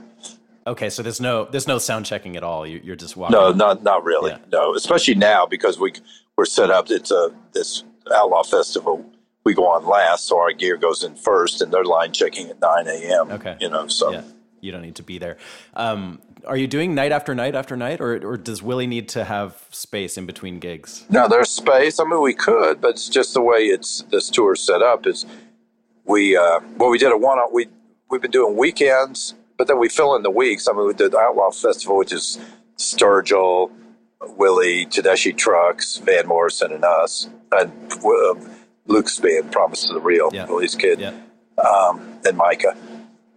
Okay. 0.68 0.90
So 0.90 1.02
there's 1.04 1.22
no 1.22 1.46
there's 1.46 1.68
no 1.68 1.78
sound 1.78 2.06
checking 2.06 2.36
at 2.38 2.44
all. 2.44 2.66
You, 2.66 2.82
you're 2.84 2.96
just 2.96 3.18
walking. 3.18 3.34
No, 3.34 3.52
not 3.52 3.84
not 3.84 4.04
really. 4.04 4.32
Yeah. 4.32 4.38
No, 4.52 4.76
especially 4.76 5.16
now 5.16 5.46
because 5.46 5.80
we 5.80 5.94
we're 6.38 6.46
set 6.46 6.70
up. 6.72 6.90
It's 6.90 7.12
a 7.12 7.32
this 7.54 7.84
outlaw 8.14 8.44
festival. 8.44 9.06
We 9.44 9.56
go 9.56 9.68
on 9.68 9.88
last, 9.88 10.28
so 10.28 10.40
our 10.40 10.54
gear 10.54 10.78
goes 10.78 11.04
in 11.04 11.16
first, 11.16 11.62
and 11.62 11.72
they're 11.74 11.84
line 11.84 12.14
checking 12.14 12.50
at 12.50 12.62
nine 12.62 12.88
a.m. 12.88 13.32
Okay. 13.32 13.58
you 13.60 13.70
know, 13.70 13.88
so 13.88 14.12
Yeah. 14.12 14.22
You 14.62 14.72
don't 14.72 14.84
need 14.84 14.96
to 14.98 15.04
be 15.04 15.18
there. 15.18 15.38
Um, 15.74 16.22
are 16.46 16.58
you 16.58 16.68
doing 16.68 16.96
night 16.96 17.12
after 17.12 17.34
night 17.36 17.56
after 17.56 17.76
night, 17.76 18.02
or 18.02 18.16
or 18.28 18.38
does 18.38 18.62
Willie 18.64 18.88
need 18.88 19.10
to 19.10 19.24
have 19.24 19.66
space 19.72 20.18
in 20.18 20.26
between 20.26 20.60
gigs? 20.60 21.06
No, 21.10 21.28
there's 21.28 21.50
space. 21.50 22.00
I 22.00 22.04
mean, 22.04 22.22
we 22.22 22.34
could, 22.34 22.82
but 22.82 22.92
it's 22.92 23.10
just 23.10 23.34
the 23.34 23.42
way 23.42 23.66
it's 23.66 24.04
this 24.12 24.30
tour 24.30 24.56
set 24.56 24.82
up. 24.82 25.06
Is 25.08 25.26
we 26.06 26.36
uh, 26.38 26.60
well, 26.78 26.90
we 26.90 26.98
did 26.98 27.12
a 27.12 27.18
one. 27.18 27.40
We 27.52 27.68
we've 28.10 28.22
been 28.22 28.32
doing 28.32 28.56
weekends, 28.58 29.36
but 29.58 29.68
then 29.68 29.80
we 29.80 29.90
fill 29.90 30.16
in 30.16 30.24
the 30.24 30.32
weeks. 30.32 30.68
I 30.68 30.74
mean, 30.74 30.88
we 30.88 30.94
did 30.94 31.12
the 31.12 31.20
Outlaw 31.20 31.52
Festival, 31.52 31.98
which 31.98 32.12
is 32.14 32.40
Sturgill, 32.78 33.72
Willie, 34.38 34.86
Tedeschi 34.88 35.36
Trucks, 35.36 35.98
Van 35.98 36.28
Morrison, 36.28 36.72
and 36.72 36.84
us, 36.84 37.30
and 37.52 37.72
uh, 38.04 38.34
Luke's 38.88 39.20
band, 39.20 39.52
Promise 39.52 39.88
of 39.90 39.96
the 39.96 40.02
Real, 40.02 40.30
Yeah. 40.34 40.46
Willie's 40.48 40.76
kid, 40.76 41.00
Yeah. 41.00 41.14
um, 41.64 42.20
and 42.26 42.36
Micah. 42.38 42.76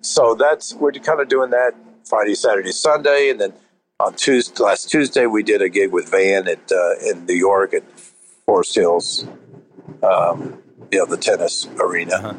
So 0.01 0.35
that's 0.35 0.75
we're 0.75 0.93
kind 0.93 1.21
of 1.21 1.29
doing 1.29 1.51
that 1.51 1.75
Friday, 2.05 2.35
Saturday, 2.35 2.73
Sunday, 2.73 3.31
and 3.31 3.41
then 3.41 3.53
on 4.01 4.15
Tuesday, 4.15 4.63
last 4.63 4.91
Tuesday, 4.91 5.27
we 5.27 5.43
did 5.43 5.63
a 5.63 5.69
gig 5.69 5.93
with 5.93 6.11
Van 6.11 6.49
at 6.49 6.71
uh, 6.71 6.95
in 7.05 7.27
New 7.27 7.35
York 7.35 7.75
at 7.75 7.83
Forest 8.45 8.75
Hills, 8.75 9.27
um, 10.03 10.63
you 10.91 10.99
know, 10.99 11.07
the 11.07 11.17
tennis 11.17 11.67
arena. 11.81 12.37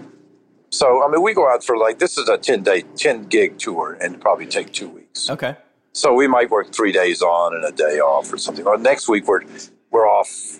So 0.70 1.04
I 1.04 1.10
mean, 1.10 1.22
we 1.22 1.34
go 1.34 1.50
out 1.50 1.64
for 1.64 1.78
like 1.78 2.00
this 2.00 2.18
is 2.18 2.28
a 2.28 2.38
ten 2.38 2.64
day, 2.64 2.82
ten 2.96 3.24
gig 3.24 3.58
tour, 3.58 3.98
and 4.02 4.20
probably 4.20 4.46
take 4.46 4.74
two 4.74 4.90
weeks. 4.90 5.30
Okay. 5.30 5.56
So 5.94 6.14
we 6.14 6.28
might 6.28 6.50
work 6.52 6.74
three 6.74 6.92
days 6.92 7.22
on 7.22 7.56
and 7.56 7.64
a 7.64 7.72
day 7.72 8.00
off 8.00 8.32
or 8.32 8.38
something. 8.38 8.68
Or 8.68 8.78
next 8.78 9.08
week 9.08 9.28
we're 9.28 9.44
we're 9.92 10.08
off. 10.08 10.60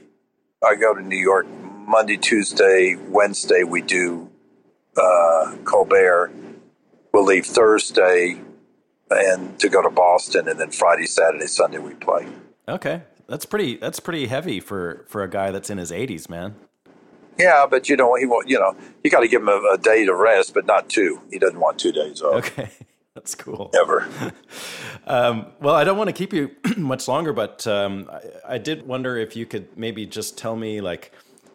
I 0.64 0.76
go 0.76 0.96
to 0.96 1.02
New 1.02 1.18
York 1.18 1.46
Monday, 1.86 2.18
Tuesday, 2.18 2.96
Wednesday. 3.10 3.64
We 3.64 3.82
do 3.82 4.32
uh, 4.96 5.58
Colbert. 5.66 6.32
We'll 7.14 7.26
leave 7.26 7.46
Thursday 7.46 8.42
and 9.16 9.58
to 9.60 9.70
go 9.70 9.82
to 9.82 9.90
Boston, 9.90 10.48
and 10.48 10.60
then 10.60 10.72
Friday, 10.72 11.06
Saturday, 11.06 11.48
Sunday 11.48 11.80
we 11.80 11.94
play. 11.94 12.28
Okay. 12.68 13.02
That's 13.28 13.46
pretty. 13.46 13.78
That's 13.78 14.00
pretty 14.00 14.28
heavy 14.28 14.60
for 14.60 15.06
for 15.08 15.24
a 15.24 15.30
guy 15.30 15.52
that's 15.52 15.70
in 15.70 15.78
his 15.78 15.92
80s, 15.92 16.30
man. 16.30 16.56
Yeah, 17.40 17.66
but 17.70 17.90
you 17.90 17.98
know 17.98 18.14
he 18.16 18.26
won't. 18.26 18.48
You 18.48 18.60
know 18.60 18.76
you 19.04 19.10
got 19.10 19.22
to 19.22 19.28
give 19.28 19.42
him 19.42 19.50
a, 19.50 19.62
a 19.74 19.78
day 19.78 20.06
to 20.06 20.14
rest, 20.14 20.54
but 20.54 20.66
not 20.66 20.90
two. 20.90 21.22
He 21.32 21.40
doesn't 21.40 21.60
want 21.60 21.80
two 21.80 21.92
days 21.92 22.22
off 22.22 22.46
Okay. 22.46 22.70
That's 23.16 23.34
cool. 23.36 23.72
ever. 23.80 24.08
Um, 25.08 25.46
well, 25.62 25.76
I 25.76 25.84
don't 25.84 26.00
want 26.00 26.08
to 26.08 26.14
keep 26.14 26.34
you 26.34 26.50
much 26.78 27.08
longer, 27.08 27.32
but 27.32 27.68
um, 27.68 28.10
I, 28.12 28.56
I 28.56 28.58
did 28.58 28.88
wonder 28.88 29.18
if 29.18 29.36
you 29.36 29.46
could 29.46 29.68
maybe 29.78 30.08
just 30.08 30.36
tell 30.36 30.56
me, 30.56 30.82
like, 30.82 31.12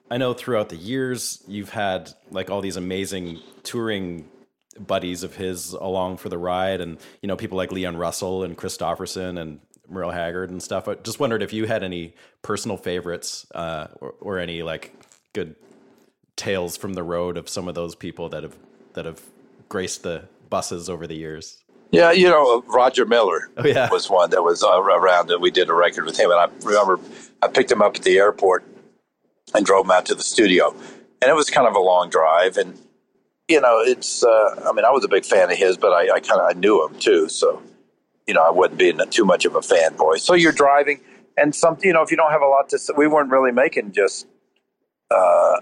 I 0.09 0.19
know 0.19 0.33
throughout 0.35 0.69
the 0.69 0.77
years 0.77 1.43
you've 1.49 1.71
had 1.71 2.13
like 2.31 2.49
all 2.49 2.61
these 2.61 2.77
amazing 2.77 3.41
touring 3.65 4.29
buddies 4.87 5.23
of 5.23 5.37
his 5.37 5.73
along 5.73 6.17
for 6.19 6.29
the 6.29 6.39
ride, 6.39 6.81
and 6.81 6.99
you 7.23 7.27
know 7.27 7.37
people 7.37 7.57
like 7.57 7.73
Leon 7.73 7.97
Russell 7.97 8.45
and 8.45 8.57
Kristofferson 8.57 9.41
and 9.41 9.61
Merle 9.89 10.11
Haggard 10.11 10.51
and 10.51 10.63
stuff. 10.63 10.89
I 10.89 10.95
just 10.95 11.21
wondered 11.21 11.43
if 11.43 11.53
you 11.53 11.67
had 11.67 11.83
any 11.83 12.15
personal 12.43 12.77
favorites 12.77 13.47
uh, 13.55 13.89
or, 14.01 14.15
or 14.21 14.39
any 14.39 14.63
like 14.63 14.95
good 15.33 15.57
tales 16.37 16.77
from 16.77 16.95
the 16.95 17.03
road 17.03 17.37
of 17.37 17.49
some 17.49 17.69
of 17.69 17.75
those 17.75 17.95
people 17.95 18.29
that 18.31 18.43
have 18.43 18.57
that 18.95 19.05
have 19.05 19.21
graced 19.69 20.03
the 20.03 20.25
buses 20.49 20.89
over 20.89 21.07
the 21.07 21.15
years. 21.15 21.59
Yeah, 21.91 22.13
you 22.13 22.29
know 22.29 22.63
Roger 22.69 23.05
Miller. 23.05 23.51
Oh, 23.57 23.67
yeah. 23.67 23.91
was 23.91 24.09
one 24.09 24.31
that 24.31 24.43
was 24.43 24.63
uh, 24.63 24.81
around, 24.81 25.31
and 25.31 25.43
we 25.43 25.51
did 25.51 25.69
a 25.69 25.75
record 25.75 26.05
with 26.05 26.19
him. 26.19 26.31
And 26.31 26.39
I 26.39 26.49
remember 26.65 27.01
I 27.43 27.49
picked 27.49 27.71
him 27.71 27.83
up 27.83 27.97
at 27.97 28.03
the 28.03 28.17
airport 28.19 28.65
and 29.55 29.67
drove 29.67 29.87
him 29.87 29.91
out 29.91 30.07
to 30.07 30.15
the 30.15 30.23
studio, 30.23 30.75
and 31.21 31.31
it 31.31 31.35
was 31.35 31.51
kind 31.51 31.67
of 31.67 31.75
a 31.75 31.81
long 31.81 32.09
drive. 32.09 32.57
And 32.57 32.79
you 33.51 33.61
know, 33.61 33.81
it's 33.81 34.25
uh, 34.25 34.63
I 34.67 34.73
mean, 34.73 34.85
I 34.85 34.91
was 34.91 35.05
a 35.05 35.09
big 35.09 35.25
fan 35.25 35.51
of 35.51 35.59
his, 35.59 35.77
but 35.77 35.93
I, 35.93 36.15
I 36.15 36.21
kind 36.21 36.41
of 36.41 36.49
I 36.49 36.59
knew 36.59 36.87
him 36.87 36.99
too, 36.99 37.29
so 37.29 37.63
you 38.27 38.35
know, 38.35 38.43
I 38.43 38.51
wasn't 38.51 38.79
being 38.79 38.99
too 39.11 39.25
much 39.25 39.45
of 39.45 39.57
a 39.57 39.61
fanboy. 39.61 40.21
So 40.21 40.35
you're 40.35 40.53
driving, 40.53 41.01
and 41.37 41.55
some 41.55 41.77
you 41.83 41.93
know, 41.93 42.03
if 42.03 42.11
you 42.11 42.17
don't 42.17 42.31
have 42.31 42.43
a 42.43 42.47
lot 42.47 42.69
to, 42.71 42.79
say, 42.79 42.95
we 42.97 43.07
weren't 43.07 43.31
really 43.31 43.53
making 43.53 43.93
just. 43.93 44.27
Uh, 45.11 45.61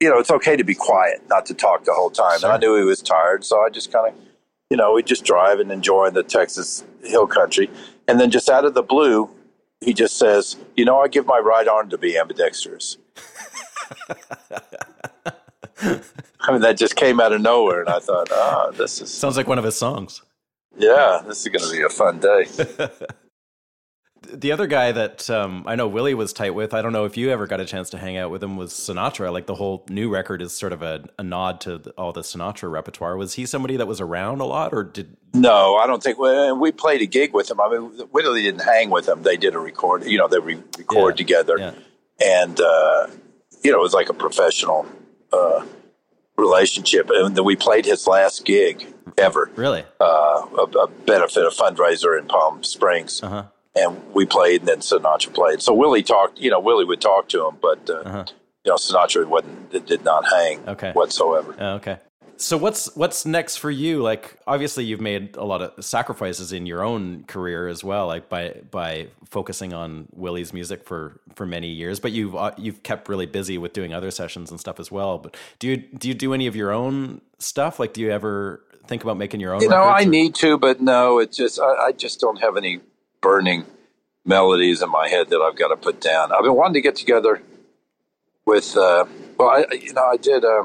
you 0.00 0.10
know, 0.10 0.18
it's 0.18 0.30
okay 0.30 0.56
to 0.56 0.64
be 0.64 0.74
quiet, 0.74 1.22
not 1.28 1.46
to 1.46 1.54
talk 1.54 1.84
the 1.84 1.92
whole 1.92 2.10
time. 2.10 2.36
And 2.42 2.52
I 2.52 2.58
knew 2.58 2.76
he 2.76 2.82
was 2.82 3.00
tired, 3.00 3.46
so 3.46 3.62
I 3.62 3.70
just 3.70 3.90
kind 3.90 4.08
of 4.08 4.14
you 4.70 4.76
know, 4.76 4.94
we 4.94 5.02
just 5.02 5.24
drive 5.24 5.60
and 5.60 5.70
enjoy 5.70 6.10
the 6.10 6.22
Texas 6.22 6.84
hill 7.04 7.26
country. 7.26 7.70
And 8.08 8.18
then 8.18 8.30
just 8.30 8.48
out 8.48 8.64
of 8.64 8.74
the 8.74 8.82
blue, 8.82 9.30
he 9.80 9.92
just 9.92 10.18
says, 10.18 10.56
You 10.76 10.84
know, 10.84 11.00
I 11.00 11.08
give 11.08 11.26
my 11.26 11.38
right 11.38 11.68
arm 11.68 11.88
to 11.90 11.98
be 11.98 12.18
ambidextrous. 12.18 12.96
I 16.40 16.52
mean, 16.52 16.60
that 16.62 16.76
just 16.76 16.96
came 16.96 17.20
out 17.20 17.32
of 17.32 17.40
nowhere. 17.40 17.80
And 17.80 17.88
I 17.88 17.98
thought, 17.98 18.28
ah, 18.32 18.70
this 18.72 19.00
is, 19.00 19.12
Sounds 19.12 19.36
like 19.36 19.46
one 19.48 19.58
of 19.58 19.64
his 19.64 19.76
songs. 19.76 20.22
yeah, 20.76 21.22
this 21.26 21.44
is 21.44 21.48
going 21.48 21.64
to 21.68 21.76
be 21.76 21.82
a 21.82 21.88
fun 21.88 22.18
day. 22.20 22.46
The 24.32 24.50
other 24.50 24.66
guy 24.66 24.90
that 24.90 25.30
um, 25.30 25.62
I 25.68 25.76
know 25.76 25.86
Willie 25.86 26.14
was 26.14 26.32
tight 26.32 26.52
with, 26.52 26.74
I 26.74 26.82
don't 26.82 26.92
know 26.92 27.04
if 27.04 27.16
you 27.16 27.30
ever 27.30 27.46
got 27.46 27.60
a 27.60 27.64
chance 27.64 27.90
to 27.90 27.98
hang 27.98 28.16
out 28.16 28.28
with 28.32 28.42
him, 28.42 28.56
was 28.56 28.72
Sinatra. 28.72 29.32
Like 29.32 29.46
the 29.46 29.54
whole 29.54 29.84
new 29.88 30.08
record 30.10 30.42
is 30.42 30.52
sort 30.56 30.72
of 30.72 30.82
a, 30.82 31.04
a 31.16 31.22
nod 31.22 31.60
to 31.60 31.78
the, 31.78 31.90
all 31.92 32.12
the 32.12 32.22
Sinatra 32.22 32.68
repertoire. 32.68 33.16
Was 33.16 33.34
he 33.34 33.46
somebody 33.46 33.76
that 33.76 33.86
was 33.86 34.00
around 34.00 34.40
a 34.40 34.44
lot, 34.44 34.72
or 34.74 34.82
did 34.82 35.16
No, 35.32 35.76
I 35.76 35.86
don't 35.86 36.02
think 36.02 36.18
we, 36.18 36.50
we 36.52 36.72
played 36.72 37.02
a 37.02 37.06
gig 37.06 37.34
with 37.34 37.52
him. 37.52 37.60
I 37.60 37.68
mean, 37.70 38.08
Willie 38.10 38.42
didn't 38.42 38.62
hang 38.64 38.90
with 38.90 39.06
him. 39.06 39.22
They 39.22 39.36
did 39.36 39.54
a 39.54 39.60
record, 39.60 40.04
you 40.06 40.18
know, 40.18 40.26
they 40.26 40.40
re- 40.40 40.62
record 40.76 41.12
Yeah, 41.14 41.16
together. 41.16 41.58
yeah. 41.58 41.74
And, 42.24 42.60
uh, 42.60 43.06
you 43.62 43.70
know, 43.70 43.78
it 43.78 43.82
was 43.82 43.94
like 43.94 44.08
a 44.08 44.14
professional 44.14 44.86
uh, 45.32 45.64
relationship. 46.36 47.10
And 47.10 47.36
then 47.36 47.44
we 47.44 47.56
played 47.56 47.84
his 47.86 48.06
last 48.06 48.44
gig 48.44 48.86
ever, 49.18 49.50
really? 49.56 49.84
uh, 50.00 50.04
a, 50.04 50.62
a 50.78 50.86
benefit, 51.06 51.44
a 51.44 51.50
fundraiser 51.50 52.18
in 52.18 52.26
Palm 52.26 52.62
Springs. 52.62 53.22
Uh 53.22 53.28
huh. 53.28 53.42
And 53.74 54.14
we 54.14 54.24
played, 54.24 54.60
and 54.62 54.68
then 54.68 54.78
Sinatra 54.78 55.34
played. 55.34 55.60
So 55.60 55.74
Willie 55.74 56.02
talked, 56.02 56.38
you 56.38 56.50
know, 56.50 56.60
Willie 56.60 56.86
would 56.86 57.00
talk 57.00 57.28
to 57.28 57.46
him, 57.46 57.56
but, 57.60 57.90
uh, 57.90 58.24
you 58.64 58.70
know, 58.72 58.76
Sinatra 58.76 59.26
wasn't, 59.26 59.70
did, 59.70 59.84
did 59.86 60.02
not 60.04 60.24
hang 60.26 60.60
Uh-huh. 60.60 60.70
Okay. 60.72 60.92
whatsoever. 60.92 61.54
Oh, 61.58 61.74
okay. 61.74 61.98
So 62.38 62.56
what's 62.56 62.94
what's 62.96 63.24
next 63.24 63.56
for 63.56 63.70
you? 63.70 64.02
Like 64.02 64.38
obviously 64.46 64.84
you've 64.84 65.00
made 65.00 65.36
a 65.36 65.44
lot 65.44 65.62
of 65.62 65.84
sacrifices 65.84 66.52
in 66.52 66.66
your 66.66 66.82
own 66.82 67.24
career 67.24 67.68
as 67.68 67.82
well, 67.82 68.06
like 68.06 68.28
by 68.28 68.60
by 68.70 69.08
focusing 69.28 69.72
on 69.72 70.08
Willie's 70.12 70.52
music 70.52 70.84
for 70.84 71.20
for 71.34 71.46
many 71.46 71.68
years. 71.68 71.98
But 71.98 72.12
you've 72.12 72.36
uh, 72.36 72.52
you've 72.58 72.82
kept 72.82 73.08
really 73.08 73.26
busy 73.26 73.58
with 73.58 73.72
doing 73.72 73.94
other 73.94 74.10
sessions 74.10 74.50
and 74.50 74.60
stuff 74.60 74.78
as 74.78 74.90
well. 74.90 75.18
But 75.18 75.36
do 75.58 75.68
you 75.68 75.76
do 75.76 76.08
you 76.08 76.14
do 76.14 76.34
any 76.34 76.46
of 76.46 76.54
your 76.54 76.72
own 76.72 77.22
stuff? 77.38 77.78
Like 77.78 77.92
do 77.92 78.00
you 78.00 78.10
ever 78.10 78.62
think 78.86 79.02
about 79.02 79.16
making 79.16 79.40
your 79.40 79.54
own? 79.54 79.62
You 79.62 79.68
know, 79.68 79.82
I 79.82 80.02
or- 80.02 80.06
need 80.06 80.34
to, 80.36 80.58
but 80.58 80.80
no, 80.80 81.18
it 81.18 81.32
just 81.32 81.58
I, 81.58 81.86
I 81.86 81.92
just 81.92 82.20
don't 82.20 82.40
have 82.40 82.56
any 82.56 82.80
burning 83.20 83.64
melodies 84.24 84.82
in 84.82 84.90
my 84.90 85.08
head 85.08 85.30
that 85.30 85.40
I've 85.40 85.56
got 85.56 85.68
to 85.68 85.76
put 85.76 86.00
down. 86.00 86.32
I've 86.32 86.42
been 86.42 86.54
wanting 86.54 86.74
to 86.74 86.80
get 86.82 86.96
together 86.96 87.40
with. 88.44 88.76
Uh, 88.76 89.06
well, 89.38 89.48
I 89.48 89.64
you 89.74 89.92
know 89.94 90.04
I 90.04 90.16
did 90.16 90.44
uh, 90.44 90.64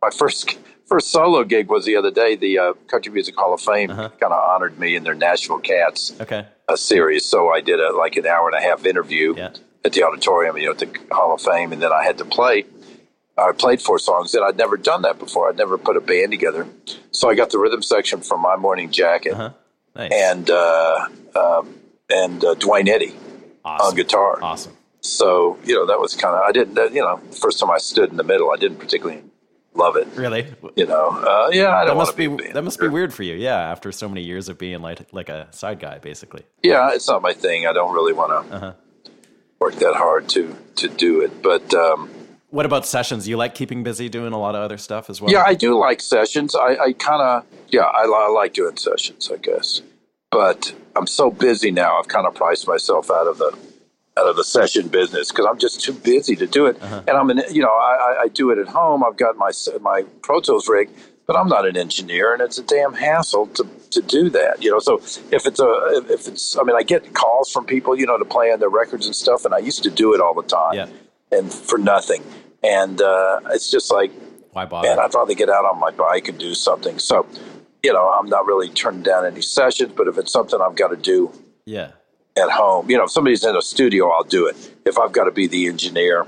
my 0.00 0.10
first 0.10 0.58
first 0.86 1.10
solo 1.10 1.44
gig 1.44 1.68
was 1.68 1.84
the 1.84 1.96
other 1.96 2.10
day. 2.10 2.36
The 2.36 2.58
uh, 2.58 2.72
Country 2.88 3.12
Music 3.12 3.34
Hall 3.36 3.52
of 3.54 3.60
Fame 3.60 3.90
Uh-huh. 3.90 4.08
kind 4.20 4.32
of 4.32 4.42
honored 4.50 4.78
me 4.78 4.96
in 4.96 5.04
their 5.04 5.14
Nashville 5.14 5.58
Cats 5.60 6.12
Okay. 6.20 6.46
uh, 6.68 6.76
series, 6.76 7.24
so 7.24 7.48
I 7.50 7.60
did 7.60 7.80
a 7.80 7.92
like 7.96 8.16
an 8.16 8.26
hour 8.26 8.48
and 8.48 8.56
a 8.56 8.62
half 8.62 8.84
interview 8.86 9.34
Yeah. 9.36 9.50
at 9.84 9.92
the 9.92 10.02
auditorium, 10.02 10.56
you 10.56 10.66
know, 10.66 10.72
at 10.72 10.78
the 10.78 10.88
Hall 11.10 11.34
of 11.34 11.40
Fame, 11.40 11.72
and 11.72 11.80
then 11.82 11.92
I 11.92 12.04
had 12.04 12.18
to 12.18 12.24
play. 12.24 12.64
I 13.38 13.52
played 13.52 13.82
four 13.82 13.98
songs, 13.98 14.34
and 14.34 14.42
I'd 14.44 14.56
never 14.56 14.78
done 14.78 15.02
that 15.02 15.18
before. 15.18 15.48
I'd 15.50 15.58
never 15.58 15.76
put 15.76 15.96
a 15.96 16.00
band 16.00 16.30
together, 16.32 16.66
so 17.10 17.28
I 17.28 17.34
got 17.34 17.50
the 17.50 17.58
rhythm 17.58 17.82
section 17.82 18.20
from 18.22 18.40
My 18.40 18.56
Morning 18.56 18.90
Jacket 18.90 19.32
Uh 19.34 19.36
huh. 19.36 19.50
Nice. 19.94 20.12
and 20.12 20.50
uh, 20.50 21.06
um, 21.34 21.74
and 22.10 22.42
uh, 22.44 22.54
Duane 22.54 22.88
Eddy 22.88 23.14
on 23.64 23.94
guitar. 23.94 24.38
Awesome. 24.42 24.72
So 25.00 25.58
you 25.64 25.74
know 25.74 25.86
that 25.86 26.00
was 26.00 26.14
kind 26.14 26.34
of 26.34 26.40
I 26.42 26.52
didn't 26.52 26.76
you 26.94 27.00
know 27.02 27.18
first 27.40 27.58
time 27.60 27.70
I 27.70 27.78
stood 27.78 28.10
in 28.10 28.16
the 28.16 28.24
middle 28.24 28.50
I 28.50 28.56
didn't 28.56 28.78
particularly 28.78 29.22
love 29.76 29.96
it. 29.96 30.08
Really? 30.14 30.52
You 30.76 30.86
know, 30.86 31.08
uh, 31.10 31.50
yeah, 31.52 31.74
I 31.76 31.84
don't 31.84 31.88
That 31.88 31.96
must 31.96 32.16
be 32.16 32.24
a 32.26 32.52
that 32.54 32.64
must 32.64 32.80
be 32.80 32.88
weird 32.88 33.12
for 33.14 33.22
you. 33.22 33.34
Yeah, 33.34 33.58
after 33.58 33.92
so 33.92 34.08
many 34.08 34.22
years 34.22 34.48
of 34.48 34.58
being 34.58 34.80
like 34.82 35.06
like 35.12 35.28
a 35.28 35.48
side 35.50 35.78
guy, 35.80 35.98
basically. 35.98 36.42
Yeah, 36.62 36.90
it's 36.92 37.08
not 37.08 37.22
my 37.22 37.32
thing. 37.32 37.66
I 37.66 37.72
don't 37.72 37.94
really 37.94 38.12
want 38.12 38.30
to 38.48 38.56
Uh-huh. 38.56 38.72
work 39.60 39.74
that 39.76 39.94
hard 39.94 40.28
to 40.30 40.56
to 40.76 40.88
do 40.88 41.20
it. 41.20 41.42
But 41.42 41.72
um, 41.74 42.08
What 42.50 42.66
about 42.66 42.86
sessions? 42.86 43.28
You 43.28 43.36
like 43.36 43.54
keeping 43.54 43.82
busy, 43.82 44.08
doing 44.08 44.32
a 44.32 44.38
lot 44.38 44.54
of 44.54 44.62
other 44.62 44.78
stuff 44.78 45.10
as 45.10 45.20
well. 45.20 45.30
yeah, 45.32 45.44
I 45.46 45.54
do 45.54 45.78
like 45.78 46.00
sessions. 46.00 46.54
I, 46.54 46.76
I 46.86 46.92
kind 46.92 47.22
of 47.22 47.44
yeah, 47.68 47.82
I, 47.82 48.02
I 48.04 48.28
like 48.30 48.54
doing 48.54 48.76
sessions. 48.76 49.30
I 49.32 49.36
guess, 49.36 49.82
but 50.30 50.74
I'm 50.94 51.06
so 51.06 51.30
busy 51.30 51.70
now. 51.70 51.98
I've 51.98 52.08
kind 52.08 52.26
of 52.26 52.34
priced 52.34 52.66
myself 52.68 53.10
out 53.10 53.26
of 53.26 53.38
the 53.38 53.56
out 54.18 54.26
of 54.26 54.36
the 54.36 54.44
session 54.44 54.88
business 54.88 55.30
because 55.30 55.46
I'm 55.46 55.58
just 55.58 55.80
too 55.82 55.92
busy 55.92 56.36
to 56.36 56.46
do 56.46 56.66
it. 56.66 56.80
Uh-huh. 56.82 57.02
And 57.06 57.16
I'm 57.16 57.30
an 57.30 57.42
you 57.50 57.62
know 57.62 57.68
I, 57.70 58.22
I- 58.24 58.28
do 58.28 58.50
it 58.50 58.58
at 58.58 58.68
home. 58.68 59.04
I've 59.04 59.16
got 59.16 59.36
my 59.36 59.50
my 59.80 60.04
Pro 60.22 60.40
Tools 60.40 60.68
rig. 60.68 60.88
But 61.26 61.34
I'm 61.34 61.48
not 61.48 61.66
an 61.66 61.76
engineer, 61.76 62.32
and 62.32 62.40
it's 62.40 62.56
a 62.56 62.62
damn 62.62 62.94
hassle 62.94 63.48
to, 63.48 63.66
to 63.90 64.00
do 64.00 64.30
that. 64.30 64.62
You 64.62 64.70
know, 64.70 64.78
so 64.78 64.98
if 65.32 65.44
it's 65.44 65.58
a 65.58 66.04
if- 66.08 66.28
it's, 66.28 66.56
I 66.56 66.62
mean, 66.62 66.76
I 66.76 66.84
get 66.84 67.14
calls 67.14 67.50
from 67.50 67.64
people, 67.66 67.98
you 67.98 68.06
know, 68.06 68.16
to 68.16 68.24
play 68.24 68.52
on 68.52 68.60
their 68.60 68.68
records 68.68 69.06
and 69.06 69.16
stuff, 69.16 69.44
and 69.44 69.52
I 69.52 69.58
used 69.58 69.82
to 69.82 69.90
do 69.90 70.14
it 70.14 70.20
all 70.20 70.34
the 70.34 70.44
time, 70.44 70.74
Yeah. 70.74 70.86
and 71.36 71.52
for 71.52 71.78
nothing. 71.78 72.22
And 72.62 73.02
uh, 73.02 73.40
it's 73.50 73.72
just 73.72 73.90
like, 73.90 74.12
Why 74.52 74.66
bother? 74.66 74.86
man, 74.88 75.00
I'd 75.00 75.12
rather 75.14 75.34
get 75.34 75.48
out 75.50 75.64
on 75.64 75.80
my 75.80 75.90
bike 75.90 76.28
and 76.28 76.38
do 76.38 76.54
something. 76.54 77.00
So, 77.00 77.26
you 77.82 77.92
know, 77.92 78.08
I'm 78.08 78.28
not 78.28 78.46
really 78.46 78.68
turning 78.68 79.02
down 79.02 79.26
any 79.26 79.42
sessions, 79.42 79.94
but 79.96 80.06
if 80.06 80.18
it's 80.18 80.30
something 80.30 80.60
I've 80.60 80.76
got 80.76 80.88
to 80.88 80.96
do 80.96 81.32
yeah. 81.64 81.90
At 82.36 82.50
home, 82.50 82.90
you 82.90 82.96
know, 82.96 83.04
if 83.04 83.10
somebody's 83.10 83.44
in 83.44 83.56
a 83.56 83.62
studio, 83.62 84.10
I'll 84.10 84.24
do 84.24 84.46
it. 84.46 84.56
If 84.84 84.98
I've 84.98 85.12
got 85.12 85.24
to 85.24 85.30
be 85.30 85.46
the 85.46 85.66
engineer, 85.68 86.26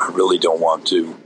I 0.00 0.08
really 0.12 0.38
don't 0.38 0.60
want 0.60 0.86
to 0.88 1.16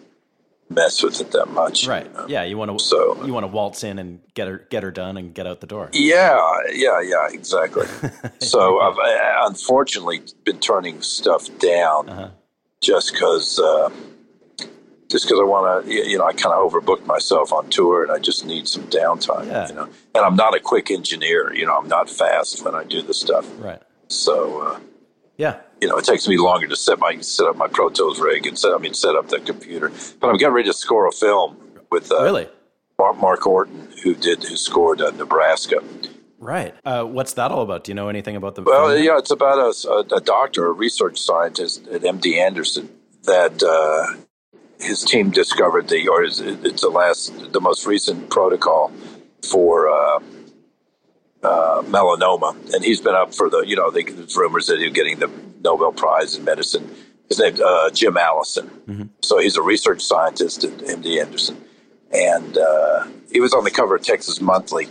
mess 0.71 1.03
with 1.03 1.21
it 1.23 1.31
that 1.33 1.47
much. 1.47 1.87
Right. 1.87 2.07
Yeah. 2.29 2.45
You 2.45 2.59
want 2.59 2.77
to 2.79 2.85
So- 2.85 3.25
you 3.25 3.33
want 3.33 3.45
to 3.45 3.49
waltz 3.49 3.83
in 3.85 3.99
and 3.99 4.21
get 4.35 4.47
her 4.49 4.59
get 4.71 4.83
her 4.83 4.91
done 4.91 5.17
and 5.17 5.33
get 5.35 5.47
out 5.47 5.61
the 5.63 5.67
door. 5.67 5.89
Yeah, 5.95 6.39
yeah, 6.73 7.01
yeah, 7.01 7.29
exactly. 7.31 7.87
so 8.41 8.79
I've 8.81 8.99
uh, 8.99 9.47
unfortunately 9.49 10.21
been 10.45 10.59
turning 10.59 11.01
stuff 11.01 11.49
down 11.59 12.09
Uh-huh. 12.11 12.29
just 12.83 13.13
because, 13.13 13.59
uh, 13.59 13.89
just 15.09 15.25
because 15.27 15.41
I 15.41 15.45
want 15.45 15.87
to, 15.87 15.93
you 15.93 16.19
know, 16.19 16.25
I 16.27 16.33
kind 16.33 16.55
of 16.55 16.71
overbooked 16.71 17.07
myself 17.07 17.53
on 17.53 17.69
tour 17.71 18.03
and 18.03 18.13
I 18.13 18.19
just 18.19 18.45
need 18.45 18.69
some 18.69 18.85
downtime, 18.85 19.47
Yeah. 19.47 19.69
you 19.69 19.75
know. 19.75 19.89
And 20.15 20.25
I'm 20.25 20.37
not 20.37 20.55
a 20.55 20.61
quick 20.61 20.91
engineer, 20.91 21.53
you 21.55 21.65
know, 21.67 21.77
I'm 21.77 21.89
not 21.89 22.11
fast 22.11 22.65
when 22.65 22.75
I 22.75 22.85
do 22.85 23.01
this 23.03 23.19
stuff. 23.21 23.47
Right. 23.59 23.81
So, 24.09 24.61
uh, 24.61 24.81
Yeah. 25.37 25.57
you 25.81 25.89
know, 25.89 25.97
it 25.97 26.05
takes 26.05 26.29
me 26.29 26.37
longer 26.39 26.67
to 26.67 26.77
set 26.77 26.99
my 26.99 27.19
set 27.21 27.47
up 27.47 27.57
my 27.57 27.69
Pro 27.69 27.89
Tools 27.89 28.21
rig 28.21 28.47
and 28.47 28.59
set, 28.59 28.73
I 28.73 28.79
mean, 28.79 28.95
set 28.95 29.15
up 29.17 29.29
the 29.29 29.41
computer. 29.41 29.91
But 30.21 30.29
I'm 30.29 30.37
getting 30.37 30.55
ready 30.55 30.69
to 30.69 30.75
score 30.75 31.07
a 31.07 31.13
film 31.13 31.57
with 31.91 32.13
uh, 32.13 32.23
Really. 32.23 32.49
Mark, 32.99 33.17
Mark 33.19 33.47
Orton, 33.47 33.89
who 34.03 34.15
did 34.15 34.43
who 34.45 34.57
scored 34.57 35.01
uh, 35.01 35.11
Nebraska. 35.13 35.77
Right. 36.41 36.75
Uh, 36.85 37.05
what's 37.05 37.33
that 37.35 37.51
all 37.51 37.63
about? 37.63 37.85
Do 37.85 37.91
you 37.93 37.95
know 37.95 38.09
anything 38.09 38.37
about 38.37 38.57
the? 38.57 38.63
Well, 38.63 38.89
film? 38.91 39.03
yeah, 39.03 39.19
it's 39.19 39.31
about 39.31 39.59
a, 39.59 39.89
a, 39.89 40.17
a 40.17 40.21
doctor, 40.21 40.67
a 40.67 40.73
research 40.73 41.19
scientist 41.19 41.87
at 41.89 42.03
MD 42.03 42.35
Anderson 42.39 42.89
that 43.25 43.63
uh, 43.63 44.17
his 44.81 45.03
team 45.05 45.31
discovered 45.31 45.89
the, 45.89 46.09
or 46.09 46.25
is, 46.25 46.41
it's 46.41 46.83
the 46.83 46.89
last, 46.89 47.53
the 47.53 47.61
most 47.61 47.87
recent 47.87 48.31
protocol 48.31 48.93
for 49.43 49.89
uh, 49.89 50.21
uh, 51.43 51.83
melanoma, 51.83 52.53
and 52.75 52.85
he's 52.85 53.01
been 53.01 53.15
up 53.15 53.35
for 53.35 53.49
the, 53.49 53.61
you 53.61 53.77
know, 53.77 53.91
there's 53.91 54.37
rumors 54.37 54.67
that 54.67 54.79
he's 54.79 54.93
getting 54.93 55.19
the 55.19 55.31
Nobel 55.63 55.93
Prize 55.93 56.35
in 56.37 56.45
medicine. 56.45 56.89
His 57.29 57.39
name's 57.39 57.61
uh, 57.61 57.91
Jim 57.91 58.17
Allison. 58.17 58.69
So 59.23 59.39
he's 59.39 59.57
a 59.57 59.63
research 59.63 60.01
scientist 60.01 60.65
at 60.65 60.73
MD 60.79 61.21
Anderson, 61.21 61.63
and 62.13 62.57
uh, 62.57 63.07
he 63.31 63.41
was 63.41 63.53
on 63.53 63.65
the 63.65 63.71
cover 63.71 63.97
of 63.97 64.03
Texas 64.03 64.41
Monthly 64.41 64.89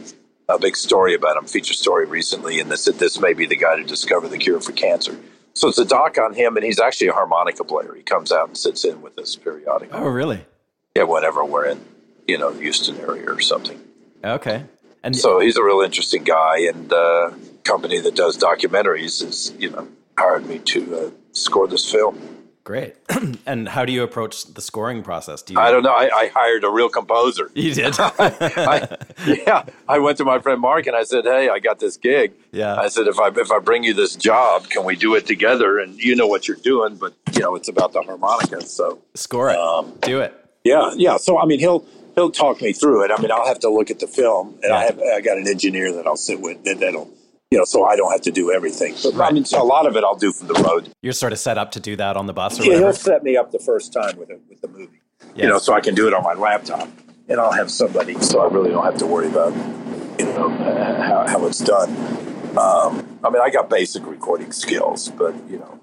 a 0.49 0.59
big 0.59 0.75
story 0.75 1.13
about 1.13 1.37
him, 1.37 1.45
feature 1.45 1.73
story 1.73 2.05
recently, 2.05 2.59
and 2.59 2.71
they 2.71 2.75
said 2.75 2.95
this 2.95 3.19
may 3.19 3.33
be 3.33 3.45
the 3.45 3.55
guy 3.55 3.75
to 3.75 3.83
discover 3.83 4.27
the 4.27 4.37
cure 4.37 4.61
for 4.61 4.71
cancer. 4.71 5.17
So 5.57 5.69
it's 5.69 5.79
a 5.79 5.85
doc 5.85 6.19
on 6.19 6.35
him, 6.35 6.55
and 6.55 6.63
he's 6.63 6.79
actually 6.79 7.07
a 7.07 7.13
harmonica 7.13 7.63
player. 7.63 7.95
He 7.95 8.03
comes 8.03 8.31
out 8.31 8.47
and 8.47 8.55
sits 8.55 8.85
in 8.85 9.01
with 9.01 9.17
us 9.17 9.35
periodically. 9.35 9.97
Oh, 9.97 10.07
really? 10.07 10.45
Yeah, 10.95 11.03
whenever 11.03 11.43
we're 11.43 11.65
in, 11.65 11.83
you 12.27 12.37
know, 12.37 12.51
the 12.51 12.61
Houston 12.61 12.95
area 12.99 13.27
or 13.27 13.39
something. 13.39 13.81
Okay. 14.23 14.65
And 15.03 15.15
So 15.15 15.39
he's 15.39 15.57
a 15.57 15.63
real 15.63 15.81
interesting 15.81 16.23
guy, 16.23 16.59
and 16.59 16.93
uh, 16.93 17.31
company 17.63 17.99
that 17.99 18.15
does 18.15 18.37
documentaries 18.37 19.23
is, 19.23 19.51
you 19.57 19.71
know, 19.71 19.87
hired 20.15 20.45
me 20.45 20.59
to 20.59 20.95
uh, 20.95 21.09
score 21.31 21.67
this 21.67 21.91
film. 21.91 22.36
Great. 22.67 22.95
and 23.45 23.69
how 23.69 23.85
do 23.85 23.93
you 23.93 24.03
approach 24.03 24.43
the 24.53 24.61
scoring 24.61 25.01
process? 25.01 25.41
Do 25.41 25.53
you? 25.53 25.59
I 25.59 25.71
don't 25.71 25.83
know. 25.83 25.93
I, 25.93 26.09
I 26.13 26.27
hired 26.27 26.65
a 26.65 26.69
real 26.69 26.89
composer. 26.89 27.49
You 27.55 27.73
did. 27.73 27.95
I, 27.99 28.97
yeah, 29.25 29.63
I 29.87 29.99
went 29.99 30.17
to 30.17 30.25
my 30.25 30.39
friend 30.39 30.59
Mark 30.61 30.85
and 30.85 30.95
I 30.95 31.03
said, 31.03 31.23
"Hey, 31.23 31.49
I 31.49 31.59
got 31.59 31.79
this 31.79 31.97
gig." 31.97 32.33
Yeah. 32.51 32.75
I 32.75 32.89
said, 32.89 33.07
"If 33.07 33.19
I 33.19 33.29
if 33.29 33.51
I 33.51 33.59
bring 33.59 33.83
you 33.83 33.93
this 33.93 34.15
job, 34.15 34.69
can 34.69 34.83
we 34.83 34.95
do 34.95 35.15
it 35.15 35.25
together?" 35.25 35.79
And 35.79 35.97
you 35.97 36.15
know 36.15 36.27
what 36.27 36.47
you're 36.47 36.57
doing, 36.57 36.97
but 36.97 37.13
you 37.33 37.41
know 37.41 37.55
it's 37.55 37.69
about 37.69 37.93
the 37.93 38.01
harmonica. 38.01 38.61
So 38.61 38.99
Score 39.15 39.49
it. 39.49 39.57
Um, 39.57 39.97
do 40.01 40.19
it. 40.19 40.33
yeah, 40.63 40.91
yeah. 40.95 41.17
So 41.17 41.39
I 41.39 41.45
mean, 41.45 41.59
he'll 41.59 41.85
he'll 42.15 42.31
talk 42.31 42.61
me 42.61 42.73
through 42.73 43.05
it. 43.05 43.11
I 43.11 43.19
mean, 43.21 43.31
I'll 43.31 43.47
have 43.47 43.59
to 43.59 43.69
look 43.69 43.89
at 43.89 43.99
the 43.99 44.07
film, 44.07 44.59
and 44.61 44.71
I 44.73 44.83
have 44.83 44.99
I 44.99 45.21
got 45.21 45.37
an 45.37 45.47
engineer 45.47 45.91
that 45.93 46.05
I'll 46.05 46.17
sit 46.17 46.39
with 46.41 46.63
that, 46.65 46.79
that'll 46.79 47.09
you 47.51 47.57
know, 47.57 47.63
so 47.63 47.85
I 47.85 47.95
don't 47.95 48.11
have 48.11 48.21
to 48.21 48.31
do 48.31 48.51
everything. 48.51 48.95
But 49.03 49.21
I 49.21 49.31
mean, 49.31 49.45
so 49.45 49.61
a 49.61 49.63
lot 49.63 49.85
of 49.87 49.95
it 49.95 50.03
I'll 50.03 50.15
do 50.15 50.31
from 50.33 50.47
the 50.47 50.55
road. 50.55 50.89
You're 51.01 51.13
sort 51.13 51.31
of 51.33 51.39
set 51.39 51.57
up 51.57 51.71
to 51.71 51.79
do 51.79 51.95
that 51.95 52.17
on 52.17 52.25
the 52.25 52.33
bus 52.33 52.59
or 52.59 52.63
Yeah, 52.63 52.69
whatever. 52.69 52.85
he'll 52.87 52.93
set 52.93 53.23
me 53.23 53.37
up 53.37 53.51
the 53.51 53.59
first 53.59 53.93
time 53.93 54.17
with 54.17 54.29
it 54.29 54.41
with 54.49 54.59
the 54.61 54.67
movie. 54.67 55.01
Yeah. 55.35 55.43
You 55.45 55.49
know, 55.51 55.57
so 55.57 55.73
I 55.73 55.79
can 55.81 55.95
do 55.95 56.07
it 56.07 56.13
on 56.13 56.23
my 56.23 56.33
laptop, 56.33 56.89
and 57.29 57.39
I'll 57.39 57.51
have 57.53 57.71
somebody, 57.71 58.19
so 58.21 58.39
I 58.41 58.47
really 58.53 58.69
don't 58.71 58.83
have 58.83 58.97
to 58.97 59.05
worry 59.05 59.27
about 59.27 59.53
you 60.19 60.25
know 60.25 60.49
uh, 60.51 61.01
how, 61.01 61.27
how 61.27 61.45
it's 61.47 61.59
done. 61.59 61.89
Um, 62.57 63.19
I 63.23 63.29
mean, 63.29 63.41
I 63.41 63.49
got 63.49 63.69
basic 63.69 64.05
recording 64.05 64.51
skills, 64.51 65.09
but 65.09 65.33
you 65.49 65.57
know, 65.59 65.79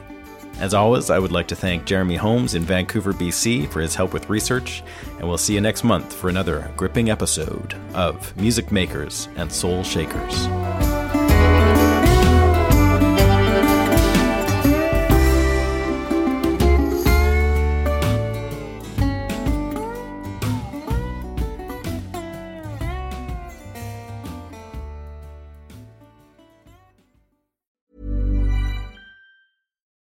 As 0.60 0.74
always, 0.74 1.10
I 1.12 1.20
would 1.20 1.32
like 1.32 1.48
to 1.50 1.56
thank 1.56 1.86
Jeremy 1.86 2.16
Holmes 2.16 2.56
in 2.56 2.64
Vancouver, 2.64 3.14
BC 3.14 3.72
for 3.72 3.80
his 3.80 3.94
help 3.94 4.12
with 4.12 4.30
research, 4.30 4.82
and 5.20 5.28
we'll 5.28 5.38
see 5.38 5.54
you 5.54 5.62
next 5.62 5.84
month 5.84 6.12
for 6.12 6.30
another 6.30 6.72
gripping 6.76 7.12
episode 7.12 7.76
of 7.94 8.36
Music 8.38 8.72
Makers 8.72 9.30
and 9.36 9.52
Soul 9.52 9.84
Shakers. 9.84 10.48